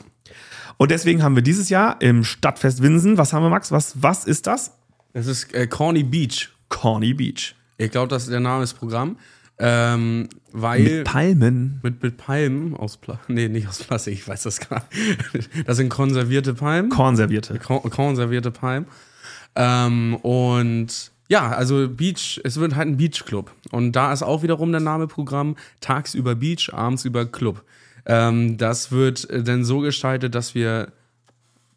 Und 0.77 0.89
deswegen 0.89 1.21
haben 1.21 1.35
wir 1.35 1.43
dieses 1.43 1.69
Jahr 1.69 2.01
im 2.01 2.23
Stadtfest 2.23 2.81
Winsen, 2.81 3.17
was 3.17 3.33
haben 3.33 3.43
wir, 3.43 3.49
Max? 3.49 3.71
Was, 3.71 4.01
was 4.01 4.25
ist 4.25 4.47
das? 4.47 4.71
Das 5.13 5.27
ist 5.27 5.53
äh, 5.53 5.67
Corny 5.67 6.03
Beach. 6.03 6.49
Corny 6.69 7.13
Beach. 7.13 7.55
Ich 7.77 7.91
glaube, 7.91 8.07
das 8.07 8.23
ist 8.23 8.31
der 8.31 8.39
Name 8.39 8.61
des 8.61 8.73
Programms. 8.73 9.19
Ähm, 9.59 10.27
weil. 10.51 10.81
Mit 10.81 11.03
Palmen. 11.03 11.79
mit, 11.83 12.01
mit 12.01 12.17
Palmen 12.17 12.75
aus 12.75 12.97
Plastik. 12.97 13.29
Nee, 13.35 13.47
nicht 13.47 13.67
aus 13.67 13.83
Plastik, 13.83 14.15
ich 14.15 14.27
weiß 14.27 14.43
das 14.43 14.59
gar 14.59 14.83
nicht. 15.33 15.49
Das 15.67 15.77
sind 15.77 15.89
konservierte 15.89 16.55
Palmen. 16.55 16.89
Konservierte. 16.89 17.59
Kon 17.59 17.87
konservierte 17.91 18.49
Palmen. 18.49 18.87
Ähm, 19.55 20.15
und 20.15 21.12
ja, 21.29 21.49
also 21.49 21.87
Beach, 21.89 22.41
es 22.43 22.59
wird 22.59 22.75
halt 22.75 22.87
ein 22.87 22.97
Beachclub. 22.97 23.51
Und 23.71 23.93
da 23.93 24.11
ist 24.11 24.23
auch 24.23 24.43
wiederum 24.43 24.71
der 24.71 24.81
Name 24.81 25.07
Programm 25.07 25.55
tagsüber 25.79 26.35
Beach, 26.35 26.71
abends 26.73 27.05
über 27.05 27.25
Club. 27.25 27.63
Ähm, 28.05 28.57
das 28.57 28.91
wird 28.91 29.29
äh, 29.29 29.43
dann 29.43 29.63
so 29.63 29.79
gestaltet, 29.79 30.35
dass 30.35 30.55
wir 30.55 30.91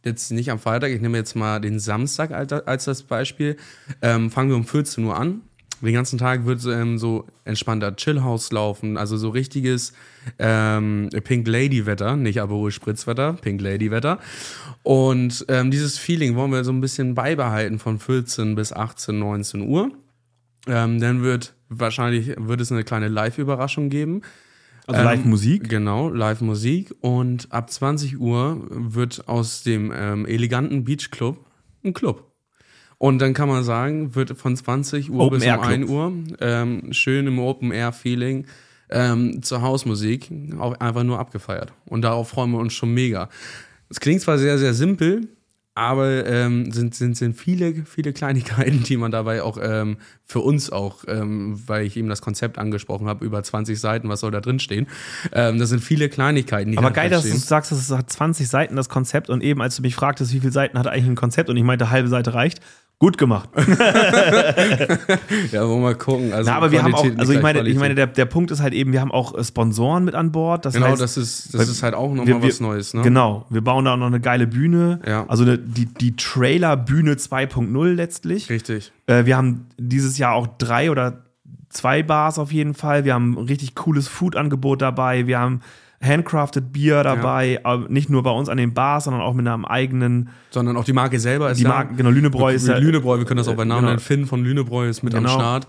jetzt 0.05 0.31
nicht 0.31 0.51
am 0.51 0.59
Freitag, 0.59 0.91
ich 0.91 1.01
nehme 1.01 1.19
jetzt 1.19 1.35
mal 1.37 1.61
den 1.61 1.79
Samstag 1.79 2.31
als, 2.33 2.85
das 2.85 3.03
Beispiel, 3.03 3.57
ähm, 4.03 4.31
fangen 4.31 4.51
wir 4.51 4.57
um 4.57 4.65
14 4.65 5.05
Uhr 5.05 5.17
an. 5.17 5.43
Den 5.83 5.93
ganzen 5.93 6.19
Tag 6.19 6.47
wird 6.47 6.65
ähm, 6.65 6.99
so 6.99 7.27
entspannter 7.45 7.95
Chillhouse 7.97 8.51
laufen, 8.51 8.97
also 8.97 9.17
so 9.17 9.29
richtiges 9.29 9.93
ähm, 10.39 11.11
Pink 11.25 11.47
Lady 11.47 11.85
Wetter, 11.85 12.17
nicht 12.17 12.41
Aperol 12.41 12.71
Spritz 12.71 13.07
Wetter, 13.07 13.35
Pink 13.35 13.61
Lady 13.61 13.91
Wetter. 13.91 14.19
Und 14.83 15.45
ähm, 15.49 15.71
dieses 15.71 15.99
Feeling 15.99 16.35
wollen 16.35 16.53
wir 16.53 16.65
so 16.65 16.73
ein 16.73 16.81
bisschen 16.81 17.15
beibehalten 17.15 17.79
von 17.79 17.99
14 17.99 18.55
bis 18.55 18.73
18, 18.73 19.19
19 19.19 19.69
Uhr. 19.69 19.91
Ähm, 20.67 20.99
dann 21.01 21.23
wird 21.23 21.55
wahrscheinlich 21.69 22.35
wird 22.39 22.61
es 22.61 22.73
eine 22.73 22.85
kleine 22.85 23.09
Live-Überraschung 23.09 23.91
geben. 23.91 24.23
Also 24.87 25.03
Live-Musik. 25.03 25.69
Genau, 25.69 26.09
Live-Musik. 26.09 26.95
Und 27.01 27.53
ab 27.53 27.71
20 27.71 28.19
Uhr 28.19 28.67
wird 28.71 29.29
aus 29.29 29.63
dem 29.63 29.93
ähm, 29.95 30.27
eleganten 30.27 30.85
Beachclub 30.85 31.45
ein 31.85 31.93
Club. 31.93 32.33
Und 32.99 33.19
dann 33.19 33.35
kann 33.35 33.49
man 33.49 33.63
sagen, 33.63 34.15
wird 34.15 34.39
von 34.39 34.57
20 34.57 35.11
Uhr 35.11 35.27
Open 35.27 35.39
bis 35.39 35.47
um 35.47 35.61
1 35.61 35.89
Uhr 35.89 36.13
ähm, 36.41 36.93
schön 36.93 37.27
im 37.27 37.39
Open-Air-Feeling 37.39 38.47
ähm, 38.89 39.43
zur 39.43 39.63
Hausmusik 39.63 40.31
auch 40.59 40.75
einfach 40.81 41.03
nur 41.03 41.19
abgefeiert. 41.19 41.73
Und 41.85 42.03
darauf 42.03 42.29
freuen 42.29 42.51
wir 42.53 42.59
uns 42.59 42.73
schon 42.73 42.95
mega. 42.95 43.29
Es 43.91 44.01
klingt 44.01 44.21
zwar 44.23 44.39
sehr, 44.39 44.59
sehr 44.59 44.75
simpel, 44.75 45.29
aber 45.77 46.27
ähm, 46.27 46.73
sind, 46.73 46.95
sind, 46.95 47.19
sind 47.19 47.37
viele, 47.37 47.85
viele 47.85 48.15
Kleinigkeiten, 48.15 48.83
die 48.83 48.97
man 48.97 49.11
dabei 49.11 49.43
auch 49.43 49.59
ähm, 49.61 49.99
für 50.25 50.41
uns 50.41 50.73
auch, 50.73 51.05
ähm, 51.07 51.61
weil 51.67 51.85
ich 51.85 51.99
eben 51.99 52.09
das 52.09 52.23
Konzept 52.23 52.57
angesprochen 52.57 53.07
habe, 53.09 53.25
über 53.27 53.43
20 53.43 53.79
Seiten, 53.79 54.09
was 54.09 54.21
soll 54.21 54.31
da 54.31 54.41
drin 54.41 54.59
stehen. 54.59 54.87
Ähm, 55.33 55.59
das 55.59 55.69
sind 55.69 55.81
viele 55.81 56.09
Kleinigkeiten, 56.09 56.73
die 56.73 56.79
Aber 56.79 56.93
geil, 56.93 57.11
dass 57.11 57.25
du 57.25 57.37
sagst, 57.37 57.73
dass 57.73 57.79
es 57.79 57.91
hat 57.91 58.09
20 58.09 58.49
Seiten, 58.49 58.75
das 58.75 58.89
Konzept. 58.89 59.29
Und 59.29 59.43
eben, 59.43 59.61
als 59.61 59.77
du 59.77 59.83
mich 59.83 59.95
fragtest, 59.95 60.33
wie 60.33 60.41
viele 60.41 60.53
Seiten 60.53 60.79
hat 60.79 60.87
eigentlich 60.87 61.07
ein 61.07 61.15
Konzept, 61.15 61.51
und 61.51 61.59
ich 61.59 61.65
meinte, 61.65 61.91
halbe 61.91 62.09
Seite 62.09 62.33
reicht. 62.33 62.61
Gut 62.99 63.19
gemacht. 63.19 63.51
Ja, 65.53 65.63
wollen 65.63 65.81
wir 65.81 65.89
mal 65.89 65.95
gucken. 65.95 66.33
Also 66.33 66.51
Na, 66.51 66.57
aber 66.57 66.71
wir 66.71 66.83
haben 66.83 66.95
auch, 66.95 67.07
also 67.19 67.33
ich 67.33 67.43
meine, 67.43 67.67
ich 67.69 67.79
meine, 67.79 67.95
der, 67.95 68.07
der 68.07 68.25
Punkt 68.25 68.51
ist 68.51 68.61
halt 68.61 68.73
eben, 68.75 68.93
wir 68.93 69.01
haben 69.01 69.13
auch 69.13 69.37
äh, 69.37 69.45
Sponsoren 69.45 70.05
mit 70.05 70.15
an 70.15 70.33
Bord. 70.33 70.65
Das 70.65 70.75
Genau, 70.75 70.87
heißt, 70.89 71.01
das 71.01 71.17
ist, 71.17 71.55
das 71.55 71.69
ist 71.69 71.83
halt 71.83 71.95
auch 71.95 72.13
nochmal 72.13 72.43
was 72.43 72.61
Neues, 72.61 72.95
ne? 72.95 73.03
Genau, 73.03 73.47
wir 73.51 73.61
bauen 73.63 73.85
da 73.85 73.93
auch 73.95 73.97
noch 73.99 74.07
eine 74.07 74.21
geile 74.21 74.47
Bühne. 74.47 75.01
Ja. 75.07 75.27
Also 75.29 75.45
eine, 75.45 75.59
die, 75.59 75.87
die 75.87 76.17
Trailer-Bühne 76.17 77.15
2.0 77.15 77.93
letztlich. 77.95 78.49
Richtig. 78.51 78.93
Äh, 79.07 79.25
wir 79.27 79.37
haben 79.37 79.67
dieses 79.79 80.19
Jahr 80.19 80.33
auch 80.35 80.47
drei 80.59 80.91
oder 80.91 81.25
zwei 81.69 82.03
Bars 82.03 82.39
auf 82.39 82.53
jeden 82.53 82.75
Fall. 82.75 83.05
Wir 83.05 83.15
haben 83.15 83.35
ein 83.35 83.45
richtig 83.47 83.75
cooles 83.75 84.09
Food-Angebot 84.09 84.81
dabei. 84.83 85.27
Wir 85.27 85.39
haben 85.39 85.61
handcrafted 86.01 86.73
Bier 86.73 87.03
dabei. 87.03 87.61
Aber 87.65 87.89
nicht 87.89 88.09
nur 88.11 88.23
bei 88.23 88.31
uns 88.31 88.49
an 88.49 88.57
den 88.59 88.75
Bars, 88.75 89.05
sondern 89.05 89.23
auch 89.23 89.35
mit 89.35 89.47
einem 89.47 89.65
eigenen. 89.65 90.29
Sondern 90.51 90.77
auch 90.77 90.85
die 90.85 90.93
Marke 90.93 91.19
selber 91.21 91.51
ist 91.51 91.59
Die 91.59 91.65
da. 91.65 91.71
Marke, 91.71 91.95
genau, 91.95 92.11
Lünebräu 92.11 92.53
ist 92.55 92.67
ja. 92.69 92.79
Lünebräu, 92.79 93.19
wir 93.19 93.25
können 93.25 93.39
das 93.39 93.49
auch 93.49 93.55
bei 93.57 93.65
Namen 93.65 93.81
genau. 93.81 93.89
nennen. 93.93 94.01
Finn 94.01 94.27
von 94.27 94.43
Lünebräu 94.45 94.89
ist 94.89 95.03
mit 95.03 95.15
am 95.15 95.25
Genau. 95.25 95.35
Start. 95.35 95.67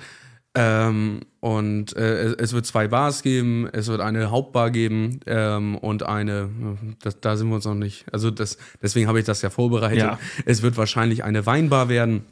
Ähm, 0.55 1.19
und 1.39 1.95
äh, 1.95 2.23
es- 2.23 2.33
es 2.35 2.53
wird 2.53 2.65
zwei 2.65 2.87
Bars 2.87 3.21
geben, 3.21 3.69
es 3.73 3.87
wird 3.89 4.01
eine 4.01 4.31
Hauptbar 4.31 4.71
geben 4.71 5.19
ähm, 5.27 5.77
und 5.77 6.01
eine, 6.03 6.49
das, 7.03 7.19
da 7.21 7.35
sind 7.37 7.49
wir 7.49 7.55
uns 7.55 7.65
noch 7.65 7.75
nicht, 7.75 8.05
also 8.11 8.31
das, 8.31 8.57
deswegen 8.81 9.07
habe 9.07 9.19
ich 9.19 9.25
das 9.25 9.43
ja 9.43 9.51
vorbereitet. 9.51 9.99
Ja. 9.99 10.19
Es 10.45 10.63
wird 10.63 10.75
wahrscheinlich 10.75 11.23
eine 11.23 11.45
Weinbar 11.45 11.89
werden, 11.89 12.23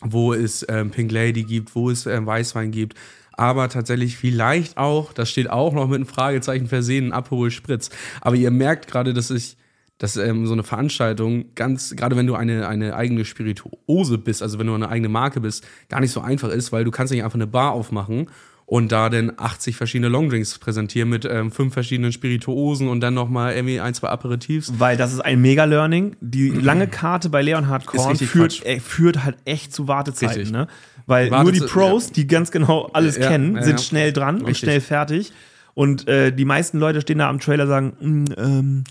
wo 0.00 0.32
es 0.32 0.64
ähm, 0.70 0.90
Pink 0.90 1.12
Lady 1.12 1.42
gibt, 1.42 1.74
wo 1.74 1.90
es 1.90 2.06
ähm, 2.06 2.24
Weißwein 2.24 2.70
gibt, 2.70 2.94
aber 3.36 3.68
tatsächlich 3.68 4.16
vielleicht 4.16 4.78
auch, 4.78 5.12
das 5.12 5.30
steht 5.30 5.50
auch 5.50 5.72
noch 5.72 5.88
mit 5.88 5.96
einem 5.96 6.06
Fragezeichen 6.06 6.66
versehen, 6.66 7.08
ein 7.08 7.12
Aperol 7.12 7.50
Spritz. 7.50 7.90
Aber 8.20 8.36
ihr 8.36 8.50
merkt 8.50 8.88
gerade, 8.88 9.12
dass 9.12 9.30
ich 9.30 9.56
dass 9.98 10.16
ähm, 10.16 10.46
so 10.46 10.52
eine 10.52 10.62
Veranstaltung 10.62 11.54
ganz, 11.54 11.96
gerade 11.96 12.16
wenn 12.16 12.26
du 12.26 12.34
eine, 12.34 12.68
eine 12.68 12.94
eigene 12.94 13.24
Spirituose 13.24 14.18
bist, 14.18 14.42
also 14.42 14.58
wenn 14.58 14.66
du 14.66 14.74
eine 14.74 14.90
eigene 14.90 15.08
Marke 15.08 15.40
bist, 15.40 15.66
gar 15.88 16.00
nicht 16.00 16.12
so 16.12 16.20
einfach 16.20 16.50
ist, 16.50 16.70
weil 16.70 16.84
du 16.84 16.90
kannst 16.90 17.12
nicht 17.12 17.24
einfach 17.24 17.36
eine 17.36 17.46
Bar 17.46 17.72
aufmachen 17.72 18.28
und 18.66 18.90
da 18.90 19.08
dann 19.08 19.32
80 19.36 19.76
verschiedene 19.76 20.08
Longdrinks 20.08 20.58
präsentieren 20.58 21.08
mit 21.08 21.24
ähm, 21.24 21.52
fünf 21.52 21.72
verschiedenen 21.72 22.12
Spirituosen 22.12 22.88
und 22.88 23.00
dann 23.00 23.14
nochmal 23.14 23.54
irgendwie 23.54 23.80
ein, 23.80 23.94
zwei 23.94 24.08
Aperitifs. 24.08 24.72
Weil 24.78 24.96
das 24.96 25.12
ist 25.12 25.20
ein 25.20 25.40
Mega-Learning. 25.40 26.16
Die 26.20 26.48
lange 26.50 26.88
Karte 26.88 27.30
bei 27.30 27.42
Leonhard 27.42 27.86
Korn 27.86 28.16
führt, 28.16 28.66
äh, 28.66 28.80
führt 28.80 29.24
halt 29.24 29.36
echt 29.44 29.72
zu 29.72 29.86
Wartezeiten. 29.86 30.50
Ne? 30.50 30.66
Weil 31.06 31.28
Warteze- 31.30 31.42
nur 31.42 31.52
die 31.52 31.60
Pros, 31.60 32.06
ja. 32.08 32.12
die 32.14 32.26
ganz 32.26 32.50
genau 32.50 32.90
alles 32.92 33.16
Ja, 33.16 33.28
kennen, 33.28 33.56
ja, 33.56 33.62
sind 33.62 33.80
schnell 33.80 34.12
dran 34.12 34.36
und 34.40 34.46
Richtig. 34.46 34.58
schnell 34.58 34.80
fertig. 34.80 35.32
Und 35.74 36.08
äh, 36.08 36.32
die 36.32 36.44
meisten 36.44 36.78
Leute 36.78 37.00
stehen 37.00 37.18
da 37.18 37.28
am 37.28 37.38
Trailer 37.38 37.64
und 37.64 37.68
sagen, 37.68 37.92
"Mm, 38.00 38.24
ähm, 38.36 38.84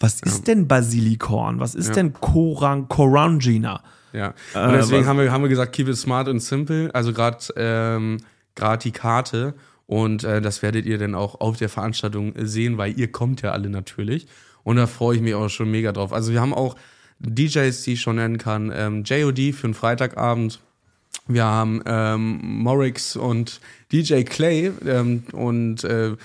was 0.00 0.20
ist 0.20 0.48
denn 0.48 0.66
Basilikorn? 0.66 1.60
Was 1.60 1.74
ist 1.76 1.94
denn 1.94 2.12
Korang, 2.12 2.88
Korangina? 2.88 3.82
Ja. 4.12 4.34
Äh, 4.54 4.66
Und 4.66 4.72
deswegen 4.72 5.06
haben 5.06 5.18
wir, 5.18 5.30
haben 5.30 5.42
wir 5.42 5.48
gesagt, 5.48 5.72
keep 5.72 5.88
it 5.88 5.96
smart 5.96 6.28
and 6.28 6.42
simple. 6.42 6.90
Also 6.92 7.12
gerade 7.12 7.38
ähm, 7.56 8.18
grad 8.56 8.84
die 8.84 8.90
Karte. 8.90 9.54
Und 9.86 10.24
äh, 10.24 10.40
das 10.40 10.62
werdet 10.62 10.86
ihr 10.86 10.98
dann 10.98 11.14
auch 11.14 11.40
auf 11.40 11.56
der 11.56 11.68
Veranstaltung 11.68 12.32
sehen, 12.36 12.78
weil 12.78 12.98
ihr 12.98 13.12
kommt 13.12 13.42
ja 13.42 13.52
alle 13.52 13.70
natürlich. 13.70 14.26
Und 14.64 14.76
da 14.76 14.86
freue 14.86 15.16
ich 15.16 15.22
mich 15.22 15.34
auch 15.34 15.48
schon 15.48 15.70
mega 15.70 15.92
drauf. 15.92 16.12
Also 16.12 16.32
wir 16.32 16.40
haben 16.40 16.54
auch 16.54 16.76
DJs, 17.20 17.82
die 17.84 17.92
ich 17.94 18.00
schon 18.00 18.16
nennen 18.16 18.38
kann. 18.38 18.72
Ähm, 18.74 19.04
JOD 19.04 19.52
für 19.54 19.64
einen 19.68 19.74
Freitagabend. 19.74 20.60
Wir 21.28 21.44
haben 21.44 21.82
ähm, 21.86 22.40
Morix 22.62 23.16
und 23.16 23.60
DJ 23.92 24.22
Clay 24.22 24.72
ähm, 24.84 25.24
und 25.32 25.84
äh, 25.84 26.16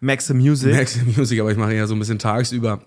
Maxim 0.00 0.38
Music. 0.38 0.74
Max 0.74 0.98
Music, 1.16 1.40
aber 1.40 1.50
ich 1.50 1.56
mache 1.56 1.74
ja 1.74 1.86
so 1.86 1.94
ein 1.94 1.98
bisschen 1.98 2.18
tagsüber. 2.18 2.82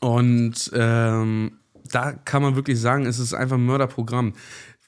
Und 0.00 0.70
ähm, 0.74 1.52
da 1.90 2.12
kann 2.12 2.42
man 2.42 2.56
wirklich 2.56 2.78
sagen, 2.78 3.06
es 3.06 3.18
ist 3.18 3.34
einfach 3.34 3.56
ein 3.56 3.64
Mörderprogramm, 3.64 4.34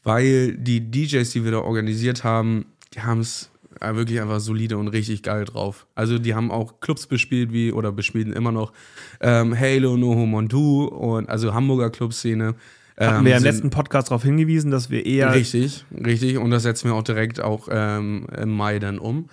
weil 0.03 0.57
die 0.57 0.91
DJs, 0.91 1.31
die 1.31 1.45
wir 1.45 1.53
da 1.53 1.59
organisiert 1.59 2.25
haben, 2.25 2.67
die 2.95 3.01
haben 3.01 3.21
es 3.21 3.51
wirklich 3.81 4.21
einfach 4.21 4.41
solide 4.41 4.79
und 4.79 4.89
richtig 4.89 5.23
geil 5.23 5.45
drauf. 5.45 5.87
Also 5.95 6.19
die 6.19 6.35
haben 6.35 6.51
auch 6.51 6.81
Clubs 6.81 7.07
bespielt 7.07 7.53
wie 7.53 7.73
oder 7.73 7.93
bespielen 7.93 8.33
immer 8.33 8.53
noch 8.53 8.73
ähm, 9.21 9.59
Halo, 9.59 9.97
Noho 9.97 10.27
Mondu 10.27 10.85
und 10.85 11.29
also 11.29 11.55
Hamburger 11.55 11.91
Clubszene. 11.91 12.55
Hatten 12.97 13.19
Ähm, 13.19 13.25
wir 13.25 13.33
ja 13.33 13.39
im 13.39 13.45
letzten 13.45 13.71
Podcast 13.71 14.09
darauf 14.09 14.23
hingewiesen, 14.23 14.71
dass 14.71 14.91
wir 14.91 15.05
eher 15.05 15.33
Richtig, 15.35 15.85
richtig. 15.93 16.39
Und 16.39 16.51
das 16.51 16.63
setzen 16.63 16.89
wir 16.89 16.95
auch 16.95 17.03
direkt 17.03 17.41
auch 17.41 17.69
ähm, 17.71 18.27
im 18.37 18.51
Mai 18.51 18.79
dann 18.79 18.99
um. 18.99 19.29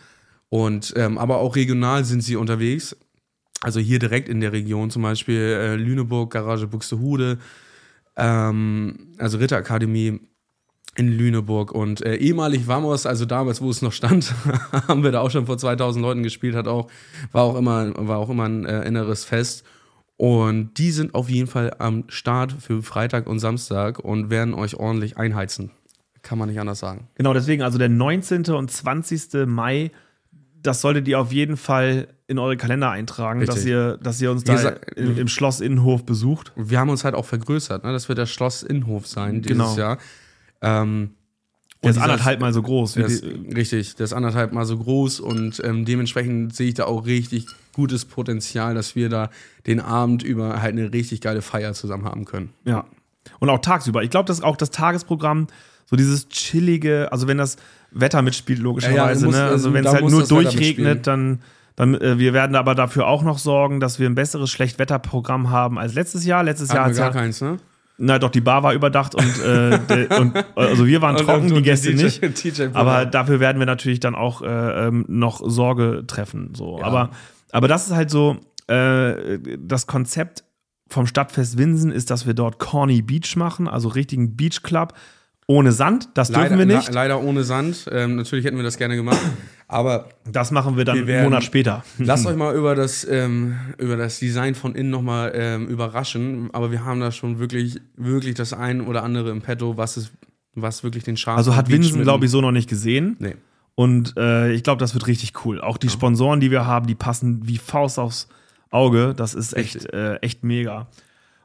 Und 0.49 0.93
ähm, 0.97 1.17
aber 1.17 1.37
auch 1.37 1.55
regional 1.55 2.03
sind 2.03 2.21
sie 2.21 2.35
unterwegs. 2.35 2.95
Also 3.61 3.79
hier 3.79 3.99
direkt 3.99 4.27
in 4.27 4.41
der 4.41 4.51
Region, 4.51 4.89
zum 4.89 5.03
Beispiel 5.03 5.39
äh, 5.39 5.75
Lüneburg, 5.75 6.31
Garage 6.31 6.67
Buxtehude, 6.67 7.37
ähm, 8.17 9.13
also 9.19 9.37
Ritterakademie 9.37 10.19
in 10.95 11.07
Lüneburg 11.07 11.71
und 11.71 12.03
äh, 12.03 12.15
ehemalig 12.15 12.67
Vamos, 12.67 13.05
also 13.05 13.25
damals, 13.25 13.61
wo 13.61 13.69
es 13.69 13.81
noch 13.81 13.93
stand, 13.93 14.33
haben 14.87 15.03
wir 15.03 15.11
da 15.11 15.21
auch 15.21 15.31
schon 15.31 15.45
vor 15.45 15.57
2000 15.57 16.01
Leuten 16.01 16.23
gespielt, 16.23 16.55
hat 16.55 16.67
auch, 16.67 16.89
war 17.31 17.43
auch 17.43 17.55
immer, 17.55 17.93
war 17.95 18.17
auch 18.17 18.29
immer 18.29 18.45
ein 18.45 18.65
äh, 18.65 18.83
inneres 18.83 19.23
Fest. 19.23 19.63
Und 20.21 20.77
die 20.77 20.91
sind 20.91 21.15
auf 21.15 21.31
jeden 21.31 21.47
Fall 21.47 21.73
am 21.79 22.03
Start 22.07 22.51
für 22.51 22.83
Freitag 22.83 23.25
und 23.25 23.39
Samstag 23.39 23.97
und 23.97 24.29
werden 24.29 24.53
euch 24.53 24.75
ordentlich 24.75 25.17
einheizen. 25.17 25.71
Kann 26.21 26.37
man 26.37 26.47
nicht 26.47 26.59
anders 26.59 26.77
sagen. 26.77 27.07
Genau, 27.15 27.33
deswegen 27.33 27.63
also 27.63 27.79
der 27.79 27.89
19. 27.89 28.45
und 28.51 28.69
20. 28.69 29.47
Mai, 29.47 29.89
das 30.61 30.81
solltet 30.81 31.07
ihr 31.07 31.19
auf 31.19 31.31
jeden 31.31 31.57
Fall 31.57 32.07
in 32.27 32.37
eure 32.37 32.55
Kalender 32.55 32.91
eintragen, 32.91 33.39
Richtig. 33.39 33.55
dass 33.55 33.65
ihr, 33.65 33.97
dass 33.97 34.21
ihr 34.21 34.29
uns 34.29 34.43
da 34.43 34.53
gesagt, 34.53 34.91
im, 34.95 35.17
im 35.17 35.27
Schloss 35.27 35.59
Innenhof 35.59 36.05
besucht. 36.05 36.51
Wir 36.55 36.77
haben 36.79 36.89
uns 36.89 37.03
halt 37.03 37.15
auch 37.15 37.25
vergrößert, 37.25 37.83
ne? 37.83 37.91
Das 37.91 38.07
wird 38.07 38.19
das 38.19 38.29
Schloss 38.29 38.61
Innenhof 38.61 39.07
sein 39.07 39.41
dieses 39.41 39.57
Genau. 39.57 39.75
Jahr. 39.75 39.97
Ähm, 40.61 41.15
Der 41.81 41.89
ist 41.89 41.97
anderthalb 41.97 42.41
Mal 42.41 42.53
so 42.53 42.61
groß. 42.61 42.93
Der 42.93 43.07
ist, 43.07 43.23
richtig, 43.23 43.95
der 43.95 44.03
ist 44.03 44.13
anderthalb 44.13 44.53
Mal 44.53 44.65
so 44.65 44.77
groß 44.77 45.19
und 45.19 45.63
ähm, 45.65 45.83
dementsprechend 45.83 46.55
sehe 46.55 46.67
ich 46.67 46.75
da 46.75 46.85
auch 46.85 47.07
richtig 47.07 47.47
gutes 47.73 48.05
Potenzial, 48.05 48.75
dass 48.75 48.95
wir 48.95 49.09
da 49.09 49.29
den 49.67 49.79
Abend 49.79 50.23
über 50.23 50.61
halt 50.61 50.73
eine 50.73 50.91
richtig 50.93 51.21
geile 51.21 51.41
Feier 51.41 51.73
zusammen 51.73 52.05
haben 52.05 52.25
können. 52.25 52.49
ja. 52.65 52.85
Und 53.39 53.51
auch 53.51 53.59
tagsüber. 53.59 54.01
Ich 54.01 54.09
glaube, 54.09 54.25
dass 54.25 54.41
auch 54.41 54.55
das 54.55 54.71
Tagesprogramm, 54.71 55.45
so 55.85 55.95
dieses 55.95 56.27
chillige, 56.29 57.11
also 57.11 57.27
wenn 57.27 57.37
das 57.37 57.57
Wetter 57.91 58.23
mitspielt, 58.23 58.57
logischerweise, 58.57 59.27
muss- 59.27 59.35
ne? 59.35 59.41
Also 59.43 59.53
also 59.53 59.73
wenn 59.73 59.85
es 59.85 59.93
halt 59.93 60.09
nur 60.09 60.23
durchregnet, 60.25 61.05
dann. 61.07 61.39
Dann, 61.75 61.95
äh, 61.95 62.19
wir 62.19 62.33
werden 62.33 62.55
aber 62.55 62.75
dafür 62.75 63.07
auch 63.07 63.23
noch 63.23 63.37
sorgen, 63.37 63.79
dass 63.79 63.97
wir 63.97 64.09
ein 64.09 64.15
besseres 64.15 64.49
Schlechtwetterprogramm 64.49 65.51
haben 65.51 65.79
als 65.79 65.93
letztes 65.93 66.25
Jahr. 66.25 66.43
Letztes 66.43 66.69
Jahr 66.69 66.85
Hatten 66.85 66.95
wir 66.97 67.03
hat's 67.05 67.13
gar 67.13 67.21
ja, 67.21 67.25
keins, 67.25 67.41
ne? 67.41 67.57
na 67.97 68.19
doch, 68.19 68.29
die 68.29 68.41
Bar 68.41 68.63
war 68.63 68.73
überdacht 68.73 69.13
und, 69.15 69.43
äh, 69.43 69.79
der, 69.79 70.19
und 70.19 70.33
also 70.55 70.87
wir 70.87 71.01
waren 71.01 71.15
trocken, 71.25 71.53
die 71.53 71.61
Gäste 71.61 71.93
nicht. 71.93 72.21
Aber 72.73 73.05
dafür 73.05 73.39
werden 73.39 73.59
wir 73.59 73.67
natürlich 73.67 73.99
dann 73.99 74.15
auch 74.15 74.41
äh, 74.41 74.87
ähm, 74.87 75.05
noch 75.07 75.41
Sorge 75.47 76.03
treffen. 76.07 76.53
So. 76.55 76.79
Ja. 76.79 76.85
Aber, 76.85 77.11
aber 77.51 77.67
das 77.67 77.87
ist 77.87 77.93
halt 77.95 78.09
so, 78.09 78.37
äh, 78.67 79.39
das 79.59 79.87
Konzept 79.87 80.43
vom 80.87 81.07
Stadtfest 81.07 81.57
Winsen 81.57 81.91
ist, 81.91 82.09
dass 82.11 82.25
wir 82.27 82.33
dort 82.33 82.59
Corny 82.59 83.01
Beach 83.01 83.35
machen, 83.35 83.67
also 83.67 83.87
richtigen 83.89 84.35
Beach 84.35 84.61
Club 84.61 84.93
ohne 85.47 85.71
Sand. 85.71 86.09
Das 86.13 86.29
dürfen 86.31 86.57
wir 86.57 86.65
nicht. 86.65 86.87
Le 86.89 86.93
leider 86.93 87.21
ohne 87.21 87.43
Sand. 87.43 87.89
Ähm, 87.91 88.15
natürlich 88.15 88.45
hätten 88.45 88.55
wir 88.57 88.63
das 88.63 88.77
gerne 88.77 88.95
gemacht. 88.95 89.19
Aber 89.67 90.09
Das 90.29 90.51
machen 90.51 90.77
wir 90.77 90.85
dann 90.85 90.95
Wir 90.97 91.07
werden- 91.07 91.19
einen 91.21 91.29
Monat 91.31 91.43
später. 91.43 91.83
lasst 91.97 92.25
euch 92.27 92.35
mal 92.37 92.55
über 92.55 92.75
das, 92.75 93.05
ähm, 93.09 93.55
über 93.77 93.97
das 93.97 94.19
Design 94.19 94.55
von 94.55 94.75
innen 94.75 94.89
nochmal 94.91 95.31
ähm, 95.35 95.67
überraschen. 95.67 96.49
Aber 96.53 96.71
wir 96.71 96.85
haben 96.85 96.99
da 97.01 97.11
schon 97.11 97.39
wirklich, 97.39 97.81
wirklich 97.97 98.35
das 98.35 98.53
ein 98.53 98.81
oder 98.81 99.03
andere 99.03 99.29
im 99.31 99.41
Petto, 99.41 99.75
was, 99.77 99.97
ist, 99.97 100.11
was 100.55 100.83
wirklich 100.83 101.03
den 101.03 101.17
Charme 101.17 101.37
Also 101.37 101.55
hat 101.55 101.69
Winsen, 101.69 102.03
glaube 102.03 102.25
ich, 102.25 102.31
so 102.31 102.39
noch 102.39 102.51
nicht 102.51 102.69
gesehen. 102.69 103.15
Nee. 103.19 103.35
Und 103.75 104.15
äh, 104.17 104.51
ich 104.51 104.63
glaube, 104.63 104.79
das 104.79 104.93
wird 104.93 105.07
richtig 105.07 105.45
cool. 105.45 105.61
Auch 105.61 105.77
die 105.77 105.89
Sponsoren, 105.89 106.39
die 106.39 106.51
wir 106.51 106.65
haben, 106.65 106.87
die 106.87 106.95
passen 106.95 107.47
wie 107.47 107.57
Faust 107.57 107.99
aufs 107.99 108.27
Auge. 108.69 109.13
Das 109.15 109.33
ist 109.33 109.53
echt, 109.53 109.91
äh, 109.93 110.15
echt 110.17 110.43
mega. 110.43 110.87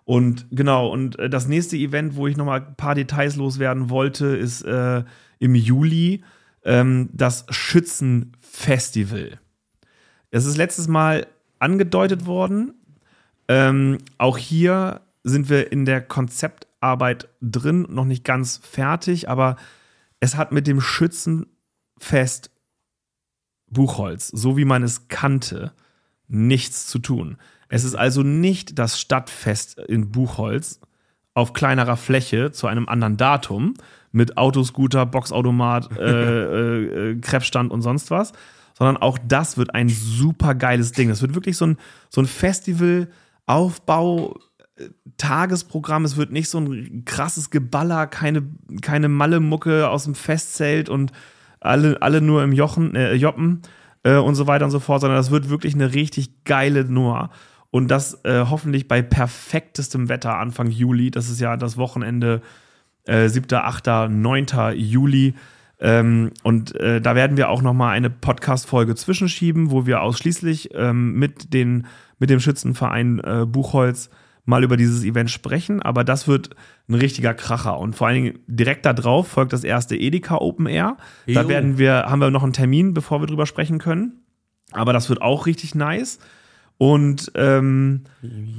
Und 0.05 0.47
genau, 0.51 0.89
und 0.89 1.19
äh, 1.19 1.29
das 1.29 1.49
nächste 1.49 1.77
Event, 1.77 2.17
wo 2.17 2.27
ich 2.27 2.37
noch 2.37 2.45
mal 2.45 2.61
ein 2.61 2.77
paar 2.77 2.95
Details 2.95 3.37
loswerden 3.37 3.91
wollte, 3.91 4.27
ist 4.27 4.63
äh, 4.63 5.03
im 5.39 5.55
Juli 5.55 6.23
ähm, 6.65 7.09
das 7.13 7.45
Schützenfestival. 7.51 9.41
Es 10.31 10.45
ist 10.45 10.57
letztes 10.57 10.89
Mal 10.89 11.27
angedeutet 11.59 12.27
worden. 12.27 12.75
Ähm, 13.49 13.99
auch 14.19 14.39
hier 14.39 15.01
sind 15.25 15.49
wir 15.49 15.73
in 15.73 15.85
der 15.85 16.03
Konzeptarbeit 16.03 17.29
drin, 17.41 17.87
noch 17.91 18.05
nicht 18.05 18.25
ganz 18.25 18.59
fertig, 18.59 19.29
aber 19.29 19.57
es 20.21 20.37
hat 20.37 20.53
mit 20.53 20.67
dem 20.67 20.81
Schützenfest 21.97 22.51
Buchholz, 23.69 24.29
so 24.29 24.57
wie 24.57 24.65
man 24.65 24.83
es 24.83 25.09
kannte, 25.09 25.73
nichts 26.29 26.87
zu 26.87 26.99
tun. 26.99 27.37
Es 27.69 27.85
ist 27.85 27.97
also 27.97 28.23
nicht 28.23 28.79
das 28.79 29.01
Stadtfest 29.01 29.79
in 29.79 30.13
Buchholz 30.13 30.81
auf 31.35 31.53
kleinerer 31.53 31.97
Fläche 31.97 32.53
zu 32.53 32.69
einem 32.69 32.89
anderen 32.89 33.17
Datum 33.17 33.75
mit 34.13 34.39
Autoscooter, 34.39 35.05
Boxautomat, 35.05 35.91
äh, 35.99 36.03
äh, 36.03 37.11
äh, 37.11 37.21
Krebsstand 37.21 37.73
und 37.73 37.83
sonst 37.83 38.11
was, 38.11 38.33
sondern 38.75 38.97
auch 38.99 39.19
das 39.27 39.57
wird 39.57 39.75
ein 39.75 39.89
super 39.89 40.55
geiles 40.55 40.93
Ding. 40.93 41.11
Es 41.11 41.23
wird 41.23 41.35
wirklich 41.35 41.57
so 41.57 41.67
ein, 41.67 41.77
so 42.09 42.21
ein 42.21 42.27
Festival, 42.27 43.09
Aufbau, 43.47 44.39
äh, 44.77 44.89
Tagesprogramm. 45.17 46.05
Es 46.05 46.17
wird 46.17 46.31
nicht 46.31 46.49
so 46.49 46.59
ein 46.59 47.05
krasses 47.05 47.51
Geballer, 47.51 48.07
keine, 48.07 48.45
keine 48.81 49.09
Malle-Mucke 49.09 49.89
aus 49.89 50.05
dem 50.05 50.15
Festzelt 50.15 50.89
und 50.89 51.13
alle, 51.61 52.01
alle 52.03 52.21
nur 52.21 52.43
im 52.43 52.53
Jochen, 52.53 52.95
äh, 52.95 53.15
Joppen 53.15 53.63
äh, 54.03 54.17
und 54.17 54.35
so 54.35 54.47
weiter 54.47 54.65
und 54.65 54.71
so 54.71 54.81
fort, 54.81 55.01
sondern 55.01 55.19
das 55.19 55.31
wird 55.31 55.51
wirklich 55.51 55.75
eine 55.75 55.95
richtig 55.95 56.45
geile 56.45 56.85
Nummer. 56.85 57.31
Und 57.71 57.89
das 57.89 58.25
äh, 58.25 58.47
hoffentlich 58.49 58.89
bei 58.89 59.03
perfektestem 59.03 60.09
Wetter 60.09 60.39
Anfang 60.39 60.71
Juli. 60.71 61.11
Das 61.11 61.29
ist 61.29 61.41
ja 61.41 61.57
das 61.57 61.77
Wochenende 61.77 62.41
äh, 63.05 63.29
7., 63.29 63.53
8., 63.53 63.87
9. 64.09 64.47
Juli. 64.75 65.35
Ähm, 65.79 66.31
und 66.43 66.75
äh, 66.81 67.01
da 67.01 67.15
werden 67.15 67.37
wir 67.37 67.51
auch 67.51 67.61
noch 67.61 67.75
mal 67.75 67.91
eine 67.91 68.09
Podcast-Folge 68.09 68.95
zwischenschieben, 68.95 69.71
wo 69.71 69.85
wir 69.85 70.01
ausschließlich 70.01 70.71
ähm, 70.75 71.19
mit, 71.19 71.53
den, 71.53 71.87
mit 72.19 72.31
dem 72.31 72.41
Schützenverein 72.41 73.21
äh, 73.21 73.45
Buchholz 73.47 74.09
mal 74.47 74.65
über 74.65 74.77
dieses 74.79 75.05
Event 75.05 75.31
sprechen. 75.31 75.83
Aber 75.83 76.03
das 76.05 76.27
wird 76.27 76.51
ein 76.89 76.95
richtiger 76.95 77.35
Kracher. 77.35 77.79
Und 77.79 77.95
vor 77.95 78.07
allen 78.07 78.23
Dingen 78.23 78.39
direkt 78.47 78.87
da 78.87 78.95
drauf 78.95 79.29
folgt 79.29 79.53
das 79.53 79.65
erste 79.65 79.97
Edeka 79.97 80.37
Open 80.37 80.67
Air. 80.67 80.97
Da 81.27 81.43
Jo. 81.43 81.49
werden 81.49 81.77
wir, 81.79 82.07
haben 82.07 82.21
wir 82.21 82.31
noch 82.31 82.43
einen 82.43 82.53
Termin, 82.55 82.95
bevor 82.95 83.21
wir 83.21 83.27
drüber 83.27 83.45
sprechen 83.47 83.79
können. 83.79 84.23
Aber 84.73 84.93
das 84.93 85.09
wird 85.09 85.21
auch 85.21 85.47
richtig 85.47 85.75
nice. 85.75 86.19
Und 86.79 87.33
ähm, 87.35 88.03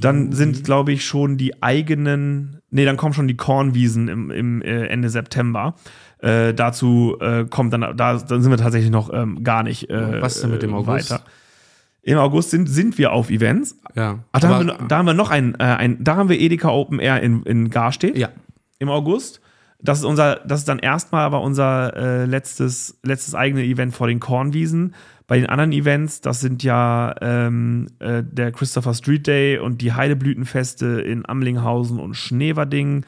dann 0.00 0.32
sind, 0.32 0.64
glaube 0.64 0.90
ich, 0.92 1.04
schon 1.04 1.36
die 1.36 1.62
eigenen, 1.62 2.60
nee, 2.68 2.84
dann 2.84 2.96
kommen 2.96 3.14
schon 3.14 3.28
die 3.28 3.36
Kornwiesen 3.36 4.08
im, 4.08 4.30
im 4.32 4.60
äh, 4.62 4.86
Ende 4.86 5.08
September. 5.08 5.76
Äh, 6.18 6.52
dazu 6.52 7.16
äh, 7.20 7.44
kommt 7.44 7.72
dann, 7.72 7.96
da, 7.96 8.18
dann 8.18 8.42
sind 8.42 8.50
wir 8.50 8.56
tatsächlich 8.58 8.90
noch 8.90 9.12
ähm, 9.12 9.44
gar 9.44 9.62
nicht 9.62 9.88
äh, 9.88 10.20
Was 10.20 10.34
ist 10.36 10.42
denn 10.42 10.50
mit 10.50 10.62
dem 10.62 10.70
äh, 10.72 10.74
August? 10.74 11.10
weiter. 11.12 11.24
Im 12.08 12.16
August 12.18 12.50
sind, 12.50 12.68
sind 12.68 12.96
wir 12.96 13.12
auf 13.12 13.28
Events. 13.28 13.78
Ja. 13.94 14.20
Ach, 14.32 14.40
da, 14.40 14.48
haben 14.48 14.66
wir, 14.66 14.72
noch- 14.72 14.88
da 14.88 14.96
haben 14.96 15.06
wir 15.06 15.12
noch 15.14 15.30
ein, 15.30 15.54
äh, 15.58 15.64
ein, 15.64 16.02
da 16.02 16.16
haben 16.16 16.30
wir 16.30 16.40
Edeka 16.40 16.70
Open 16.70 17.00
Air 17.00 17.22
in, 17.22 17.42
in 17.42 17.68
Garstedt 17.68 18.16
ja. 18.16 18.30
im 18.78 18.88
August. 18.88 19.42
Das 19.80 19.98
ist 19.98 20.04
unser, 20.04 20.36
das 20.36 20.60
ist 20.60 20.68
dann 20.68 20.78
erstmal 20.78 21.24
aber 21.24 21.42
unser 21.42 21.94
äh, 21.96 22.24
letztes, 22.24 22.98
letztes 23.02 23.34
eigene 23.34 23.62
Event 23.62 23.94
vor 23.94 24.06
den 24.06 24.20
Kornwiesen. 24.20 24.94
Bei 25.26 25.36
den 25.38 25.50
anderen 25.50 25.72
Events, 25.72 26.22
das 26.22 26.40
sind 26.40 26.62
ja 26.62 27.14
ähm, 27.20 27.88
äh, 27.98 28.22
der 28.24 28.52
Christopher 28.52 28.94
Street 28.94 29.26
Day 29.26 29.58
und 29.58 29.82
die 29.82 29.92
Heideblütenfeste 29.92 31.02
in 31.02 31.28
Amlinghausen 31.28 31.98
und 31.98 32.14
Schneverding. 32.14 33.04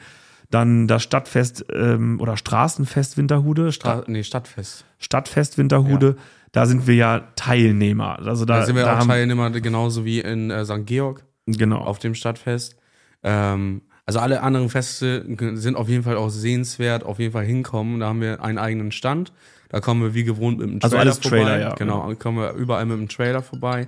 Dann 0.51 0.87
das 0.87 1.01
Stadtfest 1.01 1.65
ähm, 1.73 2.19
oder 2.21 2.37
Straßenfest 2.37 3.17
Winterhude, 3.17 3.71
Stra 3.71 4.03
nee, 4.05 4.21
Stadtfest. 4.21 4.85
Stadtfest 4.99 5.57
Winterhude. 5.57 6.17
Da 6.51 6.65
sind 6.65 6.85
wir 6.87 6.95
ja 6.95 7.19
Teilnehmer. 7.35 8.19
Also 8.19 8.45
da, 8.45 8.59
Da, 8.59 8.65
sind 8.65 8.75
wir 8.75 8.83
da 8.83 8.93
auch 8.95 8.99
haben- 8.99 9.07
Teilnehmer, 9.07 9.49
genauso 9.51 10.03
wie 10.05 10.19
in 10.19 10.51
äh, 10.51 10.65
St. 10.65 10.85
Georg 10.85 11.23
Genau. 11.45 11.77
auf 11.79 11.99
dem 11.99 12.13
Stadtfest. 12.13 12.75
Ähm, 13.23 13.81
also 14.05 14.19
alle 14.19 14.41
anderen 14.41 14.69
Feste 14.69 15.25
sind 15.55 15.75
auf 15.75 15.87
jeden 15.87 16.03
Fall 16.03 16.17
auch 16.17 16.29
sehenswert, 16.29 17.03
auf 17.03 17.19
jeden 17.19 17.31
Fall 17.33 17.45
hinkommen. 17.45 17.99
Da 17.99 18.07
haben 18.07 18.19
wir 18.21 18.43
einen 18.43 18.57
eigenen 18.57 18.91
Stand. 18.91 19.31
Da 19.69 19.79
kommen 19.79 20.01
wir 20.01 20.13
wie 20.13 20.23
gewohnt 20.25 20.57
mit 20.59 20.67
dem 20.69 20.79
Also 20.81 20.89
Trailer 20.97 21.01
alles 21.01 21.19
vorbei. 21.19 21.37
Trailer, 21.43 21.59
ja. 21.61 21.75
Genau, 21.75 22.13
kommen 22.15 22.37
wir 22.39 22.53
überall 22.53 22.85
mit 22.85 22.97
dem 22.97 23.07
Trailer 23.07 23.41
vorbei. 23.41 23.87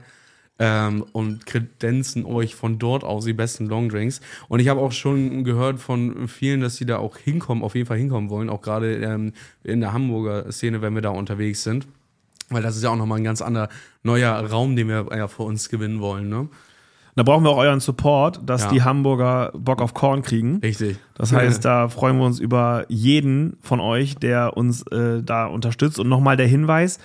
Ähm, 0.59 1.03
und 1.13 1.45
kredenzen 1.47 2.25
euch 2.25 2.53
von 2.55 2.77
dort 2.77 3.03
aus 3.03 3.25
die 3.25 3.33
besten 3.33 3.65
Longdrinks. 3.65 4.21
Und 4.47 4.59
ich 4.59 4.67
habe 4.69 4.79
auch 4.79 4.91
schon 4.91 5.43
gehört 5.43 5.79
von 5.79 6.27
vielen, 6.27 6.61
dass 6.61 6.75
sie 6.77 6.85
da 6.85 6.99
auch 6.99 7.17
hinkommen, 7.17 7.63
auf 7.63 7.73
jeden 7.75 7.87
Fall 7.87 7.97
hinkommen 7.97 8.29
wollen. 8.29 8.49
Auch 8.49 8.61
gerade 8.61 8.95
ähm, 8.97 9.33
in 9.63 9.81
der 9.81 9.93
Hamburger 9.93 10.49
Szene, 10.51 10.81
wenn 10.81 10.93
wir 10.93 11.01
da 11.01 11.09
unterwegs 11.09 11.63
sind. 11.63 11.87
Weil 12.49 12.61
das 12.61 12.75
ist 12.75 12.83
ja 12.83 12.89
auch 12.89 12.95
nochmal 12.95 13.19
ein 13.19 13.23
ganz 13.23 13.41
anderer 13.41 13.69
neuer 14.03 14.33
Raum, 14.49 14.75
den 14.75 14.87
wir 14.87 15.05
ja 15.15 15.27
vor 15.27 15.45
uns 15.45 15.69
gewinnen 15.69 15.99
wollen. 16.01 16.29
Ne? 16.29 16.49
Da 17.15 17.23
brauchen 17.23 17.43
wir 17.43 17.51
auch 17.51 17.57
euren 17.57 17.79
Support, 17.79 18.41
dass 18.47 18.63
Ja. 18.63 18.69
die 18.69 18.81
Hamburger 18.83 19.51
Bock 19.55 19.81
auf 19.81 19.93
Korn 19.93 20.23
kriegen. 20.23 20.57
Richtig. 20.63 20.97
Das 21.13 21.31
heißt, 21.31 21.63
da 21.63 21.87
freuen 21.87 22.17
wir 22.17 22.25
uns 22.25 22.39
über 22.39 22.85
jeden 22.89 23.57
von 23.61 23.79
euch, 23.79 24.15
der 24.17 24.57
uns 24.57 24.81
äh, 24.87 25.21
da 25.23 25.45
unterstützt. 25.45 25.99
Und 25.99 26.09
nochmal 26.09 26.37
der 26.37 26.47
Hinweis: 26.47 26.97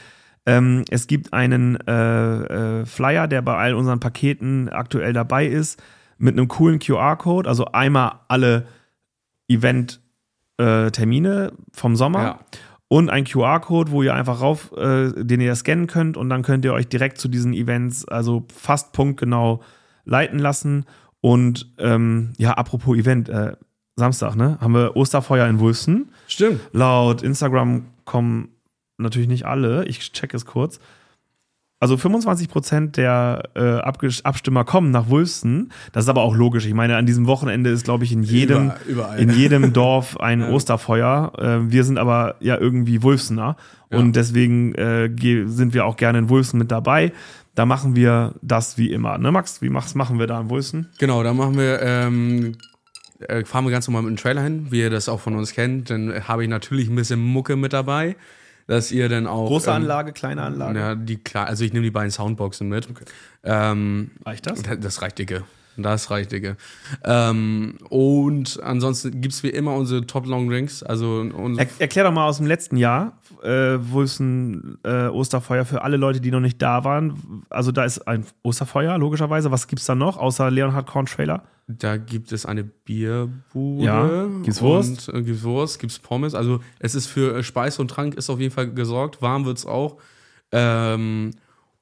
ähm, 0.47 0.84
Es 0.91 1.07
gibt 1.09 1.32
einen 1.34 1.76
äh, 1.86 2.80
äh, 2.80 2.86
Flyer, 2.86 3.28
der 3.28 3.43
bei 3.43 3.57
all 3.57 3.74
unseren 3.74 4.01
Paketen 4.01 4.70
aktuell 4.70 5.12
dabei 5.12 5.47
ist, 5.47 5.82
mit 6.16 6.36
einem 6.36 6.49
coolen 6.49 6.78
QR-Code. 6.78 7.47
Also 7.49 7.66
einmal 7.66 8.12
alle 8.28 8.66
Event-Termine 10.59 11.53
vom 11.72 11.97
Sommer. 11.97 12.22
Ja. 12.22 12.39
Und 12.89 13.11
ein 13.11 13.24
QR-Code, 13.24 13.91
wo 13.91 14.03
ihr 14.03 14.14
einfach 14.14 14.41
rauf, 14.41 14.72
äh, 14.76 15.12
den 15.12 15.43
ihr 15.43 15.55
scannen 15.55 15.86
könnt 15.86 16.16
und 16.16 16.30
dann 16.30 16.43
könnt 16.43 16.64
ihr 16.64 16.72
euch 16.72 16.89
direkt 16.89 17.18
zu 17.18 17.28
diesen 17.28 17.53
Events, 17.53 18.09
also 18.09 18.47
fast 18.55 18.93
punktgenau, 18.93 19.62
leiten 20.05 20.39
lassen. 20.39 20.86
Und 21.20 21.70
ähm, 21.78 22.32
ja, 22.39 22.53
apropos 22.53 22.97
Event, 22.97 23.28
äh, 23.28 23.57
Samstag, 23.97 24.36
ne? 24.36 24.59
Haben 24.61 24.74
wir 24.74 24.97
Osterfeuer 24.97 25.47
in 25.49 25.59
Wulsten. 25.59 26.11
Stimmt. 26.28 26.61
Laut 26.72 27.22
Instagram 27.22 27.84
kommen 28.05 28.49
natürlich 28.97 29.28
nicht 29.28 29.45
alle. 29.45 29.84
Ich 29.86 30.12
check 30.12 30.32
es 30.32 30.47
kurz. 30.47 30.80
Also 31.81 31.95
25% 31.95 32.93
der 32.93 33.51
äh, 33.55 33.76
Abstimmer 34.24 34.64
kommen 34.64 34.91
nach 34.91 35.09
Wulsten. 35.09 35.70
Das 35.93 36.05
ist 36.05 36.09
aber 36.09 36.22
auch 36.22 36.35
logisch. 36.35 36.66
Ich 36.66 36.74
meine, 36.74 36.97
an 36.97 37.07
diesem 37.07 37.26
Wochenende 37.26 37.70
ist, 37.70 37.85
glaube 37.85 38.03
ich, 38.03 38.12
in 38.12 38.24
jedem, 38.24 38.72
überall. 38.89 39.20
in 39.20 39.31
jedem 39.31 39.72
Dorf 39.72 40.18
ein 40.18 40.43
Osterfeuer. 40.43 41.33
Äh, 41.39 41.70
wir 41.70 41.85
sind 41.85 41.99
aber 41.99 42.35
ja 42.41 42.59
irgendwie 42.59 43.03
Wulfsener. 43.05 43.57
Ja. 43.91 43.99
Und 43.99 44.16
deswegen 44.16 44.74
äh, 44.74 45.09
sind 45.47 45.72
wir 45.72 45.87
auch 45.87 45.97
gerne 45.97 46.18
in 46.18 46.29
Wulsten 46.29 46.59
mit 46.59 46.72
dabei. 46.72 47.12
Da 47.55 47.64
machen 47.64 47.95
wir 47.95 48.35
das 48.43 48.76
wie 48.76 48.91
immer. 48.93 49.18
Ne, 49.18 49.31
Max? 49.31 49.62
Wie 49.62 49.68
machst, 49.68 49.95
machen 49.95 50.18
wir 50.18 50.26
da 50.26 50.41
in 50.41 50.51
Wulsten? 50.51 50.89
Genau, 50.99 51.22
da 51.22 51.33
machen 51.33 51.57
wir, 51.57 51.81
ähm, 51.81 52.57
äh, 53.20 53.45
fahren 53.45 53.64
wir 53.64 53.70
ganz 53.70 53.87
normal 53.87 54.03
mit 54.03 54.11
dem 54.11 54.16
Trailer 54.16 54.43
hin, 54.43 54.66
wie 54.70 54.81
ihr 54.81 54.91
das 54.91 55.09
auch 55.09 55.20
von 55.20 55.37
uns 55.37 55.55
kennt. 55.55 55.91
Dann 55.91 56.26
habe 56.26 56.43
ich 56.43 56.49
natürlich 56.49 56.89
ein 56.89 56.97
bisschen 56.97 57.20
Mucke 57.20 57.55
mit 57.55 57.72
dabei, 57.72 58.16
dass 58.69 58.93
ihr 58.93 59.09
dann 59.09 59.27
auch. 59.27 59.49
Große 59.49 59.71
ähm, 59.71 59.77
Anlage, 59.77 60.12
kleine 60.12 60.43
Anlage. 60.43 60.79
Ja, 60.79 60.95
die 60.95 61.16
klar, 61.16 61.47
also 61.47 61.64
ich 61.64 61.73
nehme 61.73 61.85
die 61.85 61.91
beiden 61.91 62.12
Soundboxen 62.12 62.69
mit. 62.69 62.87
Ähm, 63.43 64.12
Reicht 64.25 64.47
das? 64.49 64.62
das? 64.62 64.79
Das 64.79 65.03
reicht 65.03 65.19
dicke. 65.19 65.43
Das 65.79 66.11
reicht 66.11 66.33
dicke. 66.33 66.57
Ähm, 67.05 67.79
und 67.89 68.61
ansonsten 68.62 69.20
gibt 69.20 69.33
es 69.33 69.43
wie 69.45 69.51
immer 69.51 69.74
unsere 69.74 70.05
Top 70.07 70.26
Long 70.26 70.49
Drinks. 70.49 70.83
Also 70.83 71.22
Er, 71.57 71.66
erklär 71.79 72.05
doch 72.05 72.12
mal 72.12 72.26
aus 72.26 72.39
dem 72.39 72.47
letzten 72.47 72.76
Jahr, 72.76 73.18
äh, 73.43 73.79
wo 73.81 74.03
ist 74.03 74.18
ein 74.18 74.79
äh, 74.85 75.07
Osterfeuer 75.07 75.64
für 75.64 75.83
alle 75.83 75.97
Leute, 75.97 76.20
die 76.20 76.33
noch 76.33 76.41
nicht 76.41 76.61
da 76.61 76.83
waren. 76.85 77.45
Also 77.49 77.70
da 77.70 77.85
ist 77.85 78.09
ein 78.09 78.26
Osterfeuer, 78.43 78.99
logischerweise. 78.99 79.51
Was 79.53 79.68
gibt's 79.68 79.87
da 79.87 79.95
noch, 79.95 80.16
außer 80.16 80.51
Leonhard 80.51 80.87
Korn 80.87 81.07
Trailer? 81.07 81.45
Da 81.68 81.97
gibt 81.97 82.33
es 82.33 82.45
eine 82.47 82.64
Bierbude. 82.64 83.85
Ja, 83.85 84.26
gibt's 84.43 84.62
Wurst? 84.62 85.11
Und, 85.11 85.20
äh, 85.20 85.22
gibt's 85.22 85.45
Wurst, 85.45 85.79
gibt's 85.79 85.99
Pommes. 85.99 86.35
Also 86.35 86.61
es 86.81 86.95
ist 86.95 87.07
für 87.07 87.37
äh, 87.37 87.43
Speise 87.43 87.83
und 87.83 87.89
Trank 87.89 88.14
ist 88.14 88.31
auf 88.31 88.41
jeden 88.41 88.53
Fall 88.53 88.72
gesorgt. 88.72 89.22
Warm 89.22 89.45
wird's 89.45 89.66
auch. 89.66 89.99
Ähm, 90.51 91.33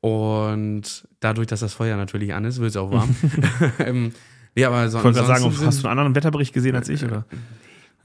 und 0.01 1.07
dadurch, 1.21 1.47
dass 1.47 1.61
das 1.61 1.75
Feuer 1.75 1.97
natürlich 1.97 2.35
an 2.35 2.45
ist, 2.45 2.61
wird 2.61 2.71
es 2.71 2.77
auch 2.77 2.91
warm. 2.91 3.15
ähm, 3.79 4.13
nee, 4.55 4.65
aber 4.65 4.89
so, 4.89 4.99
Ich 4.99 5.05
wollte 5.05 5.17
gerade 5.19 5.29
sagen, 5.29 5.45
ansonsten 5.45 5.67
hast 5.67 5.77
du 5.79 5.81
sind- 5.83 5.91
einen 5.91 5.99
anderen 5.99 6.15
Wetterbericht 6.15 6.53
gesehen 6.53 6.77
als 6.77 6.89
ich? 6.89 7.05
Oder? 7.05 7.25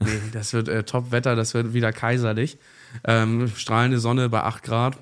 Nee, 0.00 0.08
das 0.32 0.52
wird 0.52 0.68
äh, 0.68 0.82
Top-Wetter, 0.82 1.36
das 1.36 1.54
wird 1.54 1.74
wieder 1.74 1.92
kaiserlich. 1.92 2.58
Ähm, 3.04 3.48
strahlende 3.48 3.98
Sonne 3.98 4.28
bei 4.28 4.42
8 4.42 4.62
Grad. 4.62 4.98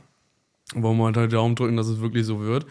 Wollen 0.75 0.99
wir 0.99 1.05
unter 1.05 1.27
die 1.27 1.33
Daumen 1.35 1.57
drücken, 1.57 1.77
dass 1.77 1.89
es 1.89 2.01
wirklich 2.01 2.27
so 2.27 2.41
wird. 2.41 2.67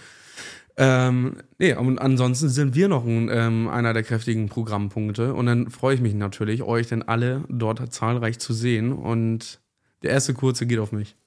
Ähm, 0.77 1.35
nee, 1.57 1.73
und 1.73 1.99
ansonsten 1.99 2.47
sind 2.47 2.73
wir 2.73 2.87
noch 2.87 3.03
ein, 3.05 3.29
ähm, 3.29 3.67
einer 3.67 3.93
der 3.93 4.03
kräftigen 4.03 4.47
Programmpunkte. 4.47 5.33
Und 5.33 5.47
dann 5.47 5.69
freue 5.69 5.95
ich 5.95 6.01
mich 6.01 6.13
natürlich, 6.13 6.63
euch 6.63 6.87
denn 6.87 7.03
alle 7.03 7.43
dort 7.49 7.91
zahlreich 7.91 8.39
zu 8.39 8.53
sehen. 8.53 8.93
Und 8.93 9.59
der 10.03 10.11
erste 10.11 10.33
Kurze 10.33 10.65
geht 10.67 10.79
auf 10.79 10.93
mich. 10.93 11.17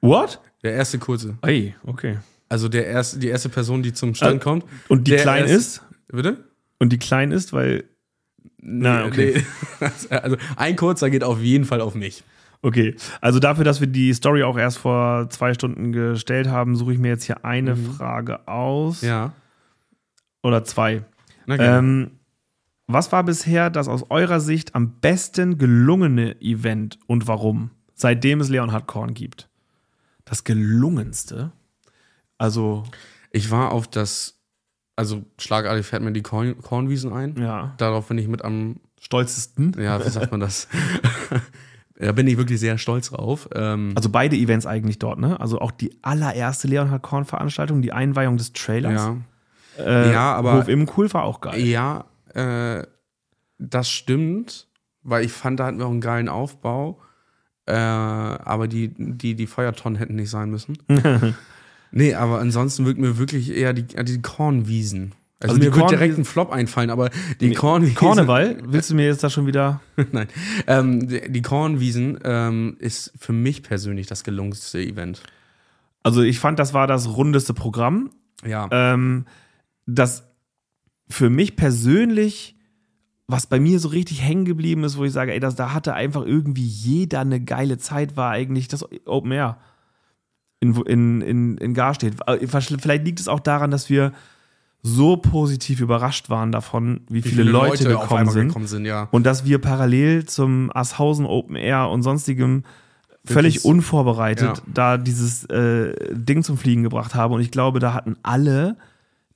What? 0.00 0.40
Der 0.66 0.74
erste 0.74 0.98
Kurze. 0.98 1.38
Ey, 1.42 1.74
okay. 1.84 2.18
Also 2.48 2.68
der 2.68 2.86
erste, 2.86 3.18
die 3.20 3.28
erste 3.28 3.48
Person, 3.48 3.82
die 3.82 3.92
zum 3.92 4.14
Stand 4.14 4.36
Äh, 4.36 4.44
kommt. 4.44 4.64
Und 4.88 5.06
die 5.06 5.12
Der 5.12 5.22
klein 5.22 5.42
erste- 5.42 5.56
ist? 5.56 5.82
Bitte? 6.08 6.44
Und 6.78 6.92
die 6.92 6.98
klein 6.98 7.30
ist, 7.30 7.52
weil. 7.52 7.84
Na, 8.60 9.04
okay. 9.06 9.44
Nee. 9.80 9.88
Also 10.10 10.36
ein 10.56 10.74
Kurzer 10.74 11.08
geht 11.10 11.22
auf 11.22 11.40
jeden 11.40 11.64
Fall 11.66 11.80
auf 11.80 11.94
mich. 11.94 12.24
Okay. 12.62 12.96
Also 13.20 13.38
dafür, 13.38 13.62
dass 13.64 13.80
wir 13.80 13.86
die 13.86 14.12
Story 14.12 14.42
auch 14.42 14.58
erst 14.58 14.78
vor 14.78 15.28
zwei 15.30 15.54
Stunden 15.54 15.92
gestellt 15.92 16.48
haben, 16.48 16.74
suche 16.74 16.94
ich 16.94 16.98
mir 16.98 17.08
jetzt 17.08 17.24
hier 17.24 17.44
eine 17.44 17.76
Frage 17.76 18.48
aus. 18.48 19.02
Ja. 19.02 19.32
Oder 20.42 20.64
zwei. 20.64 21.02
Na 21.46 21.56
gerne. 21.56 21.78
Ähm, 21.78 22.10
was 22.88 23.12
war 23.12 23.22
bisher 23.24 23.70
das 23.70 23.86
aus 23.88 24.10
eurer 24.10 24.40
Sicht 24.40 24.74
am 24.74 24.92
besten 25.00 25.58
gelungene 25.58 26.40
Event 26.40 26.98
und 27.06 27.28
warum? 27.28 27.70
Seitdem 27.94 28.40
es 28.40 28.48
Leonhard 28.48 28.86
Korn 28.86 29.14
gibt. 29.14 29.48
Das 30.26 30.44
gelungenste? 30.44 31.52
Also, 32.36 32.84
Ich 33.30 33.50
war 33.50 33.72
auf 33.72 33.88
das, 33.88 34.38
also 34.96 35.24
schlagartig 35.38 35.86
fährt 35.86 36.02
mir 36.02 36.12
die 36.12 36.22
Korn, 36.22 36.58
Kornwiesen 36.60 37.12
ein. 37.12 37.34
ja, 37.40 37.74
Darauf 37.78 38.08
bin 38.08 38.18
ich 38.18 38.28
mit 38.28 38.44
am, 38.44 38.76
stolzesten. 39.00 39.72
ja, 39.80 40.04
wie 40.04 40.10
sagt 40.10 40.30
man 40.32 40.40
das? 40.40 40.68
da 41.98 42.12
bin 42.12 42.26
ich 42.26 42.36
wirklich 42.36 42.60
sehr 42.60 42.76
stolz 42.76 43.08
drauf. 43.10 43.48
Ähm, 43.54 43.92
Also 43.94 44.08
beide 44.10 44.36
Events 44.36 44.66
eigentlich 44.66 44.98
dort, 44.98 45.18
ne? 45.18 45.38
Also 45.40 45.60
auch 45.60 45.70
die 45.70 45.96
allererste 46.02 46.68
Leonhard 46.68 47.02
Korn 47.02 47.24
Veranstaltung, 47.24 47.80
die 47.82 47.92
Einweihung 47.92 48.36
des 48.36 48.52
Trailers. 48.52 48.92
ja, 49.00 49.16
Äh, 49.84 50.12
Ja, 50.12 50.34
aber- 50.34 50.54
Hof 50.60 50.68
im 50.68 50.88
Cool 50.96 51.12
war 51.14 51.22
auch 51.24 51.40
geil. 51.40 51.60
ja 51.60 52.04
äh, 52.34 52.84
das 53.58 53.88
stimmt, 53.88 54.66
weil 55.02 55.24
ich 55.24 55.32
fand, 55.32 55.58
da 55.60 55.66
hatten 55.66 55.78
wir 55.78 55.86
auch 55.86 55.90
einen 55.90 56.00
geilen 56.02 56.28
Aufbau. 56.28 57.00
Äh, 57.66 57.72
aber 57.74 58.68
die, 58.68 58.92
die, 58.96 59.34
die 59.34 59.46
Feuertonnen 59.46 59.98
hätten 59.98 60.14
nicht 60.16 60.30
sein 60.30 60.50
müssen. 60.50 60.78
nee, 61.90 62.14
aber 62.14 62.38
ansonsten 62.38 62.86
wirkt 62.86 63.00
mir 63.00 63.18
wirklich 63.18 63.50
eher 63.50 63.72
die, 63.72 63.82
die 63.84 64.22
Kornwiesen. 64.22 65.12
Also, 65.40 65.54
Also 65.54 65.58
mir 65.58 65.64
wird 65.66 65.74
Kornwiesen- 65.74 65.90
direkt 65.98 66.18
ein 66.18 66.24
Flop 66.24 66.50
einfallen, 66.52 66.90
aber 66.90 67.10
die 67.40 67.52
Kornwiesen. 67.52 67.94
Karneval, 67.96 68.58
willst 68.64 68.90
du 68.90 68.94
mir 68.94 69.04
jetzt 69.06 69.22
da 69.22 69.28
schon 69.30 69.46
wieder. 69.46 69.80
Nein. 70.12 70.28
Ähm, 70.66 71.08
die, 71.08 71.30
die 71.30 71.42
Kornwiesen 71.42 72.18
ähm, 72.24 72.76
ist 72.78 73.12
für 73.18 73.32
mich 73.32 73.62
persönlich 73.62 74.06
das 74.06 74.24
gelungenste 74.24 74.78
Event. 74.80 75.22
Also 76.02 76.22
ich 76.22 76.38
fand, 76.38 76.58
das 76.58 76.72
war 76.72 76.86
das 76.86 77.16
rundeste 77.16 77.52
Programm. 77.52 78.10
Ja. 78.46 78.68
ähm, 78.70 79.26
das 79.86 80.24
für 81.08 81.30
mich 81.30 81.56
persönlich, 81.56 82.55
was 83.28 83.46
bei 83.46 83.58
mir 83.58 83.80
so 83.80 83.88
richtig 83.88 84.22
hängen 84.22 84.44
geblieben 84.44 84.84
ist, 84.84 84.96
wo 84.96 85.04
ich 85.04 85.12
sage, 85.12 85.32
ey, 85.32 85.40
das, 85.40 85.56
da 85.56 85.72
hatte 85.72 85.94
einfach 85.94 86.24
irgendwie 86.24 86.66
jeder 86.66 87.20
eine 87.20 87.40
geile 87.40 87.78
Zeit, 87.78 88.16
war 88.16 88.30
eigentlich 88.30 88.68
das 88.68 88.84
Open 89.04 89.32
Air 89.32 89.58
in, 90.60 90.74
in, 90.82 91.20
in, 91.20 91.58
in 91.58 91.74
Garstedt. 91.74 92.14
Vielleicht 92.46 93.04
liegt 93.04 93.20
es 93.20 93.28
auch 93.28 93.40
daran, 93.40 93.70
dass 93.70 93.90
wir 93.90 94.12
so 94.82 95.16
positiv 95.16 95.80
überrascht 95.80 96.30
waren 96.30 96.52
davon, 96.52 97.00
wie, 97.08 97.20
viele, 97.20 97.42
Leute, 97.42 97.96
auf 97.98 98.08
gekommen 98.08 98.30
sind. 98.30 98.48
gekommen 98.48 98.66
sind, 98.68 98.84
ja. 98.84 99.08
Und 99.10 99.26
dass 99.26 99.44
wir 99.44 99.58
parallel 99.58 100.26
zum 100.26 100.70
Asshausen 100.72 101.26
Open 101.26 101.56
Air 101.56 101.88
und 101.88 102.02
sonstigem 102.02 102.62
völlig 103.24 103.64
unvorbereitet 103.64 104.58
Ja. 104.58 104.62
da 104.72 104.96
dieses 104.96 105.44
äh, 105.46 105.92
Ding 106.14 106.44
zum 106.44 106.56
Fliegen 106.56 106.84
gebracht 106.84 107.16
haben. 107.16 107.34
Und 107.34 107.40
ich 107.40 107.50
glaube, 107.50 107.80
da 107.80 107.92
hatten 107.92 108.16
alle 108.22 108.76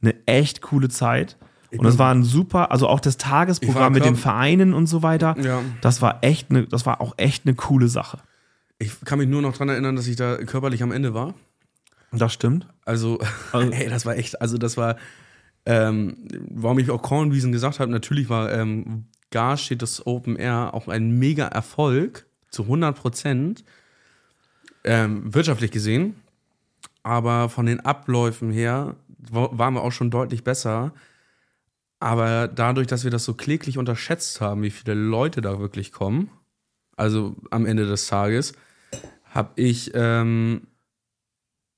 eine 0.01 0.15
echt 0.27 0.63
coole 0.63 0.89
Zeit. 0.89 1.37
Und 1.79 1.87
es 1.87 1.99
war 1.99 2.13
ein 2.15 2.23
super, 2.25 2.71
also 2.73 2.89
auch 2.89 3.01
das 3.01 3.17
Tagesprogramm 3.17 3.93
mit 3.93 4.05
den 4.05 4.17
Vereinen 4.17 4.75
und 4.75 4.87
so 4.87 5.03
weiter. 5.03 5.37
Ja. 5.41 5.63
Das 5.83 6.03
war 6.03 6.19
echt 6.23 6.51
eine, 6.51 6.67
das 6.67 6.85
war 6.87 7.01
auch 7.01 7.15
echt 7.17 7.47
eine 7.47 7.55
coole 7.55 7.89
Sache. 7.89 8.19
Ich 8.79 8.93
kann 9.05 9.19
mich 9.19 9.29
nur 9.29 9.43
noch 9.43 9.57
dran 9.57 9.69
erinnern, 9.69 9.95
dass 9.97 10.07
ich 10.07 10.17
da 10.17 10.37
körperlich 10.39 10.83
am 10.83 10.91
Ende 10.93 11.15
war. 11.15 11.35
Das 12.13 12.33
stimmt. 12.33 12.67
Also, 12.85 13.19
Also- 13.53 13.71
ey, 13.73 13.89
das 13.89 14.05
war 14.07 14.17
echt, 14.17 14.41
also 14.41 14.59
das 14.59 14.77
war, 14.77 14.97
ähm, 15.67 16.17
warum 16.49 16.79
ich 16.79 16.91
auch 16.91 17.03
Kornwiesen 17.03 17.53
gesagt 17.53 17.79
habe, 17.81 17.91
natürlich 17.93 18.29
war 18.29 18.51
ähm, 18.53 19.05
Gar 19.31 19.57
steht 19.59 19.81
das 19.83 20.05
Open 20.07 20.35
Air 20.35 20.75
auch 20.75 20.89
ein 20.89 21.19
mega 21.21 21.47
Erfolg, 21.47 22.27
zu 22.51 22.63
100 22.65 22.97
Prozent, 22.99 23.63
ähm, 24.85 25.33
wirtschaftlich 25.35 25.71
gesehen. 25.71 26.17
Aber 27.03 27.49
von 27.49 27.67
den 27.67 27.81
Abläufen 27.81 28.51
her 28.51 28.97
wa- 29.31 29.51
waren 29.53 29.75
wir 29.75 29.83
auch 29.83 29.93
schon 29.93 30.11
deutlich 30.11 30.43
besser. 30.45 30.93
Aber 32.01 32.49
dadurch, 32.49 32.87
dass 32.87 33.05
wir 33.05 33.11
das 33.11 33.25
so 33.25 33.35
kläglich 33.35 33.77
unterschätzt 33.79 34.41
haben, 34.41 34.63
wie 34.63 34.71
viele 34.71 34.95
Leute 34.95 35.43
da 35.43 35.61
wirklich 35.61 35.93
kommen, 35.93 36.31
also 36.97 37.37
am 37.51 37.67
Ende 37.67 37.87
des 37.87 38.07
Tages, 38.07 38.55
habe 39.27 39.51
ich, 39.57 39.91
ähm, 39.95 40.63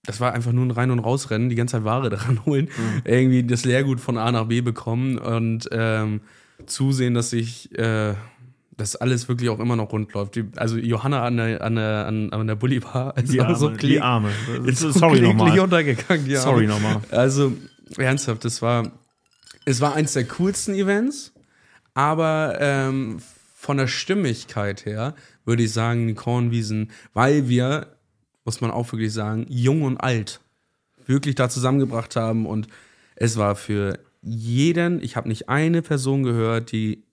das 0.04 0.20
war 0.20 0.32
einfach 0.32 0.52
nur 0.52 0.64
ein 0.64 0.70
Rein- 0.70 0.90
und 0.92 1.00
Rausrennen, 1.00 1.48
die 1.48 1.54
ganze 1.56 1.72
Zeit 1.78 1.84
Ware 1.84 2.08
dran 2.16 2.44
holen, 2.46 2.68
irgendwie 3.04 3.42
das 3.42 3.64
Leergut 3.64 4.00
von 4.00 4.16
A 4.16 4.30
nach 4.32 4.46
B 4.46 4.60
bekommen 4.60 5.18
und 5.18 5.68
ähm, 5.72 6.20
zusehen, 6.66 7.14
dass 7.14 7.32
ich 7.32 7.76
äh, 7.76 8.14
das 8.76 8.94
alles 8.96 9.28
wirklich 9.28 9.50
auch 9.50 9.58
immer 9.58 9.74
noch 9.76 9.92
rund 9.92 10.12
läuft. 10.14 10.36
Die, 10.36 10.44
also 10.56 10.76
Johanna 10.78 11.24
an 11.24 11.36
der, 11.36 11.62
an 11.62 11.74
der, 11.74 12.06
an, 12.06 12.32
an 12.32 12.46
der 12.46 12.54
Bulli-Bar 12.54 13.16
ist 13.18 13.32
Die 13.32 13.40
auch 13.40 13.46
Arme. 13.46 13.56
so 13.56 13.68
die 13.70 14.00
Arme. 14.00 14.30
ist 14.64 14.78
so 14.80 14.90
Sorry 14.92 15.20
nochmal. 15.20 15.58
untergegangen. 15.58 16.24
Die 16.24 16.36
Sorry 16.36 16.66
Arme. 16.68 16.80
nochmal. 16.80 17.00
Also 17.10 17.52
ernsthaft, 17.98 18.44
das 18.44 18.62
war 18.62 18.90
es 19.64 19.80
war 19.80 19.94
eins 19.94 20.12
der 20.12 20.24
coolsten 20.24 20.74
Events, 20.74 21.32
aber 21.94 22.56
ähm, 22.60 23.20
von 23.54 23.76
der 23.76 23.86
Stimmigkeit 23.86 24.84
her 24.84 25.14
würde 25.44 25.62
ich 25.62 25.72
sagen, 25.72 26.06
die 26.06 26.14
Kornwiesen, 26.14 26.90
weil 27.12 27.48
wir, 27.48 27.88
muss 28.44 28.60
man 28.60 28.70
auch 28.70 28.90
wirklich 28.92 29.12
sagen, 29.12 29.46
jung 29.48 29.82
und 29.82 29.98
alt 29.98 30.40
wirklich 31.06 31.34
da 31.34 31.48
zusammengebracht 31.48 32.16
haben 32.16 32.46
und 32.46 32.68
es 33.16 33.36
war 33.36 33.56
für 33.56 33.98
jeden, 34.22 35.02
ich 35.02 35.16
habe 35.16 35.28
nicht 35.28 35.48
eine 35.48 35.82
Person 35.82 36.22
gehört, 36.22 36.72
die 36.72 37.04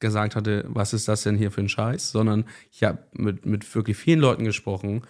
gesagt 0.00 0.36
hatte, 0.36 0.64
was 0.68 0.92
ist 0.92 1.08
das 1.08 1.22
denn 1.22 1.36
hier 1.36 1.50
für 1.50 1.60
ein 1.60 1.68
Scheiß, 1.68 2.10
sondern 2.10 2.44
ich 2.70 2.84
habe 2.84 2.98
mit, 3.12 3.46
mit 3.46 3.74
wirklich 3.74 3.96
vielen 3.96 4.20
Leuten 4.20 4.44
gesprochen 4.44 5.02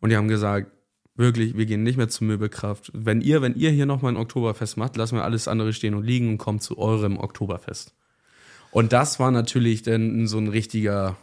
und 0.00 0.10
die 0.10 0.16
haben 0.16 0.28
gesagt, 0.28 0.70
wirklich, 1.14 1.56
wir 1.56 1.66
gehen 1.66 1.82
nicht 1.82 1.96
mehr 1.96 2.08
zur 2.08 2.26
Möbelkraft. 2.26 2.90
Wenn 2.94 3.20
ihr, 3.20 3.42
wenn 3.42 3.54
ihr 3.54 3.70
hier 3.70 3.86
nochmal 3.86 4.12
ein 4.12 4.16
Oktoberfest 4.16 4.76
macht, 4.76 4.96
lassen 4.96 5.16
wir 5.16 5.24
alles 5.24 5.48
andere 5.48 5.72
stehen 5.72 5.94
und 5.94 6.04
liegen 6.04 6.30
und 6.30 6.38
kommen 6.38 6.60
zu 6.60 6.78
eurem 6.78 7.18
Oktoberfest. 7.18 7.94
Und 8.70 8.92
das 8.92 9.20
war 9.20 9.30
natürlich 9.30 9.82
dann 9.82 10.26
so 10.26 10.38
ein 10.38 10.48
richtiger. 10.48 11.16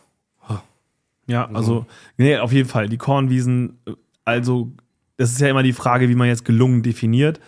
Ja, 1.27 1.47
also, 1.53 1.85
nee, 2.17 2.37
auf 2.37 2.51
jeden 2.51 2.67
Fall. 2.67 2.89
Die 2.89 2.97
Kornwiesen, 2.97 3.77
also, 4.25 4.71
es 5.17 5.31
ist 5.31 5.39
ja 5.41 5.47
immer 5.47 5.61
die 5.61 5.73
Frage, 5.73 6.09
wie 6.09 6.15
man 6.15 6.27
jetzt 6.27 6.43
gelungen 6.43 6.81
definiert. 6.81 7.39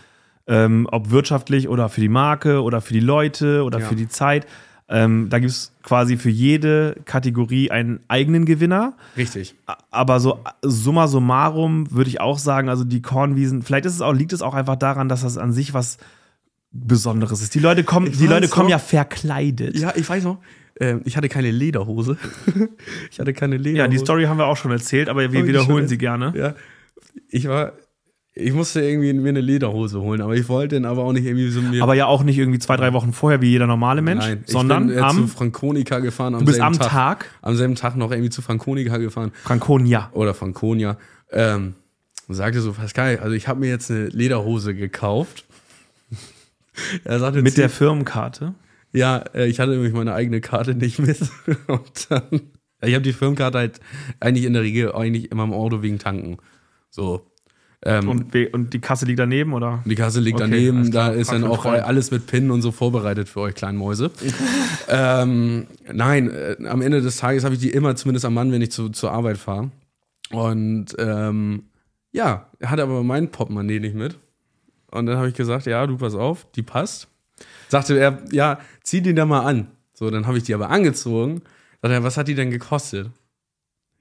Ähm, 0.47 0.87
ob 0.91 1.09
wirtschaftlich 1.11 1.67
oder 1.67 1.89
für 1.89 2.01
die 2.01 2.09
Marke 2.09 2.61
oder 2.61 2.81
für 2.81 2.93
die 2.93 2.99
Leute 2.99 3.63
oder 3.63 3.79
Ja. 3.79 3.87
für 3.87 3.95
die 3.95 4.07
Zeit. 4.07 4.45
Ähm, 4.93 5.27
da 5.29 5.39
gibt 5.39 5.51
es 5.51 5.71
quasi 5.83 6.17
für 6.17 6.29
jede 6.29 6.97
Kategorie 7.05 7.71
einen 7.71 8.01
eigenen 8.09 8.43
Gewinner. 8.45 8.93
Richtig. 9.15 9.55
Aber 9.89 10.19
so 10.19 10.39
summa 10.61 11.07
summarum 11.07 11.89
würde 11.91 12.09
ich 12.09 12.19
auch 12.19 12.37
sagen, 12.37 12.67
also 12.67 12.83
die 12.83 13.01
Kornwiesen, 13.01 13.61
vielleicht 13.61 13.85
ist 13.85 13.95
es 13.95 14.01
auch, 14.01 14.11
liegt 14.11 14.33
es 14.33 14.41
auch 14.41 14.53
einfach 14.53 14.75
daran, 14.75 15.07
dass 15.07 15.21
das 15.21 15.37
an 15.37 15.53
sich 15.53 15.73
was 15.73 15.97
Besonderes 16.73 17.41
ist. 17.41 17.55
Die 17.55 17.59
Leute 17.59 17.83
kommen, 17.83 18.07
Ich 18.07 18.17
die 18.17 18.27
Leute 18.27 18.47
kommen 18.49 18.65
noch. 18.65 18.71
ja 18.71 18.79
verkleidet. 18.79 19.77
Ja, 19.77 19.93
ich 19.95 20.09
weiß 20.09 20.23
noch, 20.25 20.39
ähm, 20.79 21.01
ich 21.05 21.15
hatte 21.17 21.29
keine 21.29 21.51
Lederhose. 21.51 22.17
ich 23.11 23.19
hatte 23.19 23.33
keine 23.33 23.57
Lederhose. 23.57 23.77
Ja, 23.77 23.87
die 23.87 23.97
Story 23.97 24.25
haben 24.25 24.37
wir 24.37 24.47
auch 24.47 24.57
schon 24.57 24.71
erzählt, 24.71 25.07
aber 25.09 25.31
wir 25.31 25.47
wiederholen 25.47 25.87
sie 25.87 25.97
gerne. 25.97 26.33
Ja, 26.35 26.55
ich 27.29 27.47
war, 27.47 27.73
ich 28.33 28.53
musste 28.53 28.81
irgendwie 28.81 29.11
mir 29.11 29.29
eine 29.29 29.41
Lederhose 29.41 29.99
holen, 29.99 30.21
aber 30.21 30.35
ich 30.35 30.47
wollte 30.47 30.75
dann 30.75 30.85
aber 30.85 31.03
auch 31.03 31.11
nicht 31.11 31.25
irgendwie 31.25 31.49
so 31.49 31.61
mir. 31.61 31.83
Aber 31.83 31.95
ja 31.95 32.05
auch 32.05 32.23
nicht 32.23 32.37
irgendwie 32.37 32.59
zwei, 32.59 32.77
drei 32.77 32.93
Wochen 32.93 33.11
vorher 33.11 33.41
wie 33.41 33.49
jeder 33.49 33.67
normale 33.67 34.01
Mensch, 34.01 34.23
Nein, 34.23 34.43
ich 34.45 34.51
sondern 34.51 34.87
bin, 34.87 34.95
äh, 34.95 34.99
zu 34.99 35.05
am, 35.05 35.27
Franconica 35.27 35.99
gefahren. 35.99 36.35
Am 36.35 36.39
du 36.39 36.45
bist 36.45 36.61
am 36.61 36.79
Tag, 36.79 37.25
Am 37.41 37.55
selben 37.57 37.75
Tag 37.75 37.97
noch 37.97 38.11
irgendwie 38.11 38.29
zu 38.29 38.41
Franconica 38.41 38.97
gefahren. 38.97 39.31
Franconia. 39.43 40.09
oder 40.13 40.33
Franconia. 40.33 40.97
Ähm, 41.31 41.75
und 42.27 42.35
sagte 42.35 42.61
so, 42.61 42.71
Pascal, 42.71 43.19
also 43.19 43.35
ich 43.35 43.49
habe 43.49 43.59
mir 43.59 43.67
jetzt 43.67 43.91
eine 43.91 44.07
Lederhose 44.07 44.73
gekauft. 44.75 45.43
er 47.03 47.19
sagte 47.19 47.41
Mit 47.41 47.57
der 47.57 47.69
Firmenkarte. 47.69 48.53
Ja, 48.93 49.17
äh, 49.33 49.47
ich 49.47 49.59
hatte 49.59 49.71
nämlich 49.71 49.93
meine 49.93 50.13
eigene 50.13 50.39
Karte 50.39 50.73
nicht 50.73 50.99
mit. 50.99 51.19
Und 51.67 52.09
dann, 52.09 52.41
ich 52.81 52.93
habe 52.93 53.01
die 53.01 53.11
Firmenkarte 53.11 53.57
halt 53.57 53.79
eigentlich 54.21 54.45
in 54.45 54.53
der 54.53 54.61
Regel 54.61 54.93
eigentlich 54.93 55.31
immer 55.31 55.43
im 55.43 55.53
Auto 55.53 55.81
wegen 55.81 55.99
Tanken. 55.99 56.37
So. 56.89 57.30
Ähm, 57.83 58.09
und 58.09 58.35
Und, 58.53 58.73
die 58.73 58.79
Kasse 58.79 59.05
liegt 59.05 59.19
daneben, 59.19 59.53
oder? 59.53 59.81
die 59.85 59.95
Kasse 59.95 60.19
liegt 60.19 60.39
Okay, 60.39 60.49
daneben, 60.51 60.91
da 60.91 61.09
ist 61.09 61.31
dann 61.31 61.43
auch 61.43 61.65
alles 61.65 62.11
mit 62.11 62.27
PIN 62.27 62.51
und 62.51 62.61
so 62.61 62.71
vorbereitet 62.71 63.27
für 63.27 63.39
euch 63.41 63.55
kleinen 63.55 63.77
Mäuse. 63.77 64.11
ähm, 64.87 65.65
nein, 65.91 66.29
äh, 66.29 66.57
am 66.67 66.81
Ende 66.81 67.01
des 67.01 67.17
Tages 67.17 67.43
habe 67.43 67.55
ich 67.55 67.61
die 67.61 67.71
immer 67.71 67.95
zumindest 67.95 68.25
am 68.25 68.35
Mann, 68.35 68.51
wenn 68.51 68.61
ich 68.61 68.71
zu, 68.71 68.89
zur 68.89 69.11
Arbeit 69.11 69.37
fahre. 69.37 69.71
Und 70.31 70.95
ähm, 70.99 71.63
ja, 72.11 72.47
er 72.59 72.69
hatte 72.69 72.83
aber 72.83 73.03
mein 73.03 73.31
Portemonnaie 73.31 73.79
nicht 73.79 73.95
mit. 73.95 74.17
Und 74.91 75.05
dann 75.07 75.17
habe 75.17 75.29
ich 75.29 75.35
gesagt, 75.35 75.65
ja, 75.65 75.87
du 75.87 75.97
pass 75.97 76.15
auf, 76.15 76.45
die 76.55 76.63
passt. 76.63 77.07
Sagte 77.69 77.97
er, 77.97 78.19
ja, 78.31 78.59
zieh 78.83 79.01
die 79.01 79.15
da 79.15 79.25
mal 79.25 79.41
an. 79.41 79.67
So, 79.93 80.09
dann 80.11 80.27
habe 80.27 80.37
ich 80.37 80.43
die 80.43 80.53
aber 80.53 80.69
angezogen. 80.69 81.41
Sagte 81.81 81.95
er, 81.95 82.03
was 82.03 82.17
hat 82.17 82.27
die 82.27 82.35
denn 82.35 82.51
gekostet? 82.51 83.09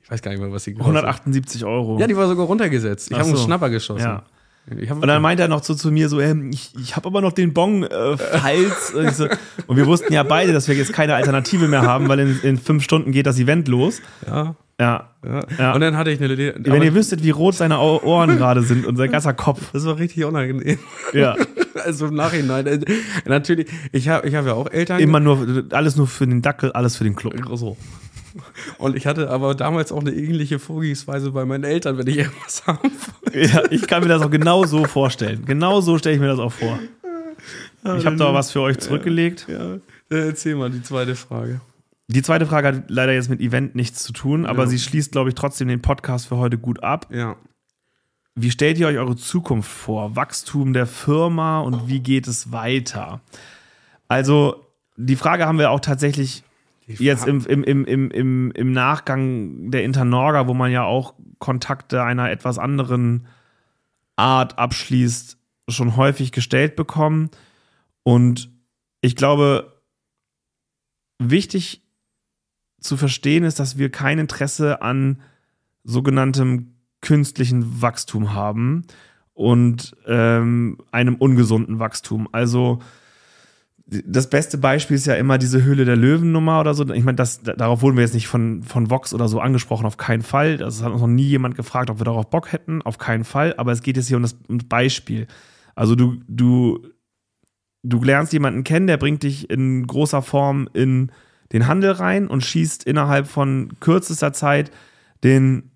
Ich 0.03 0.11
weiß 0.11 0.23
gar 0.23 0.31
nicht 0.33 0.41
mehr, 0.41 0.51
was 0.53 0.65
sie 0.65 0.73
gekostet 0.73 0.97
hat. 0.97 1.05
178 1.05 1.65
Euro. 1.65 1.99
Ja, 2.01 2.07
die 2.07 2.17
war 2.17 2.27
sogar 2.27 2.47
runtergesetzt. 2.47 3.11
Ich 3.11 3.17
habe 3.19 3.29
einen 3.29 3.37
so. 3.37 3.45
Schnapper 3.45 3.71
geschossen. 3.71 4.03
Ja. 4.05 4.23
Und 4.95 5.07
dann 5.07 5.23
meinte 5.23 5.43
er 5.43 5.49
noch 5.49 5.65
so 5.65 5.75
zu 5.75 5.91
mir 5.91 6.09
so, 6.09 6.21
ähm, 6.21 6.51
ich, 6.53 6.73
ich 6.81 6.95
habe 6.95 7.07
aber 7.09 7.21
noch 7.23 7.33
den 7.33 7.53
Bon 7.55 7.83
äh, 7.83 7.89
Hals. 8.43 8.93
und, 8.95 9.15
so, 9.15 9.27
und 9.67 9.77
wir 9.77 9.87
wussten 9.87 10.13
ja 10.13 10.23
beide, 10.23 10.53
dass 10.53 10.69
wir 10.69 10.75
jetzt 10.77 10.93
keine 10.93 11.15
Alternative 11.15 11.67
mehr 11.67 11.83
haben, 11.83 12.09
weil 12.09 12.21
in, 12.21 12.41
in 12.43 12.57
fünf 12.59 12.85
Stunden 12.85 13.11
geht 13.11 13.27
das 13.27 13.39
Event 13.39 13.67
los. 13.69 14.01
ja, 14.27 14.55
Ja. 14.79 15.11
ja. 15.25 15.41
Ja. 15.59 15.75
Und 15.75 15.81
dann 15.81 15.97
hatte 15.97 16.11
ich 16.11 16.23
eine. 16.23 16.37
Wenn 16.39 16.83
ihr 16.83 16.95
wüsstet, 16.95 17.25
wie 17.25 17.31
rot 17.31 17.55
seine 17.55 17.79
Ohren 17.81 18.37
gerade 18.37 18.63
sind 18.63 18.87
und 18.87 18.97
sein 18.97 19.11
ganzer 19.13 19.33
Kopf. 19.33 19.71
das 19.73 19.85
war 19.87 19.99
richtig 19.99 20.25
unangenehm. 20.25 20.79
Ja. 21.13 21.37
Also 21.83 22.09
im 22.09 22.15
Nachhinein. 22.15 22.67
äh, 22.67 22.81
Natürlich, 23.25 23.69
ich 23.93 24.09
habe 24.09 24.29
ich 24.29 24.35
hab 24.35 24.45
ja 24.45 24.53
auch 24.53 24.71
Eltern. 24.71 25.01
Immer 25.01 25.19
nur, 25.19 25.65
alles 25.71 25.97
nur 25.97 26.09
für 26.09 26.27
den 26.27 26.43
Dackel, 26.43 26.73
alles 26.73 26.97
für 26.97 27.05
den 27.05 27.15
Club. 27.15 27.33
so. 27.55 27.77
Und 28.79 28.97
ich 28.97 29.07
hatte 29.07 29.31
aber 29.31 29.55
damals 29.55 29.93
auch 29.93 30.01
eine 30.01 30.13
ähnliche 30.13 30.59
Vorgehensweise 30.59 31.31
bei 31.33 31.45
meinen 31.45 31.65
Eltern, 31.65 31.99
wenn 31.99 32.07
ich 32.07 32.19
irgendwas 32.19 32.67
haben 32.67 32.91
wollte. 33.25 33.41
Ja, 33.41 33.63
ich 33.71 33.87
kann 33.87 34.03
mir 34.03 34.09
das 34.09 34.23
auch 34.23 34.31
genau 34.31 34.65
so 34.67 34.85
vorstellen. 34.85 35.45
Genau 35.45 35.81
so 35.81 35.99
stelle 35.99 36.15
ich 36.17 36.21
mir 36.21 36.29
das 36.29 36.39
auch 36.39 36.53
vor. 36.53 36.79
Ich 37.99 38.05
habe 38.07 38.17
da 38.17 38.35
was 38.35 38.51
für 38.53 38.61
euch 38.61 38.79
zurückgelegt. 38.79 39.47
Ja. 39.49 39.75
Äh, 40.11 40.29
Erzähl 40.29 40.55
mal 40.57 40.71
die 40.71 40.83
zweite 40.83 41.15
Frage. 41.15 41.61
Die 42.09 42.23
zweite 42.23 42.45
Frage 42.47 42.69
hat 42.69 42.83
leider 42.89 43.13
jetzt 43.13 43.31
mit 43.31 43.41
Event 43.41 43.75
nichts 43.77 44.03
zu 44.03 44.13
tun, 44.13 44.45
aber 44.45 44.65
Ja. 44.65 44.69
sie 44.69 44.79
schließt, 44.79 45.13
glaube 45.13 45.29
ich, 45.31 45.35
trotzdem 45.37 45.69
den 45.69 45.81
Podcast 45.81 46.27
für 46.29 46.37
heute 46.39 46.59
gut 46.59 46.83
ab. 46.83 47.07
Ja. 47.11 47.37
Wie 48.35 48.51
stellt 48.51 48.79
ihr 48.79 48.89
euch 48.89 48.99
eure 48.99 49.17
Zukunft 49.17 49.71
vor? 49.71 50.17
Wachstum 50.17 50.73
der 50.73 50.87
Firma 50.87 51.61
und 51.61 51.89
wie 51.89 52.01
geht 52.01 52.27
es 52.27 52.53
weiter? 52.53 53.21
Also, 54.09 54.67
die 54.97 55.17
Frage 55.17 55.47
haben 55.47 55.59
wir 55.59 55.71
auch 55.71 55.81
tatsächlich 55.81 56.43
jetzt 56.99 57.27
im, 57.27 57.45
im, 57.47 57.65
im, 57.65 57.85
im, 57.85 58.11
im, 58.11 58.51
im 58.53 58.73
Nachgang 58.73 59.71
der 59.71 59.85
Internorga, 59.85 60.47
wo 60.47 60.55
man 60.55 60.73
ja 60.73 60.85
auch 60.85 61.15
Kontakte 61.39 62.03
einer 62.03 62.31
etwas 62.31 62.59
anderen 62.59 63.27
Art 64.17 64.59
abschließt, 64.59 65.39
schon 65.69 65.97
häufig 65.97 66.33
gestellt 66.33 66.77
bekommen. 66.77 67.31
Und 68.03 68.51
ich 69.01 69.17
glaube, 69.17 69.83
wichtig 71.19 71.83
zu 72.81 72.97
verstehen 72.97 73.45
ist, 73.45 73.61
dass 73.61 73.79
wir 73.79 73.91
kein 73.91 74.19
Interesse 74.19 74.83
an 74.83 75.21
sogenanntem 75.85 76.75
künstlichen 77.01 77.81
Wachstum 77.81 78.35
haben 78.35 78.87
und 79.33 79.97
ähm, 80.07 80.79
einem 80.91 81.15
ungesunden 81.15 81.79
Wachstum. 81.79 82.29
Also 82.33 82.81
das 83.93 84.31
beste 84.31 84.57
Beispiel 84.57 84.95
ist 84.97 85.07
ja 85.07 85.15
immer 85.15 85.37
diese 85.37 85.65
Höhle 85.65 85.85
der 85.85 85.97
Löwen-Nummer 85.97 86.61
oder 86.61 86.75
so. 86.75 86.89
Ich 86.91 87.03
meine, 87.03 87.17
das, 87.17 87.43
da- 87.43 87.55
darauf 87.55 87.83
wurden 87.83 87.97
wir 87.97 88.05
jetzt 88.05 88.15
nicht 88.15 88.29
von, 88.29 88.63
von 88.63 88.89
Vox 88.89 89.13
oder 89.13 89.27
so 89.27 89.41
angesprochen, 89.41 89.85
auf 89.85 89.97
keinen 89.97 90.23
Fall. 90.23 90.59
Das 90.59 90.83
hat 90.83 90.93
uns 90.93 91.01
noch 91.01 91.09
nie 91.09 91.25
jemand 91.25 91.57
gefragt, 91.57 91.91
ob 91.91 91.99
wir 91.99 92.05
darauf 92.05 92.31
Bock 92.31 92.53
hätten, 92.53 92.83
auf 92.83 92.99
keinen 92.99 93.25
Fall. 93.25 93.55
Aber 93.57 93.73
es 93.73 93.83
geht 93.83 93.97
jetzt 93.97 94.07
hier 94.07 94.17
um 94.17 94.23
das, 94.23 94.37
um 94.49 94.59
das 94.59 94.69
Beispiel. 94.69 95.27
Also 95.75 95.97
du, 95.97 96.19
du, 96.29 96.87
du 97.83 98.03
lernst 98.05 98.33
jemanden 98.33 98.63
kennen, 98.63 98.87
der 98.87 98.97
bringt 98.97 99.25
dich 99.25 99.51
in 99.51 99.87
großer 99.87 100.23
Form 100.23 100.69
in 100.73 101.11
den 101.53 101.67
Handel 101.67 101.91
rein 101.91 102.29
und 102.29 102.45
schießt 102.45 102.85
innerhalb 102.85 103.27
von 103.27 103.73
kürzester 103.81 104.33
Zeit 104.33 104.71
den, 105.25 105.73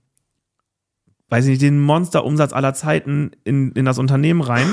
weiß 1.31 1.47
ich 1.47 1.51
nicht, 1.51 1.63
den 1.63 1.81
Monsterumsatz 1.81 2.53
aller 2.53 2.75
Zeiten 2.75 3.33
in, 3.43 3.73
in 3.73 3.85
das 3.85 3.99
Unternehmen 3.99 4.41
rein. 4.41 4.69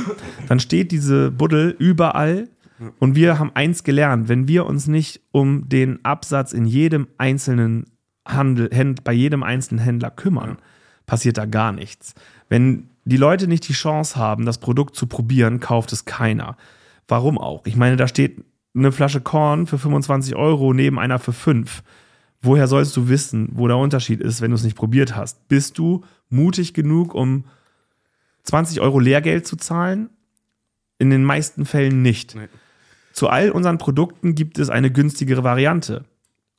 Dann 0.47 0.59
steht 0.59 0.91
diese 0.91 1.31
Buddel 1.31 1.75
überall 1.79 2.49
und 2.99 3.15
wir 3.15 3.39
haben 3.39 3.51
eins 3.53 3.83
gelernt, 3.83 4.27
wenn 4.29 4.47
wir 4.47 4.65
uns 4.65 4.87
nicht 4.87 5.21
um 5.31 5.69
den 5.69 6.03
Absatz 6.03 6.53
in 6.53 6.65
jedem 6.65 7.07
einzelnen 7.17 7.85
Handel, 8.25 8.69
Händ, 8.71 9.03
bei 9.03 9.13
jedem 9.13 9.43
einzelnen 9.43 9.83
Händler 9.83 10.11
kümmern, 10.11 10.57
passiert 11.05 11.37
da 11.37 11.45
gar 11.45 11.71
nichts. 11.71 12.13
Wenn 12.49 12.89
die 13.05 13.17
Leute 13.17 13.47
nicht 13.47 13.67
die 13.67 13.73
Chance 13.73 14.15
haben, 14.15 14.45
das 14.45 14.59
Produkt 14.59 14.95
zu 14.95 15.07
probieren, 15.07 15.59
kauft 15.59 15.91
es 15.91 16.05
keiner. 16.05 16.57
Warum 17.07 17.37
auch? 17.37 17.65
Ich 17.65 17.75
meine, 17.75 17.97
da 17.97 18.07
steht 18.07 18.43
eine 18.75 18.91
Flasche 18.91 19.21
Korn 19.21 19.67
für 19.67 19.77
25 19.77 20.35
Euro 20.35 20.73
neben 20.73 20.99
einer 20.99 21.19
für 21.19 21.33
5. 21.33 21.83
Woher 22.41 22.67
sollst 22.67 22.95
du 22.97 23.09
wissen, 23.09 23.49
wo 23.53 23.67
der 23.67 23.77
Unterschied 23.77 24.21
ist, 24.21 24.41
wenn 24.41 24.51
du 24.51 24.55
es 24.55 24.63
nicht 24.63 24.77
probiert 24.77 25.15
hast? 25.15 25.47
Bist 25.47 25.77
du 25.77 26.03
mutig 26.29 26.73
genug, 26.73 27.13
um 27.13 27.45
20 28.43 28.81
Euro 28.81 28.99
Lehrgeld 28.99 29.45
zu 29.45 29.57
zahlen? 29.57 30.09
In 30.97 31.09
den 31.09 31.23
meisten 31.23 31.65
Fällen 31.65 32.01
nicht. 32.01 32.35
Nee. 32.35 32.47
Zu 33.13 33.27
all 33.29 33.51
unseren 33.51 33.77
Produkten 33.77 34.35
gibt 34.35 34.59
es 34.59 34.69
eine 34.69 34.91
günstigere 34.91 35.43
Variante. 35.43 36.05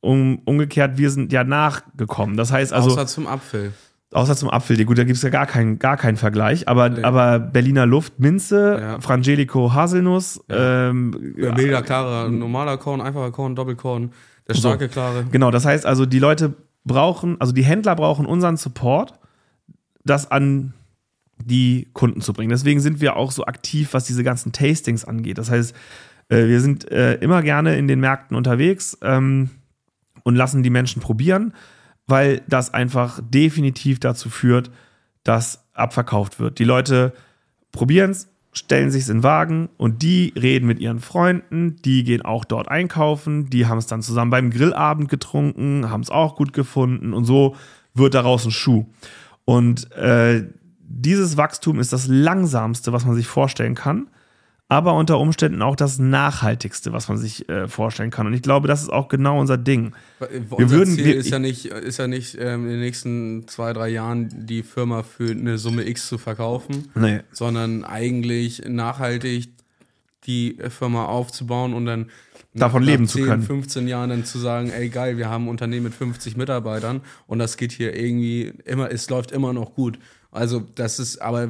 Um, 0.01 0.41
umgekehrt, 0.47 0.99
wir 0.99 1.11
sind 1.11 1.33
ja 1.33 1.45
nachgekommen. 1.45 2.37
Das 2.37 2.51
heißt 2.51 2.73
also, 2.73 2.91
Außer 2.91 3.07
zum 3.07 3.27
Apfel. 3.29 3.73
Außer 4.11 4.37
zum 4.37 4.51
Apfel, 4.51 4.85
gut, 4.85 4.99
da 4.99 5.05
gibt 5.05 5.17
es 5.17 5.23
ja 5.23 5.31
gar 5.31 5.47
keinen 5.47 5.79
gar 5.79 5.97
keinen 5.97 6.17
Vergleich. 6.17 6.69
Aber, 6.69 6.91
Nee. 6.91 7.03
aber 7.03 7.39
Berliner 7.39 7.87
Luft, 7.87 8.19
Minze, 8.19 8.79
Ja. 8.81 9.01
Frangelico, 9.01 9.73
Haselnuss, 9.73 10.45
ähm, 10.49 11.35
Ja, 11.37 11.55
milder, 11.55 11.83
klarer, 11.83 12.29
normaler 12.29 12.77
Korn, 12.79 13.01
einfacher 13.01 13.31
Korn, 13.31 13.55
Doppelkorn, 13.55 14.13
der 14.49 14.55
starke, 14.55 14.89
klare. 14.89 15.25
Genau, 15.31 15.51
das 15.51 15.65
heißt 15.65 15.87
also, 15.87 16.05
die 16.05 16.19
Leute 16.19 16.53
brauchen, 16.85 17.41
also 17.41 17.53
die 17.53 17.63
Händler 17.65 17.95
brauchen 17.95 18.27
unseren 18.27 18.57
Support, 18.57 19.15
das 20.05 20.31
an 20.31 20.75
die 21.45 21.89
Kunden 21.93 22.21
zu 22.21 22.33
bringen. 22.33 22.51
Deswegen 22.51 22.81
sind 22.81 23.01
wir 23.01 23.17
auch 23.17 23.31
so 23.33 23.47
aktiv, 23.47 23.95
was 23.95 24.05
diese 24.05 24.25
ganzen 24.25 24.53
Tastings 24.53 25.05
angeht. 25.05 25.39
Das 25.39 25.51
heißt, 25.51 25.75
Äh, 26.33 26.49
wir 26.49 26.61
sind 26.61 26.91
äh, 26.91 27.15
immer 27.17 27.43
gerne 27.43 27.77
in 27.77 27.87
den 27.87 28.01
Märkten 28.01 28.37
unterwegs 28.37 28.97
ähm, 29.03 29.51
und 30.23 30.35
lassen 30.35 30.63
die 30.63 30.71
Menschen 30.71 31.03
probieren, 31.03 31.53
weil 32.07 32.43
das 32.49 32.73
einfach 32.73 33.21
definitiv 33.23 34.01
dazu 34.01 34.31
führt, 34.31 34.71
dass 35.25 35.67
abverkauft 35.75 36.41
wird. 36.41 36.59
Die 36.59 36.65
Leute 36.65 37.13
probieren 37.71 38.11
es, 38.11 38.29
stellen 38.53 38.91
sich 38.91 39.09
in 39.09 39.19
den 39.19 39.23
Wagen 39.23 39.69
und 39.77 40.03
die 40.03 40.33
reden 40.37 40.67
mit 40.67 40.79
ihren 40.79 41.01
Freunden, 41.01 41.77
die 41.85 42.05
gehen 42.05 42.23
auch 42.23 42.45
dort 42.45 42.69
einkaufen, 42.69 43.49
die 43.49 43.67
haben 43.67 43.79
es 43.79 43.87
dann 43.87 44.03
zusammen 44.03 44.31
beim 44.31 44.51
Grillabend 44.51 45.09
getrunken, 45.09 45.91
haben 45.91 46.03
es 46.03 46.11
auch 46.11 46.37
gut 46.37 46.53
gefunden 46.53 47.15
und 47.15 47.25
so 47.25 47.57
wird 47.95 48.15
daraus 48.15 48.45
ein 48.45 48.51
Schuh. 48.51 48.87
Und 49.45 49.91
äh, 49.93 50.45
dieses 50.81 51.37
Wachstum 51.37 51.81
ist 51.81 51.93
das 51.93 52.09
langsamste, 52.09 52.93
was 52.93 53.07
man 53.07 53.15
sich 53.15 53.27
vorstellen 53.27 53.75
kann, 53.75 54.09
aber 54.73 54.95
unter 54.95 55.19
Umständen 55.19 55.61
auch 55.61 55.77
das 55.77 55.99
nachhaltigste, 55.99 56.93
was 56.93 57.09
man 57.09 57.19
sich 57.19 57.47
äh, 57.51 57.69
vorstellen 57.69 58.11
kann. 58.11 58.27
Und 58.27 58.33
ich 58.33 58.41
glaube, 58.41 58.69
das 58.69 58.83
ist 58.83 58.91
auch 58.91 59.09
genau 59.09 59.39
unser 59.39 59.59
Ding. 59.59 59.93
Wir 60.19 60.31
unser 60.51 60.71
würden, 60.71 60.95
Ziel 60.95 61.05
wir, 61.05 61.17
ist 61.17 61.29
ja 61.29 61.39
nicht, 61.39 61.67
ist 61.67 61.99
ja 61.99 62.07
nicht 62.07 62.39
ähm, 62.41 62.65
in 62.65 62.71
den 62.71 62.81
nächsten 62.81 63.47
zwei, 63.49 63.75
drei 63.75 63.91
Jahren 63.91 64.47
die 64.47 64.63
Firma 64.63 65.03
für 65.03 65.31
eine 65.31 65.59
Summe 65.59 65.87
X 65.87 66.09
zu 66.09 66.17
verkaufen, 66.17 66.91
nee. 66.95 67.21
sondern 67.33 67.85
eigentlich 67.85 68.63
nachhaltig 68.67 69.51
die 70.27 70.57
Firma 70.71 71.05
aufzubauen 71.05 71.75
und 71.75 71.85
dann 71.85 72.07
davon 72.55 72.83
leben 72.83 73.07
10, 73.07 73.23
zu 73.23 73.29
können. 73.29 73.43
15 73.43 73.89
Jahren 73.89 74.09
dann 74.09 74.25
zu 74.25 74.39
sagen, 74.39 74.71
ey 74.71 74.89
geil, 74.89 75.19
wir 75.19 75.29
haben 75.29 75.45
ein 75.45 75.49
Unternehmen 75.49 75.85
mit 75.85 75.95
50 75.95 76.37
Mitarbeitern 76.37 77.03
und 77.27 77.39
das 77.39 77.57
geht 77.57 77.73
hier 77.73 77.95
irgendwie 77.95 78.53
immer, 78.65 78.91
es 78.91 79.11
läuft 79.11 79.33
immer 79.33 79.53
noch 79.53 79.75
gut. 79.75 79.99
Also 80.31 80.63
das 80.75 80.99
ist, 80.99 81.21
aber 81.21 81.49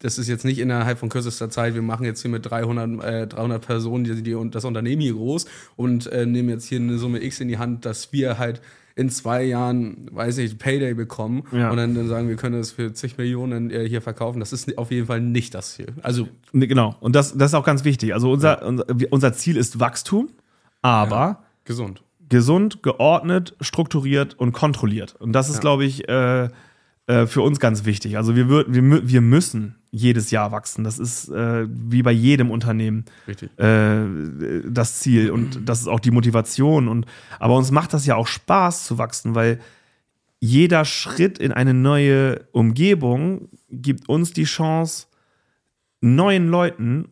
das 0.00 0.18
ist 0.18 0.28
jetzt 0.28 0.44
nicht 0.44 0.58
innerhalb 0.58 0.98
von 0.98 1.08
kürzester 1.08 1.50
Zeit, 1.50 1.74
wir 1.74 1.82
machen 1.82 2.04
jetzt 2.04 2.22
hier 2.22 2.30
mit 2.30 2.50
300, 2.50 3.04
äh, 3.04 3.26
300 3.26 3.64
Personen 3.64 4.04
die, 4.04 4.22
die, 4.22 4.36
das 4.50 4.64
Unternehmen 4.64 5.00
hier 5.00 5.12
groß 5.12 5.46
und 5.76 6.06
äh, 6.08 6.26
nehmen 6.26 6.48
jetzt 6.48 6.66
hier 6.66 6.80
eine 6.80 6.98
Summe 6.98 7.22
X 7.22 7.40
in 7.40 7.48
die 7.48 7.58
Hand, 7.58 7.84
dass 7.84 8.12
wir 8.12 8.38
halt 8.38 8.60
in 8.96 9.08
zwei 9.08 9.44
Jahren, 9.44 10.08
weiß 10.10 10.38
ich, 10.38 10.58
Payday 10.58 10.94
bekommen 10.94 11.44
ja. 11.52 11.70
und 11.70 11.76
dann, 11.76 11.94
dann, 11.94 12.08
sagen, 12.08 12.28
wir 12.28 12.36
können 12.36 12.58
das 12.58 12.72
für 12.72 12.92
zig 12.92 13.16
Millionen 13.18 13.70
äh, 13.70 13.88
hier 13.88 14.02
verkaufen. 14.02 14.40
Das 14.40 14.52
ist 14.52 14.76
auf 14.76 14.90
jeden 14.90 15.06
Fall 15.06 15.20
nicht 15.20 15.54
das 15.54 15.74
Ziel. 15.74 15.88
Also 16.02 16.28
nee, 16.52 16.66
genau. 16.66 16.96
Und 17.00 17.14
das, 17.14 17.36
das 17.36 17.52
ist 17.52 17.54
auch 17.54 17.64
ganz 17.64 17.84
wichtig. 17.84 18.14
Also 18.14 18.32
unser, 18.32 18.60
ja. 18.60 18.66
unser, 18.66 18.84
unser, 19.10 19.32
Ziel 19.32 19.56
ist 19.56 19.80
Wachstum, 19.80 20.28
aber 20.82 21.16
ja. 21.16 21.42
gesund. 21.64 22.02
Gesund, 22.28 22.82
geordnet, 22.82 23.56
strukturiert 23.60 24.34
und 24.38 24.52
kontrolliert. 24.52 25.16
Und 25.18 25.32
das 25.32 25.50
ist, 25.50 25.60
glaube 25.60 25.84
ich, 25.84 26.08
äh, 26.08 26.48
äh, 27.10 27.26
für 27.26 27.42
uns 27.42 27.58
ganz 27.58 27.84
wichtig. 27.84 28.16
Also 28.16 28.36
wir, 28.36 28.48
wir, 28.48 29.08
wir 29.08 29.20
müssen 29.20 29.74
jedes 29.90 30.30
Jahr 30.30 30.52
wachsen. 30.52 30.84
Das 30.84 31.00
ist 31.00 31.28
äh, 31.28 31.66
wie 31.68 32.02
bei 32.02 32.12
jedem 32.12 32.52
Unternehmen 32.52 33.04
äh, 33.56 34.04
das 34.64 35.00
Ziel 35.00 35.32
und 35.32 35.68
das 35.68 35.80
ist 35.80 35.88
auch 35.88 35.98
die 35.98 36.12
Motivation. 36.12 36.86
Und, 36.86 37.06
aber 37.40 37.56
uns 37.56 37.72
macht 37.72 37.94
das 37.94 38.06
ja 38.06 38.14
auch 38.14 38.28
Spaß 38.28 38.86
zu 38.86 38.98
wachsen, 38.98 39.34
weil 39.34 39.58
jeder 40.38 40.84
Schritt 40.84 41.38
in 41.38 41.50
eine 41.50 41.74
neue 41.74 42.46
Umgebung 42.52 43.48
gibt 43.68 44.08
uns 44.08 44.32
die 44.32 44.44
Chance, 44.44 45.08
neuen 46.00 46.46
Leuten 46.46 47.08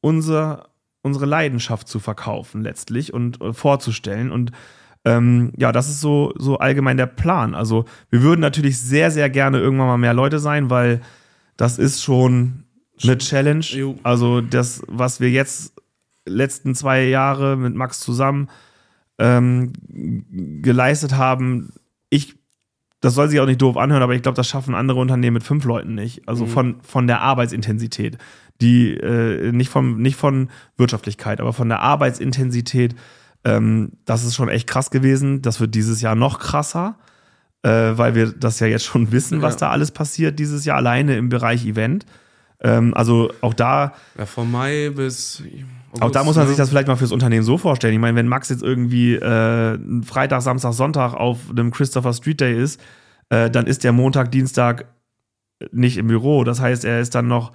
unser, 0.00 0.70
unsere 1.02 1.26
Leidenschaft 1.26 1.86
zu 1.86 2.00
verkaufen 2.00 2.62
letztlich 2.62 3.14
und 3.14 3.40
äh, 3.40 3.52
vorzustellen. 3.52 4.32
Und 4.32 4.50
ähm, 5.04 5.52
ja, 5.56 5.72
das 5.72 5.88
ist 5.88 6.00
so, 6.00 6.32
so 6.36 6.58
allgemein 6.58 6.96
der 6.96 7.06
Plan. 7.06 7.54
Also 7.54 7.84
wir 8.10 8.22
würden 8.22 8.40
natürlich 8.40 8.78
sehr, 8.78 9.10
sehr 9.10 9.30
gerne 9.30 9.58
irgendwann 9.58 9.86
mal 9.86 9.98
mehr 9.98 10.14
Leute 10.14 10.38
sein, 10.38 10.70
weil 10.70 11.00
das 11.56 11.78
ist 11.78 12.02
schon 12.02 12.64
eine 13.02 13.18
Challenge. 13.18 13.94
Also 14.02 14.40
das, 14.40 14.82
was 14.86 15.20
wir 15.20 15.30
jetzt 15.30 15.74
letzten 16.26 16.74
zwei 16.74 17.04
Jahre 17.04 17.56
mit 17.56 17.74
Max 17.74 18.00
zusammen 18.00 18.48
ähm, 19.18 19.72
geleistet 20.62 21.16
haben, 21.16 21.72
ich, 22.10 22.36
das 23.00 23.14
soll 23.14 23.28
sich 23.28 23.40
auch 23.40 23.46
nicht 23.46 23.62
doof 23.62 23.76
anhören, 23.76 24.02
aber 24.02 24.14
ich 24.14 24.22
glaube, 24.22 24.36
das 24.36 24.48
schaffen 24.48 24.74
andere 24.74 25.00
Unternehmen 25.00 25.34
mit 25.34 25.42
fünf 25.42 25.64
Leuten 25.64 25.94
nicht. 25.94 26.28
Also 26.28 26.44
mhm. 26.46 26.50
von, 26.50 26.80
von 26.82 27.06
der 27.06 27.20
Arbeitsintensität. 27.20 28.18
Die, 28.60 28.92
äh, 28.94 29.52
nicht, 29.52 29.70
vom, 29.70 30.02
nicht 30.02 30.16
von 30.16 30.50
Wirtschaftlichkeit, 30.76 31.40
aber 31.40 31.52
von 31.52 31.68
der 31.68 31.80
Arbeitsintensität 31.80 32.96
ähm, 33.44 33.92
das 34.04 34.24
ist 34.24 34.34
schon 34.34 34.48
echt 34.48 34.66
krass 34.66 34.90
gewesen. 34.90 35.42
Das 35.42 35.60
wird 35.60 35.74
dieses 35.74 36.00
Jahr 36.00 36.14
noch 36.14 36.38
krasser, 36.38 36.96
äh, 37.62 37.70
weil 37.70 38.14
wir 38.14 38.32
das 38.32 38.60
ja 38.60 38.66
jetzt 38.66 38.84
schon 38.84 39.12
wissen, 39.12 39.42
was 39.42 39.54
ja. 39.54 39.60
da 39.60 39.70
alles 39.70 39.90
passiert 39.90 40.38
dieses 40.38 40.64
Jahr, 40.64 40.76
alleine 40.76 41.16
im 41.16 41.28
Bereich 41.28 41.66
Event. 41.66 42.06
Ähm, 42.60 42.94
also 42.94 43.32
auch 43.40 43.54
da. 43.54 43.92
Ja, 44.16 44.26
von 44.26 44.50
Mai 44.50 44.90
bis. 44.90 45.42
August, 45.90 46.02
auch 46.02 46.10
da 46.10 46.24
muss 46.24 46.36
man 46.36 46.46
sich 46.46 46.56
das 46.56 46.68
vielleicht 46.68 46.88
mal 46.88 46.96
fürs 46.96 47.12
Unternehmen 47.12 47.44
so 47.44 47.56
vorstellen. 47.56 47.94
Ich 47.94 48.00
meine, 48.00 48.16
wenn 48.16 48.28
Max 48.28 48.50
jetzt 48.50 48.62
irgendwie 48.62 49.14
äh, 49.14 49.78
Freitag, 50.04 50.42
Samstag, 50.42 50.74
Sonntag 50.74 51.14
auf 51.14 51.50
einem 51.50 51.70
Christopher 51.70 52.12
Street 52.12 52.40
Day 52.40 52.60
ist, 52.60 52.78
äh, 53.30 53.50
dann 53.50 53.66
ist 53.66 53.84
der 53.84 53.92
Montag, 53.92 54.30
Dienstag 54.30 54.86
nicht 55.72 55.96
im 55.96 56.08
Büro. 56.08 56.44
Das 56.44 56.60
heißt, 56.60 56.84
er 56.84 57.00
ist 57.00 57.14
dann 57.14 57.28
noch 57.28 57.52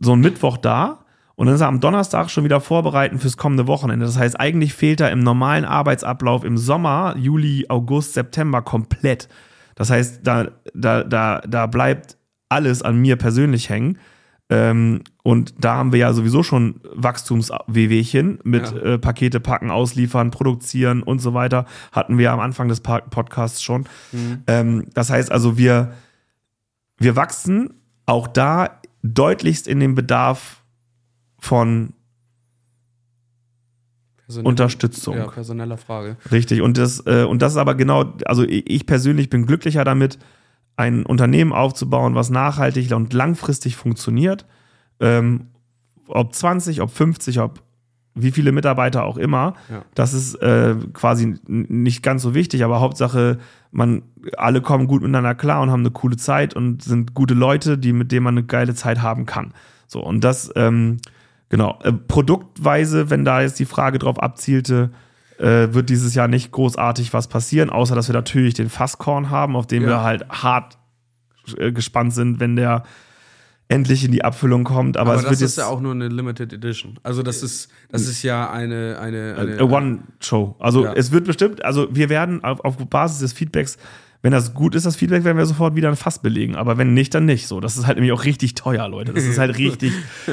so 0.00 0.14
ein 0.14 0.20
Mittwoch 0.20 0.56
da 0.56 1.05
und 1.36 1.46
dann 1.46 1.54
ist 1.54 1.60
er 1.60 1.68
am 1.68 1.80
Donnerstag 1.80 2.30
schon 2.30 2.44
wieder 2.44 2.60
vorbereiten 2.60 3.18
fürs 3.18 3.36
kommende 3.36 3.66
Wochenende. 3.66 4.06
Das 4.06 4.18
heißt, 4.18 4.40
eigentlich 4.40 4.72
fehlt 4.72 5.00
er 5.00 5.10
im 5.10 5.20
normalen 5.20 5.66
Arbeitsablauf 5.66 6.44
im 6.44 6.56
Sommer, 6.56 7.14
Juli, 7.18 7.66
August, 7.68 8.14
September 8.14 8.62
komplett. 8.62 9.28
Das 9.74 9.90
heißt, 9.90 10.20
da, 10.26 10.48
da, 10.74 11.04
da, 11.04 11.42
da 11.46 11.66
bleibt 11.66 12.16
alles 12.48 12.80
an 12.80 12.96
mir 12.96 13.16
persönlich 13.16 13.68
hängen. 13.68 13.98
Ähm, 14.48 15.02
und 15.22 15.54
da 15.58 15.74
haben 15.74 15.92
wir 15.92 15.98
ja 15.98 16.12
sowieso 16.14 16.42
schon 16.42 16.80
Wachstums-WWchen 16.94 18.38
mit 18.44 18.72
ja. 18.72 18.94
äh, 18.94 18.98
Pakete 18.98 19.40
packen, 19.40 19.70
ausliefern, 19.70 20.30
produzieren 20.30 21.02
und 21.02 21.18
so 21.18 21.34
weiter. 21.34 21.66
Hatten 21.92 22.16
wir 22.16 22.32
am 22.32 22.40
Anfang 22.40 22.68
des 22.68 22.80
Podcasts 22.80 23.62
schon. 23.62 23.86
Mhm. 24.12 24.42
Ähm, 24.46 24.84
das 24.94 25.10
heißt 25.10 25.30
also, 25.30 25.58
wir, 25.58 25.92
wir 26.96 27.14
wachsen 27.16 27.74
auch 28.06 28.26
da 28.26 28.80
deutlichst 29.02 29.68
in 29.68 29.80
dem 29.80 29.94
Bedarf 29.94 30.55
von 31.38 31.92
Personelle, 34.26 34.48
Unterstützung. 34.48 35.16
Ja, 35.16 35.28
personeller 35.28 35.76
Frage. 35.76 36.16
Richtig. 36.32 36.60
Und 36.60 36.78
das, 36.78 37.06
äh, 37.06 37.24
und 37.24 37.42
das 37.42 37.52
ist 37.52 37.58
aber 37.58 37.74
genau, 37.74 38.14
also 38.24 38.42
ich 38.44 38.86
persönlich 38.86 39.30
bin 39.30 39.46
glücklicher 39.46 39.84
damit, 39.84 40.18
ein 40.76 41.06
Unternehmen 41.06 41.52
aufzubauen, 41.52 42.14
was 42.14 42.28
nachhaltig 42.28 42.92
und 42.92 43.12
langfristig 43.12 43.76
funktioniert. 43.76 44.44
Ähm, 45.00 45.46
ob 46.08 46.34
20, 46.34 46.82
ob 46.82 46.90
50, 46.90 47.40
ob 47.40 47.62
wie 48.16 48.32
viele 48.32 48.50
Mitarbeiter 48.50 49.04
auch 49.04 49.18
immer. 49.18 49.54
Ja. 49.70 49.84
Das 49.94 50.14
ist 50.14 50.36
äh, 50.36 50.74
quasi 50.92 51.34
nicht 51.46 52.02
ganz 52.02 52.22
so 52.22 52.34
wichtig, 52.34 52.64
aber 52.64 52.80
Hauptsache, 52.80 53.38
man, 53.70 54.02
alle 54.38 54.62
kommen 54.62 54.86
gut 54.86 55.02
miteinander 55.02 55.34
klar 55.34 55.60
und 55.60 55.70
haben 55.70 55.80
eine 55.80 55.90
coole 55.90 56.16
Zeit 56.16 56.54
und 56.54 56.82
sind 56.82 57.14
gute 57.14 57.34
Leute, 57.34 57.76
die, 57.76 57.92
mit 57.92 58.12
denen 58.12 58.24
man 58.24 58.38
eine 58.38 58.46
geile 58.46 58.74
Zeit 58.74 59.02
haben 59.02 59.26
kann. 59.26 59.52
So, 59.86 60.02
und 60.02 60.24
das, 60.24 60.50
ähm, 60.56 60.96
Genau. 61.48 61.78
Äh, 61.82 61.92
produktweise, 61.92 63.10
wenn 63.10 63.24
da 63.24 63.40
jetzt 63.40 63.58
die 63.58 63.66
Frage 63.66 63.98
drauf 63.98 64.20
abzielte, 64.20 64.90
äh, 65.38 65.68
wird 65.72 65.90
dieses 65.90 66.14
Jahr 66.14 66.28
nicht 66.28 66.50
großartig 66.52 67.12
was 67.12 67.28
passieren, 67.28 67.70
außer 67.70 67.94
dass 67.94 68.08
wir 68.08 68.14
natürlich 68.14 68.54
den 68.54 68.68
Fasskorn 68.68 69.30
haben, 69.30 69.54
auf 69.54 69.66
den 69.66 69.82
ja. 69.82 69.88
wir 69.88 70.02
halt 70.02 70.28
hart 70.30 70.78
äh, 71.56 71.72
gespannt 71.72 72.14
sind, 72.14 72.40
wenn 72.40 72.56
der 72.56 72.82
endlich 73.68 74.04
in 74.04 74.12
die 74.12 74.24
Abfüllung 74.24 74.64
kommt. 74.64 74.96
Aber, 74.96 75.14
Aber 75.14 75.22
das 75.22 75.40
ist 75.40 75.58
ja 75.58 75.66
auch 75.66 75.80
nur 75.80 75.92
eine 75.92 76.08
Limited 76.08 76.52
Edition. 76.52 76.98
Also 77.02 77.22
das 77.22 77.42
ist, 77.42 77.68
das 77.90 78.02
ist 78.02 78.22
ja 78.22 78.50
eine, 78.50 78.98
eine, 79.00 79.36
eine 79.36 79.64
One-Show. 79.64 80.56
Also 80.58 80.84
ja. 80.84 80.92
es 80.92 81.10
wird 81.10 81.24
bestimmt, 81.24 81.64
also 81.64 81.88
wir 81.90 82.08
werden 82.08 82.44
auf, 82.44 82.60
auf 82.64 82.76
Basis 82.76 83.20
des 83.20 83.32
Feedbacks 83.32 83.76
wenn 84.26 84.32
das 84.32 84.54
gut 84.54 84.74
ist, 84.74 84.84
das 84.84 84.96
Feedback, 84.96 85.22
werden 85.22 85.38
wir 85.38 85.46
sofort 85.46 85.76
wieder 85.76 85.88
ein 85.88 85.94
Fass 85.94 86.18
belegen. 86.18 86.56
Aber 86.56 86.78
wenn 86.78 86.94
nicht, 86.94 87.14
dann 87.14 87.26
nicht. 87.26 87.46
So, 87.46 87.60
das 87.60 87.76
ist 87.76 87.86
halt 87.86 87.96
nämlich 87.96 88.10
auch 88.10 88.24
richtig 88.24 88.54
teuer, 88.54 88.88
Leute. 88.88 89.12
Das 89.12 89.22
ist 89.22 89.38
halt 89.38 89.56
richtig, 89.58 89.92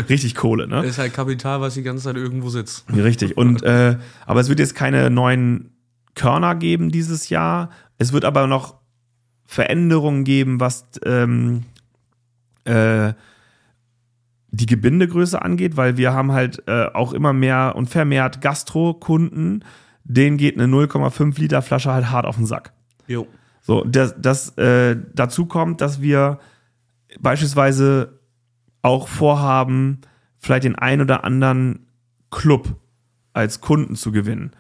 richtig 0.10 0.34
Kohle. 0.34 0.68
Ne? 0.68 0.78
Das 0.78 0.88
ist 0.88 0.98
halt 0.98 1.14
Kapital, 1.14 1.62
was 1.62 1.76
die 1.76 1.84
ganze 1.84 2.06
Zeit 2.06 2.16
irgendwo 2.16 2.50
sitzt. 2.50 2.86
Richtig. 2.92 3.38
Und 3.38 3.62
äh, 3.62 3.98
aber 4.26 4.40
es 4.40 4.50
wird 4.50 4.58
jetzt 4.58 4.74
keine 4.74 5.12
neuen 5.12 5.74
Körner 6.16 6.56
geben 6.56 6.90
dieses 6.90 7.30
Jahr. 7.30 7.70
Es 8.00 8.14
wird 8.14 8.26
aber 8.26 8.48
noch 8.48 8.80
Veränderungen 9.46 10.24
geben, 10.24 10.60
was 10.60 10.86
ähm, 11.06 11.66
äh, 12.64 13.14
die 14.50 14.66
Gebindegröße 14.66 15.40
angeht, 15.40 15.78
weil 15.78 15.98
wir 15.98 16.14
haben 16.14 16.32
halt 16.32 16.64
äh, 16.66 16.88
auch 16.96 17.14
immer 17.14 17.32
mehr 17.32 17.74
und 17.76 17.92
vermehrt 17.92 18.42
Gastro-Kunden, 18.42 19.64
denen 20.04 20.38
geht 20.38 20.60
eine 20.60 20.66
0,5 20.66 21.40
Liter 21.40 21.62
Flasche 21.62 21.94
halt 21.94 22.10
hart 22.10 22.26
auf 22.26 22.38
den 22.38 22.48
Sack. 22.48 22.74
Jo. 23.06 23.28
So, 23.64 23.84
das, 23.86 24.14
das 24.20 24.56
äh, 24.58 24.96
dazu 25.14 25.46
kommt, 25.46 25.82
dass 25.82 26.02
wir 26.02 26.40
beispielsweise 27.20 28.20
auch 28.82 29.08
vorhaben, 29.08 30.02
vielleicht 30.38 30.66
den 30.66 30.76
ein 30.76 31.02
oder 31.02 31.24
anderen 31.24 31.88
Club 32.30 32.76
als 33.32 33.62
Kunden 33.62 33.96
zu 33.96 34.12
gewinnen. 34.12 34.52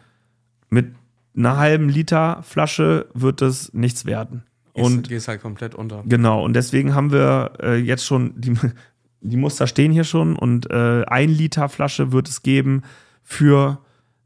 Mit 0.69 0.95
einer 1.35 1.57
halben 1.57 1.89
Liter 1.89 2.41
Flasche 2.43 3.07
wird 3.13 3.41
es 3.41 3.73
nichts 3.73 4.05
werden. 4.05 4.43
Und 4.71 5.09
gehst 5.09 5.27
halt 5.27 5.41
komplett 5.41 5.75
unter. 5.75 6.01
Genau, 6.05 6.43
und 6.43 6.53
deswegen 6.53 6.95
haben 6.95 7.11
wir 7.11 7.53
äh, 7.61 7.75
jetzt 7.75 8.05
schon 8.05 8.33
die 8.39 8.55
die 9.23 9.37
Muster 9.37 9.67
stehen 9.67 9.91
hier 9.91 10.03
schon 10.03 10.35
und 10.35 10.69
äh, 10.69 11.05
ein 11.05 11.29
Liter 11.29 11.69
Flasche 11.69 12.11
wird 12.11 12.27
es 12.27 12.43
geben 12.43 12.83
für 13.23 13.79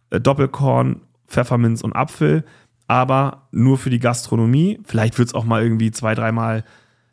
äh, 0.09 0.19
Doppelkorn, 0.19 1.01
Pfefferminz 1.27 1.81
und 1.81 1.93
Apfel, 1.93 2.43
aber 2.87 3.47
nur 3.51 3.77
für 3.77 3.89
die 3.89 3.99
Gastronomie. 3.99 4.79
Vielleicht 4.85 5.17
wird 5.17 5.29
es 5.29 5.35
auch 5.35 5.45
mal 5.45 5.61
irgendwie 5.61 5.91
zwei, 5.91 6.15
dreimal 6.15 6.63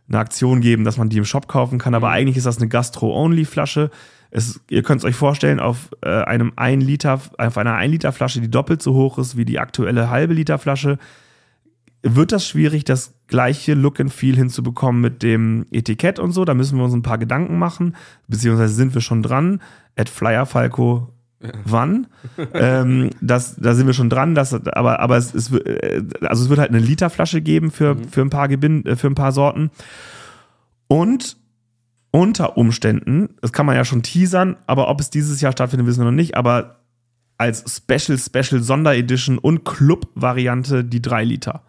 eine 0.09 0.19
Aktion 0.19 0.61
geben, 0.61 0.85
dass 0.85 0.99
man 0.99 1.09
die 1.09 1.19
im 1.19 1.25
Shop 1.25 1.49
kaufen 1.49 1.79
kann, 1.79 1.95
aber 1.95 2.11
eigentlich 2.11 2.37
ist 2.37 2.47
das 2.47 2.59
eine 2.59 2.69
Gastro-Only-Flasche. 2.69 3.91
Ihr 4.69 4.83
könnt 4.83 5.01
es 5.01 5.05
euch 5.05 5.15
vorstellen, 5.15 5.61
auf 5.61 5.91
äh, 6.03 6.23
einem 6.23 6.53
1 6.57 6.85
Liter, 6.85 7.21
auf 7.39 7.57
einer 7.57 7.75
1 7.75 7.93
Liter 7.93 8.13
Flasche, 8.13 8.41
die 8.41 8.51
doppelt 8.51 8.83
so 8.83 8.95
hoch 8.95 9.19
ist 9.19 9.37
wie 9.37 9.45
die 9.45 9.59
aktuelle 9.59 10.11
halbe 10.11 10.35
Liter 10.35 10.59
Flasche, 10.59 10.99
wird 12.03 12.33
das 12.33 12.47
schwierig, 12.47 12.85
das 12.85 13.15
gleiche 13.29 13.73
Look 13.73 13.99
and 13.99 14.13
Feel 14.13 14.37
hinzubekommen 14.37 15.01
mit 15.01 15.23
dem 15.23 15.65
Etikett 15.71 16.19
und 16.19 16.33
so. 16.33 16.45
Da 16.45 16.53
müssen 16.53 16.77
wir 16.77 16.85
uns 16.85 16.93
ein 16.93 17.03
paar 17.03 17.17
Gedanken 17.17 17.59
machen, 17.59 17.97
beziehungsweise 18.29 18.75
sind 18.75 18.93
wir 18.93 19.01
schon 19.01 19.23
dran. 19.23 19.63
At 19.97 20.11
Flyer 20.11 20.45
Falco 20.45 21.14
wann. 21.65 22.07
ähm, 22.55 23.11
das, 23.21 23.57
da 23.57 23.75
sind 23.75 23.87
wir 23.87 23.95
schon 23.95 24.11
dran, 24.11 24.35
das, 24.35 24.55
aber, 24.55 25.01
aber 25.01 25.17
es, 25.17 25.35
es, 25.35 25.53
äh, 25.53 26.03
also 26.23 26.45
es 26.45 26.49
wird 26.49 26.61
halt 26.61 26.71
eine 26.71 26.79
Literflasche 26.79 27.41
geben 27.41 27.71
für, 27.71 27.97
für, 28.11 28.23
ein 28.23 28.31
paar 28.31 28.49
Gebin 28.49 28.85
äh, 28.87 28.97
für 28.97 29.07
ein 29.07 29.15
paar 29.15 29.33
Sorten. 29.33 29.71
Und 30.89 31.37
unter 32.11 32.57
Umständen, 32.57 33.31
das 33.41 33.53
kann 33.53 33.67
man 33.67 33.77
ja 33.77 33.85
schon 33.85 34.03
teasern, 34.03 34.57
aber 34.67 34.89
ob 34.89 35.01
es 35.01 35.11
dieses 35.11 35.41
Jahr 35.41 35.53
stattfindet, 35.53 35.87
wissen 35.87 36.01
wir 36.01 36.07
noch 36.07 36.13
nicht, 36.13 36.37
aber 36.37 36.81
als 37.39 37.65
Special, 37.77 38.19
Special 38.19 38.63
Sonderedition 38.63 39.39
und 39.39 39.65
Club-Variante 39.65 40.85
die 40.85 41.03
3 41.03 41.25
Liter. 41.25 41.63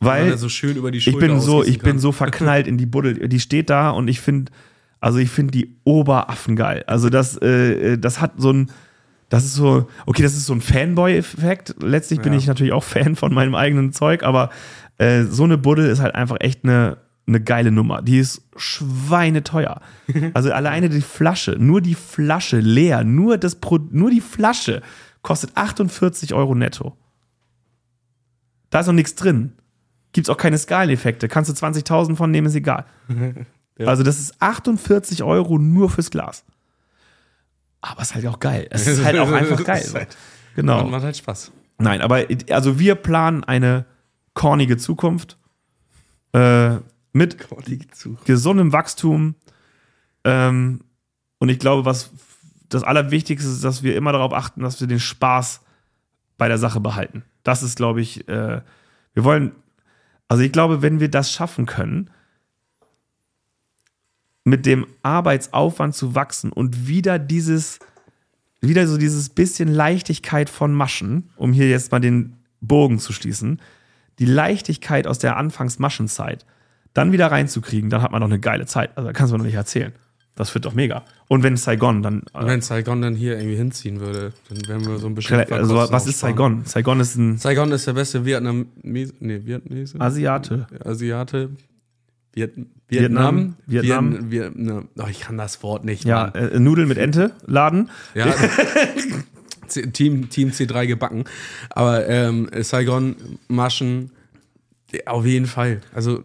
Weil 0.00 0.36
so 0.36 0.48
schön 0.48 0.76
über 0.76 0.90
die 0.90 0.98
ich 0.98 1.16
bin 1.16 1.40
so, 1.40 1.64
ich 1.64 1.78
bin 1.78 1.98
so 1.98 2.12
verknallt 2.12 2.66
in 2.66 2.78
die 2.78 2.86
Buddel. 2.86 3.28
Die 3.28 3.40
steht 3.40 3.70
da 3.70 3.90
und 3.90 4.08
ich 4.08 4.20
finde, 4.20 4.52
also 5.04 5.18
ich 5.18 5.28
finde 5.30 5.52
die 5.52 5.76
Oberaffen 5.84 6.56
geil. 6.56 6.82
Also 6.86 7.10
das, 7.10 7.36
äh, 7.36 7.98
das 7.98 8.22
hat 8.22 8.32
so 8.38 8.50
ein, 8.52 8.70
das 9.28 9.44
ist 9.44 9.52
so, 9.54 9.86
okay, 10.06 10.22
das 10.22 10.32
ist 10.32 10.46
so 10.46 10.54
ein 10.54 10.62
Fanboy-Effekt. 10.62 11.74
Letztlich 11.82 12.20
bin 12.22 12.32
Ja. 12.32 12.38
ich 12.38 12.46
natürlich 12.46 12.72
auch 12.72 12.82
Fan 12.84 13.14
von 13.14 13.34
meinem 13.34 13.54
eigenen 13.54 13.92
Zeug, 13.92 14.22
aber 14.22 14.48
äh, 14.96 15.24
so 15.24 15.44
eine 15.44 15.58
Buddel 15.58 15.90
ist 15.90 16.00
halt 16.00 16.14
einfach 16.14 16.36
echt 16.40 16.64
eine, 16.64 16.96
eine 17.26 17.40
geile 17.42 17.70
Nummer. 17.70 18.00
Die 18.00 18.18
ist 18.18 18.42
schweineteuer. 18.56 19.80
Also 20.32 20.50
alleine 20.52 20.88
die 20.88 21.02
Flasche, 21.02 21.56
nur 21.58 21.82
die 21.82 21.94
Flasche 21.96 22.60
leer, 22.60 23.04
nur, 23.04 23.36
das 23.36 23.56
Pro, 23.56 23.78
nur 23.90 24.10
die 24.10 24.22
Flasche 24.22 24.80
kostet 25.20 25.50
48 25.54 26.32
Euro 26.32 26.54
netto. 26.54 26.96
Da 28.70 28.80
ist 28.80 28.86
noch 28.86 28.94
nichts 28.94 29.14
drin. 29.16 29.52
Gibt's 30.12 30.30
auch 30.30 30.36
keine 30.38 30.56
Skaleneffekte. 30.58 31.28
Kannst 31.28 31.50
du 31.50 31.66
20.000 31.66 32.16
von 32.16 32.30
nehmen, 32.30 32.46
ist 32.46 32.54
egal. 32.54 32.86
Ja. 33.78 33.86
Also 33.88 34.02
das 34.02 34.18
ist 34.20 34.40
48 34.40 35.22
Euro 35.22 35.58
nur 35.58 35.90
fürs 35.90 36.10
Glas. 36.10 36.44
Aber 37.80 38.02
es 38.02 38.08
ist 38.10 38.14
halt 38.14 38.26
auch 38.26 38.40
geil. 38.40 38.66
Es 38.70 38.86
ist 38.86 39.04
halt 39.04 39.18
auch 39.18 39.30
einfach 39.32 39.62
geil. 39.64 39.84
Halt- 39.92 40.16
Genau. 40.56 40.84
Und 40.84 40.90
macht 40.92 41.02
halt 41.02 41.16
Spaß. 41.16 41.50
Nein, 41.78 42.00
aber 42.00 42.24
also 42.50 42.78
wir 42.78 42.94
planen 42.94 43.42
eine 43.42 43.86
kornige 44.34 44.76
Zukunft 44.76 45.36
äh, 46.32 46.76
mit 47.12 47.36
gesundem 48.24 48.72
Wachstum. 48.72 49.34
Ähm, 50.22 50.82
und 51.38 51.48
ich 51.48 51.58
glaube, 51.58 51.84
was 51.84 52.10
das 52.68 52.84
Allerwichtigste 52.84 53.48
ist, 53.48 53.64
dass 53.64 53.82
wir 53.82 53.96
immer 53.96 54.12
darauf 54.12 54.32
achten, 54.32 54.62
dass 54.62 54.80
wir 54.80 54.86
den 54.86 55.00
Spaß 55.00 55.60
bei 56.38 56.46
der 56.48 56.58
Sache 56.58 56.78
behalten. 56.80 57.24
Das 57.42 57.62
ist, 57.64 57.76
glaube 57.76 58.00
ich, 58.00 58.28
äh, 58.28 58.60
wir 59.12 59.24
wollen, 59.24 59.52
also 60.28 60.42
ich 60.44 60.52
glaube, 60.52 60.82
wenn 60.82 61.00
wir 61.00 61.10
das 61.10 61.32
schaffen 61.32 61.66
können, 61.66 62.10
mit 64.44 64.66
dem 64.66 64.86
Arbeitsaufwand 65.02 65.94
zu 65.94 66.14
wachsen 66.14 66.52
und 66.52 66.86
wieder 66.86 67.18
dieses, 67.18 67.78
wieder 68.60 68.86
so 68.86 68.98
dieses 68.98 69.30
bisschen 69.30 69.68
Leichtigkeit 69.68 70.50
von 70.50 70.72
Maschen, 70.72 71.30
um 71.36 71.52
hier 71.52 71.68
jetzt 71.68 71.90
mal 71.90 72.00
den 72.00 72.36
Bogen 72.60 72.98
zu 72.98 73.12
schließen, 73.12 73.60
die 74.18 74.26
Leichtigkeit 74.26 75.06
aus 75.06 75.18
der 75.18 75.36
Anfangs-Maschenzeit 75.36 76.44
dann 76.92 77.10
wieder 77.10 77.26
reinzukriegen, 77.26 77.90
dann 77.90 78.02
hat 78.02 78.12
man 78.12 78.20
doch 78.20 78.28
eine 78.28 78.38
geile 78.38 78.66
Zeit. 78.66 78.96
Also 78.96 79.08
da 79.08 79.12
kannst 79.12 79.32
du 79.32 79.34
mir 79.34 79.38
noch 79.38 79.46
nicht 79.46 79.56
erzählen. 79.56 79.92
Das 80.36 80.52
wird 80.54 80.64
doch 80.64 80.74
mega. 80.74 81.04
Und 81.28 81.42
wenn 81.44 81.56
Saigon 81.56 82.02
dann. 82.02 82.22
Und 82.32 82.46
wenn 82.46 82.60
Saigon 82.60 83.02
dann 83.02 83.14
hier 83.14 83.36
irgendwie 83.36 83.56
hinziehen 83.56 84.00
würde, 84.00 84.32
dann 84.48 84.66
wären 84.66 84.84
wir 84.86 84.98
so 84.98 85.06
ein 85.06 85.14
bisschen. 85.14 85.40
also, 85.52 85.76
was 85.76 86.06
ist 86.06 86.18
Saigon? 86.18 86.64
Saigon 86.64 87.00
ist 87.00 87.16
ein 87.16 87.38
Saigon 87.38 87.70
ist 87.70 87.86
der 87.86 87.92
beste 87.92 88.24
Vietnam. 88.24 88.66
Nee, 88.82 89.08
Vietnamese? 89.20 90.00
Asiate. 90.00 90.66
Asiate. 90.84 91.50
Viet 92.34 92.52
Vietnam. 92.88 93.56
Vietnam. 93.66 94.30
Vietnam. 94.30 94.30
Vietnam. 94.30 94.88
Oh, 94.98 95.06
ich 95.08 95.20
kann 95.20 95.38
das 95.38 95.62
Wort 95.62 95.84
nicht. 95.84 96.04
Ja, 96.04 96.28
äh, 96.28 96.58
Nudeln 96.58 96.88
mit 96.88 96.98
Ente, 96.98 97.32
Laden. 97.46 97.90
Ja. 98.14 98.34
Team, 99.92 100.28
Team 100.28 100.50
C3 100.50 100.86
gebacken. 100.86 101.24
Aber 101.70 102.06
ähm, 102.06 102.48
Saigon, 102.60 103.16
Maschen, 103.48 104.10
auf 105.06 105.24
jeden 105.24 105.46
Fall. 105.46 105.80
Also 105.94 106.22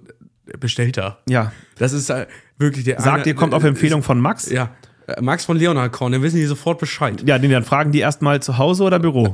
bestellt 0.59 0.97
da. 0.97 1.19
Ja. 1.27 1.51
Das 1.77 1.93
ist 1.93 2.09
äh, 2.09 2.27
wirklich 2.57 2.85
der 2.85 2.99
Sagt 3.01 3.27
ihr, 3.27 3.35
kommt 3.35 3.53
auf 3.53 3.63
Empfehlung 3.63 4.03
von 4.03 4.19
Max? 4.19 4.45
Ist, 4.45 4.53
ja. 4.53 4.75
Äh, 5.17 5.21
Max 5.21 5.45
von 5.45 5.57
Leonard 5.57 5.91
Korn, 5.91 6.11
dann 6.11 6.21
wissen 6.21 6.37
die 6.37 6.45
sofort 6.45 6.79
Bescheid. 6.79 7.23
Ja, 7.25 7.37
den 7.39 7.51
dann 7.51 7.63
fragen 7.63 7.91
die 7.91 7.99
erstmal 7.99 8.41
zu 8.41 8.57
Hause 8.57 8.83
oder 8.83 8.99
Büro. 8.99 9.33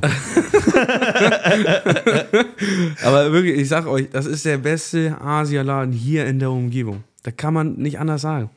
Aber 3.04 3.32
wirklich, 3.32 3.58
ich 3.58 3.68
sag 3.68 3.86
euch, 3.86 4.10
das 4.10 4.26
ist 4.26 4.44
der 4.44 4.58
beste 4.58 5.20
Asialaden 5.20 5.92
hier 5.92 6.26
in 6.26 6.38
der 6.38 6.50
Umgebung. 6.50 7.04
Da 7.22 7.30
kann 7.30 7.54
man 7.54 7.74
nicht 7.74 7.98
anders 7.98 8.22
sagen. 8.22 8.50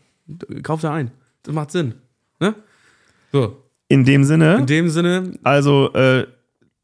Kauft 0.63 0.83
da 0.83 0.93
ein. 0.93 1.11
Das 1.43 1.53
macht 1.55 1.71
Sinn. 1.71 1.95
Ne? 2.39 2.53
So, 3.31 3.57
In 3.87 4.05
dem 4.05 4.23
Sinne, 4.23 4.57
in 4.57 4.65
dem 4.65 4.89
Sinne, 4.89 5.33
also 5.43 5.91
äh, 5.93 6.25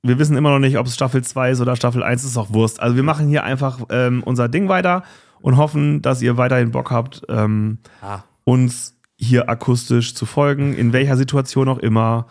wir 0.03 0.19
wissen 0.19 0.37
immer 0.37 0.51
noch 0.51 0.59
nicht, 0.59 0.77
ob 0.77 0.85
es 0.87 0.93
Staffel 0.95 1.23
2 1.23 1.51
ist 1.51 1.61
oder 1.61 1.75
Staffel 1.75 2.03
1 2.03 2.23
ist 2.23 2.37
auch 2.37 2.53
Wurst. 2.53 2.79
Also 2.79 2.95
wir 2.95 3.03
machen 3.03 3.27
hier 3.27 3.43
einfach 3.43 3.79
ähm, 3.89 4.21
unser 4.23 4.47
Ding 4.49 4.67
weiter 4.69 5.03
und 5.41 5.57
hoffen, 5.57 6.01
dass 6.01 6.21
ihr 6.21 6.37
weiterhin 6.37 6.71
Bock 6.71 6.91
habt, 6.91 7.23
ähm, 7.29 7.79
Ah. 8.01 8.23
uns 8.43 8.94
hier 9.17 9.49
akustisch 9.49 10.13
zu 10.15 10.25
folgen, 10.25 10.73
in 10.75 10.93
welcher 10.93 11.17
Situation 11.17 11.69
auch 11.69 11.79
immer, 11.79 12.27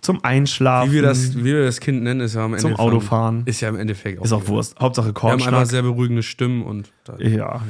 zum 0.00 0.22
Einschlafen, 0.22 0.90
wie 0.92 0.96
wir, 0.96 1.02
das, 1.02 1.36
wie 1.36 1.42
wir 1.44 1.64
das 1.64 1.80
Kind 1.80 2.04
nennen, 2.04 2.20
ist 2.20 2.36
ja 2.36 2.44
am 2.44 2.52
Ende. 2.54 2.62
zum 2.62 2.76
Autofahren. 2.76 3.42
Ist 3.46 3.60
ja 3.62 3.68
im 3.68 3.74
Endeffekt 3.74 4.20
auch. 4.20 4.24
Ist 4.24 4.32
auch. 4.32 4.46
Wurst. 4.46 4.78
Hauptsache 4.78 5.12
Wir 5.12 5.22
haben 5.22 5.42
einfach 5.42 5.66
sehr 5.66 5.82
beruhigende 5.82 6.22
Stimmen 6.22 6.62
und. 6.62 6.92
Ja, 7.18 7.62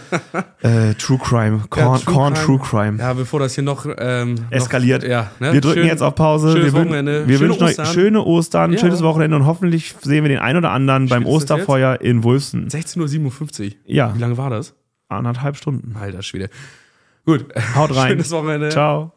äh, 0.62 0.94
True 0.94 1.18
Crime. 1.18 1.64
Korn, 1.68 2.00
True 2.00 2.14
Korn 2.14 2.32
Crime. 2.34 2.46
True 2.46 2.58
Crime. 2.58 2.98
ja, 2.98 3.12
bevor 3.12 3.40
das 3.40 3.54
hier 3.54 3.64
noch. 3.64 3.86
Ähm, 3.98 4.36
Eskaliert. 4.48 5.02
Noch, 5.02 5.10
ja, 5.10 5.30
ne? 5.40 5.52
Wir 5.52 5.60
drücken 5.60 5.80
Schön- 5.80 5.86
jetzt 5.88 6.02
auf 6.02 6.14
Pause. 6.14 6.52
schönes 6.52 6.72
wir 6.72 6.80
Wochenende. 6.84 7.28
Wir 7.28 7.36
Schöne 7.36 7.50
wünschen 7.50 7.64
euch 7.64 7.70
Ostern. 7.72 7.86
schöne 7.86 8.22
Ostern, 8.22 8.72
Ja. 8.72 8.78
schönes 8.78 9.02
Wochenende 9.02 9.36
und 9.36 9.44
hoffentlich 9.44 9.94
sehen 10.00 10.24
wir 10.24 10.28
den 10.30 10.38
einen 10.38 10.56
oder 10.58 10.70
anderen 10.70 11.08
beim 11.08 11.22
ist 11.22 11.28
das 11.28 11.34
Osterfeuer 11.34 12.00
in 12.00 12.22
Wulfsten. 12.24 12.68
16.57 12.68 13.64
Uhr. 13.66 13.72
Ja, 13.84 14.14
Wie 14.14 14.20
lange 14.20 14.38
war 14.38 14.48
das? 14.48 14.74
anderthalb 15.08 15.56
Stunden. 15.58 15.94
Alter 16.00 16.22
Schwede. 16.22 16.48
Gut. 17.24 17.46
Haut 17.76 17.90
rein. 17.96 18.08
Schönes 18.08 18.30
Wochenende. 18.30 18.68
Ciao. 18.70 19.12